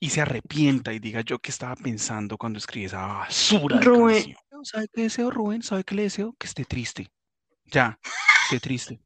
Y 0.00 0.10
se 0.10 0.20
arrepienta 0.20 0.92
y 0.92 1.00
diga 1.00 1.22
yo 1.22 1.40
qué 1.40 1.50
estaba 1.50 1.74
pensando 1.74 2.38
cuando 2.38 2.58
escribí 2.58 2.86
esa 2.86 3.04
basura 3.04 3.78
de 3.78 3.84
Rubén. 3.84 4.16
canción. 4.16 4.64
¿Sabe 4.64 4.86
qué 4.92 5.02
deseo, 5.02 5.30
Rubén? 5.30 5.62
¿Sabe 5.62 5.82
qué 5.84 5.94
le 5.96 6.02
deseo? 6.02 6.34
Que 6.38 6.46
esté 6.46 6.64
triste. 6.64 7.08
Ya, 7.64 7.98
esté 8.44 8.60
triste. 8.60 9.00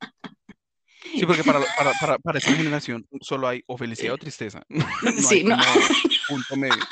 Sí, 1.15 1.25
porque 1.27 1.43
para, 1.45 1.61
para, 1.77 1.93
para, 2.01 2.19
para 2.19 2.39
esta 2.39 2.53
generación 2.53 3.07
solo 3.23 3.49
hay 3.49 3.63
o 3.67 3.77
felicidad 3.79 4.15
o 4.15 4.19
tristeza. 4.19 4.63
No 4.69 5.13
Sí, 5.23 5.37
hay 5.39 5.45
no. 5.45 5.57
punto 6.29 6.57
medio. 6.57 6.83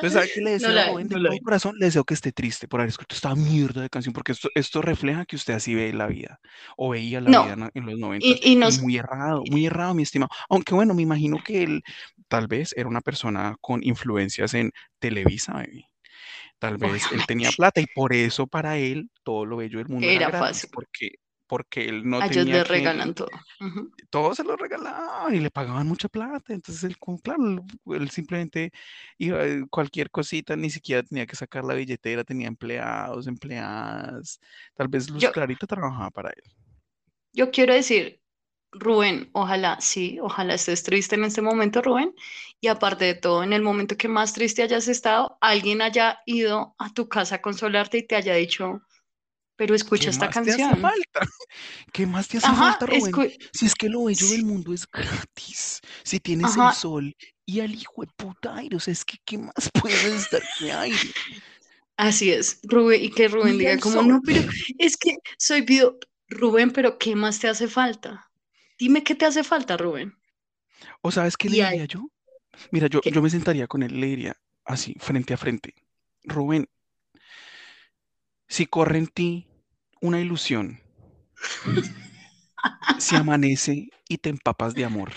Entonces, 0.00 0.12
¿sabe 0.12 0.30
qué 0.34 0.40
le 0.40 0.50
deseo 0.52 0.72
la? 0.72 0.84
De 0.86 1.04
no 1.04 1.18
la 1.18 1.28
todo 1.28 1.32
hay. 1.32 1.40
corazón 1.40 1.74
le 1.78 1.86
deseo 1.86 2.04
que 2.04 2.14
esté 2.14 2.32
triste 2.32 2.68
por 2.68 2.80
haber 2.80 2.90
escrito 2.90 3.14
esta 3.14 3.34
mierda 3.34 3.82
de 3.82 3.90
canción, 3.90 4.12
porque 4.12 4.32
esto, 4.32 4.48
esto 4.54 4.80
refleja 4.82 5.24
que 5.26 5.36
usted 5.36 5.54
así 5.54 5.74
ve 5.74 5.92
la 5.92 6.06
vida, 6.06 6.40
o 6.76 6.90
veía 6.90 7.20
la 7.20 7.30
No. 7.30 7.42
vida 7.44 7.70
en, 7.74 7.86
los 7.86 7.98
90. 7.98 8.26
Y, 8.26 8.52
y 8.52 8.56
nos, 8.56 8.80
muy 8.80 8.96
errado, 8.96 9.42
muy 9.50 9.66
errado, 9.66 9.94
mi 9.94 10.02
estimado. 10.02 10.30
Aunque 10.48 10.74
bueno, 10.74 10.94
me 10.94 11.02
imagino 11.02 11.38
que 11.44 11.62
él 11.62 11.82
tal 12.28 12.46
vez 12.46 12.72
era 12.76 12.88
una 12.88 13.00
persona 13.00 13.56
con 13.60 13.82
influencias 13.82 14.54
en 14.54 14.70
Televisa, 14.98 15.52
baby. 15.52 15.84
Tal 16.58 16.76
vez 16.76 17.08
él 17.12 17.24
tenía 17.26 17.50
plata 17.52 17.80
y 17.80 17.86
por 17.86 18.12
eso 18.12 18.46
para 18.46 18.78
él 18.78 19.10
todo 19.22 19.46
lo 19.46 19.56
bello 19.58 19.78
del 19.78 19.88
mundo 19.88 20.06
era, 20.06 20.14
Era 20.14 20.26
gratis, 20.28 20.46
fácil. 20.48 20.70
porque, 20.72 21.10
porque 21.48 21.88
él 21.88 22.08
no 22.08 22.18
a 22.18 22.26
ellos 22.26 22.36
tenía 22.36 22.58
les 22.58 22.64
que, 22.64 22.72
regalan 22.74 23.14
todo. 23.14 23.30
Todo 24.10 24.34
se 24.34 24.44
lo 24.44 24.56
regalaban 24.56 25.34
y 25.34 25.40
le 25.40 25.50
pagaban 25.50 25.86
mucha 25.86 26.08
plata. 26.08 26.52
Entonces 26.52 26.84
él, 26.84 26.98
como, 26.98 27.18
claro, 27.18 27.64
él 27.86 28.10
simplemente 28.10 28.70
iba 29.16 29.44
eh, 29.44 29.64
cualquier 29.68 30.10
cosita, 30.10 30.54
ni 30.54 30.70
siquiera 30.70 31.02
tenía 31.02 31.26
que 31.26 31.36
sacar 31.36 31.64
la 31.64 31.74
billetera, 31.74 32.22
tenía 32.22 32.48
empleados, 32.48 33.26
empleadas. 33.26 34.38
Tal 34.74 34.88
vez 34.88 35.10
Luz 35.10 35.24
Yo- 35.24 35.32
Clarita 35.32 35.66
trabajaba 35.66 36.10
para 36.10 36.30
él. 36.30 36.42
Yo 37.32 37.50
quiero 37.50 37.74
decir, 37.74 38.20
Rubén, 38.72 39.30
ojalá, 39.32 39.80
sí, 39.80 40.18
ojalá 40.20 40.54
estés 40.54 40.82
triste 40.82 41.14
en 41.14 41.24
este 41.24 41.40
momento, 41.40 41.80
Rubén. 41.82 42.14
Y 42.60 42.68
aparte 42.68 43.04
de 43.06 43.14
todo, 43.14 43.42
en 43.42 43.52
el 43.52 43.62
momento 43.62 43.96
que 43.96 44.08
más 44.08 44.32
triste 44.32 44.62
hayas 44.62 44.88
estado, 44.88 45.38
alguien 45.40 45.80
haya 45.80 46.20
ido 46.26 46.74
a 46.78 46.92
tu 46.92 47.08
casa 47.08 47.36
a 47.36 47.42
consolarte 47.42 47.98
y 47.98 48.06
te 48.06 48.16
haya 48.16 48.34
dicho, 48.34 48.82
pero 49.58 49.74
escucha 49.74 50.06
¿Qué 50.06 50.10
esta 50.10 50.26
más 50.26 50.30
te 50.40 50.52
hace 50.52 50.62
canción. 50.62 50.80
falta? 50.80 51.20
¿Qué 51.92 52.06
más 52.06 52.28
te 52.28 52.38
hace 52.38 52.48
Ajá, 52.48 52.78
falta, 52.78 52.86
Rubén? 52.86 53.14
Si 53.52 53.66
es 53.66 53.74
que 53.76 53.88
lo 53.88 54.04
bello 54.04 54.28
Sí. 54.28 54.36
del 54.36 54.44
mundo 54.44 54.72
es 54.72 54.86
gratis. 54.90 55.80
Si 56.04 56.20
tienes 56.20 56.56
Ajá. 56.56 56.68
el 56.70 56.72
sol 56.72 57.16
y 57.46 57.60
al 57.60 57.74
hijo 57.74 58.02
de 58.02 58.08
puta 58.16 58.56
aire, 58.56 58.76
o 58.76 58.80
sea, 58.80 58.92
es 58.92 59.04
que 59.04 59.18
¿qué 59.24 59.38
más 59.38 59.70
puedes 59.74 60.30
dar 60.30 60.42
que 60.58 60.72
aire? 60.72 61.12
Así 61.96 62.30
es, 62.32 62.60
Rubén, 62.62 63.02
y 63.04 63.10
que 63.10 63.28
Rubén 63.28 63.58
Mira 63.58 63.70
diga 63.70 63.80
como, 63.80 64.02
sol. 64.02 64.06
no, 64.06 64.20
pero 64.24 64.40
es 64.78 64.96
que 64.96 65.16
soy 65.36 65.62
video, 65.62 65.98
Rubén, 66.28 66.70
pero 66.72 66.98
¿qué 66.98 67.16
más 67.16 67.40
te 67.40 67.48
hace 67.48 67.66
falta? 67.68 68.30
Dime 68.78 69.02
qué 69.02 69.14
te 69.16 69.26
hace 69.26 69.42
falta, 69.42 69.76
Rubén. 69.76 70.14
¿O 71.02 71.10
sabes 71.10 71.36
qué 71.36 71.48
le 71.50 71.58
diría 71.58 71.84
yo? 71.86 72.08
Mira, 72.72 72.88
yo, 72.88 73.02
¿Qué? 73.02 73.10
yo 73.10 73.22
me 73.22 73.30
sentaría 73.30 73.66
con 73.68 73.82
él 73.82 74.00
le 74.00 74.06
diría 74.08 74.36
así, 74.64 74.94
frente 75.00 75.34
a 75.34 75.38
frente. 75.38 75.74
Rubén, 76.24 76.68
si 78.48 78.66
corre 78.66 78.98
en 78.98 79.06
ti 79.06 79.47
una 80.00 80.20
ilusión, 80.20 80.80
si 82.98 83.16
amanece 83.16 83.88
y 84.08 84.18
te 84.18 84.30
empapas 84.30 84.74
de 84.74 84.84
amor, 84.84 85.12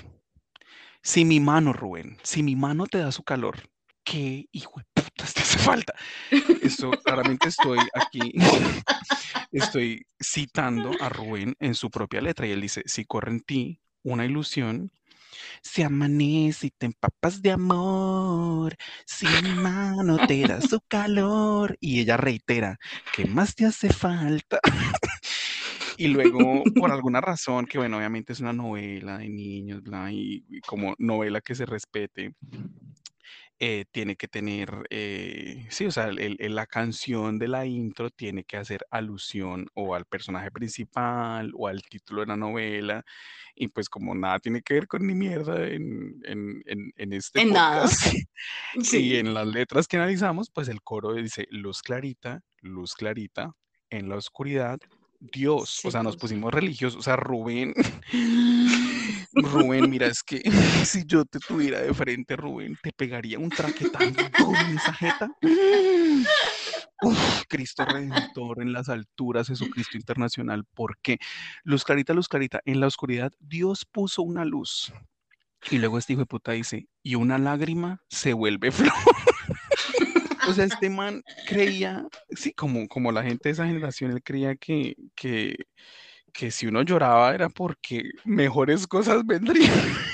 Si 1.03 1.25
mi 1.25 1.39
mano, 1.39 1.73
Rubén, 1.73 2.17
si 2.23 2.43
mi 2.43 2.55
mano 2.55 2.85
te 2.87 2.99
da 2.99 3.11
su 3.11 3.23
calor, 3.23 3.69
¿qué 4.03 4.47
hijo 4.51 4.79
de 4.79 4.85
putas 4.93 5.33
te 5.33 5.41
hace 5.41 5.57
falta? 5.59 5.93
Esto, 6.61 6.91
claramente 7.03 7.49
estoy 7.49 7.89
aquí, 7.93 8.33
estoy 9.51 10.05
citando 10.19 10.97
a 10.99 11.09
Rubén 11.09 11.55
en 11.59 11.73
su 11.75 11.89
propia 11.89 12.21
letra 12.21 12.47
y 12.47 12.51
él 12.51 12.61
dice, 12.61 12.83
si 12.85 13.05
corre 13.05 13.31
en 13.31 13.41
ti 13.41 13.81
una 14.03 14.25
ilusión, 14.25 14.91
se 15.61 15.83
amanece 15.83 16.67
y 16.67 16.71
te 16.71 16.87
empapas 16.87 17.41
de 17.41 17.51
amor, 17.51 18.75
si 19.05 19.37
mi 19.37 19.55
mano 19.55 20.19
te 20.19 20.45
da 20.45 20.61
su 20.61 20.79
calor. 20.87 21.77
Y 21.79 21.99
ella 22.01 22.17
reitera, 22.17 22.77
¿qué 23.11 23.25
más 23.25 23.55
te 23.55 23.65
hace 23.65 23.89
falta? 23.89 24.59
Y 25.97 26.07
luego, 26.07 26.63
por 26.75 26.91
alguna 26.91 27.21
razón, 27.21 27.67
que 27.67 27.77
bueno, 27.77 27.97
obviamente 27.97 28.33
es 28.33 28.39
una 28.39 28.53
novela 28.53 29.19
de 29.19 29.29
niños, 29.29 29.83
bla, 29.83 30.11
y, 30.11 30.43
y 30.49 30.61
como 30.61 30.95
novela 30.97 31.41
que 31.41 31.53
se 31.53 31.65
respete, 31.65 32.33
eh, 33.63 33.85
tiene 33.91 34.15
que 34.15 34.27
tener, 34.27 34.87
eh, 34.89 35.67
sí, 35.69 35.85
o 35.85 35.91
sea, 35.91 36.05
el- 36.07 36.37
el- 36.39 36.55
la 36.55 36.65
canción 36.65 37.37
de 37.37 37.47
la 37.47 37.67
intro 37.67 38.09
tiene 38.09 38.43
que 38.43 38.57
hacer 38.57 38.83
alusión 38.89 39.67
o 39.75 39.93
al 39.93 40.05
personaje 40.05 40.49
principal 40.49 41.51
o 41.55 41.67
al 41.67 41.83
título 41.83 42.21
de 42.21 42.27
la 42.27 42.37
novela. 42.37 43.03
Y 43.53 43.67
pues 43.67 43.87
como 43.87 44.15
nada 44.15 44.39
tiene 44.39 44.63
que 44.63 44.73
ver 44.73 44.87
con 44.87 45.05
ni 45.05 45.13
mierda 45.13 45.67
en, 45.67 46.19
en, 46.25 46.63
en, 46.65 46.91
en 46.95 47.13
este 47.13 47.39
En 47.41 47.53
nada. 47.53 47.83
podcast 47.83 48.13
y 48.73 48.83
Sí. 48.83 49.15
en 49.17 49.35
las 49.35 49.45
letras 49.45 49.87
que 49.87 49.97
analizamos, 49.97 50.49
pues 50.49 50.67
el 50.67 50.81
coro 50.81 51.13
dice 51.13 51.45
luz 51.51 51.83
clarita, 51.83 52.41
luz 52.61 52.95
clarita, 52.95 53.51
en 53.91 54.09
la 54.09 54.15
oscuridad, 54.15 54.79
Dios. 55.21 55.81
O 55.85 55.91
sea, 55.91 56.03
nos 56.03 56.17
pusimos 56.17 56.53
religiosos. 56.53 56.99
O 56.99 57.03
sea, 57.03 57.15
Rubén, 57.15 57.73
Rubén, 59.33 59.89
mira, 59.89 60.07
es 60.07 60.23
que 60.23 60.41
si 60.85 61.05
yo 61.05 61.23
te 61.25 61.39
tuviera 61.39 61.79
de 61.79 61.93
frente, 61.93 62.35
Rubén, 62.35 62.77
te 62.81 62.91
pegaría 62.91 63.39
un 63.39 63.49
traquetán 63.49 64.13
duro 64.13 64.59
en 64.59 64.77
esa 64.77 64.93
jeta. 64.93 65.29
Uf, 67.03 67.43
Cristo 67.47 67.85
Redentor 67.85 68.61
en 68.61 68.73
las 68.73 68.89
alturas, 68.89 69.47
Jesucristo 69.47 69.97
Internacional. 69.97 70.65
¿Por 70.65 70.97
qué? 71.01 71.17
Luz 71.63 71.83
clarita, 71.83 72.13
luz 72.13 72.27
clarita. 72.27 72.61
En 72.65 72.79
la 72.79 72.87
oscuridad, 72.87 73.31
Dios 73.39 73.85
puso 73.85 74.23
una 74.23 74.43
luz. 74.45 74.91
Y 75.69 75.77
luego 75.77 75.97
este 75.99 76.13
hijo 76.13 76.21
de 76.21 76.25
puta 76.25 76.53
dice, 76.53 76.87
y 77.03 77.15
una 77.15 77.37
lágrima 77.37 78.01
se 78.09 78.33
vuelve 78.33 78.71
flor. 78.71 78.91
O 80.47 80.53
sea, 80.53 80.65
este 80.65 80.89
man 80.89 81.23
creía, 81.45 82.07
sí, 82.31 82.53
como, 82.53 82.87
como 82.87 83.11
la 83.11 83.23
gente 83.23 83.49
de 83.49 83.53
esa 83.53 83.67
generación, 83.67 84.11
él 84.11 84.23
creía 84.23 84.55
que, 84.55 84.95
que, 85.15 85.55
que 86.33 86.51
si 86.51 86.67
uno 86.67 86.81
lloraba 86.83 87.33
era 87.33 87.49
porque 87.49 88.03
mejores 88.25 88.87
cosas 88.87 89.25
vendrían. 89.25 89.69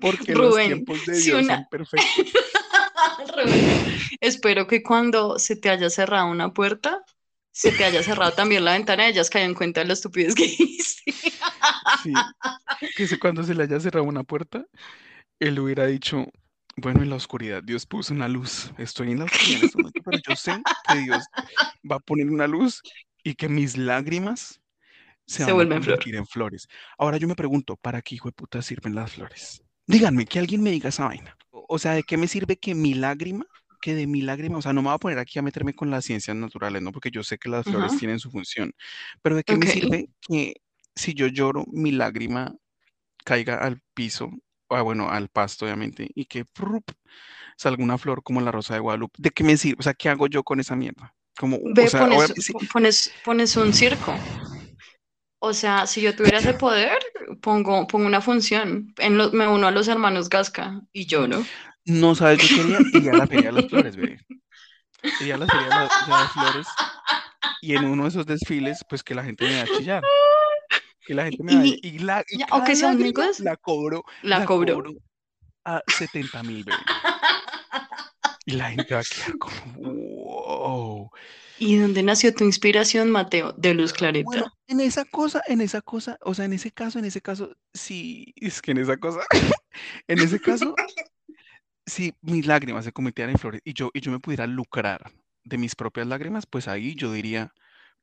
Porque 0.00 0.34
los 0.34 0.56
tiempos 0.56 1.04
de 1.06 1.20
si 1.20 1.30
Dios 1.30 1.44
una- 1.44 1.56
son 1.56 1.66
perfectos. 1.70 2.08
Rubén, 3.36 3.82
espero 4.20 4.66
que 4.66 4.82
cuando 4.82 5.38
se 5.38 5.56
te 5.56 5.70
haya 5.70 5.90
cerrado 5.90 6.26
una 6.26 6.52
puerta, 6.52 7.02
se 7.52 7.72
te 7.72 7.84
haya 7.84 8.02
cerrado 8.02 8.32
también 8.32 8.64
la 8.64 8.72
ventana 8.72 9.06
y 9.06 9.10
ellas 9.12 9.30
caigan 9.30 9.54
cuenta 9.54 9.80
de 9.80 9.86
la 9.86 9.92
estupidez 9.92 10.34
que 10.34 10.44
hiciste. 10.44 11.12
Sí, 12.02 12.12
que 12.96 13.06
si 13.06 13.18
cuando 13.18 13.42
se 13.42 13.54
le 13.54 13.64
haya 13.64 13.80
cerrado 13.80 14.06
una 14.06 14.24
puerta, 14.24 14.64
él 15.40 15.58
hubiera 15.58 15.86
dicho, 15.86 16.26
bueno, 16.76 17.02
en 17.02 17.10
la 17.10 17.16
oscuridad 17.16 17.62
Dios 17.62 17.86
puso 17.86 18.14
una 18.14 18.28
luz. 18.28 18.72
Estoy 18.78 19.10
en 19.12 19.18
la 19.20 19.24
oscuridad 19.26 19.58
en 19.58 19.64
este 19.64 19.78
momento, 19.78 20.02
pero 20.04 20.18
yo 20.18 20.34
sé 20.36 20.66
que 20.82 20.96
Dios 20.96 21.30
va 21.90 21.96
a 21.96 22.00
poner 22.00 22.30
una 22.30 22.46
luz 22.46 22.84
y 23.24 23.34
que 23.34 23.48
mis 23.48 23.76
lágrimas 23.76 24.60
se, 25.26 25.44
Se 25.44 25.44
van 25.44 25.60
a 25.60 25.66
vuelven 25.66 25.80
flor. 25.82 26.04
convertir 26.04 26.16
en 26.16 26.26
flores. 26.26 26.68
Ahora 26.98 27.18
yo 27.18 27.28
me 27.28 27.36
pregunto, 27.36 27.76
¿para 27.76 28.02
qué 28.02 28.16
hijo 28.16 28.28
de 28.28 28.34
puta 28.34 28.62
sirven 28.62 28.94
las 28.96 29.12
flores? 29.14 29.62
Díganme, 29.86 30.26
que 30.26 30.38
alguien 30.38 30.62
me 30.62 30.70
diga 30.70 30.88
esa 30.88 31.06
vaina. 31.06 31.36
O 31.50 31.78
sea, 31.78 31.92
¿de 31.92 32.04
qué 32.04 32.16
me 32.16 32.26
sirve 32.28 32.56
que 32.56 32.74
mi 32.74 32.94
lágrima, 32.94 33.46
que 33.80 33.94
de 33.94 34.06
mi 34.06 34.22
lágrima, 34.22 34.58
o 34.58 34.62
sea, 34.62 34.72
no 34.72 34.82
me 34.82 34.88
voy 34.88 34.94
a 34.94 34.98
poner 34.98 35.18
aquí 35.18 35.38
a 35.38 35.42
meterme 35.42 35.74
con 35.74 35.90
las 35.90 36.04
ciencias 36.04 36.36
naturales, 36.36 36.82
¿no? 36.82 36.92
Porque 36.92 37.10
yo 37.10 37.22
sé 37.22 37.38
que 37.38 37.48
las 37.50 37.66
flores 37.68 37.94
Ajá. 37.94 37.98
tienen 37.98 38.18
su 38.18 38.30
función, 38.30 38.72
pero 39.22 39.36
¿de 39.36 39.44
qué 39.44 39.56
me 39.56 39.66
Ok. 39.66 39.68
sirve 39.68 40.08
que 40.26 40.54
si 40.94 41.14
yo 41.14 41.26
lloro, 41.26 41.64
mi 41.72 41.92
lágrima 41.92 42.54
caiga 43.24 43.58
al 43.58 43.80
piso, 43.94 44.30
ah, 44.70 44.82
bueno, 44.82 45.08
al 45.10 45.28
pasto, 45.28 45.64
obviamente, 45.64 46.08
y 46.14 46.26
que 46.26 46.44
¡prup! 46.44 46.84
salga 47.56 47.82
una 47.84 47.98
flor 47.98 48.22
como 48.22 48.40
la 48.40 48.52
rosa 48.52 48.74
de 48.74 48.80
Guadalupe? 48.80 49.14
¿De 49.18 49.30
qué 49.30 49.44
me 49.44 49.56
sirve? 49.56 49.76
O 49.80 49.82
sea, 49.82 49.94
¿qué 49.94 50.08
hago 50.08 50.26
yo 50.26 50.42
con 50.42 50.60
esa 50.60 50.76
mierda? 50.76 51.14
Como, 51.38 51.58
Ve, 51.64 51.84
o 51.84 51.88
sea, 51.88 52.00
pones, 52.00 52.32
sí, 52.38 52.52
po- 52.52 52.60
pones, 52.72 53.12
pones 53.24 53.56
un 53.56 53.72
circo. 53.72 54.14
O 55.40 55.52
sea, 55.52 55.86
si 55.86 56.00
yo 56.00 56.16
tuviera 56.16 56.38
ese 56.38 56.54
poder, 56.58 56.98
pongo, 57.42 57.86
pongo 57.86 58.06
una 58.06 58.20
función. 58.20 58.94
En 58.98 59.18
lo- 59.18 59.30
me 59.32 59.46
uno 59.46 59.66
a 59.66 59.70
los 59.70 59.88
hermanos 59.88 60.28
Gasca 60.28 60.80
y 60.92 61.06
lloro. 61.06 61.42
no 61.84 62.14
sabes, 62.14 62.38
yo 62.40 62.56
quería 62.56 62.78
ir 62.92 63.10
a 63.10 63.14
la 63.14 63.26
Feria 63.26 63.46
de 63.46 63.52
las 63.52 63.66
Flores, 63.68 63.96
bebé. 63.96 64.20
Iría 65.20 65.34
a 65.34 65.38
la 65.38 65.46
Feria 65.46 65.66
de 65.68 65.72
la- 65.74 66.16
de 66.16 66.22
las 66.24 66.32
Flores 66.32 66.66
y 67.60 67.74
en 67.74 67.84
uno 67.84 68.04
de 68.04 68.08
esos 68.10 68.26
desfiles, 68.26 68.84
pues 68.88 69.02
que 69.02 69.14
la 69.14 69.24
gente 69.24 69.44
me 69.46 69.56
va 69.56 69.64
a 69.64 69.68
chillar. 69.68 70.02
Que 71.06 71.14
la 71.14 71.24
gente 71.24 71.42
me 71.42 71.54
va 71.54 71.60
a... 71.60 71.66
Y- 71.66 71.80
Y, 71.82 71.98
la, 71.98 72.24
y 72.28 72.38
cada 72.38 72.92
la 73.40 73.56
cobro, 73.56 74.04
la 74.22 74.44
cobro. 74.44 74.82
a 75.64 75.82
70 75.86 76.42
mil. 76.42 76.64
Y 78.46 78.52
la 78.52 78.70
gente 78.70 78.94
va 78.94 79.00
a 79.00 79.04
quedar 79.04 79.38
como, 79.38 79.82
wow. 79.82 81.10
¿Y 81.58 81.76
dónde 81.76 82.02
nació 82.02 82.34
tu 82.34 82.44
inspiración, 82.44 83.10
Mateo? 83.10 83.52
De 83.52 83.74
Luz 83.74 83.92
Clarita. 83.92 84.24
Bueno, 84.26 84.46
en 84.66 84.80
esa 84.80 85.04
cosa, 85.04 85.42
en 85.46 85.60
esa 85.60 85.80
cosa, 85.82 86.18
o 86.20 86.34
sea, 86.34 86.44
en 86.44 86.52
ese 86.52 86.70
caso, 86.70 86.98
en 86.98 87.04
ese 87.06 87.22
caso, 87.22 87.54
sí, 87.72 88.32
es 88.36 88.60
que 88.60 88.72
en 88.72 88.78
esa 88.78 88.96
cosa, 88.96 89.20
en 90.08 90.18
ese 90.18 90.40
caso, 90.40 90.74
si 91.86 92.12
mis 92.22 92.46
lágrimas 92.46 92.84
se 92.84 92.92
convirtieran 92.92 93.30
en 93.32 93.38
flores 93.38 93.60
y 93.64 93.72
yo, 93.72 93.90
y 93.94 94.00
yo 94.00 94.10
me 94.10 94.20
pudiera 94.20 94.46
lucrar 94.46 95.12
de 95.44 95.58
mis 95.58 95.74
propias 95.76 96.06
lágrimas, 96.06 96.44
pues 96.46 96.68
ahí 96.68 96.94
yo 96.96 97.12
diría, 97.12 97.52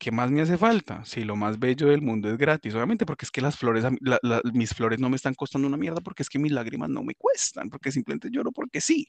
¿qué 0.02 0.12
más 0.12 0.32
me 0.32 0.42
hace 0.42 0.58
falta? 0.58 1.06
Si 1.06 1.24
lo 1.24 1.36
más 1.36 1.60
bello 1.60 1.88
del 1.88 2.02
mundo 2.02 2.30
es 2.32 2.38
gratis, 2.38 2.74
obviamente, 2.76 3.06
porque 3.06 3.26
es 3.26 3.32
que 3.32 3.42
las 3.42 3.56
flores, 3.58 3.86
la- 4.02 4.20
la- 4.24 4.42
mis 4.54 4.74
flores 4.74 5.00
no 5.00 5.10
me 5.12 5.16
están 5.16 5.36
costando 5.36 5.68
una 5.68 5.78
mierda, 5.78 6.02
porque 6.02 6.24
es 6.24 6.30
que 6.30 6.40
mis 6.40 6.52
lágrimas 6.52 6.90
no 6.90 7.04
me 7.04 7.16
cuestan, 7.16 7.70
porque 7.70 7.92
simplemente 7.92 8.30
lloro 8.32 8.52
porque 8.52 8.82
sí. 8.82 9.08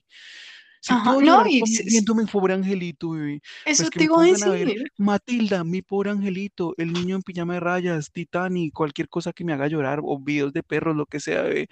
Si 0.80 0.94
Ajá, 0.94 1.12
no, 1.22 1.42
y 1.48 1.62
viéndome 1.88 2.26
pobre 2.26 2.54
angelito, 2.54 3.10
bebé, 3.10 3.40
Eso 3.64 3.84
pues 3.84 3.90
que 3.90 4.00
te 4.00 4.04
me 4.04 4.06
iba 4.06 4.16
a 4.22 4.26
pongan 4.26 4.42
a 4.42 4.48
ver 4.50 4.68
decir. 4.68 4.92
Matilda, 4.98 5.64
mi 5.64 5.80
pobre 5.82 6.10
angelito, 6.10 6.74
el 6.76 6.92
niño 6.92 7.16
en 7.16 7.22
pijama 7.22 7.54
de 7.54 7.60
rayas, 7.60 8.10
Titanic, 8.12 8.72
cualquier 8.74 9.08
cosa 9.08 9.32
que 9.32 9.44
me 9.44 9.52
haga 9.52 9.68
llorar, 9.68 10.00
o 10.02 10.18
videos 10.20 10.52
de 10.52 10.62
perros, 10.64 10.96
lo 10.96 11.06
que 11.06 11.20
sea, 11.20 11.42
bebé, 11.42 11.68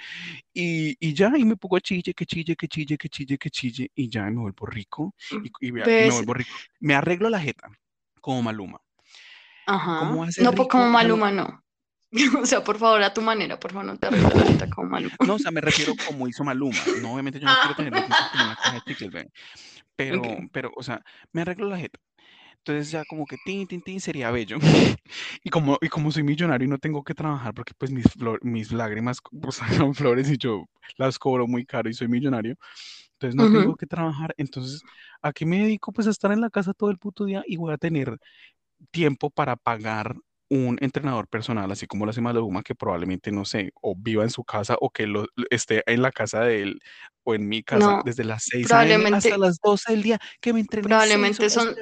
y, 0.55 0.97
y 1.01 1.15
ya, 1.15 1.33
y 1.39 1.45
me 1.45 1.57
pongo 1.57 1.77
a 1.77 1.81
chille, 1.81 2.15
que 2.15 2.27
chille, 2.27 2.57
que 2.57 2.69
chille, 2.69 2.99
que 2.99 3.09
chille, 3.09 3.39
que 3.39 3.51
chille, 3.51 3.91
y 3.95 4.09
ya 4.11 4.25
me 4.31 4.41
vuelvo 4.41 4.67
rico, 4.67 5.15
y, 5.45 5.51
y 5.69 5.71
vea, 5.73 5.91
y 5.97 6.05
me 6.05 6.13
¿Ves? 6.13 6.15
vuelvo 6.15 6.35
rico. 6.35 6.57
Me 6.81 6.95
arreglo 6.95 7.31
la 7.31 7.41
jeta, 7.41 7.69
como 8.21 8.43
Maluma. 8.43 8.81
Ajá. 9.75 9.99
¿Cómo 9.99 10.25
hace 10.25 10.45
No, 10.45 10.53
pues 10.53 10.69
como 10.69 10.85
rico? 10.85 10.91
No- 10.91 10.93
Maluma 10.93 11.31
no. 11.31 11.63
O 12.43 12.47
sea, 12.47 12.65
por 12.65 12.79
favor, 12.79 13.03
a 13.03 13.13
tu 13.15 13.23
manera, 13.23 13.59
por 13.61 13.73
favor, 13.73 13.87
no 13.87 13.97
te 13.99 14.09
arregles 14.09 14.35
la 14.35 14.45
jeta 14.47 14.69
como 14.69 14.89
Maluma. 14.91 15.17
No, 15.23 15.35
o 15.35 15.39
sea, 15.39 15.51
me 15.53 15.61
refiero 15.61 15.95
como 15.97 16.27
hizo 16.29 16.45
Maluma. 16.45 16.89
No, 16.95 17.13
obviamente 17.15 17.39
yo 17.41 17.49
no 17.49 17.57
quiero 17.57 17.75
tener 17.75 17.93
dientes 17.93 18.17
como 18.29 18.45
una 18.45 18.57
caja 18.57 18.75
de 18.77 18.83
chicles. 18.83 19.13
Pero, 19.97 20.21
Ok. 20.21 20.51
pero, 20.53 20.73
o 20.77 20.83
sea, 20.83 21.03
me 21.33 21.43
arreglo 21.43 21.69
la 21.69 21.79
jeta. 21.79 21.99
Entonces 22.59 22.91
ya 22.93 23.05
como 23.07 23.27
que 23.27 23.39
tin, 23.39 23.67
tin, 23.69 23.83
tin 23.83 24.01
sería 24.01 24.31
bello. 24.31 24.59
Y 25.45 25.51
como, 25.51 25.79
y 25.83 25.89
como 25.89 26.13
soy 26.13 26.23
millonario 26.25 26.67
y 26.67 26.71
no 26.71 26.79
tengo 26.79 27.03
que 27.05 27.15
trabajar 27.15 27.55
porque 27.55 27.75
pues 27.79 27.91
mis, 27.93 28.07
flor- 28.17 28.41
mis 28.45 28.73
lágrimas 28.73 29.21
sea, 29.51 29.69
son 29.89 29.95
flores 29.95 30.31
y 30.31 30.39
yo 30.39 30.67
las 30.99 31.19
cobro 31.19 31.47
muy 31.49 31.65
caro 31.67 31.91
y 31.91 31.95
soy 31.95 32.09
millonario. 32.09 32.57
Entonces 33.15 33.37
no 33.37 33.47
tengo 33.49 33.73
Ujú. 33.73 33.77
que 33.77 33.87
trabajar. 33.87 34.35
Entonces, 34.39 34.85
¿a 35.23 35.33
qué 35.33 35.47
me 35.47 35.61
dedico? 35.61 35.93
Pues 35.93 36.07
a 36.09 36.11
estar 36.11 36.33
en 36.33 36.41
la 36.41 36.51
casa 36.51 36.73
todo 36.75 36.91
el 36.91 36.99
puto 36.99 37.25
día 37.27 37.43
y 37.47 37.57
voy 37.57 37.73
a 37.75 37.79
tener 37.79 38.19
tiempo 38.91 39.31
para 39.31 39.57
pagar 39.57 40.15
un 40.49 40.79
entrenador 40.81 41.29
personal, 41.29 41.71
así 41.71 41.87
como 41.87 42.05
lo 42.05 42.11
hace 42.11 42.21
Maluma, 42.21 42.63
que 42.63 42.75
probablemente, 42.75 43.31
no 43.31 43.45
sé, 43.45 43.71
o 43.81 43.95
viva 43.97 44.25
en 44.25 44.31
su 44.31 44.43
casa 44.43 44.77
o 44.81 44.91
que 44.91 45.07
lo, 45.07 45.27
esté 45.49 45.85
en 45.87 46.03
la 46.03 46.11
casa 46.11 46.41
de 46.41 46.63
él 46.63 46.81
o 47.23 47.35
en 47.37 47.49
mi 47.49 47.63
casa 47.63 47.87
No, 47.87 48.03
desde 48.05 48.25
las 48.25 48.43
6 48.45 48.67
a.m. 48.73 48.89
probablemente- 48.97 49.29
hasta 49.29 49.39
las 49.39 49.59
12 49.63 49.93
del 49.93 50.03
día, 50.03 50.19
que 50.41 50.53
me 50.53 50.61
entrene 50.61 50.89
probablemente 50.89 51.49
son- 51.51 51.77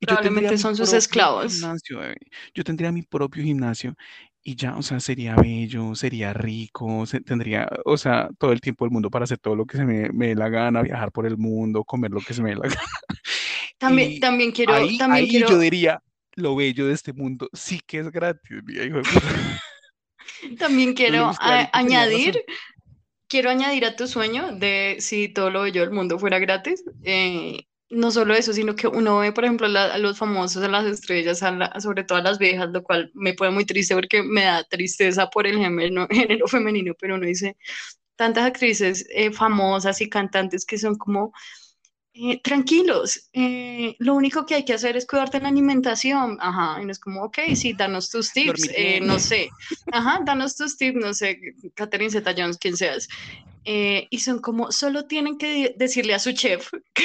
probablemente 0.00 0.58
son 0.58 0.76
sus 0.76 0.92
esclavos. 0.92 1.52
gimnasio. 1.52 2.00
Yo 2.54 2.64
tendría 2.64 2.92
mi 2.92 3.02
propio 3.02 3.42
gimnasio 3.42 3.94
y 4.42 4.54
ya, 4.56 4.76
o 4.76 4.82
sea, 4.82 5.00
sería 5.00 5.34
bello, 5.36 5.94
sería 5.94 6.32
rico, 6.32 7.04
se- 7.06 7.20
tendría, 7.20 7.68
o 7.84 7.96
sea, 7.98 8.28
todo 8.38 8.52
el 8.52 8.60
tiempo 8.60 8.84
del 8.84 8.92
mundo 8.92 9.10
para 9.10 9.24
hacer 9.24 9.38
todo 9.38 9.56
lo 9.56 9.66
que 9.66 9.76
se 9.76 9.84
me, 9.84 10.08
me 10.10 10.28
dé 10.28 10.34
la 10.36 10.48
gana, 10.48 10.82
viajar 10.82 11.12
por 11.12 11.26
el 11.26 11.36
mundo, 11.36 11.84
comer 11.84 12.10
lo 12.12 12.20
que 12.20 12.32
se 12.32 12.42
me 12.42 12.50
dé 12.50 12.56
la 12.56 12.62
gana. 12.78 12.80
También, 13.80 14.12
Y 14.12 14.20
también 14.20 14.52
quiero, 14.52 14.74
ahí, 14.74 14.96
también 14.98 15.24
ahí 15.24 15.30
quiero, 15.30 15.48
yo 15.48 15.58
diría, 15.58 16.02
lo 16.36 16.54
bello 16.54 16.86
de 16.86 16.92
este 16.94 17.12
mundo 17.12 17.48
sí 17.52 17.80
que 17.86 17.98
es 17.98 18.10
gratis, 18.10 18.62
mi 18.64 18.74
hijo 18.74 18.98
de 18.98 19.02
puta. 19.02 19.60
también 20.58 20.94
quiero 20.94 21.26
a- 21.40 21.68
añadir, 21.72 22.44
quiero 23.28 23.50
añadir 23.50 23.84
a 23.84 23.96
tu 23.96 24.06
sueño 24.06 24.52
de 24.52 24.96
si 25.00 25.28
todo 25.28 25.50
lo 25.50 25.62
bello 25.62 25.82
del 25.82 25.90
mundo 25.92 26.18
fuera 26.18 26.38
gratis, 26.38 26.84
eh, 27.04 27.60
no 27.90 28.10
solo 28.12 28.34
eso, 28.34 28.52
sino 28.52 28.76
que 28.76 28.86
uno 28.86 29.18
ve, 29.18 29.32
por 29.32 29.44
ejemplo, 29.44 29.66
la- 29.66 29.92
a 29.94 29.98
los 29.98 30.16
famosos, 30.18 30.62
a 30.62 30.68
las 30.68 30.84
estrellas, 30.86 31.42
a 31.42 31.50
la- 31.52 31.80
sobre 31.80 32.04
todo 32.04 32.18
a 32.18 32.22
las 32.22 32.38
viejas, 32.38 32.70
lo 32.70 32.82
cual 32.82 33.10
me 33.14 33.34
pone 33.34 33.50
muy 33.50 33.64
triste 33.64 33.94
porque 33.94 34.22
me 34.22 34.42
da 34.44 34.62
tristeza 34.64 35.28
por 35.28 35.46
el 35.46 35.58
género, 35.58 36.06
género 36.10 36.46
femenino, 36.46 36.94
pero 36.98 37.16
uno 37.16 37.26
dice, 37.26 37.56
tantas 38.16 38.44
actrices 38.46 39.06
eh, 39.14 39.32
famosas 39.32 40.00
y 40.00 40.08
cantantes 40.08 40.64
que 40.66 40.78
son 40.78 40.96
como 40.96 41.32
eh, 42.12 42.40
tranquilos, 42.42 43.28
eh, 43.32 43.94
lo 43.98 44.14
único 44.14 44.44
que 44.44 44.56
hay 44.56 44.64
que 44.64 44.74
hacer 44.74 44.96
es 44.96 45.06
cuidarte 45.06 45.36
en 45.36 45.44
la 45.44 45.48
alimentación, 45.50 46.38
ajá, 46.40 46.80
y 46.82 46.84
no 46.84 46.92
es 46.92 46.98
como, 46.98 47.22
ok, 47.22 47.38
sí, 47.54 47.72
danos 47.72 48.10
tus 48.10 48.32
tips, 48.32 48.68
eh, 48.74 49.00
no 49.00 49.18
sé, 49.18 49.48
ajá, 49.92 50.20
danos 50.24 50.56
tus 50.56 50.76
tips, 50.76 50.96
no 50.96 51.14
sé, 51.14 51.38
Catherine 51.74 52.10
Zeta-Jones, 52.10 52.58
quien 52.58 52.76
seas, 52.76 53.08
Eh, 53.64 54.06
y 54.10 54.18
son 54.20 54.40
como, 54.40 54.72
solo 54.72 55.04
tienen 55.04 55.36
que 55.36 55.46
de- 55.46 55.74
decirle 55.76 56.14
a 56.14 56.18
su 56.18 56.32
chef 56.32 56.70
que 56.94 57.04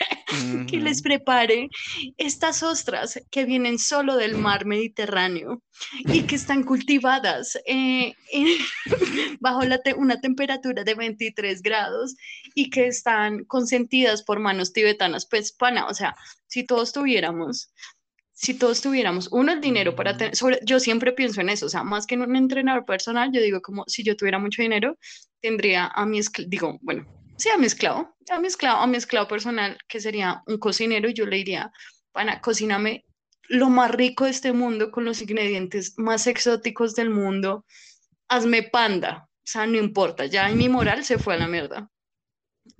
les 0.78 0.98
Ujú. 0.98 1.02
prepare 1.04 1.68
estas 2.16 2.62
ostras 2.62 3.20
que 3.30 3.44
vienen 3.44 3.78
solo 3.78 4.16
del 4.16 4.36
mar 4.36 4.66
Mediterráneo 4.66 5.62
y 6.08 6.22
que 6.22 6.36
están 6.36 6.62
cultivadas 6.62 7.56
eh, 7.66 8.14
en- 8.32 8.58
bajo 9.40 9.62
la 9.64 9.78
te- 9.78 9.94
una 9.94 10.20
temperatura 10.20 10.84
de 10.84 10.94
23 10.94 11.62
grados 11.62 12.14
y 12.54 12.70
que 12.70 12.86
están 12.86 13.44
consentidas 13.44 14.22
por 14.22 14.38
manos 14.40 14.72
tibetanas. 14.72 15.26
Pues, 15.28 15.52
pana, 15.52 15.86
o 15.86 15.94
sea, 15.94 16.14
si 16.46 16.64
todos 16.64 16.92
tuviéramos, 16.92 17.72
si 18.32 18.54
todos 18.54 18.80
tuviéramos, 18.80 19.28
uno, 19.32 19.52
el 19.52 19.60
dinero 19.60 19.94
para 19.94 20.16
tener, 20.16 20.34
sobre, 20.36 20.60
yo 20.64 20.80
siempre 20.80 21.12
pienso 21.12 21.40
en 21.40 21.50
eso, 21.50 21.66
o 21.66 21.68
sea, 21.68 21.84
más 21.84 22.06
que 22.06 22.14
en 22.14 22.22
un 22.22 22.36
entrenador 22.36 22.84
personal, 22.84 23.30
yo 23.32 23.40
digo 23.42 23.60
como 23.60 23.84
si 23.86 24.02
yo 24.02 24.16
tuviera 24.16 24.38
mucho 24.38 24.62
dinero, 24.62 24.98
tendría 25.40 25.86
a 25.86 26.06
mi 26.06 26.20
digo, 26.46 26.78
bueno, 26.80 27.06
sí, 27.40 27.48
a 27.48 27.56
mi 27.56 27.66
esclavo, 27.66 28.14
a 28.30 28.38
mi 28.38 28.48
a 28.62 28.86
mi 28.86 28.98
personal, 29.28 29.78
que 29.88 30.00
sería 30.00 30.42
un 30.46 30.58
cocinero, 30.58 31.08
yo 31.08 31.26
le 31.26 31.36
diría, 31.36 31.72
pana, 32.12 32.40
cocíname 32.40 33.04
lo 33.48 33.70
más 33.70 33.90
rico 33.90 34.24
de 34.24 34.30
este 34.30 34.52
mundo 34.52 34.90
con 34.90 35.04
los 35.04 35.22
ingredientes 35.22 35.94
más 35.96 36.26
exóticos 36.26 36.94
del 36.94 37.10
mundo, 37.10 37.64
hazme 38.28 38.62
panda, 38.62 39.28
o 39.28 39.46
sea, 39.46 39.66
no 39.66 39.78
importa, 39.78 40.26
ya 40.26 40.48
mi 40.50 40.68
moral 40.68 41.04
se 41.04 41.18
fue 41.18 41.34
a 41.34 41.38
la 41.38 41.48
mierda. 41.48 41.90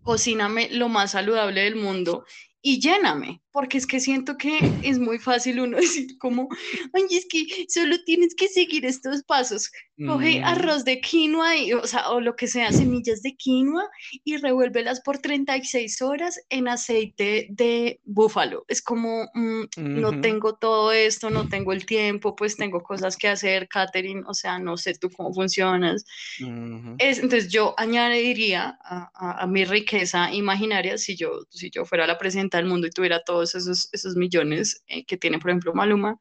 Cocíname 0.03 0.69
lo 0.71 0.89
más 0.89 1.13
saludable 1.13 1.63
del 1.63 1.77
mundo 1.77 2.25
y 2.63 2.81
lléname, 2.81 3.41
porque 3.53 3.79
es 3.79 3.87
que 3.87 4.01
siento 4.01 4.37
que 4.37 4.71
es 4.83 4.99
muy 4.99 5.19
fácil 5.19 5.61
uno 5.61 5.77
decir 6.05 6.17
como, 6.19 6.49
ay, 6.93 7.05
es 7.17 7.27
que 7.29 7.47
solo 7.69 7.97
tienes 8.05 8.35
que 8.35 8.49
seguir 8.49 8.85
estos 8.87 9.23
pasos. 9.25 9.71
Coge 10.07 10.39
Ujú. 10.39 10.47
arroz 10.49 10.85
de 10.85 10.99
quinoa, 11.01 11.57
y, 11.57 11.75
o 11.75 11.87
sea, 11.87 12.11
o 12.11 12.21
lo 12.21 12.35
que 12.35 12.47
sea, 12.47 12.73
semillas 12.73 13.21
de 13.21 13.35
quinoa 13.37 13.87
y 14.25 14.39
revuélvelas 14.39 15.01
por 15.03 15.19
36 15.19 16.01
horas 16.01 16.41
en 16.49 16.69
aceite 16.69 17.49
de 17.51 18.01
búfalo. 18.05 18.65
Es 18.69 18.81
como, 18.81 19.25
mm, 19.35 19.65
no 19.77 20.09
Ujú. 20.11 20.21
tengo 20.23 20.55
todo 20.57 20.93
esto, 20.93 21.29
no 21.29 21.49
tengo 21.49 21.73
el 21.75 21.85
tiempo, 21.85 22.35
pues 22.35 22.57
tengo 22.57 22.81
cosas 22.83 23.17
que 23.19 23.29
hacer, 23.29 23.69
Katherine, 23.69 24.23
o 24.27 24.33
sea, 24.33 24.59
no 24.59 24.77
sé 24.79 24.95
tú 24.95 25.11
cómo 25.11 25.35
funcionas. 25.35 26.05
Ujú. 26.43 26.95
Es, 26.99 27.19
entonces 27.19 27.51
yo 27.53 27.75
añadiría 27.77 28.79
a, 28.83 29.11
a- 29.15 29.43
a 29.43 29.47
mi 29.47 29.65
riqueza 29.67 30.33
imaginaria, 30.33 30.97
si 30.97 31.15
yo, 31.17 31.43
si 31.51 31.71
yo 31.71 31.85
fuera 31.85 32.07
la 32.07 32.19
presidenta 32.19 32.50
del 32.59 32.67
mundo 32.67 32.87
y 32.87 32.91
tuviera 32.91 33.23
todos 33.23 33.55
esos, 33.55 33.89
esos 33.93 34.17
millones 34.17 34.83
eh, 34.87 35.05
que 35.05 35.17
tiene, 35.17 35.39
por 35.39 35.51
ejemplo, 35.51 35.75
Maluma, 35.75 36.21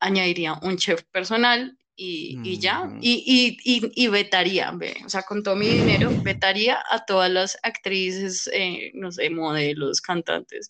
añadiría 0.00 0.54
un 0.62 0.76
chef 0.76 1.02
personal 1.12 1.78
y, 1.94 2.38
y 2.42 2.58
ya, 2.58 2.90
y, 3.00 3.22
y, 3.26 3.58
y, 3.64 4.04
y 4.04 4.08
vetaría, 4.08 4.72
ve, 4.72 4.96
o 5.04 5.08
sea, 5.08 5.22
con 5.22 5.42
todo 5.42 5.56
mi 5.56 5.68
dinero, 5.68 6.10
vetaría 6.22 6.82
a 6.90 7.04
todas 7.04 7.30
las 7.30 7.58
actrices, 7.62 8.48
eh, 8.52 8.90
no 8.94 9.12
sé, 9.12 9.28
modelos, 9.30 10.00
cantantes, 10.00 10.68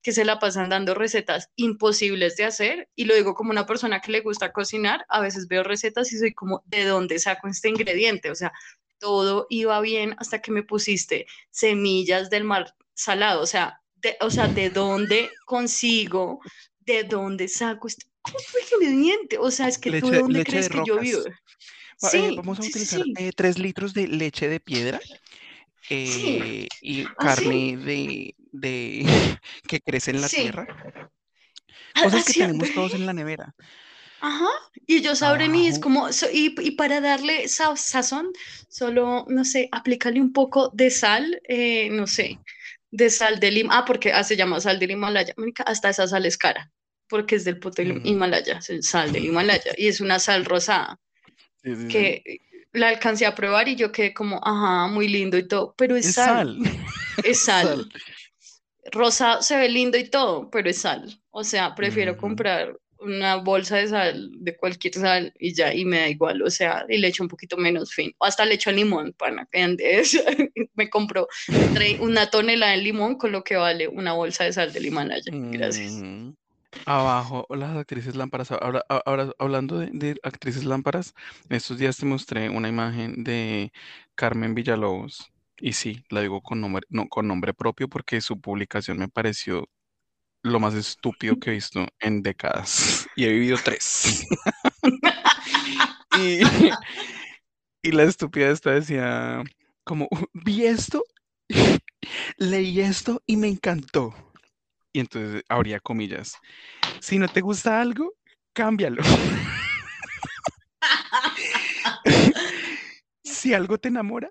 que 0.00 0.12
se 0.12 0.24
la 0.24 0.38
pasan 0.38 0.70
dando 0.70 0.94
recetas 0.94 1.50
imposibles 1.56 2.36
de 2.36 2.44
hacer, 2.44 2.88
y 2.94 3.04
lo 3.04 3.14
digo 3.14 3.34
como 3.34 3.50
una 3.50 3.66
persona 3.66 4.00
que 4.00 4.12
le 4.12 4.20
gusta 4.20 4.52
cocinar, 4.52 5.04
a 5.08 5.20
veces 5.20 5.48
veo 5.48 5.62
recetas 5.62 6.12
y 6.12 6.18
soy 6.18 6.32
como, 6.32 6.62
¿de 6.66 6.84
dónde 6.84 7.18
saco 7.18 7.48
este 7.48 7.68
ingrediente? 7.68 8.30
O 8.30 8.34
sea, 8.34 8.52
todo 8.98 9.46
iba 9.50 9.80
bien 9.80 10.14
hasta 10.18 10.40
que 10.40 10.52
me 10.52 10.62
pusiste 10.62 11.26
semillas 11.50 12.30
del 12.30 12.44
mar 12.44 12.74
salado, 12.94 13.42
o 13.42 13.46
sea, 13.46 13.79
de, 14.02 14.16
o 14.20 14.30
sea, 14.30 14.48
¿de 14.48 14.70
dónde 14.70 15.30
consigo? 15.44 16.40
¿De 16.80 17.04
dónde 17.04 17.48
saco 17.48 17.88
este 17.88 18.06
otro 18.22 18.58
ingrediente? 18.74 19.38
O 19.38 19.50
sea, 19.50 19.68
es 19.68 19.78
que 19.78 19.92
tú 19.92 20.10
Leche, 20.10 20.22
de 20.22 20.22
dónde 20.22 20.42
crees 20.42 20.68
que 20.68 20.82
yo 20.82 20.98
vivo. 20.98 21.22
eh, 22.12 22.32
Sí, 22.32 22.34
vamos 22.34 22.60
a 22.60 22.64
utilizar 22.64 23.02
sí. 23.02 23.14
eh, 23.14 23.32
3 23.34 23.58
litros 23.58 23.94
de 23.94 24.08
leche 24.08 24.48
de 24.48 24.60
piedra 24.60 25.04
Sí, 26.02 26.36
eh, 26.36 26.70
y 26.80 27.10
¿Ah, 27.18 27.28
carne 27.28 27.76
de, 27.78 28.36
de 28.52 29.06
que 29.68 29.80
crece 29.80 30.10
en 30.12 30.22
la 30.22 30.30
tierra. 30.30 30.68
A- 31.94 32.02
Cosas 32.02 32.24
que 32.24 32.34
así- 32.34 32.40
tenemos 32.40 32.72
todos 32.72 32.94
en 32.94 33.06
la 33.06 33.12
nevera. 33.12 33.54
Ajá, 34.22 34.46
y 34.86 34.96
ellos 34.98 35.22
abren 35.22 35.54
y 35.54 35.66
es 35.66 35.78
como, 35.78 36.12
so- 36.12 36.26
y, 36.30 36.54
y 36.60 36.72
para 36.72 37.00
darle 37.00 37.48
sa- 37.48 37.76
sazón, 37.76 38.30
solo, 38.68 39.24
no 39.28 39.44
sé, 39.46 39.68
aplicarle 39.72 40.20
un 40.20 40.32
poco 40.34 40.68
de 40.74 40.90
sal, 40.90 41.40
eh, 41.48 41.88
no 41.90 42.06
sé, 42.06 42.38
de 42.90 43.10
sal 43.10 43.40
de 43.40 43.50
Lima, 43.50 43.78
ah, 43.78 43.84
porque 43.84 44.12
ah, 44.12 44.24
se 44.24 44.36
llama 44.36 44.60
sal 44.60 44.78
del 44.78 44.90
Himalaya, 44.92 45.34
hasta 45.66 45.90
esa 45.90 46.06
sal 46.08 46.26
es 46.26 46.36
cara, 46.36 46.70
porque 47.08 47.36
es 47.36 47.44
del 47.44 47.58
puto 47.58 47.82
Mm. 47.82 48.00
Himalaya, 48.04 48.58
es 48.68 48.86
sal 48.86 49.12
del 49.12 49.24
Himalaya, 49.26 49.72
y 49.76 49.88
es 49.88 50.00
una 50.00 50.18
sal 50.18 50.44
rosada, 50.44 50.98
Sí, 51.62 51.74
sí, 51.76 51.82
sí. 51.82 51.88
que 51.88 52.22
la 52.72 52.88
alcancé 52.88 53.26
a 53.26 53.34
probar 53.34 53.68
y 53.68 53.76
yo 53.76 53.92
quedé 53.92 54.14
como, 54.14 54.40
ajá, 54.44 54.86
muy 54.88 55.08
lindo 55.08 55.36
y 55.38 55.46
todo, 55.46 55.74
pero 55.76 55.96
es 55.96 56.06
Es 56.06 56.14
sal, 56.14 56.56
sal. 56.56 56.58
es 57.22 57.40
sal. 57.44 57.66
Sal. 57.68 57.90
rosa 58.92 59.42
se 59.42 59.56
ve 59.56 59.68
lindo 59.68 59.98
y 59.98 60.08
todo, 60.08 60.50
pero 60.50 60.70
es 60.70 60.78
sal. 60.78 61.20
O 61.30 61.44
sea, 61.44 61.74
prefiero 61.74 62.12
Ujú. 62.12 62.20
comprar 62.20 62.76
una 63.00 63.36
bolsa 63.36 63.76
de 63.78 63.88
sal, 63.88 64.30
de 64.34 64.56
cualquier 64.56 64.94
sal, 64.94 65.32
y 65.38 65.54
ya, 65.54 65.72
y 65.74 65.84
me 65.84 65.98
da 66.00 66.08
igual, 66.08 66.42
o 66.42 66.50
sea, 66.50 66.84
y 66.88 66.98
le 66.98 67.08
echo 67.08 67.22
un 67.22 67.28
poquito 67.28 67.56
menos 67.56 67.92
fin. 67.92 68.12
O 68.18 68.24
hasta 68.24 68.44
le 68.44 68.54
echo 68.54 68.70
limón, 68.72 69.12
pana, 69.16 69.48
que 69.50 69.60
antes 69.62 70.22
me 70.74 70.88
compro 70.90 71.26
tre- 71.48 71.98
una 72.00 72.28
tonelada 72.30 72.72
de 72.72 72.78
limón 72.78 73.16
con 73.16 73.32
lo 73.32 73.42
que 73.42 73.56
vale 73.56 73.88
una 73.88 74.12
bolsa 74.12 74.44
de 74.44 74.52
sal 74.52 74.72
del 74.72 74.86
Himalaya. 74.86 75.22
Gracias. 75.32 75.92
Ujú. 75.92 76.34
Abajo, 76.86 77.46
las 77.50 77.76
actrices 77.76 78.14
lámparas. 78.16 78.52
Ahora, 78.52 78.84
ahora 78.88 79.32
hablando 79.38 79.78
de, 79.78 79.90
de 79.92 80.16
actrices 80.22 80.64
lámparas, 80.64 81.14
en 81.48 81.56
estos 81.56 81.78
días 81.78 81.96
te 81.96 82.06
mostré 82.06 82.48
una 82.48 82.68
imagen 82.68 83.24
de 83.24 83.72
Carmen 84.14 84.54
Villalobos. 84.54 85.32
Y 85.58 85.72
sí, 85.72 86.04
la 86.08 86.20
digo 86.22 86.40
con 86.40 86.60
nombre, 86.60 86.86
no, 86.88 87.08
con 87.08 87.26
nombre 87.28 87.52
propio 87.54 87.88
porque 87.88 88.20
su 88.20 88.40
publicación 88.40 88.98
me 88.98 89.08
pareció 89.08 89.68
lo 90.42 90.60
más 90.60 90.74
estúpido 90.74 91.38
que 91.38 91.50
he 91.50 91.54
visto 91.54 91.86
en 92.00 92.22
décadas. 92.22 93.06
Y 93.16 93.24
he 93.24 93.28
vivido 93.30 93.58
tres. 93.62 94.26
Y, 96.18 96.40
y 97.82 97.92
la 97.92 98.02
estúpida 98.02 98.50
esta 98.50 98.72
decía, 98.72 99.44
como, 99.84 100.08
vi 100.32 100.66
esto, 100.66 101.04
leí 102.36 102.80
esto 102.80 103.22
y 103.26 103.36
me 103.36 103.46
encantó. 103.46 104.12
Y 104.92 105.00
entonces 105.00 105.44
habría 105.48 105.78
comillas. 105.78 106.36
Si 107.00 107.18
no 107.18 107.28
te 107.28 107.40
gusta 107.40 107.80
algo, 107.80 108.12
cámbialo. 108.52 109.02
si 113.22 113.54
algo 113.54 113.78
te 113.78 113.88
enamora, 113.88 114.30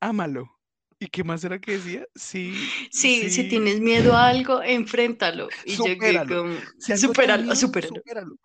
ámalo. 0.00 0.59
¿Y 1.02 1.06
qué 1.08 1.24
más 1.24 1.42
era 1.42 1.58
que 1.58 1.78
decía? 1.78 2.06
Sí, 2.14 2.52
Sí, 2.90 3.22
si 3.24 3.30
sí, 3.30 3.48
tienes 3.48 3.80
miedo 3.80 4.14
a 4.14 4.28
algo, 4.28 4.62
enfréntalo. 4.62 5.48
Y 5.64 5.70
yo 5.70 5.76
supéralo. 5.84 6.42
como, 6.42 6.60
Si 6.78 6.96
supéralo, 6.98 7.42
miedo, 7.44 7.56
supéralo. 7.56 7.94
supéralo. 7.96 8.36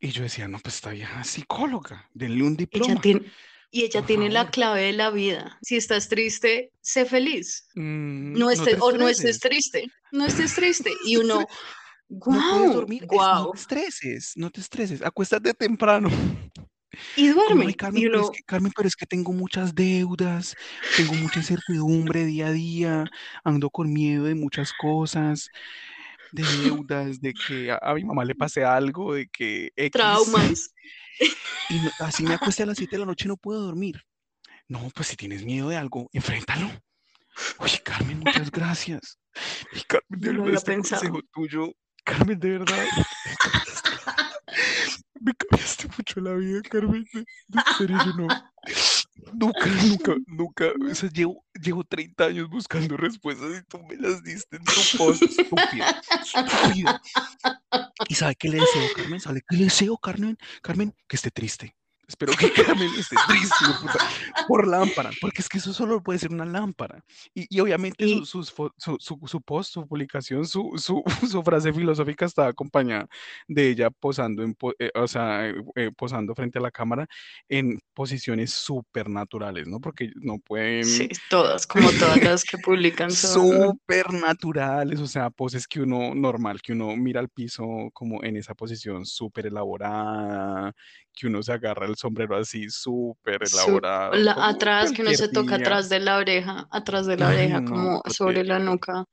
Y 0.00 0.08
yo 0.08 0.22
decía, 0.22 0.48
no, 0.48 0.58
pues 0.60 0.76
esta 0.76 0.90
vieja 0.92 1.22
psicóloga, 1.24 2.08
denle 2.14 2.42
un 2.42 2.52
Ella 2.54 2.56
diploma. 2.56 3.00
tiene, 3.02 3.30
y 3.70 3.82
ella 3.82 4.00
por 4.00 4.06
tiene 4.06 4.30
la 4.30 4.40
favor. 4.40 4.50
clave 4.52 4.80
de 4.84 4.92
la 4.94 5.10
vida. 5.10 5.58
Si 5.60 5.76
estás 5.76 6.08
triste, 6.08 6.72
sé 6.80 7.04
feliz. 7.04 7.68
Mm, 7.74 8.32
No 8.32 8.46
no 8.46 8.50
estés, 8.52 8.76
te 8.76 8.80
o 8.80 8.92
no 8.92 9.08
estés 9.08 9.40
triste, 9.40 9.86
no 10.10 10.24
estés 10.24 10.54
triste. 10.54 10.90
Y 11.04 11.16
No 11.16 11.20
uno, 11.20 11.46
No 12.08 12.40
puedes 12.50 12.70
wow, 12.70 12.72
dormir, 12.72 13.02
es- 13.04 13.08
no 13.10 13.42
wow. 13.42 13.52
te 13.52 13.58
estreses, 13.58 14.32
no 14.36 14.50
te 14.50 14.60
estreses, 14.62 15.02
acuéstate 15.02 15.52
temprano. 15.52 16.08
Y 17.16 17.28
duerme. 17.28 17.66
ay, 17.66 17.74
Carmen, 17.74 18.02
Y 18.02 18.06
pero 18.06 18.20
es 18.22 18.30
que, 18.30 18.42
Carmen, 18.44 18.72
pero 18.74 18.88
es 18.88 18.96
que 18.96 19.06
tengo 19.06 19.32
muchas 19.32 19.74
deudas, 19.74 20.54
tengo 20.94 21.14
mucha 21.14 21.38
incertidumbre 21.38 22.24
día 22.24 22.48
a 22.48 22.52
día, 22.52 23.10
ando 23.44 23.70
con 23.70 23.92
miedo 23.92 24.24
de 24.24 24.34
muchas 24.34 24.72
cosas, 24.72 25.50
de 26.32 26.44
deudas, 26.46 27.20
de 27.20 27.34
que 27.34 27.70
a, 27.70 27.78
a 27.82 27.94
mi 27.94 28.04
mamá 28.04 28.24
le 28.24 28.34
pase 28.34 28.64
algo, 28.64 29.14
de 29.14 29.28
que 29.28 29.72
X, 29.76 29.90
traumas. 29.92 30.74
y 31.68 31.80
no- 31.80 31.92
así 31.98 32.26
me 32.26 32.34
acuesté 32.34 32.62
a 32.62 32.66
las 32.66 32.78
7 32.78 32.96
de 32.96 33.00
la 33.00 33.06
noche 33.06 33.26
y 33.26 33.28
no 33.28 33.36
puedo 33.36 33.60
dormir. 33.60 34.02
No, 34.68 34.88
pues 34.94 35.08
si 35.08 35.16
tienes 35.16 35.44
miedo 35.44 35.68
de 35.68 35.76
algo, 35.76 36.08
enfréntalo. 36.12 36.70
Oye, 37.58 37.80
Carmen, 37.82 38.20
muchas 38.20 38.50
gracias. 38.50 39.18
Y 39.72 39.80
Carmen, 39.82 40.20
de 40.20 40.32
No 40.32 40.44
verdad, 40.44 40.46
había 40.46 40.58
este 40.58 40.76
consejo 40.76 41.20
tuyo, 41.32 41.72
Carmen, 42.04 42.38
de 42.38 42.50
verdad, 42.50 42.86
me 45.20 45.32
cambiaste 45.34 45.88
mucho 45.96 46.20
la 46.20 46.34
vida, 46.34 46.60
Carmen. 46.62 47.06
En 47.14 47.76
serio, 47.78 47.98
yo 48.04 48.12
no, 48.14 48.28
Nunca, 49.32 49.66
nunca, 49.66 50.14
nunca. 50.26 50.72
O 50.90 50.94
sea, 50.94 51.10
llevo, 51.10 51.44
llevo 51.62 51.84
30 51.84 52.24
años 52.24 52.48
buscando 52.48 52.96
respuestas 52.96 53.50
y 53.60 53.62
tú 53.64 53.78
me 53.84 53.96
las 53.96 54.22
diste 54.22 54.56
en 54.56 54.64
tu 54.64 54.98
post. 54.98 55.22
Estúpido. 55.22 55.84
Estúpido. 56.22 57.00
¿Y 58.08 58.14
sabe 58.14 58.34
qué 58.36 58.48
le 58.48 58.58
deseo, 58.58 58.88
Carmen? 58.96 59.20
¿Sabe 59.20 59.42
qué 59.48 59.56
le 59.56 59.64
deseo, 59.64 59.96
Carmen? 59.98 60.38
Carmen, 60.62 60.94
que 61.06 61.16
esté 61.16 61.30
triste. 61.30 61.76
Espero 62.10 62.32
que 62.32 62.50
Carmen 62.52 62.90
esté 62.98 63.14
triste 63.28 63.54
puta, 63.80 63.98
por 64.48 64.66
lámpara, 64.66 65.10
porque 65.20 65.42
es 65.42 65.48
que 65.48 65.58
eso 65.58 65.72
solo 65.72 66.02
puede 66.02 66.18
ser 66.18 66.32
una 66.32 66.44
lámpara. 66.44 67.04
Y, 67.32 67.46
y 67.48 67.60
obviamente 67.60 68.04
Y- 68.04 68.26
su, 68.26 68.42
su, 68.42 68.70
su- 68.98 69.20
su 69.26 69.40
post, 69.42 69.72
su 69.74 69.86
publicación, 69.86 70.44
su, 70.48 71.42
frase 71.44 71.72
filosófica 71.72 72.24
está 72.26 72.48
acompañada 72.48 73.06
de 73.46 73.68
ella 73.70 73.90
posando, 73.90 74.42
en, 74.42 74.56
eh, 74.80 74.90
o 74.94 75.06
sea, 75.06 75.48
eh, 75.48 75.92
posando 75.96 76.34
frente 76.34 76.58
a 76.58 76.62
la 76.62 76.72
cámara 76.72 77.06
en 77.48 77.78
posiciones 77.94 78.50
súper 78.50 79.08
naturales, 79.08 79.68
¿no? 79.68 79.80
Porque 79.80 80.10
no 80.16 80.38
pueden... 80.38 80.84
Sí, 80.84 81.08
todas, 81.28 81.64
como 81.64 81.90
todas 81.92 82.20
las 82.24 82.44
que 82.44 82.58
publican 82.58 83.12
son. 83.12 83.50
Súper 83.70 84.12
naturales, 84.12 84.98
o 84.98 85.06
sea, 85.06 85.30
poses 85.30 85.68
que 85.68 85.80
uno 85.80 86.12
normal, 86.14 86.60
que 86.60 86.72
uno 86.72 86.96
mira 86.96 87.20
al 87.20 87.28
piso 87.28 87.64
como 87.92 88.24
en 88.24 88.36
esa 88.36 88.54
posición 88.54 89.06
súper 89.06 89.46
elaborada, 89.46 90.74
que 91.12 91.26
uno 91.26 91.42
se 91.42 91.52
agarra 91.52 91.86
el 91.86 91.96
sombrero 91.96 92.36
así 92.36 92.68
súper 92.70 93.42
elaborado. 93.52 94.14
la- 94.14 94.48
atrás, 94.48 94.92
que 94.92 95.02
uno 95.02 95.12
se 95.12 95.28
toca 95.28 95.56
día. 95.56 95.66
atrás 95.66 95.88
de 95.88 96.00
la 96.00 96.16
oreja, 96.16 96.68
atrás 96.70 97.06
de 97.06 97.16
la 97.16 97.28
Ay, 97.28 97.36
oreja, 97.36 97.60
no, 97.60 97.70
como 97.70 98.02
sobre 98.08 98.44
la 98.44 98.58
nuca. 98.58 99.04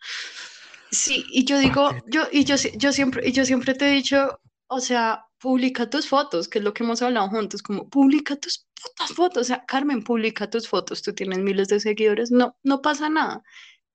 Sí, 0.90 1.26
y 1.28 1.44
yo 1.44 1.60
digo, 1.60 1.92
yo, 2.08 2.24
y 2.32 2.46
yo, 2.46 2.56
yo 2.78 2.94
siempre, 2.94 3.28
y 3.28 3.34
yo 3.34 3.46
siempre 3.46 3.74
te 3.74 3.88
he 3.88 3.92
dicho, 3.92 4.40
o 4.68 4.80
sea, 4.80 5.26
publica 5.40 5.90
tus 5.90 6.08
fotos, 6.08 6.48
que 6.48 6.60
es 6.60 6.64
lo 6.64 6.74
que 6.74 6.84
hemos 6.84 7.02
hablado 7.02 7.30
juntos, 7.30 7.62
como 7.62 7.90
publica 7.90 8.36
tus 8.38 8.66
putas 8.82 9.12
fotos, 9.14 9.42
o 9.42 9.44
sea, 9.44 9.66
Carmen, 9.66 10.04
publica 10.04 10.50
tus 10.50 10.68
fotos, 10.68 11.02
tú 11.02 11.14
tienes 11.14 11.40
miles 11.40 11.68
de 11.68 11.80
seguidores, 11.80 12.32
no, 12.32 12.56
no 12.64 12.82
pasa 12.82 13.10
nada, 13.10 13.44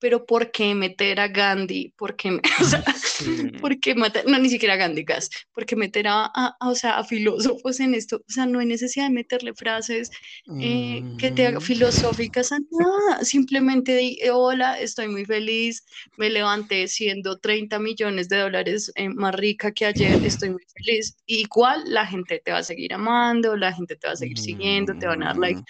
pero 0.03 0.27
¿por 0.27 0.51
qué 0.51 0.75
meter 0.75 1.21
a 1.21 1.29
Gandhi? 1.29 1.95
¿Por 1.97 2.17
qué, 2.17 2.41
o 2.61 2.65
sea, 2.65 2.83
Sí. 3.05 3.25
¿por 3.61 3.79
qué 3.81 3.95
meter, 3.95 4.25
no, 4.27 4.39
ni 4.39 4.49
siquiera 4.51 4.75
a 4.75 4.77
Gandhi, 4.77 5.05
gas, 5.05 5.31
¿por 5.55 5.65
qué 5.65 5.77
meter 5.77 6.09
a, 6.09 6.25
a- 6.27 6.57
a, 6.61 6.69
o 6.69 6.75
sea, 6.75 6.99
a 6.99 7.05
filósofos 7.05 7.79
en 7.81 7.95
esto? 7.95 8.17
O 8.17 8.33
sea, 8.33 8.47
no 8.47 8.59
hay 8.59 8.67
necesidad 8.67 9.07
de 9.07 9.15
meterle 9.15 9.55
frases 9.55 10.11
eh, 10.59 11.07
que 11.17 11.31
te 11.31 11.47
haga 11.47 11.59
Ujú. 11.59 11.67
filosóficas 11.67 12.51
a 12.53 12.59
nada, 12.71 13.25
simplemente 13.25 13.97
di, 13.97 14.19
eh, 14.21 14.31
hola, 14.31 14.79
estoy 14.81 15.09
muy 15.09 15.25
feliz, 15.25 15.85
me 16.17 16.31
levanté 16.31 16.89
siendo 16.89 17.39
30 17.39 17.79
millones 17.79 18.29
de 18.29 18.39
dólares 18.39 18.93
eh, 18.97 19.09
más 19.09 19.35
rica 19.35 19.73
que 19.73 19.87
ayer, 19.87 20.19
estoy 20.25 20.51
muy 20.51 20.63
feliz. 20.77 21.17
Igual 21.27 21.85
la 21.87 22.07
gente 22.07 22.41
te 22.45 22.53
va 22.53 22.59
a 22.59 22.63
seguir 22.65 22.93
amando, 22.95 23.57
la 23.57 23.73
gente 23.73 23.97
te 23.97 24.07
va 24.09 24.15
a 24.15 24.17
seguir 24.17 24.39
siguiendo, 24.39 24.95
te 24.97 25.07
van 25.07 25.23
a 25.23 25.27
dar 25.27 25.37
like. 25.39 25.63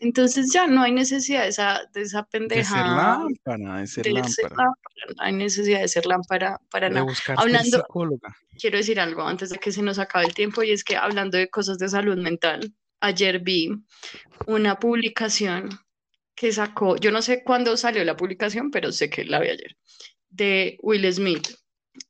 Entonces 0.00 0.52
ya 0.52 0.66
no 0.68 0.82
hay 0.82 0.92
necesidad 0.92 1.42
de 1.42 1.48
esa, 1.48 1.80
de 1.92 2.02
esa 2.02 2.26
De 2.30 2.64
ser 2.64 2.76
lámpara, 2.76 3.80
de 3.80 3.86
ser 3.86 4.04
de 4.04 4.24
ser 4.24 4.44
lámpara, 4.44 4.74
no 5.16 5.22
hay 5.22 5.32
necesidad 5.32 5.80
de 5.80 5.88
ser 5.88 6.06
lámpara 6.06 6.60
para 6.70 6.88
de 6.88 6.94
nada. 6.94 7.12
Hablando, 7.36 7.78
psicóloga. 7.78 8.36
quiero 8.60 8.78
decir 8.78 9.00
algo 9.00 9.22
antes 9.22 9.50
de 9.50 9.58
que 9.58 9.72
se 9.72 9.82
nos 9.82 9.98
acabe 9.98 10.26
el 10.26 10.34
tiempo 10.34 10.62
y 10.62 10.70
es 10.70 10.84
que 10.84 10.96
hablando 10.96 11.36
de 11.36 11.48
cosas 11.48 11.78
de 11.78 11.88
salud 11.88 12.16
mental, 12.16 12.72
ayer 13.00 13.40
vi 13.40 13.70
una 14.46 14.78
publicación 14.78 15.68
que 16.36 16.52
sacó, 16.52 16.96
yo 16.96 17.10
no 17.10 17.20
sé 17.20 17.42
cuándo 17.42 17.76
salió 17.76 18.04
la 18.04 18.16
publicación, 18.16 18.70
pero 18.70 18.92
sé 18.92 19.10
que 19.10 19.24
la 19.24 19.40
vi 19.40 19.48
ayer, 19.48 19.76
de 20.30 20.78
Will 20.82 21.12
Smith. 21.12 21.48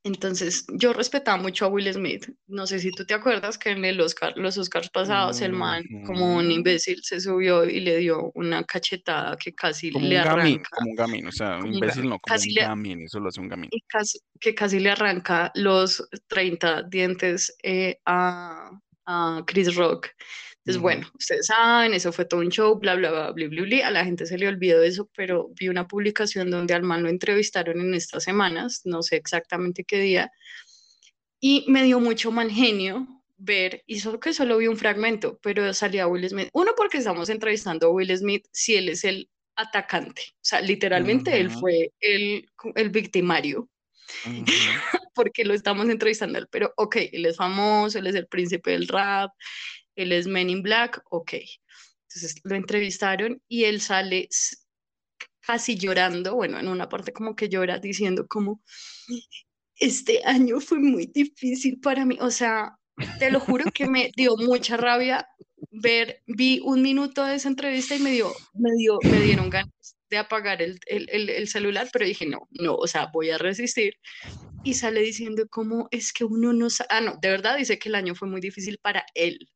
Entonces, 0.03 0.67
yo 0.75 0.93
respetaba 0.93 1.37
mucho 1.37 1.67
a 1.67 1.69
Will 1.69 1.93
Smith. 1.93 2.29
No 2.47 2.67
sé 2.67 2.79
si 2.79 2.91
tú 2.91 3.05
te 3.05 3.15
acuerdas 3.15 3.59
que 3.59 3.71
en 3.71 3.85
el 3.85 4.01
Oscar, 4.01 4.33
los 4.37 4.57
Oscars 4.59 4.91
pasados, 4.91 5.41
el 5.41 5.53
man, 5.53 5.85
como 6.07 6.37
un 6.37 6.51
imbécil, 6.51 7.01
se 7.03 7.21
subió 7.21 7.65
y 7.65 7.81
le 7.81 7.99
dio 7.99 8.31
una 8.35 8.65
cachetada 8.65 9.37
que 9.37 9.55
casi 9.55 9.91
Como 9.91 10.07
le 10.07 10.19
un 10.19 10.25
gamín, 10.25 10.41
arranca, 10.41 10.71
como 10.77 10.91
un 10.91 10.97
gamín, 10.97 11.27
o 11.27 11.33
sea, 11.33 11.59
un 11.59 11.75
imbécil 11.75 12.05
no, 12.05 12.19
como 12.19 12.35
casi 12.35 12.51
un 12.51 12.55
le, 12.55 12.61
gamín, 12.63 13.03
eso 13.03 13.21
lo 13.21 13.29
hace 13.29 13.41
un 13.41 13.49
gamín. 13.49 13.69
y 13.73 13.81
casi, 13.83 14.19
que 14.41 14.55
casi 14.55 14.81
le 14.81 14.91
arranca 14.91 15.51
los 15.55 16.09
30 16.29 16.85
dientes 16.85 17.57
eh, 17.63 17.99
a, 18.07 18.71
a 19.07 19.43
Chris 19.47 19.75
Rock. 19.75 20.09
Entonces, 20.69 20.83
bueno, 20.83 21.11
ustedes 21.19 21.47
saben, 21.47 21.95
eso 21.95 22.13
fue 22.13 22.27
todo 22.27 22.41
un 22.41 22.51
show, 22.51 22.79
bla, 22.79 22.95
bla, 22.95 23.11
bla, 23.11 23.33
bla, 23.33 23.49
bla, 23.49 23.63
bla. 23.63 23.87
A 23.87 23.91
la 23.91 24.05
gente 24.05 24.27
se 24.27 24.37
le 24.37 24.49
olvidó 24.49 24.83
eso, 24.83 25.09
pero 25.17 25.49
vi 25.59 25.71
una 25.71 25.89
publicación 25.89 26.51
donde 26.51 26.75
al 26.75 26.83
man 26.83 27.03
lo 27.03 27.09
entrevistaron 27.09 27.81
en 27.81 27.95
estas 27.95 28.25
semanas, 28.25 28.83
no 28.85 29.03
sé 29.03 29.17
exactamente 29.17 29.85
qué 29.85 29.99
día, 29.99 30.31
y 31.41 31.65
me 31.69 31.85
dio 31.85 32.01
mucho 32.01 32.31
mal 32.31 32.51
genio 32.51 33.09
ver, 33.39 33.83
y 33.87 34.01
solo 34.01 34.21
que 34.21 34.35
solo 34.35 34.59
vi 34.59 34.67
un 34.67 34.77
fragmento, 34.77 35.39
pero 35.43 35.73
salía 35.73 36.07
Will 36.07 36.29
Smith. 36.29 36.51
Uno, 36.53 36.73
porque 36.77 36.99
estamos 36.99 37.31
entrevistando 37.31 37.87
a 37.87 37.91
Will 37.91 38.15
Smith 38.15 38.47
si 38.53 38.75
él 38.75 38.91
es 38.91 39.05
el 39.05 39.31
atacante, 39.57 40.21
o 40.35 40.43
sea, 40.43 40.61
literalmente 40.61 41.41
él 41.41 41.47
Ujú. 41.47 41.61
fue 41.61 41.93
el, 42.01 42.47
el 42.75 42.91
victimario 42.91 43.71
Ujú. 44.27 44.45
porque 45.15 45.45
lo 45.45 45.55
estamos 45.55 45.89
entrevistando 45.89 46.39
él, 46.39 46.47
pero 46.51 46.73
ok, 46.77 46.97
él 47.13 47.27
es 47.27 47.37
famoso, 47.37 47.99
él 47.99 48.07
es 48.07 48.15
el 48.15 48.27
príncipe 48.27 48.73
del 48.73 48.87
rap, 48.87 49.33
él 49.99 50.13
es 50.13 50.27
Men 50.27 50.51
in 50.51 50.63
Black, 50.63 51.03
ok. 51.11 51.35
Entonces 52.09 52.41
lo 52.45 52.55
entrevistaron 52.55 53.43
y 53.49 53.65
él 53.65 53.81
sale 53.81 54.29
casi 55.41 55.77
llorando, 55.77 56.35
bueno, 56.35 56.59
en 56.59 56.69
una 56.69 56.89
parte 56.89 57.13
como 57.13 57.35
que 57.35 57.49
llora 57.49 57.79
diciendo 57.79 58.27
como, 58.29 58.63
este 59.77 60.23
año 60.25 60.61
fue 60.61 60.79
muy 60.79 61.07
difícil 61.07 61.81
para 61.81 62.05
mí, 62.05 62.17
o 62.21 62.31
sea, 62.31 62.77
te 63.19 63.31
lo 63.31 63.41
juro 63.41 63.71
que 63.73 63.87
me 63.89 64.11
dio 64.17 64.37
mucha 64.37 64.77
rabia 64.77 65.27
ver, 65.71 66.23
vi 66.27 66.61
un 66.65 66.83
minuto 66.83 67.25
de 67.25 67.37
esa 67.37 67.49
entrevista 67.49 67.95
y 67.97 68.01
me 68.01 68.11
dio, 68.11 68.33
me 68.55 68.71
dio, 68.77 68.99
me 69.05 69.21
dieron 69.21 69.51
ganas 69.51 69.97
de 70.11 70.19
apagar 70.19 70.63
el, 70.63 70.79
el, 70.87 71.09
el, 71.11 71.29
el 71.29 71.49
celular, 71.49 71.89
pero 71.93 72.05
dije, 72.05 72.27
no, 72.27 72.49
no, 72.51 72.75
o 72.75 72.87
sea, 72.87 73.09
voy 73.13 73.31
a 73.31 73.39
resistir 73.39 73.95
y 74.65 74.75
sale 74.75 75.01
diciendo 75.01 75.47
cómo 75.49 75.89
es 75.91 76.13
que 76.13 76.25
uno 76.25 76.53
no 76.53 76.71
sabe, 76.71 76.89
ah, 76.91 77.01
no, 77.01 77.17
de 77.21 77.29
verdad 77.29 77.57
dice 77.57 77.79
que 77.79 77.89
el 77.89 77.95
año 77.95 78.15
fue 78.15 78.29
muy 78.29 78.41
difícil 78.41 78.79
para 78.83 79.05
él. 79.15 79.49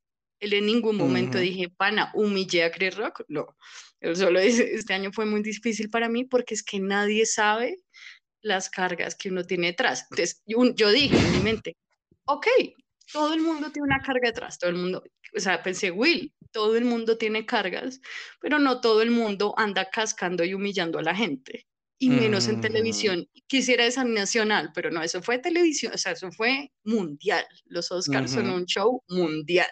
Él 0.42 0.54
en 0.54 0.66
ningún 0.66 0.96
momento 0.96 1.38
Ujú. 1.38 1.46
dije, 1.46 1.68
pana, 1.70 2.10
humillé 2.14 2.64
a 2.64 2.72
Chris 2.72 2.96
Rock, 2.96 3.22
no. 3.28 3.46
Él 4.00 4.16
solo 4.16 4.40
dice, 4.40 4.74
este 4.74 4.92
año 4.92 5.12
fue 5.12 5.24
muy 5.24 5.40
difícil 5.42 5.88
para 5.88 6.08
mí 6.08 6.24
porque 6.24 6.54
es 6.54 6.62
que 6.64 6.80
nadie 6.80 7.26
sabe 7.26 7.78
las 8.42 8.68
cargas 8.70 9.14
que 9.14 9.30
uno 9.30 9.44
tiene 9.44 9.68
detrás. 9.68 10.02
Entonces, 10.10 10.42
yo, 10.46 10.58
yo 10.74 10.90
dije 10.90 11.20
en 11.20 11.30
mi 11.30 11.40
mente, 11.40 11.76
ok, 12.26 12.46
todo 13.12 13.34
el 13.34 13.40
mundo 13.40 13.70
tiene 13.70 13.86
una 13.86 14.02
carga 14.02 14.28
detrás, 14.28 14.58
todo 14.58 14.70
el 14.70 14.76
mundo, 14.76 15.04
o 15.36 15.40
sea, 15.40 15.62
pensé, 15.62 15.90
Will, 15.90 16.32
todo 16.50 16.76
el 16.76 16.84
mundo 16.84 17.18
tiene 17.18 17.46
cargas, 17.46 18.00
pero 18.40 18.58
no 18.58 18.80
todo 18.80 19.02
el 19.02 19.10
mundo 19.10 19.54
anda 19.56 19.90
cascando 19.90 20.44
y 20.44 20.54
humillando 20.54 20.98
a 20.98 21.02
la 21.02 21.14
gente 21.14 21.66
y 21.98 22.10
menos 22.10 22.48
en 22.48 22.54
Ujú. 22.56 22.62
televisión. 22.62 23.26
Quisiera 23.46 23.86
esa 23.86 24.04
nacional, 24.04 24.70
pero 24.74 24.90
no, 24.90 25.02
eso 25.02 25.22
fue 25.22 25.38
televisión, 25.38 25.92
o 25.94 25.98
sea, 25.98 26.12
eso 26.12 26.32
fue 26.32 26.72
mundial. 26.84 27.46
Los 27.66 27.92
Oscars 27.92 28.32
son 28.32 28.48
Ujú. 28.48 28.56
un 28.56 28.66
show 28.66 29.02
mundial. 29.08 29.70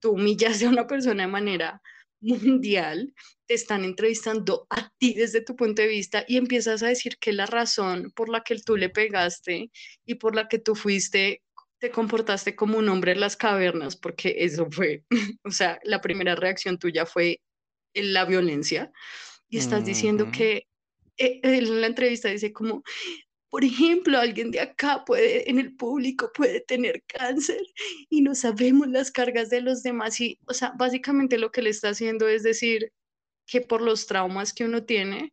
Tú 0.00 0.12
humillas 0.12 0.62
a 0.62 0.68
una 0.68 0.86
persona 0.86 1.24
de 1.24 1.28
manera 1.28 1.82
mundial, 2.20 3.14
te 3.46 3.54
están 3.54 3.84
entrevistando 3.84 4.66
a 4.70 4.90
ti 4.98 5.14
desde 5.14 5.40
tu 5.40 5.56
punto 5.56 5.82
de 5.82 5.88
vista 5.88 6.24
y 6.26 6.36
empiezas 6.36 6.82
a 6.82 6.88
decir 6.88 7.16
que 7.18 7.32
la 7.32 7.46
razón 7.46 8.12
por 8.14 8.28
la 8.28 8.42
que 8.42 8.56
tú 8.58 8.76
le 8.76 8.90
pegaste 8.90 9.70
y 10.04 10.14
por 10.16 10.34
la 10.34 10.48
que 10.48 10.58
tú 10.58 10.74
fuiste, 10.74 11.42
te 11.78 11.90
comportaste 11.90 12.56
como 12.56 12.78
un 12.78 12.88
hombre 12.88 13.12
en 13.12 13.20
las 13.20 13.36
cavernas, 13.36 13.96
porque 13.96 14.34
eso 14.38 14.68
fue, 14.70 15.04
o 15.44 15.50
sea, 15.50 15.78
la 15.84 16.00
primera 16.00 16.34
reacción 16.34 16.78
tuya 16.78 17.06
fue 17.06 17.40
la 17.94 18.24
violencia 18.24 18.90
y 19.48 19.58
estás 19.58 19.84
diciendo 19.84 20.30
que 20.30 20.66
eh, 21.16 21.40
en 21.42 21.80
la 21.80 21.86
entrevista 21.86 22.28
dice 22.28 22.52
como, 22.52 22.82
por 23.50 23.64
ejemplo, 23.64 24.18
alguien 24.18 24.50
de 24.50 24.60
acá 24.60 25.04
puede, 25.04 25.50
en 25.50 25.58
el 25.58 25.74
público 25.74 26.30
puede 26.34 26.60
tener 26.60 27.02
cáncer 27.06 27.60
y 28.10 28.20
no 28.20 28.34
sabemos 28.34 28.88
las 28.88 29.10
cargas 29.10 29.48
de 29.50 29.62
los 29.62 29.82
demás. 29.82 30.20
Y, 30.20 30.38
o 30.46 30.54
sea, 30.54 30.72
básicamente 30.76 31.38
lo 31.38 31.50
que 31.50 31.62
le 31.62 31.70
está 31.70 31.90
haciendo 31.90 32.28
es 32.28 32.42
decir 32.42 32.92
que 33.46 33.60
por 33.60 33.80
los 33.80 34.06
traumas 34.06 34.52
que 34.52 34.64
uno 34.64 34.84
tiene, 34.84 35.32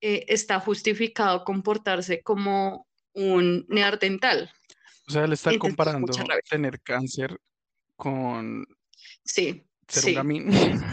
eh, 0.00 0.24
está 0.28 0.60
justificado 0.60 1.44
comportarse 1.44 2.22
como 2.22 2.86
un 3.14 3.66
neandertal. 3.68 4.50
O 5.08 5.12
sea, 5.12 5.26
le 5.26 5.34
está 5.34 5.50
Entonces, 5.50 5.76
comparando 5.76 6.12
tener 6.48 6.80
cáncer 6.80 7.38
con 7.96 8.64
Sí, 9.24 9.64
ser 9.88 10.02
sí. 10.02 10.16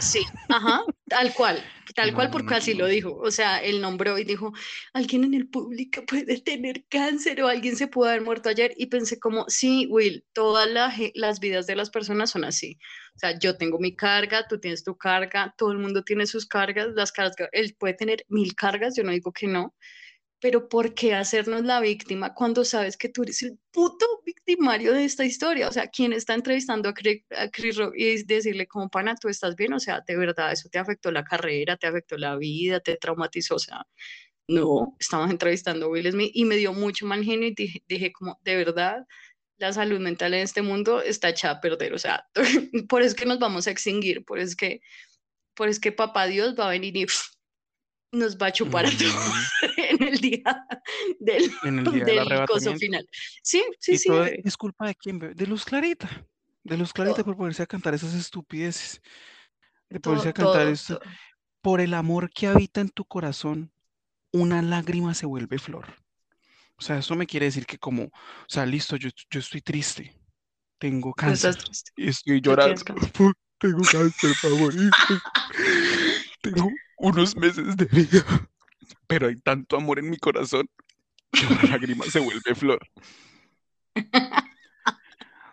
Sí, 0.00 0.20
ajá, 0.48 0.82
tal 1.08 1.32
cual, 1.34 1.62
tal 1.94 2.12
cual 2.14 2.28
No, 2.28 2.32
porque 2.32 2.50
no, 2.50 2.56
así 2.56 2.74
lo 2.74 2.86
dijo. 2.86 3.16
O 3.16 3.30
sea, 3.30 3.58
él 3.58 3.80
nombró 3.80 4.18
y 4.18 4.24
dijo, 4.24 4.52
alguien 4.92 5.24
en 5.24 5.34
el 5.34 5.48
público 5.48 6.02
puede 6.06 6.40
tener 6.40 6.84
cáncer 6.88 7.42
o 7.42 7.48
alguien 7.48 7.76
se 7.76 7.88
pudo 7.88 8.08
haber 8.08 8.22
muerto 8.22 8.48
ayer. 8.48 8.72
Y 8.76 8.86
pensé 8.86 9.18
como, 9.18 9.44
sí, 9.48 9.86
Will, 9.90 10.24
todas 10.32 10.68
la 10.70 10.94
las 11.14 11.40
vidas 11.40 11.66
de 11.66 11.76
las 11.76 11.90
personas 11.90 12.30
son 12.30 12.44
así. 12.44 12.78
O 13.14 13.18
sea, 13.18 13.38
yo 13.38 13.56
tengo 13.56 13.78
mi 13.78 13.94
carga, 13.94 14.46
tú 14.48 14.58
tienes 14.58 14.84
tu 14.84 14.96
carga, 14.96 15.54
todo 15.56 15.72
el 15.72 15.78
mundo 15.78 16.02
tiene 16.02 16.26
sus 16.26 16.46
cargas, 16.46 16.88
las 16.94 17.12
cargas, 17.12 17.48
él 17.52 17.76
puede 17.78 17.94
tener 17.94 18.24
mil 18.28 18.54
cargas, 18.54 18.96
yo 18.96 19.04
no 19.04 19.12
digo 19.12 19.32
que 19.32 19.46
no, 19.46 19.74
pero 20.42 20.68
¿por 20.68 20.92
qué 20.92 21.14
hacernos 21.14 21.62
la 21.62 21.80
víctima 21.80 22.34
cuando 22.34 22.64
sabes 22.64 22.96
que 22.96 23.08
tú 23.08 23.22
eres 23.22 23.42
el 23.44 23.60
puto 23.70 24.04
victimario 24.26 24.92
de 24.92 25.04
esta 25.04 25.24
historia? 25.24 25.68
O 25.68 25.72
sea, 25.72 25.86
¿quién 25.86 26.12
está 26.12 26.34
entrevistando 26.34 26.88
a 26.88 26.94
Chris, 26.94 27.22
a 27.30 27.48
Chris 27.48 27.76
Rock 27.76 27.94
y 27.96 28.24
decirle 28.24 28.66
como 28.66 28.88
pana, 28.90 29.14
tú 29.14 29.28
estás 29.28 29.54
bien? 29.54 29.72
O 29.72 29.78
sea, 29.78 30.02
de 30.04 30.16
verdad, 30.16 30.50
eso 30.50 30.68
te 30.68 30.80
afectó 30.80 31.12
la 31.12 31.22
carrera, 31.22 31.76
te 31.76 31.86
afectó 31.86 32.18
la 32.18 32.34
vida, 32.34 32.80
te 32.80 32.96
traumatizó, 32.96 33.54
o 33.54 33.60
sea, 33.60 33.86
no, 34.48 34.96
estamos 34.98 35.30
entrevistando 35.30 35.86
a 35.86 35.88
Will 35.90 36.10
Smith 36.10 36.32
y 36.34 36.44
me 36.44 36.56
dio 36.56 36.72
mucho 36.72 37.06
mal 37.06 37.22
genio 37.22 37.46
y 37.46 37.54
dije, 37.54 37.84
dije 37.86 38.12
como, 38.12 38.40
de 38.42 38.56
verdad, 38.56 39.06
la 39.58 39.72
salud 39.72 40.00
mental 40.00 40.34
en 40.34 40.40
este 40.40 40.60
mundo 40.60 41.02
está 41.02 41.28
echada 41.28 41.54
a 41.54 41.60
perder, 41.60 41.94
o 41.94 41.98
sea, 42.00 42.26
por 42.88 43.02
eso 43.02 43.10
es 43.10 43.14
que 43.14 43.26
nos 43.26 43.38
vamos 43.38 43.68
a 43.68 43.70
extinguir, 43.70 44.24
por 44.24 44.40
eso 44.40 44.48
es 44.48 44.56
que, 44.56 44.80
por 45.54 45.68
eso 45.68 45.76
es 45.76 45.80
que 45.80 45.92
papá 45.92 46.26
Dios 46.26 46.56
va 46.58 46.66
a 46.66 46.70
venir 46.70 46.96
y 46.96 47.06
nos 48.12 48.36
va 48.36 48.48
a 48.48 48.52
chupar 48.52 48.86
a 48.86 48.90
todos 48.90 49.14
el 50.12 50.20
día 50.20 50.42
del, 51.20 51.50
En 51.64 51.78
el 51.80 51.84
día 51.92 52.04
del 52.04 52.28
del 52.28 52.46
coso 52.46 52.74
final. 52.76 53.06
Sí, 53.42 53.62
sí, 53.78 53.92
¿Y 53.92 53.98
sí. 53.98 54.08
todo 54.08 54.24
es 54.24 54.56
culpa 54.56 54.86
de 54.86 54.94
quién? 54.94 55.18
De 55.18 55.46
Luz 55.46 55.64
Clarita. 55.64 56.08
De 56.64 56.76
Luz 56.76 56.92
Clarita 56.92 57.16
Todo. 57.16 57.24
por 57.26 57.36
ponerse 57.36 57.62
a 57.62 57.66
cantar 57.66 57.94
esas 57.94 58.14
estupideces. 58.14 59.00
De 59.88 60.00
ponerse 60.00 60.32
Todo, 60.32 60.50
a 60.50 60.52
cantar 60.54 60.72
esto. 60.72 61.00
Por 61.60 61.80
el 61.80 61.94
amor 61.94 62.30
que 62.30 62.46
habita 62.46 62.80
en 62.80 62.88
tu 62.88 63.04
corazón, 63.04 63.72
una 64.32 64.62
lágrima 64.62 65.14
se 65.14 65.26
vuelve 65.26 65.58
flor. 65.58 65.86
O 66.76 66.82
sea, 66.82 66.98
eso 66.98 67.14
me 67.14 67.26
quiere 67.26 67.46
decir 67.46 67.66
que 67.66 67.78
como, 67.78 68.04
o 68.04 68.10
sea, 68.48 68.66
listo, 68.66 68.96
yo, 68.96 69.08
yo 69.30 69.38
estoy 69.40 69.60
triste, 69.60 70.16
tengo 70.78 71.12
cáncer 71.14 71.56
y 71.96 72.08
estoy 72.08 72.40
llorando. 72.40 72.74
tienes 72.74 72.84
cáncer. 72.84 73.10
"Fu- 73.14 73.32
Tengo 73.58 73.82
cáncer 73.84 74.34
favorito. 74.40 75.20
Tengo 76.40 76.70
unos 76.98 77.36
meses 77.36 77.76
de 77.76 77.84
vida, 77.84 78.24
pero 79.12 79.28
hay 79.28 79.36
tanto 79.36 79.76
amor 79.76 79.98
en 79.98 80.08
mi 80.08 80.16
corazón 80.16 80.66
que 81.32 81.46
una 81.46 81.64
lágrima 81.64 82.06
se 82.06 82.18
vuelve 82.18 82.54
flor. 82.54 82.80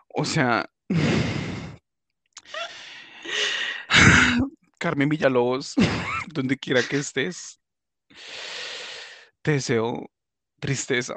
O 0.07 0.23
sea, 0.23 0.69
Carmen 4.79 5.09
Villalobos, 5.09 5.75
donde 6.27 6.57
quiera 6.57 6.81
que 6.83 6.99
estés, 6.99 7.59
te 9.41 9.51
deseo 9.51 10.09
tristeza. 10.61 11.15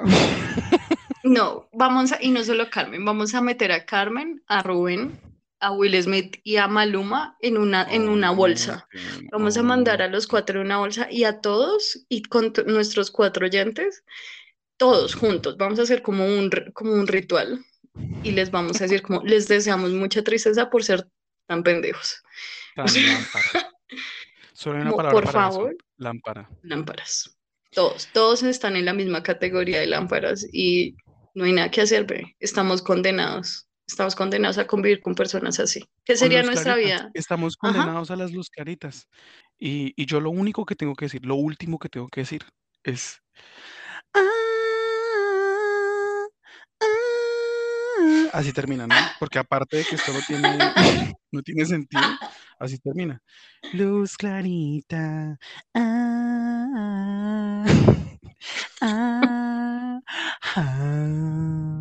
No, 1.23 1.69
vamos 1.73 2.11
a, 2.11 2.21
y 2.21 2.33
no 2.33 2.43
solo 2.43 2.69
Carmen, 2.71 3.05
vamos 3.05 3.35
a 3.35 3.41
meter 3.41 3.71
a 3.71 3.87
Carmen, 3.87 4.43
a 4.49 4.65
Rubén, 4.65 5.17
a 5.63 5.71
Will 5.71 6.01
Smith 6.03 6.39
y 6.43 6.57
a 6.57 6.67
Maluma 6.67 7.37
en 7.41 7.57
una, 7.57 7.85
en 7.85 8.09
una 8.09 8.33
bolsa. 8.33 8.89
Vamos 9.31 9.57
a 9.57 9.63
mandar 9.63 10.03
a 10.03 10.09
los 10.09 10.27
cuatro 10.27 10.61
en 10.61 10.67
una 10.67 10.79
bolsa 10.79 11.07
y 11.09 11.23
a 11.23 11.41
todos 11.41 12.05
y 12.09 12.23
con 12.23 12.53
nuestros 12.67 13.13
cuatro 13.13 13.47
oyentes, 13.47 14.05
todos 14.77 15.15
juntos. 15.15 15.57
Vamos 15.57 15.79
a 15.79 15.83
hacer 15.83 16.03
como 16.03 16.27
un, 16.27 16.51
como 16.75 16.93
un 16.93 17.07
ritual 17.07 17.65
y 18.25 18.33
les 18.33 18.51
vamos 18.51 18.81
a 18.81 18.85
decir 18.85 19.03
como 19.03 19.23
les 19.25 19.47
deseamos 19.47 19.93
mucha 19.93 20.25
tristeza 20.25 20.69
por 20.69 20.83
ser 20.83 21.07
tan 21.47 21.63
pendejos. 21.63 22.21
Tan. 22.75 22.87
Solo 24.53 24.81
una 24.81 24.91
palabra 24.91 25.13
por 25.13 25.25
para 25.25 25.47
eso, 25.47 25.53
favor, 25.53 25.77
lámpara. 25.97 26.51
lámparas. 26.63 27.39
Todos, 27.71 28.09
todos 28.13 28.43
están 28.43 28.75
en 28.75 28.85
la 28.85 28.95
misma 28.95 29.23
categoría 29.23 29.79
de 29.79 29.87
lámparas 29.87 30.45
y 30.53 30.97
no 31.35 31.45
hay 31.45 31.53
nada 31.53 31.71
que 31.71 31.83
hacer, 31.83 32.05
ve. 32.05 32.37
Estamos 32.41 32.83
condenados. 32.83 33.69
Estamos 33.87 34.15
condenados 34.15 34.59
a 34.59 34.67
convivir 34.67 35.01
con 35.03 35.15
personas 35.15 35.59
así. 35.61 35.85
¿Qué 36.05 36.17
sería 36.17 36.43
nuestra 36.43 36.77
vida? 36.77 37.11
Estamos 37.15 37.57
Ajá. 37.61 37.73
condenados 37.73 38.11
a 38.11 38.17
las 38.17 38.33
luz 38.33 38.49
claritas. 38.49 39.07
Y, 39.59 39.93
y 39.97 40.07
yo 40.07 40.21
lo 40.21 40.31
único 40.31 40.65
que 40.65 40.75
tengo 40.77 40.95
que 40.95 41.05
decir, 41.07 41.25
lo 41.25 41.35
último 41.37 41.79
que 41.79 41.89
tengo 41.89 42.09
que 42.09 42.23
decir 42.23 42.43
es... 42.85 43.21
"Ah, 44.15 44.21
ah". 46.81 48.29
Así 48.33 48.53
termina, 48.53 48.87
¿no? 48.87 48.95
Porque 49.21 49.39
aparte 49.39 49.77
de 49.79 49.85
que 49.85 49.95
esto 49.97 50.13
no 50.13 50.23
tiene, 50.23 50.73
no 51.33 51.43
tiene 51.43 51.67
sentido, 51.67 52.15
así 52.59 52.79
termina. 52.79 53.21
Luz 53.73 54.17
clarita. 54.17 55.39
ah, 55.75 57.65
ah, 58.81 60.01
ah. 60.57 61.72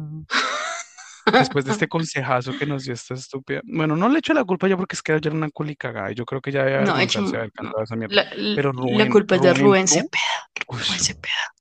Después 1.39 1.65
de 1.65 1.71
este 1.71 1.87
consejazo 1.87 2.53
que 2.57 2.65
nos 2.65 2.83
dio 2.83 2.93
esta 2.93 3.13
estúpida. 3.13 3.61
Bueno, 3.63 3.95
no 3.95 4.09
le 4.09 4.19
echo 4.19 4.33
la 4.33 4.43
culpa 4.43 4.67
ya 4.67 4.77
porque 4.77 4.95
es 4.95 5.01
que 5.01 5.13
era 5.13 5.31
una 5.31 5.49
culicagada 5.49 6.11
y 6.11 6.15
yo 6.15 6.25
creo 6.25 6.41
que 6.41 6.51
ya 6.51 6.63
debe 6.63 6.83
No, 6.85 6.97
hecho, 6.99 7.19
haber 7.19 7.51
cantado 7.51 7.83
esa 7.83 7.95
mierda. 7.95 8.15
La, 8.15 8.23
la- 8.35 8.55
Pero 8.55 8.71
la 8.73 8.81
Rubén, 8.81 9.09
culpa 9.11 9.35
es 9.35 9.41
de 9.41 9.53
Rubén, 9.53 9.87
Cepeda. 9.87 10.21
Rubén 10.67 10.99
Cepeda. 10.99 11.53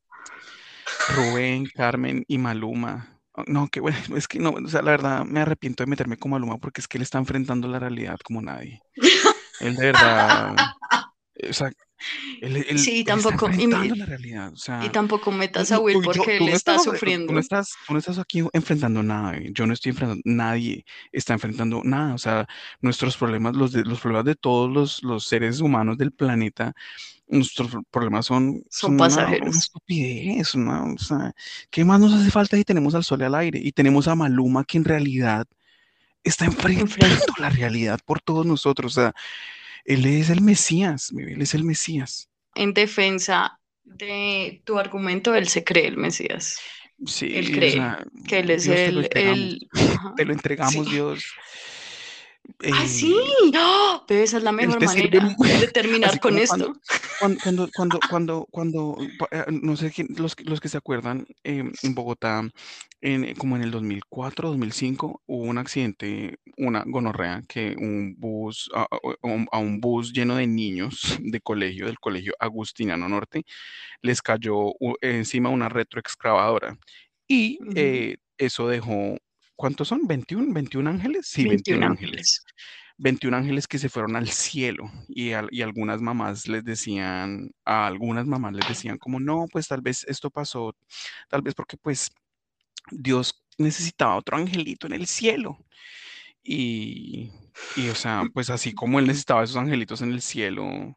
Rubén, 1.15 1.67
Carmen 1.75 2.25
y 2.29 2.39
Maluma. 2.39 3.17
Oh, 3.33 3.45
No, 3.47 3.69
que 3.69 3.81
bueno, 3.81 3.97
es 4.17 4.27
que 4.29 4.39
no, 4.39 4.51
o 4.51 4.69
sea, 4.69 4.83
la 4.83 4.91
verdad 4.93 5.25
me 5.25 5.41
arrepiento 5.41 5.83
de 5.83 5.91
meterme 5.91 6.17
con 6.17 6.31
Maluma 6.33 6.59
porque 6.59 6.81
es 6.81 6.89
que 6.89 6.99
él 6.99 7.03
está 7.03 7.19
enfrentando 7.19 7.69
la 7.69 7.79
realidad 7.79 8.19
como 8.25 8.41
nadie. 8.43 8.81
Él 9.61 9.77
de 9.77 9.87
verdad, 9.87 10.55
o 11.49 11.53
sea, 11.53 11.71
él, 12.41 12.57
él- 12.57 12.79
Sí, 12.79 12.91
él 12.91 12.97
está 13.01 13.31
tampoco, 13.31 13.51
y, 13.51 13.67
la 13.67 14.07
realidad. 14.07 14.53
O 14.53 14.57
sea, 14.57 14.85
y 14.85 14.89
tampoco 14.89 15.31
metas 15.33 15.71
a 15.73 15.79
Will 15.79 15.95
tú- 15.95 16.03
porque 16.03 16.37
él 16.39 16.47
no 16.47 16.47
está 16.53 16.73
estás, 16.73 16.85
tú 16.85 16.91
no 16.91 16.95
sufriendo. 16.97 17.39
estás, 17.39 17.75
tú 17.87 17.93
no 17.93 17.99
estás 17.99 18.19
aquí 18.19 18.43
enfrentando 18.53 19.03
nada, 19.03 19.39
yo 19.53 19.67
no 19.67 19.73
estoy 19.75 19.91
enfrentando, 19.91 20.23
nadie 20.25 20.85
está 21.13 21.35
enfrentando 21.35 21.83
nada, 21.85 22.15
o 22.15 22.19
sea, 22.19 22.47
nuestros 22.81 23.17
problemas, 23.17 23.55
los, 23.57 23.73
de, 23.73 23.85
los 23.85 24.01
problemas 24.01 24.25
de 24.25 24.35
todos 24.35 24.71
los, 24.71 25.03
los 25.03 25.27
seres 25.27 25.61
humanos 25.61 25.99
del 25.99 26.13
planeta, 26.13 26.73
nuestros 27.29 27.71
problemas 27.91 28.27
son, 28.27 28.65
Son 28.71 28.95
una, 28.95 29.05
una 29.05 29.15
pasajeros. 29.17 29.57
estupidez, 29.57 30.55
una- 30.55 30.85
o 30.85 30.99
sea, 30.99 31.33
¿qué 31.71 31.85
más 31.85 32.01
nos 32.01 32.13
hace 32.15 32.31
falta 32.31 32.57
si 32.57 32.65
tenemos 32.65 32.95
al 32.95 33.05
sol 33.05 33.21
y 33.21 33.25
al 33.25 33.35
aire? 33.35 33.61
Y 33.63 33.73
tenemos 33.73 34.09
a 34.09 34.15
Maluma 34.15 34.65
que 34.65 34.79
en 34.79 34.85
realidad 34.85 35.47
está 36.25 36.45
enfrentando 36.81 36.81
Enfrenta. 36.83 37.33
la 37.39 37.51
realidad 37.51 38.01
por 38.05 38.21
todos 38.21 38.47
nosotros, 38.47 38.97
o 38.97 39.01
sea, 39.03 39.15
él 39.85 40.07
es 40.07 40.31
el 40.31 40.41
Mesías, 40.43 41.11
él 41.17 41.43
es 41.43 41.55
el 41.55 41.65
Mesías. 41.65 42.29
En 42.55 42.75
defensa 42.75 43.61
de 43.85 44.63
tu 44.65 44.79
argumento, 44.79 45.35
él 45.35 45.49
se 45.49 45.65
cree 45.65 45.87
el 45.89 45.97
Mesías. 45.97 46.59
Sí, 47.07 47.27
Él 47.33 47.51
o 47.53 47.53
cree 47.53 47.71
sea, 47.71 48.05
que 48.27 48.41
él 48.41 48.51
es 48.51 48.65
Dios 48.65 48.85
te 48.85 48.93
lo 48.93 49.01
el, 49.01 49.05
entregamos. 49.05 49.59
el... 49.71 49.71
Te 50.15 50.25
lo 50.25 50.33
entregamos, 50.33 50.87
Sí. 50.87 50.91
Dios. 50.91 51.25
¡Ay, 52.63 52.89
sí! 52.89 53.15
Eh, 53.15 53.53
¡Ah! 53.57 54.03
Pero 54.07 54.23
esa 54.23 54.39
es 54.39 54.43
la 54.43 54.53
mejor 54.53 54.87
sirve 54.89 55.21
manera 55.21 55.37
de 55.61 55.69
terminar 55.73 56.19
con 56.21 56.39
esto. 56.39 56.75
cuando, 57.19 57.69
cuando, 57.73 58.01
cuando, 58.09 58.47
cuando, 58.51 58.97
eh, 59.31 59.45
no 59.49 59.77
sé 59.77 59.91
quién, 59.91 60.09
los, 60.17 60.35
que- 60.35 60.45
los 60.45 60.61
que 60.61 60.69
se 60.69 60.79
acuerdan, 60.79 61.27
em, 61.45 61.73
en 61.83 61.95
Bogotá, 61.95 62.43
en, 63.03 63.35
como 63.37 63.57
en 63.57 63.63
el 63.63 63.71
2004, 63.71 64.49
2005, 64.51 65.23
hubo 65.27 65.43
un 65.45 65.59
accidente, 65.59 66.39
una 66.57 66.83
gonorrea, 66.87 67.43
que 67.49 67.75
un 67.79 68.15
bus, 68.19 68.71
a, 68.75 68.87
un, 69.59 69.81
bus 69.81 70.13
lleno 70.13 70.37
de 70.37 70.47
niños 70.47 71.19
de 71.21 71.41
colegio, 71.41 71.87
del 71.87 71.99
colegio 71.99 72.35
Agustiniano 72.39 73.09
Norte, 73.09 73.45
les 74.03 74.21
cayó 74.21 74.73
encima 75.01 75.49
una 75.49 75.69
retroexcavadora. 75.69 76.79
Y 77.27 77.59
eh, 77.75 78.17
eso 78.39 78.67
dejó, 78.69 79.17
¿cuántos 79.61 79.89
son? 79.89 80.01
¿21? 80.09 80.55
¿21 80.55 80.89
ángeles? 80.89 81.27
Sí, 81.27 81.45
21 81.45 81.81
21 81.81 81.87
ángeles. 81.87 82.41
ángeles. 82.41 82.45
21 82.97 83.37
ángeles 83.37 83.69
que 83.69 83.79
se 83.79 83.91
fueron 83.91 84.17
al 84.17 84.29
cielo 84.29 84.91
y, 85.07 85.33
y 85.51 85.63
algunas 85.63 86.01
mamás 86.01 86.49
les 86.49 86.65
decían, 86.65 87.51
a 87.67 87.87
algunas 87.87 88.27
mamás 88.27 88.55
les 88.55 88.67
decían 88.67 88.97
como, 88.97 89.21
no, 89.21 89.47
pues 89.53 89.69
tal 89.69 89.83
vez 89.83 90.05
esto 90.09 90.31
pasó, 90.31 90.75
tal 91.29 91.43
vez 91.43 91.55
porque 91.55 91.77
pues 91.77 92.11
Dios 92.91 93.43
necesitaba 93.59 94.17
otro 94.17 94.39
angelito 94.39 94.87
en 94.87 94.95
el 94.95 95.07
cielo. 95.07 95.59
Y, 96.43 97.31
y 97.77 97.89
o 97.91 97.95
sea, 97.95 98.25
pues 98.33 98.49
así 98.49 98.73
como 98.73 98.99
él 98.99 99.07
necesitaba 99.07 99.45
esos 99.45 99.57
angelitos 99.57 100.01
en 100.01 100.13
el 100.13 100.23
cielo, 100.23 100.97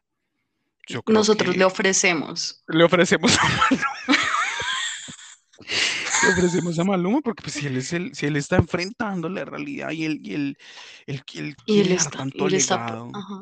yo 0.86 1.02
creo 1.02 1.20
Nosotros 1.20 1.52
que 1.52 1.58
le 1.58 1.64
ofrecemos. 1.66 2.64
le 2.68 2.84
ofrecemos 2.84 3.36
a. 4.08 4.13
Le 6.24 6.30
ofrecemos 6.30 6.78
a 6.78 6.84
Maluma 6.84 7.20
porque 7.20 7.42
pues, 7.42 7.54
si 7.54 7.66
él 7.66 7.76
es 7.76 7.92
el, 7.92 8.14
si 8.14 8.26
él 8.26 8.36
está 8.36 8.56
enfrentando 8.56 9.28
la 9.28 9.44
realidad 9.44 9.90
y 9.90 10.04
él, 10.04 10.20
y 10.22 10.34
él, 10.34 10.58
él, 11.06 11.22
él 11.34 11.56
Y 11.66 11.80
él 11.80 11.92
está, 11.92 12.10
tanto 12.10 12.46
él 12.46 12.54
está, 12.54 12.76
legado. 12.76 13.10
ajá. 13.12 13.40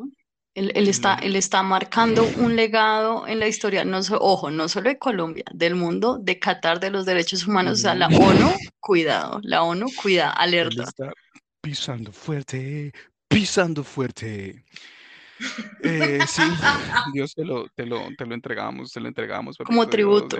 Él, 0.55 0.71
él 0.75 0.89
está, 0.89 1.15
él- 1.15 1.29
él 1.29 1.37
está 1.37 1.63
marcando 1.63 2.25
un 2.39 2.57
legado 2.57 3.27
en 3.27 3.39
la 3.41 3.49
historia, 3.49 3.85
no 3.85 4.01
ojo, 4.21 4.51
no 4.51 4.69
solo 4.69 4.91
de 4.91 4.99
Colombia, 4.99 5.45
del 5.55 5.75
mundo, 5.77 6.19
de 6.21 6.39
Qatar, 6.39 6.79
de 6.79 6.91
los 6.91 7.07
derechos 7.07 7.47
humanos, 7.47 7.79
o 7.79 7.83
sea, 7.83 7.95
la. 7.95 8.09
ONU, 8.09 8.51
cuidado, 8.81 9.41
la 9.43 9.63
ONU, 9.63 9.87
cuida, 10.03 10.31
Él 10.31 10.37
alerta. 10.39 10.83
está 10.83 11.11
pisando 11.63 12.13
fuerte, 12.13 12.93
pisando 13.29 13.83
fuerte. 13.85 14.65
Eh, 15.81 16.25
sí, 16.29 16.57
Dios 17.13 17.35
te 17.35 17.45
lo, 17.45 17.69
te 17.75 17.87
lo, 17.87 18.09
te 18.17 18.27
lo 18.27 18.35
entregamos, 18.35 18.93
te 18.93 19.01
lo 19.01 19.09
entregamos, 19.09 19.57
Como 19.59 19.85
Dios, 19.85 19.91
tributo. 19.91 20.37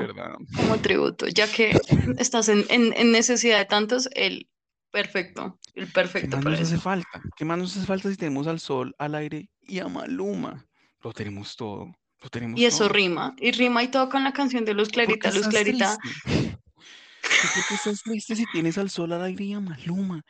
como 0.57 0.81
tributo, 0.81 1.27
ya 1.29 1.51
que 1.51 1.81
estás 2.19 2.49
en, 2.49 2.65
en- 2.69 2.93
en 2.97 3.13
necesidad 3.13 3.59
de 3.59 3.65
tantos, 3.65 4.09
el 4.15 4.49
perfecto, 4.91 5.59
el 5.75 5.87
¿Qué 5.87 5.93
perfecto 5.93 6.37
más 6.37 6.45
para 6.45 6.57
nos 6.57 6.69
hace 6.69 6.79
falta? 6.79 7.23
¿Qué 7.37 7.45
más 7.45 7.59
nos 7.59 7.77
hace 7.77 7.87
falta 7.87 8.11
si 8.11 8.17
tenemos 8.17 8.47
al 8.47 8.61
sol, 8.61 8.95
al 8.99 9.15
aire 9.15 9.49
y 9.63 9.79
a 9.79 9.89
Maluma? 9.89 10.67
Lo 11.03 11.13
tenemos 11.13 11.57
todo. 11.57 11.93
Lo 12.23 12.29
tenemos 12.29 12.61
Y 12.61 12.65
eso 12.67 12.85
todo. 12.85 12.89
rima, 12.91 13.35
y 13.41 13.51
rima 13.51 13.83
y 13.83 13.89
todo 13.89 14.09
con 14.09 14.23
la 14.23 14.33
canción 14.33 14.65
de 14.65 14.75
Luz 14.75 14.91
¿Por 14.91 15.03
qué 15.03 15.07
Clarita. 15.07 15.31
Luz 15.33 15.49
Clarita, 15.49 15.99
por 17.53 17.65
qué 17.65 17.75
estás 17.75 18.03
triste 18.03 18.37
si 18.37 18.47
tienes 18.47 18.79
al 18.79 18.91
sol, 18.91 19.13
al 19.13 19.23
aire 19.25 19.45
y 19.45 19.53
a 19.55 19.61
Maluma? 19.61 20.23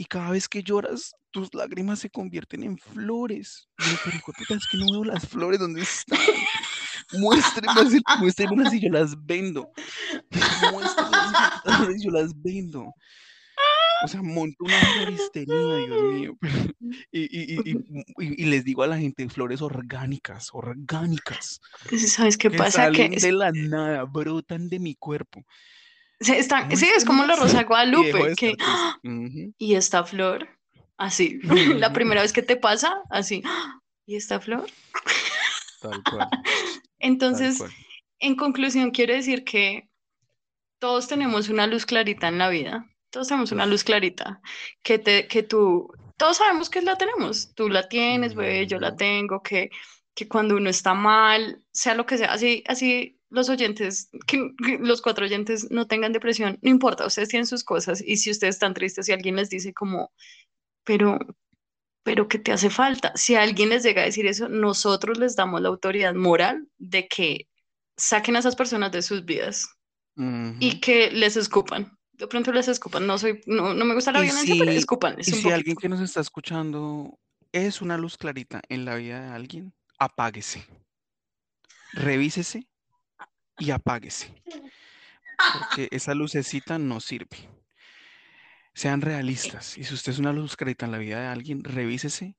Y 0.00 0.04
cada 0.04 0.30
vez 0.30 0.48
que 0.48 0.62
lloras, 0.62 1.12
tus 1.32 1.52
lágrimas 1.52 1.98
se 1.98 2.08
convierten 2.08 2.62
en 2.62 2.78
flores. 2.78 3.68
Y 3.78 3.82
yo, 3.90 3.96
pero 4.04 4.18
puta, 4.24 4.54
es 4.54 4.66
que 4.70 4.78
no 4.78 4.92
veo 4.92 5.04
las 5.04 5.26
flores, 5.26 5.58
¿dónde 5.58 5.82
están? 5.82 6.18
Muéstremelas, 7.12 7.92
y- 7.94 8.02
muéstremelas 8.20 8.72
y 8.74 8.80
yo 8.80 8.90
las 8.90 9.14
vendo. 9.26 9.68
Muéstremelas 10.72 11.96
y 11.96 12.04
yo 12.04 12.10
las 12.10 12.30
vendo. 12.42 12.94
O 14.04 14.06
sea, 14.08 14.22
monto 14.22 14.56
una 14.60 14.78
floristería, 14.78 15.76
Dios 15.78 16.02
mío. 16.14 16.38
y, 17.10 17.22
y- 17.22 17.60
y- 17.64 18.42
y- 18.42 18.44
les 18.46 18.64
digo 18.64 18.84
a 18.84 18.86
la 18.86 18.98
gente, 18.98 19.28
flores 19.28 19.60
orgánicas, 19.62 20.50
orgánicas, 20.52 21.60
¿sabes 22.06 22.38
qué 22.38 22.50
que 22.50 22.56
pasa? 22.58 22.90
Que 22.92 23.08
salen 23.08 23.10
de 23.18 23.32
la 23.32 23.50
nada, 23.52 24.04
brotan 24.04 24.68
de 24.68 24.78
mi 24.78 24.94
cuerpo. 24.94 25.44
Se 26.20 26.38
están, 26.38 26.76
sí, 26.76 26.88
es 26.96 27.04
como 27.04 27.24
la 27.24 27.36
Rosa 27.36 27.58
de 27.58 27.62
Y 27.62 27.66
Guadalupe, 27.66 28.28
de 28.30 28.36
que. 28.36 28.56
Ujú. 29.04 29.54
y 29.58 29.74
esta 29.74 30.04
flor, 30.04 30.48
así, 30.96 31.38
la 31.78 31.92
primera 31.92 32.22
vez 32.22 32.32
que 32.32 32.42
te 32.42 32.56
pasa, 32.56 33.02
así, 33.10 33.42
y 34.06 34.16
esta 34.16 34.40
flor. 34.40 34.66
Tal 35.80 36.02
cual, 36.02 36.28
tal 36.28 36.42
Entonces, 36.98 37.58
cual. 37.58 37.70
en 38.18 38.34
conclusión, 38.34 38.90
quiero 38.90 39.14
decir 39.14 39.44
que 39.44 39.88
todos 40.80 41.06
tenemos 41.06 41.48
una 41.48 41.68
luz 41.68 41.86
clarita 41.86 42.26
en 42.26 42.38
la 42.38 42.48
vida, 42.48 42.90
todos 43.10 43.28
tenemos 43.28 43.52
una 43.52 43.64
luz 43.64 43.84
clarita, 43.84 44.40
que, 44.82 44.98
te, 44.98 45.28
que 45.28 45.44
tú, 45.44 45.92
todos 46.16 46.38
sabemos 46.38 46.68
que 46.68 46.82
la 46.82 46.98
tenemos, 46.98 47.54
tú 47.54 47.68
la 47.68 47.88
tienes, 47.88 48.34
bebé, 48.34 48.66
yo 48.66 48.80
la 48.80 48.96
tengo, 48.96 49.40
que, 49.40 49.70
que 50.16 50.26
cuando 50.26 50.56
uno 50.56 50.68
está 50.68 50.94
mal, 50.94 51.64
sea 51.70 51.94
lo 51.94 52.06
que 52.06 52.18
sea, 52.18 52.32
así, 52.32 52.64
así 52.66 53.17
los 53.30 53.48
oyentes, 53.48 54.10
que, 54.26 54.52
que 54.64 54.78
los 54.78 55.02
cuatro 55.02 55.26
oyentes 55.26 55.70
no 55.70 55.86
tengan 55.86 56.12
depresión, 56.12 56.58
no 56.62 56.70
importa, 56.70 57.06
ustedes 57.06 57.28
tienen 57.28 57.46
sus 57.46 57.64
cosas 57.64 58.02
y 58.04 58.16
si 58.16 58.30
ustedes 58.30 58.56
están 58.56 58.74
tristes 58.74 59.08
y 59.08 59.12
alguien 59.12 59.36
les 59.36 59.50
dice 59.50 59.72
como, 59.74 60.12
pero, 60.84 61.18
pero 62.02 62.28
¿qué 62.28 62.38
te 62.38 62.52
hace 62.52 62.70
falta? 62.70 63.12
Si 63.14 63.34
alguien 63.34 63.68
les 63.68 63.82
llega 63.82 64.02
a 64.02 64.06
decir 64.06 64.26
eso, 64.26 64.48
nosotros 64.48 65.18
les 65.18 65.36
damos 65.36 65.60
la 65.60 65.68
autoridad 65.68 66.14
moral 66.14 66.66
de 66.78 67.06
que 67.06 67.48
saquen 67.96 68.36
a 68.36 68.38
esas 68.38 68.56
personas 68.56 68.92
de 68.92 69.02
sus 69.02 69.24
vidas 69.24 69.68
y 70.58 70.80
que 70.80 71.12
les 71.12 71.36
escupan. 71.36 71.96
De 72.12 72.26
pronto 72.26 72.50
les 72.50 72.66
escupan. 72.66 73.06
No 73.06 73.18
soy, 73.18 73.40
no, 73.46 73.74
no 73.74 73.84
me 73.84 73.94
gusta 73.94 74.10
la 74.10 74.20
violencia, 74.20 74.56
pero 74.58 74.72
si, 74.72 74.78
y 74.78 75.34
un 75.34 75.42
si 75.42 75.50
alguien 75.50 75.76
que 75.76 75.88
nos 75.88 76.00
está 76.00 76.20
escuchando 76.20 77.16
es 77.52 77.80
una 77.80 77.96
luz 77.96 78.16
clarita 78.16 78.60
en 78.68 78.84
la 78.84 78.96
vida 78.96 79.20
de 79.20 79.28
alguien, 79.28 79.74
apáguese, 79.98 80.66
revísese 81.92 82.66
y 83.58 83.70
apáguese, 83.70 84.32
porque 85.52 85.88
esa 85.90 86.14
lucecita 86.14 86.78
no 86.78 87.00
sirve. 87.00 87.36
Sean 88.74 89.00
realistas. 89.00 89.76
Y 89.76 89.84
si 89.84 89.94
usted 89.94 90.12
es 90.12 90.18
una 90.18 90.32
luz 90.32 90.56
clarita 90.56 90.86
en 90.86 90.92
la 90.92 90.98
vida 90.98 91.20
de 91.20 91.26
alguien, 91.26 91.64
revísese 91.64 92.36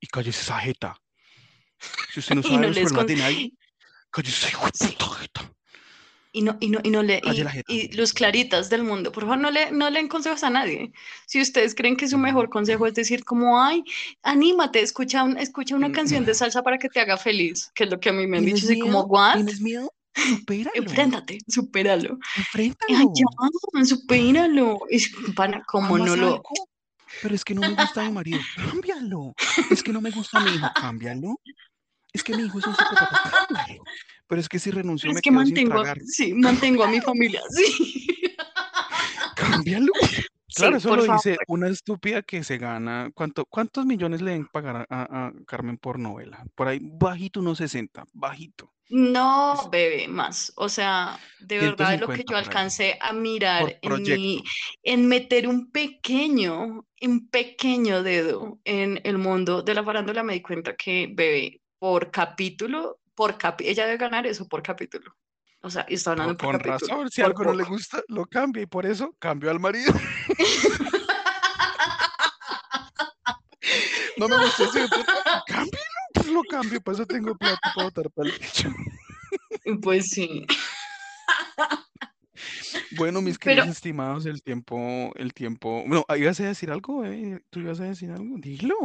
y 0.00 0.06
cállese 0.06 0.40
esa 0.42 0.58
jeta. 0.58 0.96
Si 2.12 2.20
usted 2.20 2.34
no 2.34 2.42
sabe 2.42 2.56
no 2.56 2.68
los 2.68 2.78
problemas 2.78 2.92
con- 2.92 3.06
de 3.06 3.16
nadie, 3.16 3.52
cállese 4.10 4.48
esa 4.48 4.58
puta 4.60 5.06
jeta. 5.20 5.52
Y 6.32 6.42
no, 6.42 6.56
y 6.60 6.68
no, 6.70 6.78
y 6.84 6.90
no 6.90 7.02
le, 7.02 7.20
y, 7.24 7.74
y 7.74 7.92
los 7.92 8.12
claritas 8.12 8.70
del 8.70 8.84
mundo, 8.84 9.10
por 9.10 9.24
favor, 9.24 9.38
no 9.38 9.50
le, 9.50 9.72
no 9.72 9.90
le 9.90 9.98
den 9.98 10.06
consejos 10.08 10.44
a 10.44 10.48
nadie. 10.50 10.92
Si 11.26 11.40
ustedes 11.42 11.74
creen 11.74 11.96
que 11.96 12.06
su 12.06 12.18
mejor 12.18 12.48
consejo 12.48 12.86
es 12.86 12.94
decir 12.94 13.24
como, 13.24 13.60
ay, 13.60 13.82
anímate, 14.22 14.80
escucha, 14.80 15.24
un- 15.24 15.36
escucha 15.38 15.74
una 15.74 15.88
Mm. 15.88 15.92
canción 15.92 16.24
de 16.24 16.34
salsa 16.34 16.62
para 16.62 16.78
que 16.78 16.88
te 16.88 17.00
haga 17.00 17.16
feliz, 17.16 17.72
que 17.74 17.82
es 17.82 17.90
lo 17.90 17.98
que 17.98 18.10
a 18.10 18.12
mí 18.12 18.28
me 18.28 18.38
han 18.38 18.44
dicho, 18.44 18.58
¿Tienes 18.60 18.70
así 18.70 18.78
como, 18.80 19.02
what? 19.06 19.34
¿Tienes 19.34 19.60
miedo? 19.60 19.92
Supéralo. 20.28 20.82
Enfréntate, 20.82 21.38
supéralo. 21.48 22.18
Ay, 22.36 22.40
Enfréntalo. 22.42 23.12
ya, 23.14 23.84
supéralo. 23.84 24.78
Es, 24.88 25.10
pana, 25.34 25.62
como 25.66 25.96
¿Amas 25.96 26.08
no 26.08 26.16
lo... 26.16 26.26
algo? 26.34 26.42
Pero 27.22 27.34
es 27.34 27.44
que 27.44 27.54
no 27.54 27.60
me 27.62 27.74
gusta 27.74 28.02
mi 28.04 28.12
marido. 28.12 28.40
Cámbialo. 28.56 29.34
Es 29.70 29.82
que 29.82 29.92
no 29.92 30.00
me 30.00 30.10
gusta 30.10 30.40
mi 30.40 30.50
hijo. 30.54 30.66
Cámbialo. 30.74 31.40
Es 32.12 32.22
que 32.24 32.36
mi 32.36 32.44
hijo 32.44 32.58
es 32.58 32.66
un 32.66 32.74
psicópata. 32.76 33.46
Cámbialo. 33.48 33.82
Pero 34.26 34.40
es 34.40 34.48
que 34.48 34.58
si 34.60 34.70
renuncio 34.70 35.08
Pero 35.08 35.14
me 35.14 35.18
es 35.18 35.22
que 35.22 35.30
quedo 35.30 35.38
sin 35.40 35.48
mantengo, 35.54 35.82
tragar. 35.82 35.98
sí, 36.06 36.34
mantengo 36.34 36.84
a 36.84 36.88
mi 36.88 37.00
familia, 37.00 37.42
sí. 37.50 38.36
Cámbialo. 39.34 39.92
Claro, 40.54 40.78
Sí, 40.80 40.86
eso 40.86 40.96
lo 40.96 41.04
favor. 41.04 41.22
dice 41.24 41.38
una 41.48 41.68
estúpida 41.68 42.22
que 42.22 42.44
se 42.44 42.58
gana. 42.58 43.10
¿cuánto, 43.14 43.44
¿Cuántos 43.46 43.86
millones 43.86 44.20
le 44.20 44.32
deben 44.32 44.46
pagar 44.46 44.86
a, 44.88 45.32
Carmen 45.46 45.78
por 45.78 45.98
novela? 45.98 46.44
Por 46.54 46.68
ahí, 46.68 46.80
bajito, 46.82 47.40
unos 47.40 47.58
60. 47.58 48.04
Bajito. 48.12 48.72
No, 48.88 49.68
bebé, 49.70 50.08
más. 50.08 50.52
O 50.56 50.68
sea, 50.68 51.18
de 51.38 51.58
verdad 51.58 52.00
lo 52.00 52.08
que 52.08 52.16
150 52.16 52.32
yo 52.32 52.36
alcancé 52.36 52.98
a 53.00 53.12
mirar 53.12 53.78
en 53.82 53.88
proyecto. 53.88 54.20
mi, 54.20 54.42
en 54.82 55.06
meter 55.06 55.46
un 55.46 55.70
pequeño, 55.70 56.84
un 57.00 57.28
pequeño 57.28 58.02
dedo 58.02 58.58
en 58.64 59.00
el 59.04 59.18
mundo 59.18 59.62
de 59.62 59.74
la 59.74 59.84
farándula, 59.84 60.24
me 60.24 60.32
di 60.32 60.42
cuenta 60.42 60.74
que, 60.74 61.08
bebé, 61.12 61.60
por 61.78 62.10
capítulo, 62.10 63.00
por 63.14 63.38
capi, 63.38 63.68
ella 63.68 63.84
debe 63.84 63.98
ganar 63.98 64.26
eso 64.26 64.48
por 64.48 64.62
capítulo. 64.62 65.14
O 65.62 65.68
sea, 65.70 65.84
y 65.88 65.94
está 65.94 66.12
Por- 66.12 66.20
hablando 66.20 66.38
por 66.38 66.52
con 66.52 66.60
capítulo. 66.60 66.94
razón. 66.94 67.10
Si 67.10 67.20
por 67.20 67.30
algo 67.30 67.44
no 67.44 67.54
le 67.54 67.64
gusta, 67.64 68.02
lo 68.08 68.26
cambia. 68.26 68.62
Y 68.62 68.66
por 68.66 68.86
eso 68.86 69.14
cambió 69.18 69.50
al 69.50 69.60
marido. 69.60 69.92
No 74.16 74.28
me 74.28 74.36
gustó 74.36 74.64
ese. 74.64 74.86
Cámbialo. 75.46 75.70
Pues 76.14 76.26
lo 76.26 76.42
cambio. 76.44 76.80
Por 76.80 76.94
eso 76.94 77.06
tengo 77.06 77.34
plata 77.36 77.58
para 77.74 77.84
botar 77.86 78.10
para 78.10 78.28
el. 78.28 79.80
Pues 79.80 80.10
sí. 80.10 80.46
Bueno, 82.96 83.20
mis 83.22 83.38
Pero- 83.38 83.56
queridos 83.56 83.76
estimados, 83.76 84.26
el 84.26 84.42
tiempo, 84.42 85.12
el 85.16 85.32
tiempo. 85.32 85.84
No, 85.86 86.04
¿ibas 86.16 86.40
a 86.40 86.44
decir 86.48 86.70
algo, 86.70 87.00
bebé? 87.00 87.40
¿Tú 87.50 87.60
ibas 87.60 87.80
a 87.80 87.84
decir 87.84 88.10
algo? 88.10 88.36
Dilo. 88.38 88.76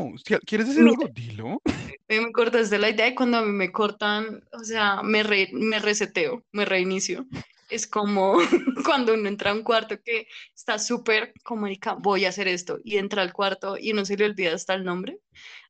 ¿Quieres 0.45 0.67
decir 0.67 0.83
algo? 0.83 1.07
Dilo. 1.13 1.61
Eh, 2.07 2.21
Me 2.21 2.31
cortaste 2.31 2.77
la 2.77 2.91
idea 2.91 3.07
y 3.07 3.15
cuando 3.15 3.37
a 3.39 3.41
mí 3.41 3.51
me 3.51 3.71
cortan, 3.71 4.43
o 4.53 4.63
sea, 4.63 5.01
me, 5.01 5.23
re- 5.23 5.49
me 5.53 5.79
reseteo, 5.79 6.43
me 6.51 6.63
reinicio. 6.63 7.25
Es 7.67 7.87
como 7.87 8.35
cuando 8.85 9.15
uno 9.15 9.27
entra 9.27 9.49
a 9.49 9.53
un 9.55 9.63
cuarto 9.63 9.97
que 10.03 10.27
está 10.53 10.77
súper 10.77 11.33
comunica, 11.43 11.93
voy 11.95 12.25
a 12.25 12.29
hacer 12.29 12.47
esto, 12.47 12.77
y 12.83 12.97
entra 12.97 13.23
al 13.23 13.33
cuarto 13.33 13.75
y 13.79 13.93
no 13.93 14.05
se 14.05 14.17
le 14.17 14.25
olvida 14.25 14.53
hasta 14.53 14.75
el 14.75 14.83
nombre. 14.83 15.17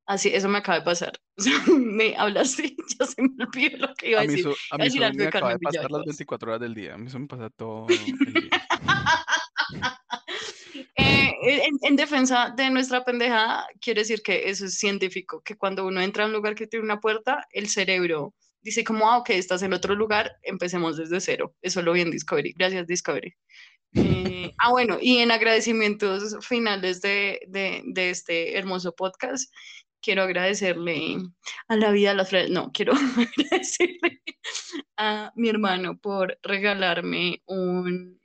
Así, 0.08 0.30
eso 0.30 0.48
me 0.48 0.60
acaba 0.60 0.80
de 0.80 0.86
pasar. 0.86 1.14
Me 1.68 2.16
hablaste 2.16 2.76
ya 3.00 3.06
se 3.06 3.22
me 3.22 3.44
olvidó 3.44 3.78
lo 3.88 3.94
que 3.96 4.12
iba 4.12 4.20
a 4.20 4.24
A 4.24 4.28
decir. 4.28 4.46
a 4.72 4.78
mí 4.78 5.04
algo 5.04 5.18
me 5.18 5.26
acaba 5.28 5.50
de 5.54 5.60
pasar 5.60 5.82
las 5.82 5.88
Villalobos. 5.90 6.06
24 6.06 6.50
horas 6.52 6.62
del 6.62 6.74
día. 6.76 6.94
A 6.94 6.98
mí 6.98 7.08
eso 7.08 7.20
me 7.20 7.28
pasa 7.28 7.50
todo 7.50 7.88
el 7.90 8.34
día. 8.34 8.50
Eh, 10.98 11.62
en, 11.68 11.78
en 11.82 11.96
defensa 11.96 12.54
de 12.56 12.70
nuestra 12.70 13.04
pendejada, 13.04 13.68
quiere 13.80 14.02
decir 14.02 14.22
que 14.24 14.50
eso 14.50 14.66
es 14.66 14.78
científico, 14.80 15.42
que 15.44 15.56
cuando 15.56 15.86
uno 15.86 16.02
entra 16.02 16.24
a 16.24 16.28
un 16.28 16.34
lugar 16.34 16.56
que 16.56 16.68
tiene 16.68 16.84
una 16.86 17.00
puerta, 17.00 17.46
el 17.52 17.70
cerebro 17.70 18.34
dice 18.62 18.84
como, 18.84 19.10
ah, 19.10 19.18
ok, 19.20 19.30
estás 19.32 19.62
en 19.62 19.74
otro 19.74 19.94
lugar, 19.96 20.32
empecemos 20.42 20.98
desde 20.98 21.22
cero. 21.22 21.54
Eso 21.62 21.82
lo 21.82 21.94
vi 21.94 22.02
en 22.02 22.12
Discovery. 22.12 22.54
Gracias, 22.58 22.88
Discovery. 22.88 23.34
Eh, 23.94 24.52
ah, 24.58 24.72
bueno, 24.72 24.98
y 25.00 25.20
en 25.20 25.32
agradecimientos 25.32 26.36
finales 26.46 27.02
de, 27.02 27.40
de, 27.48 27.84
de 27.86 28.10
este 28.10 28.58
hermoso 28.58 28.94
podcast, 28.96 29.54
quiero 30.06 30.22
agradecerle 30.22 31.18
a 31.68 31.76
la 31.76 31.90
vida, 31.90 32.12
a 32.12 32.14
las 32.14 32.30
flores, 32.30 32.52
no, 32.52 32.72
quiero 32.72 32.94
agradecerle 33.40 34.22
a 34.98 35.32
mi 35.36 35.50
hermano 35.50 35.98
por 35.98 36.38
regalarme 36.44 37.42
un, 37.48 38.22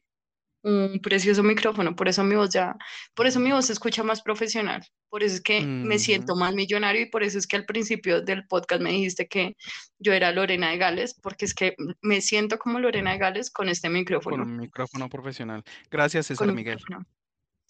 un 0.63 1.01
precioso 1.03 1.43
micrófono, 1.43 1.97
por 1.97 2.07
eso 2.07 2.23
mi 2.23 2.35
voz 2.35 2.51
ya, 2.51 2.77
por 3.15 3.27
eso 3.27 3.41
mi 3.41 3.51
voz 3.51 3.67
se 3.67 3.73
escucha 3.73 4.03
más 4.03 4.21
profesional, 4.21 4.87
por 5.09 5.23
eso 5.23 5.37
es 5.37 5.41
que 5.41 5.63
me 5.63 5.99
siento 5.99 6.37
más 6.37 6.55
millonario 6.55 7.01
y 7.01 7.07
por 7.07 7.23
eso 7.23 7.39
es 7.39 7.47
que 7.47 7.57
al 7.57 7.65
principio 7.65 8.21
del 8.21 8.47
podcast 8.47 8.83
me 8.83 8.93
dijiste 8.93 9.27
que 9.27 9.57
yo 9.99 10.13
era 10.13 10.33
Lorena 10.33 10.71
de 10.71 10.77
Gales, 10.77 11.15
porque 11.15 11.47
es 11.47 11.55
que 11.55 11.75
me 12.03 12.21
siento 12.21 12.59
como 12.59 12.79
Lorena 12.79 13.13
de 13.13 13.19
Gales 13.19 13.51
con 13.51 13.71
este 13.71 13.89
Con 13.89 13.95
micrófono. 13.95 14.43
un 14.43 14.59
micrófono 14.59 15.09
profesional. 15.09 15.65
Gracias, 15.91 16.29
con 16.29 16.37
César 16.37 16.55
Miguel. 16.55 16.77
micrófono. 16.77 17.07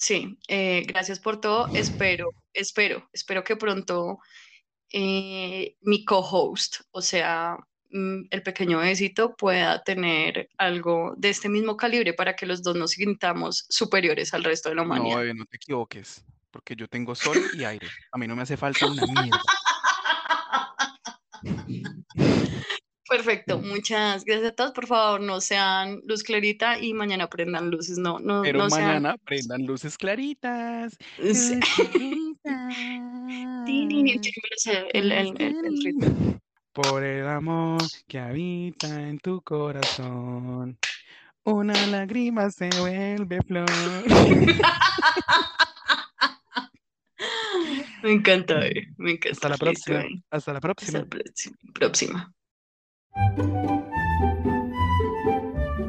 Sí, 0.00 0.38
eh, 0.48 0.82
gracias 0.86 1.20
por 1.20 1.42
todo. 1.42 1.68
Espero, 1.74 2.30
espero, 2.54 3.06
espero 3.12 3.44
que 3.44 3.54
pronto 3.56 4.18
eh, 4.90 5.76
mi 5.82 6.06
co-host, 6.06 6.76
o 6.90 7.02
sea, 7.02 7.58
mm, 7.90 8.22
el 8.30 8.42
pequeño 8.42 8.78
besito, 8.78 9.36
pueda 9.36 9.82
tener 9.82 10.48
algo 10.56 11.12
de 11.18 11.28
este 11.28 11.50
mismo 11.50 11.76
calibre 11.76 12.14
para 12.14 12.34
que 12.34 12.46
los 12.46 12.62
dos 12.62 12.76
nos 12.76 12.92
sintamos 12.92 13.66
superiores 13.68 14.32
al 14.32 14.42
resto 14.42 14.70
de 14.70 14.76
la 14.76 14.82
No, 14.84 14.86
humanidad. 14.94 15.18
bebé, 15.18 15.34
no 15.34 15.44
te 15.44 15.56
equivoques. 15.56 16.24
Porque 16.50 16.74
yo 16.74 16.88
tengo 16.88 17.14
sol 17.14 17.36
y 17.52 17.62
aire. 17.64 17.86
A 18.10 18.16
mí 18.18 18.26
no 18.26 18.34
me 18.34 18.42
hace 18.42 18.56
falta 18.56 18.86
una 18.86 19.04
mierda. 19.06 19.38
Perfecto, 23.10 23.58
muchas 23.58 24.24
gracias 24.24 24.52
a 24.52 24.54
todos. 24.54 24.70
Por 24.70 24.86
favor, 24.86 25.20
no 25.20 25.40
sean 25.40 26.00
luz 26.06 26.22
clarita 26.22 26.78
y 26.78 26.94
mañana 26.94 27.28
prendan 27.28 27.68
luces. 27.68 27.98
No, 27.98 28.20
no, 28.20 28.42
Pero 28.42 28.60
no 28.60 28.70
sean. 28.70 28.86
mañana 28.86 29.16
prendan 29.24 29.66
luces 29.66 29.98
claritas. 29.98 30.96
Sí. 31.18 31.58
el, 34.92 35.12
el, 35.12 35.34
el, 35.40 35.82
ritmo. 35.84 36.38
por 36.72 37.02
el 37.02 37.26
amor 37.26 37.82
que 38.06 38.20
habita 38.20 38.86
en 39.08 39.18
tu 39.18 39.42
corazón. 39.42 40.78
Una 41.42 41.74
lágrima 41.88 42.48
se 42.52 42.70
vuelve 42.78 43.40
flor. 43.42 43.66
Me 48.02 48.12
encanta, 48.12 48.66
eh, 48.66 48.86
me 48.96 49.10
encanta. 49.12 49.32
Hasta 49.32 49.48
la 49.50 49.58
próxima. 49.58 50.00
eh. 50.00 50.22
Hasta 50.30 50.52
la 50.52 50.58
Hasta 50.58 50.60
próxima. 50.60 50.98
la 51.00 51.04
próxima. 51.06 51.56
próxima. 51.74 52.34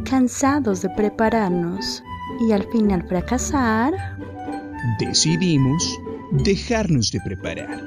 Cansados 0.04 0.82
de 0.82 0.90
prepararnos 0.90 2.04
y 2.48 2.52
al 2.52 2.64
final 2.72 3.04
fracasar, 3.08 3.94
Decidimos 5.00 6.00
dejarnos 6.32 7.12
de 7.12 7.22
preparar. 7.22 7.80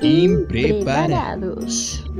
Impreparados. 0.00 2.04
preparados. 2.06 2.10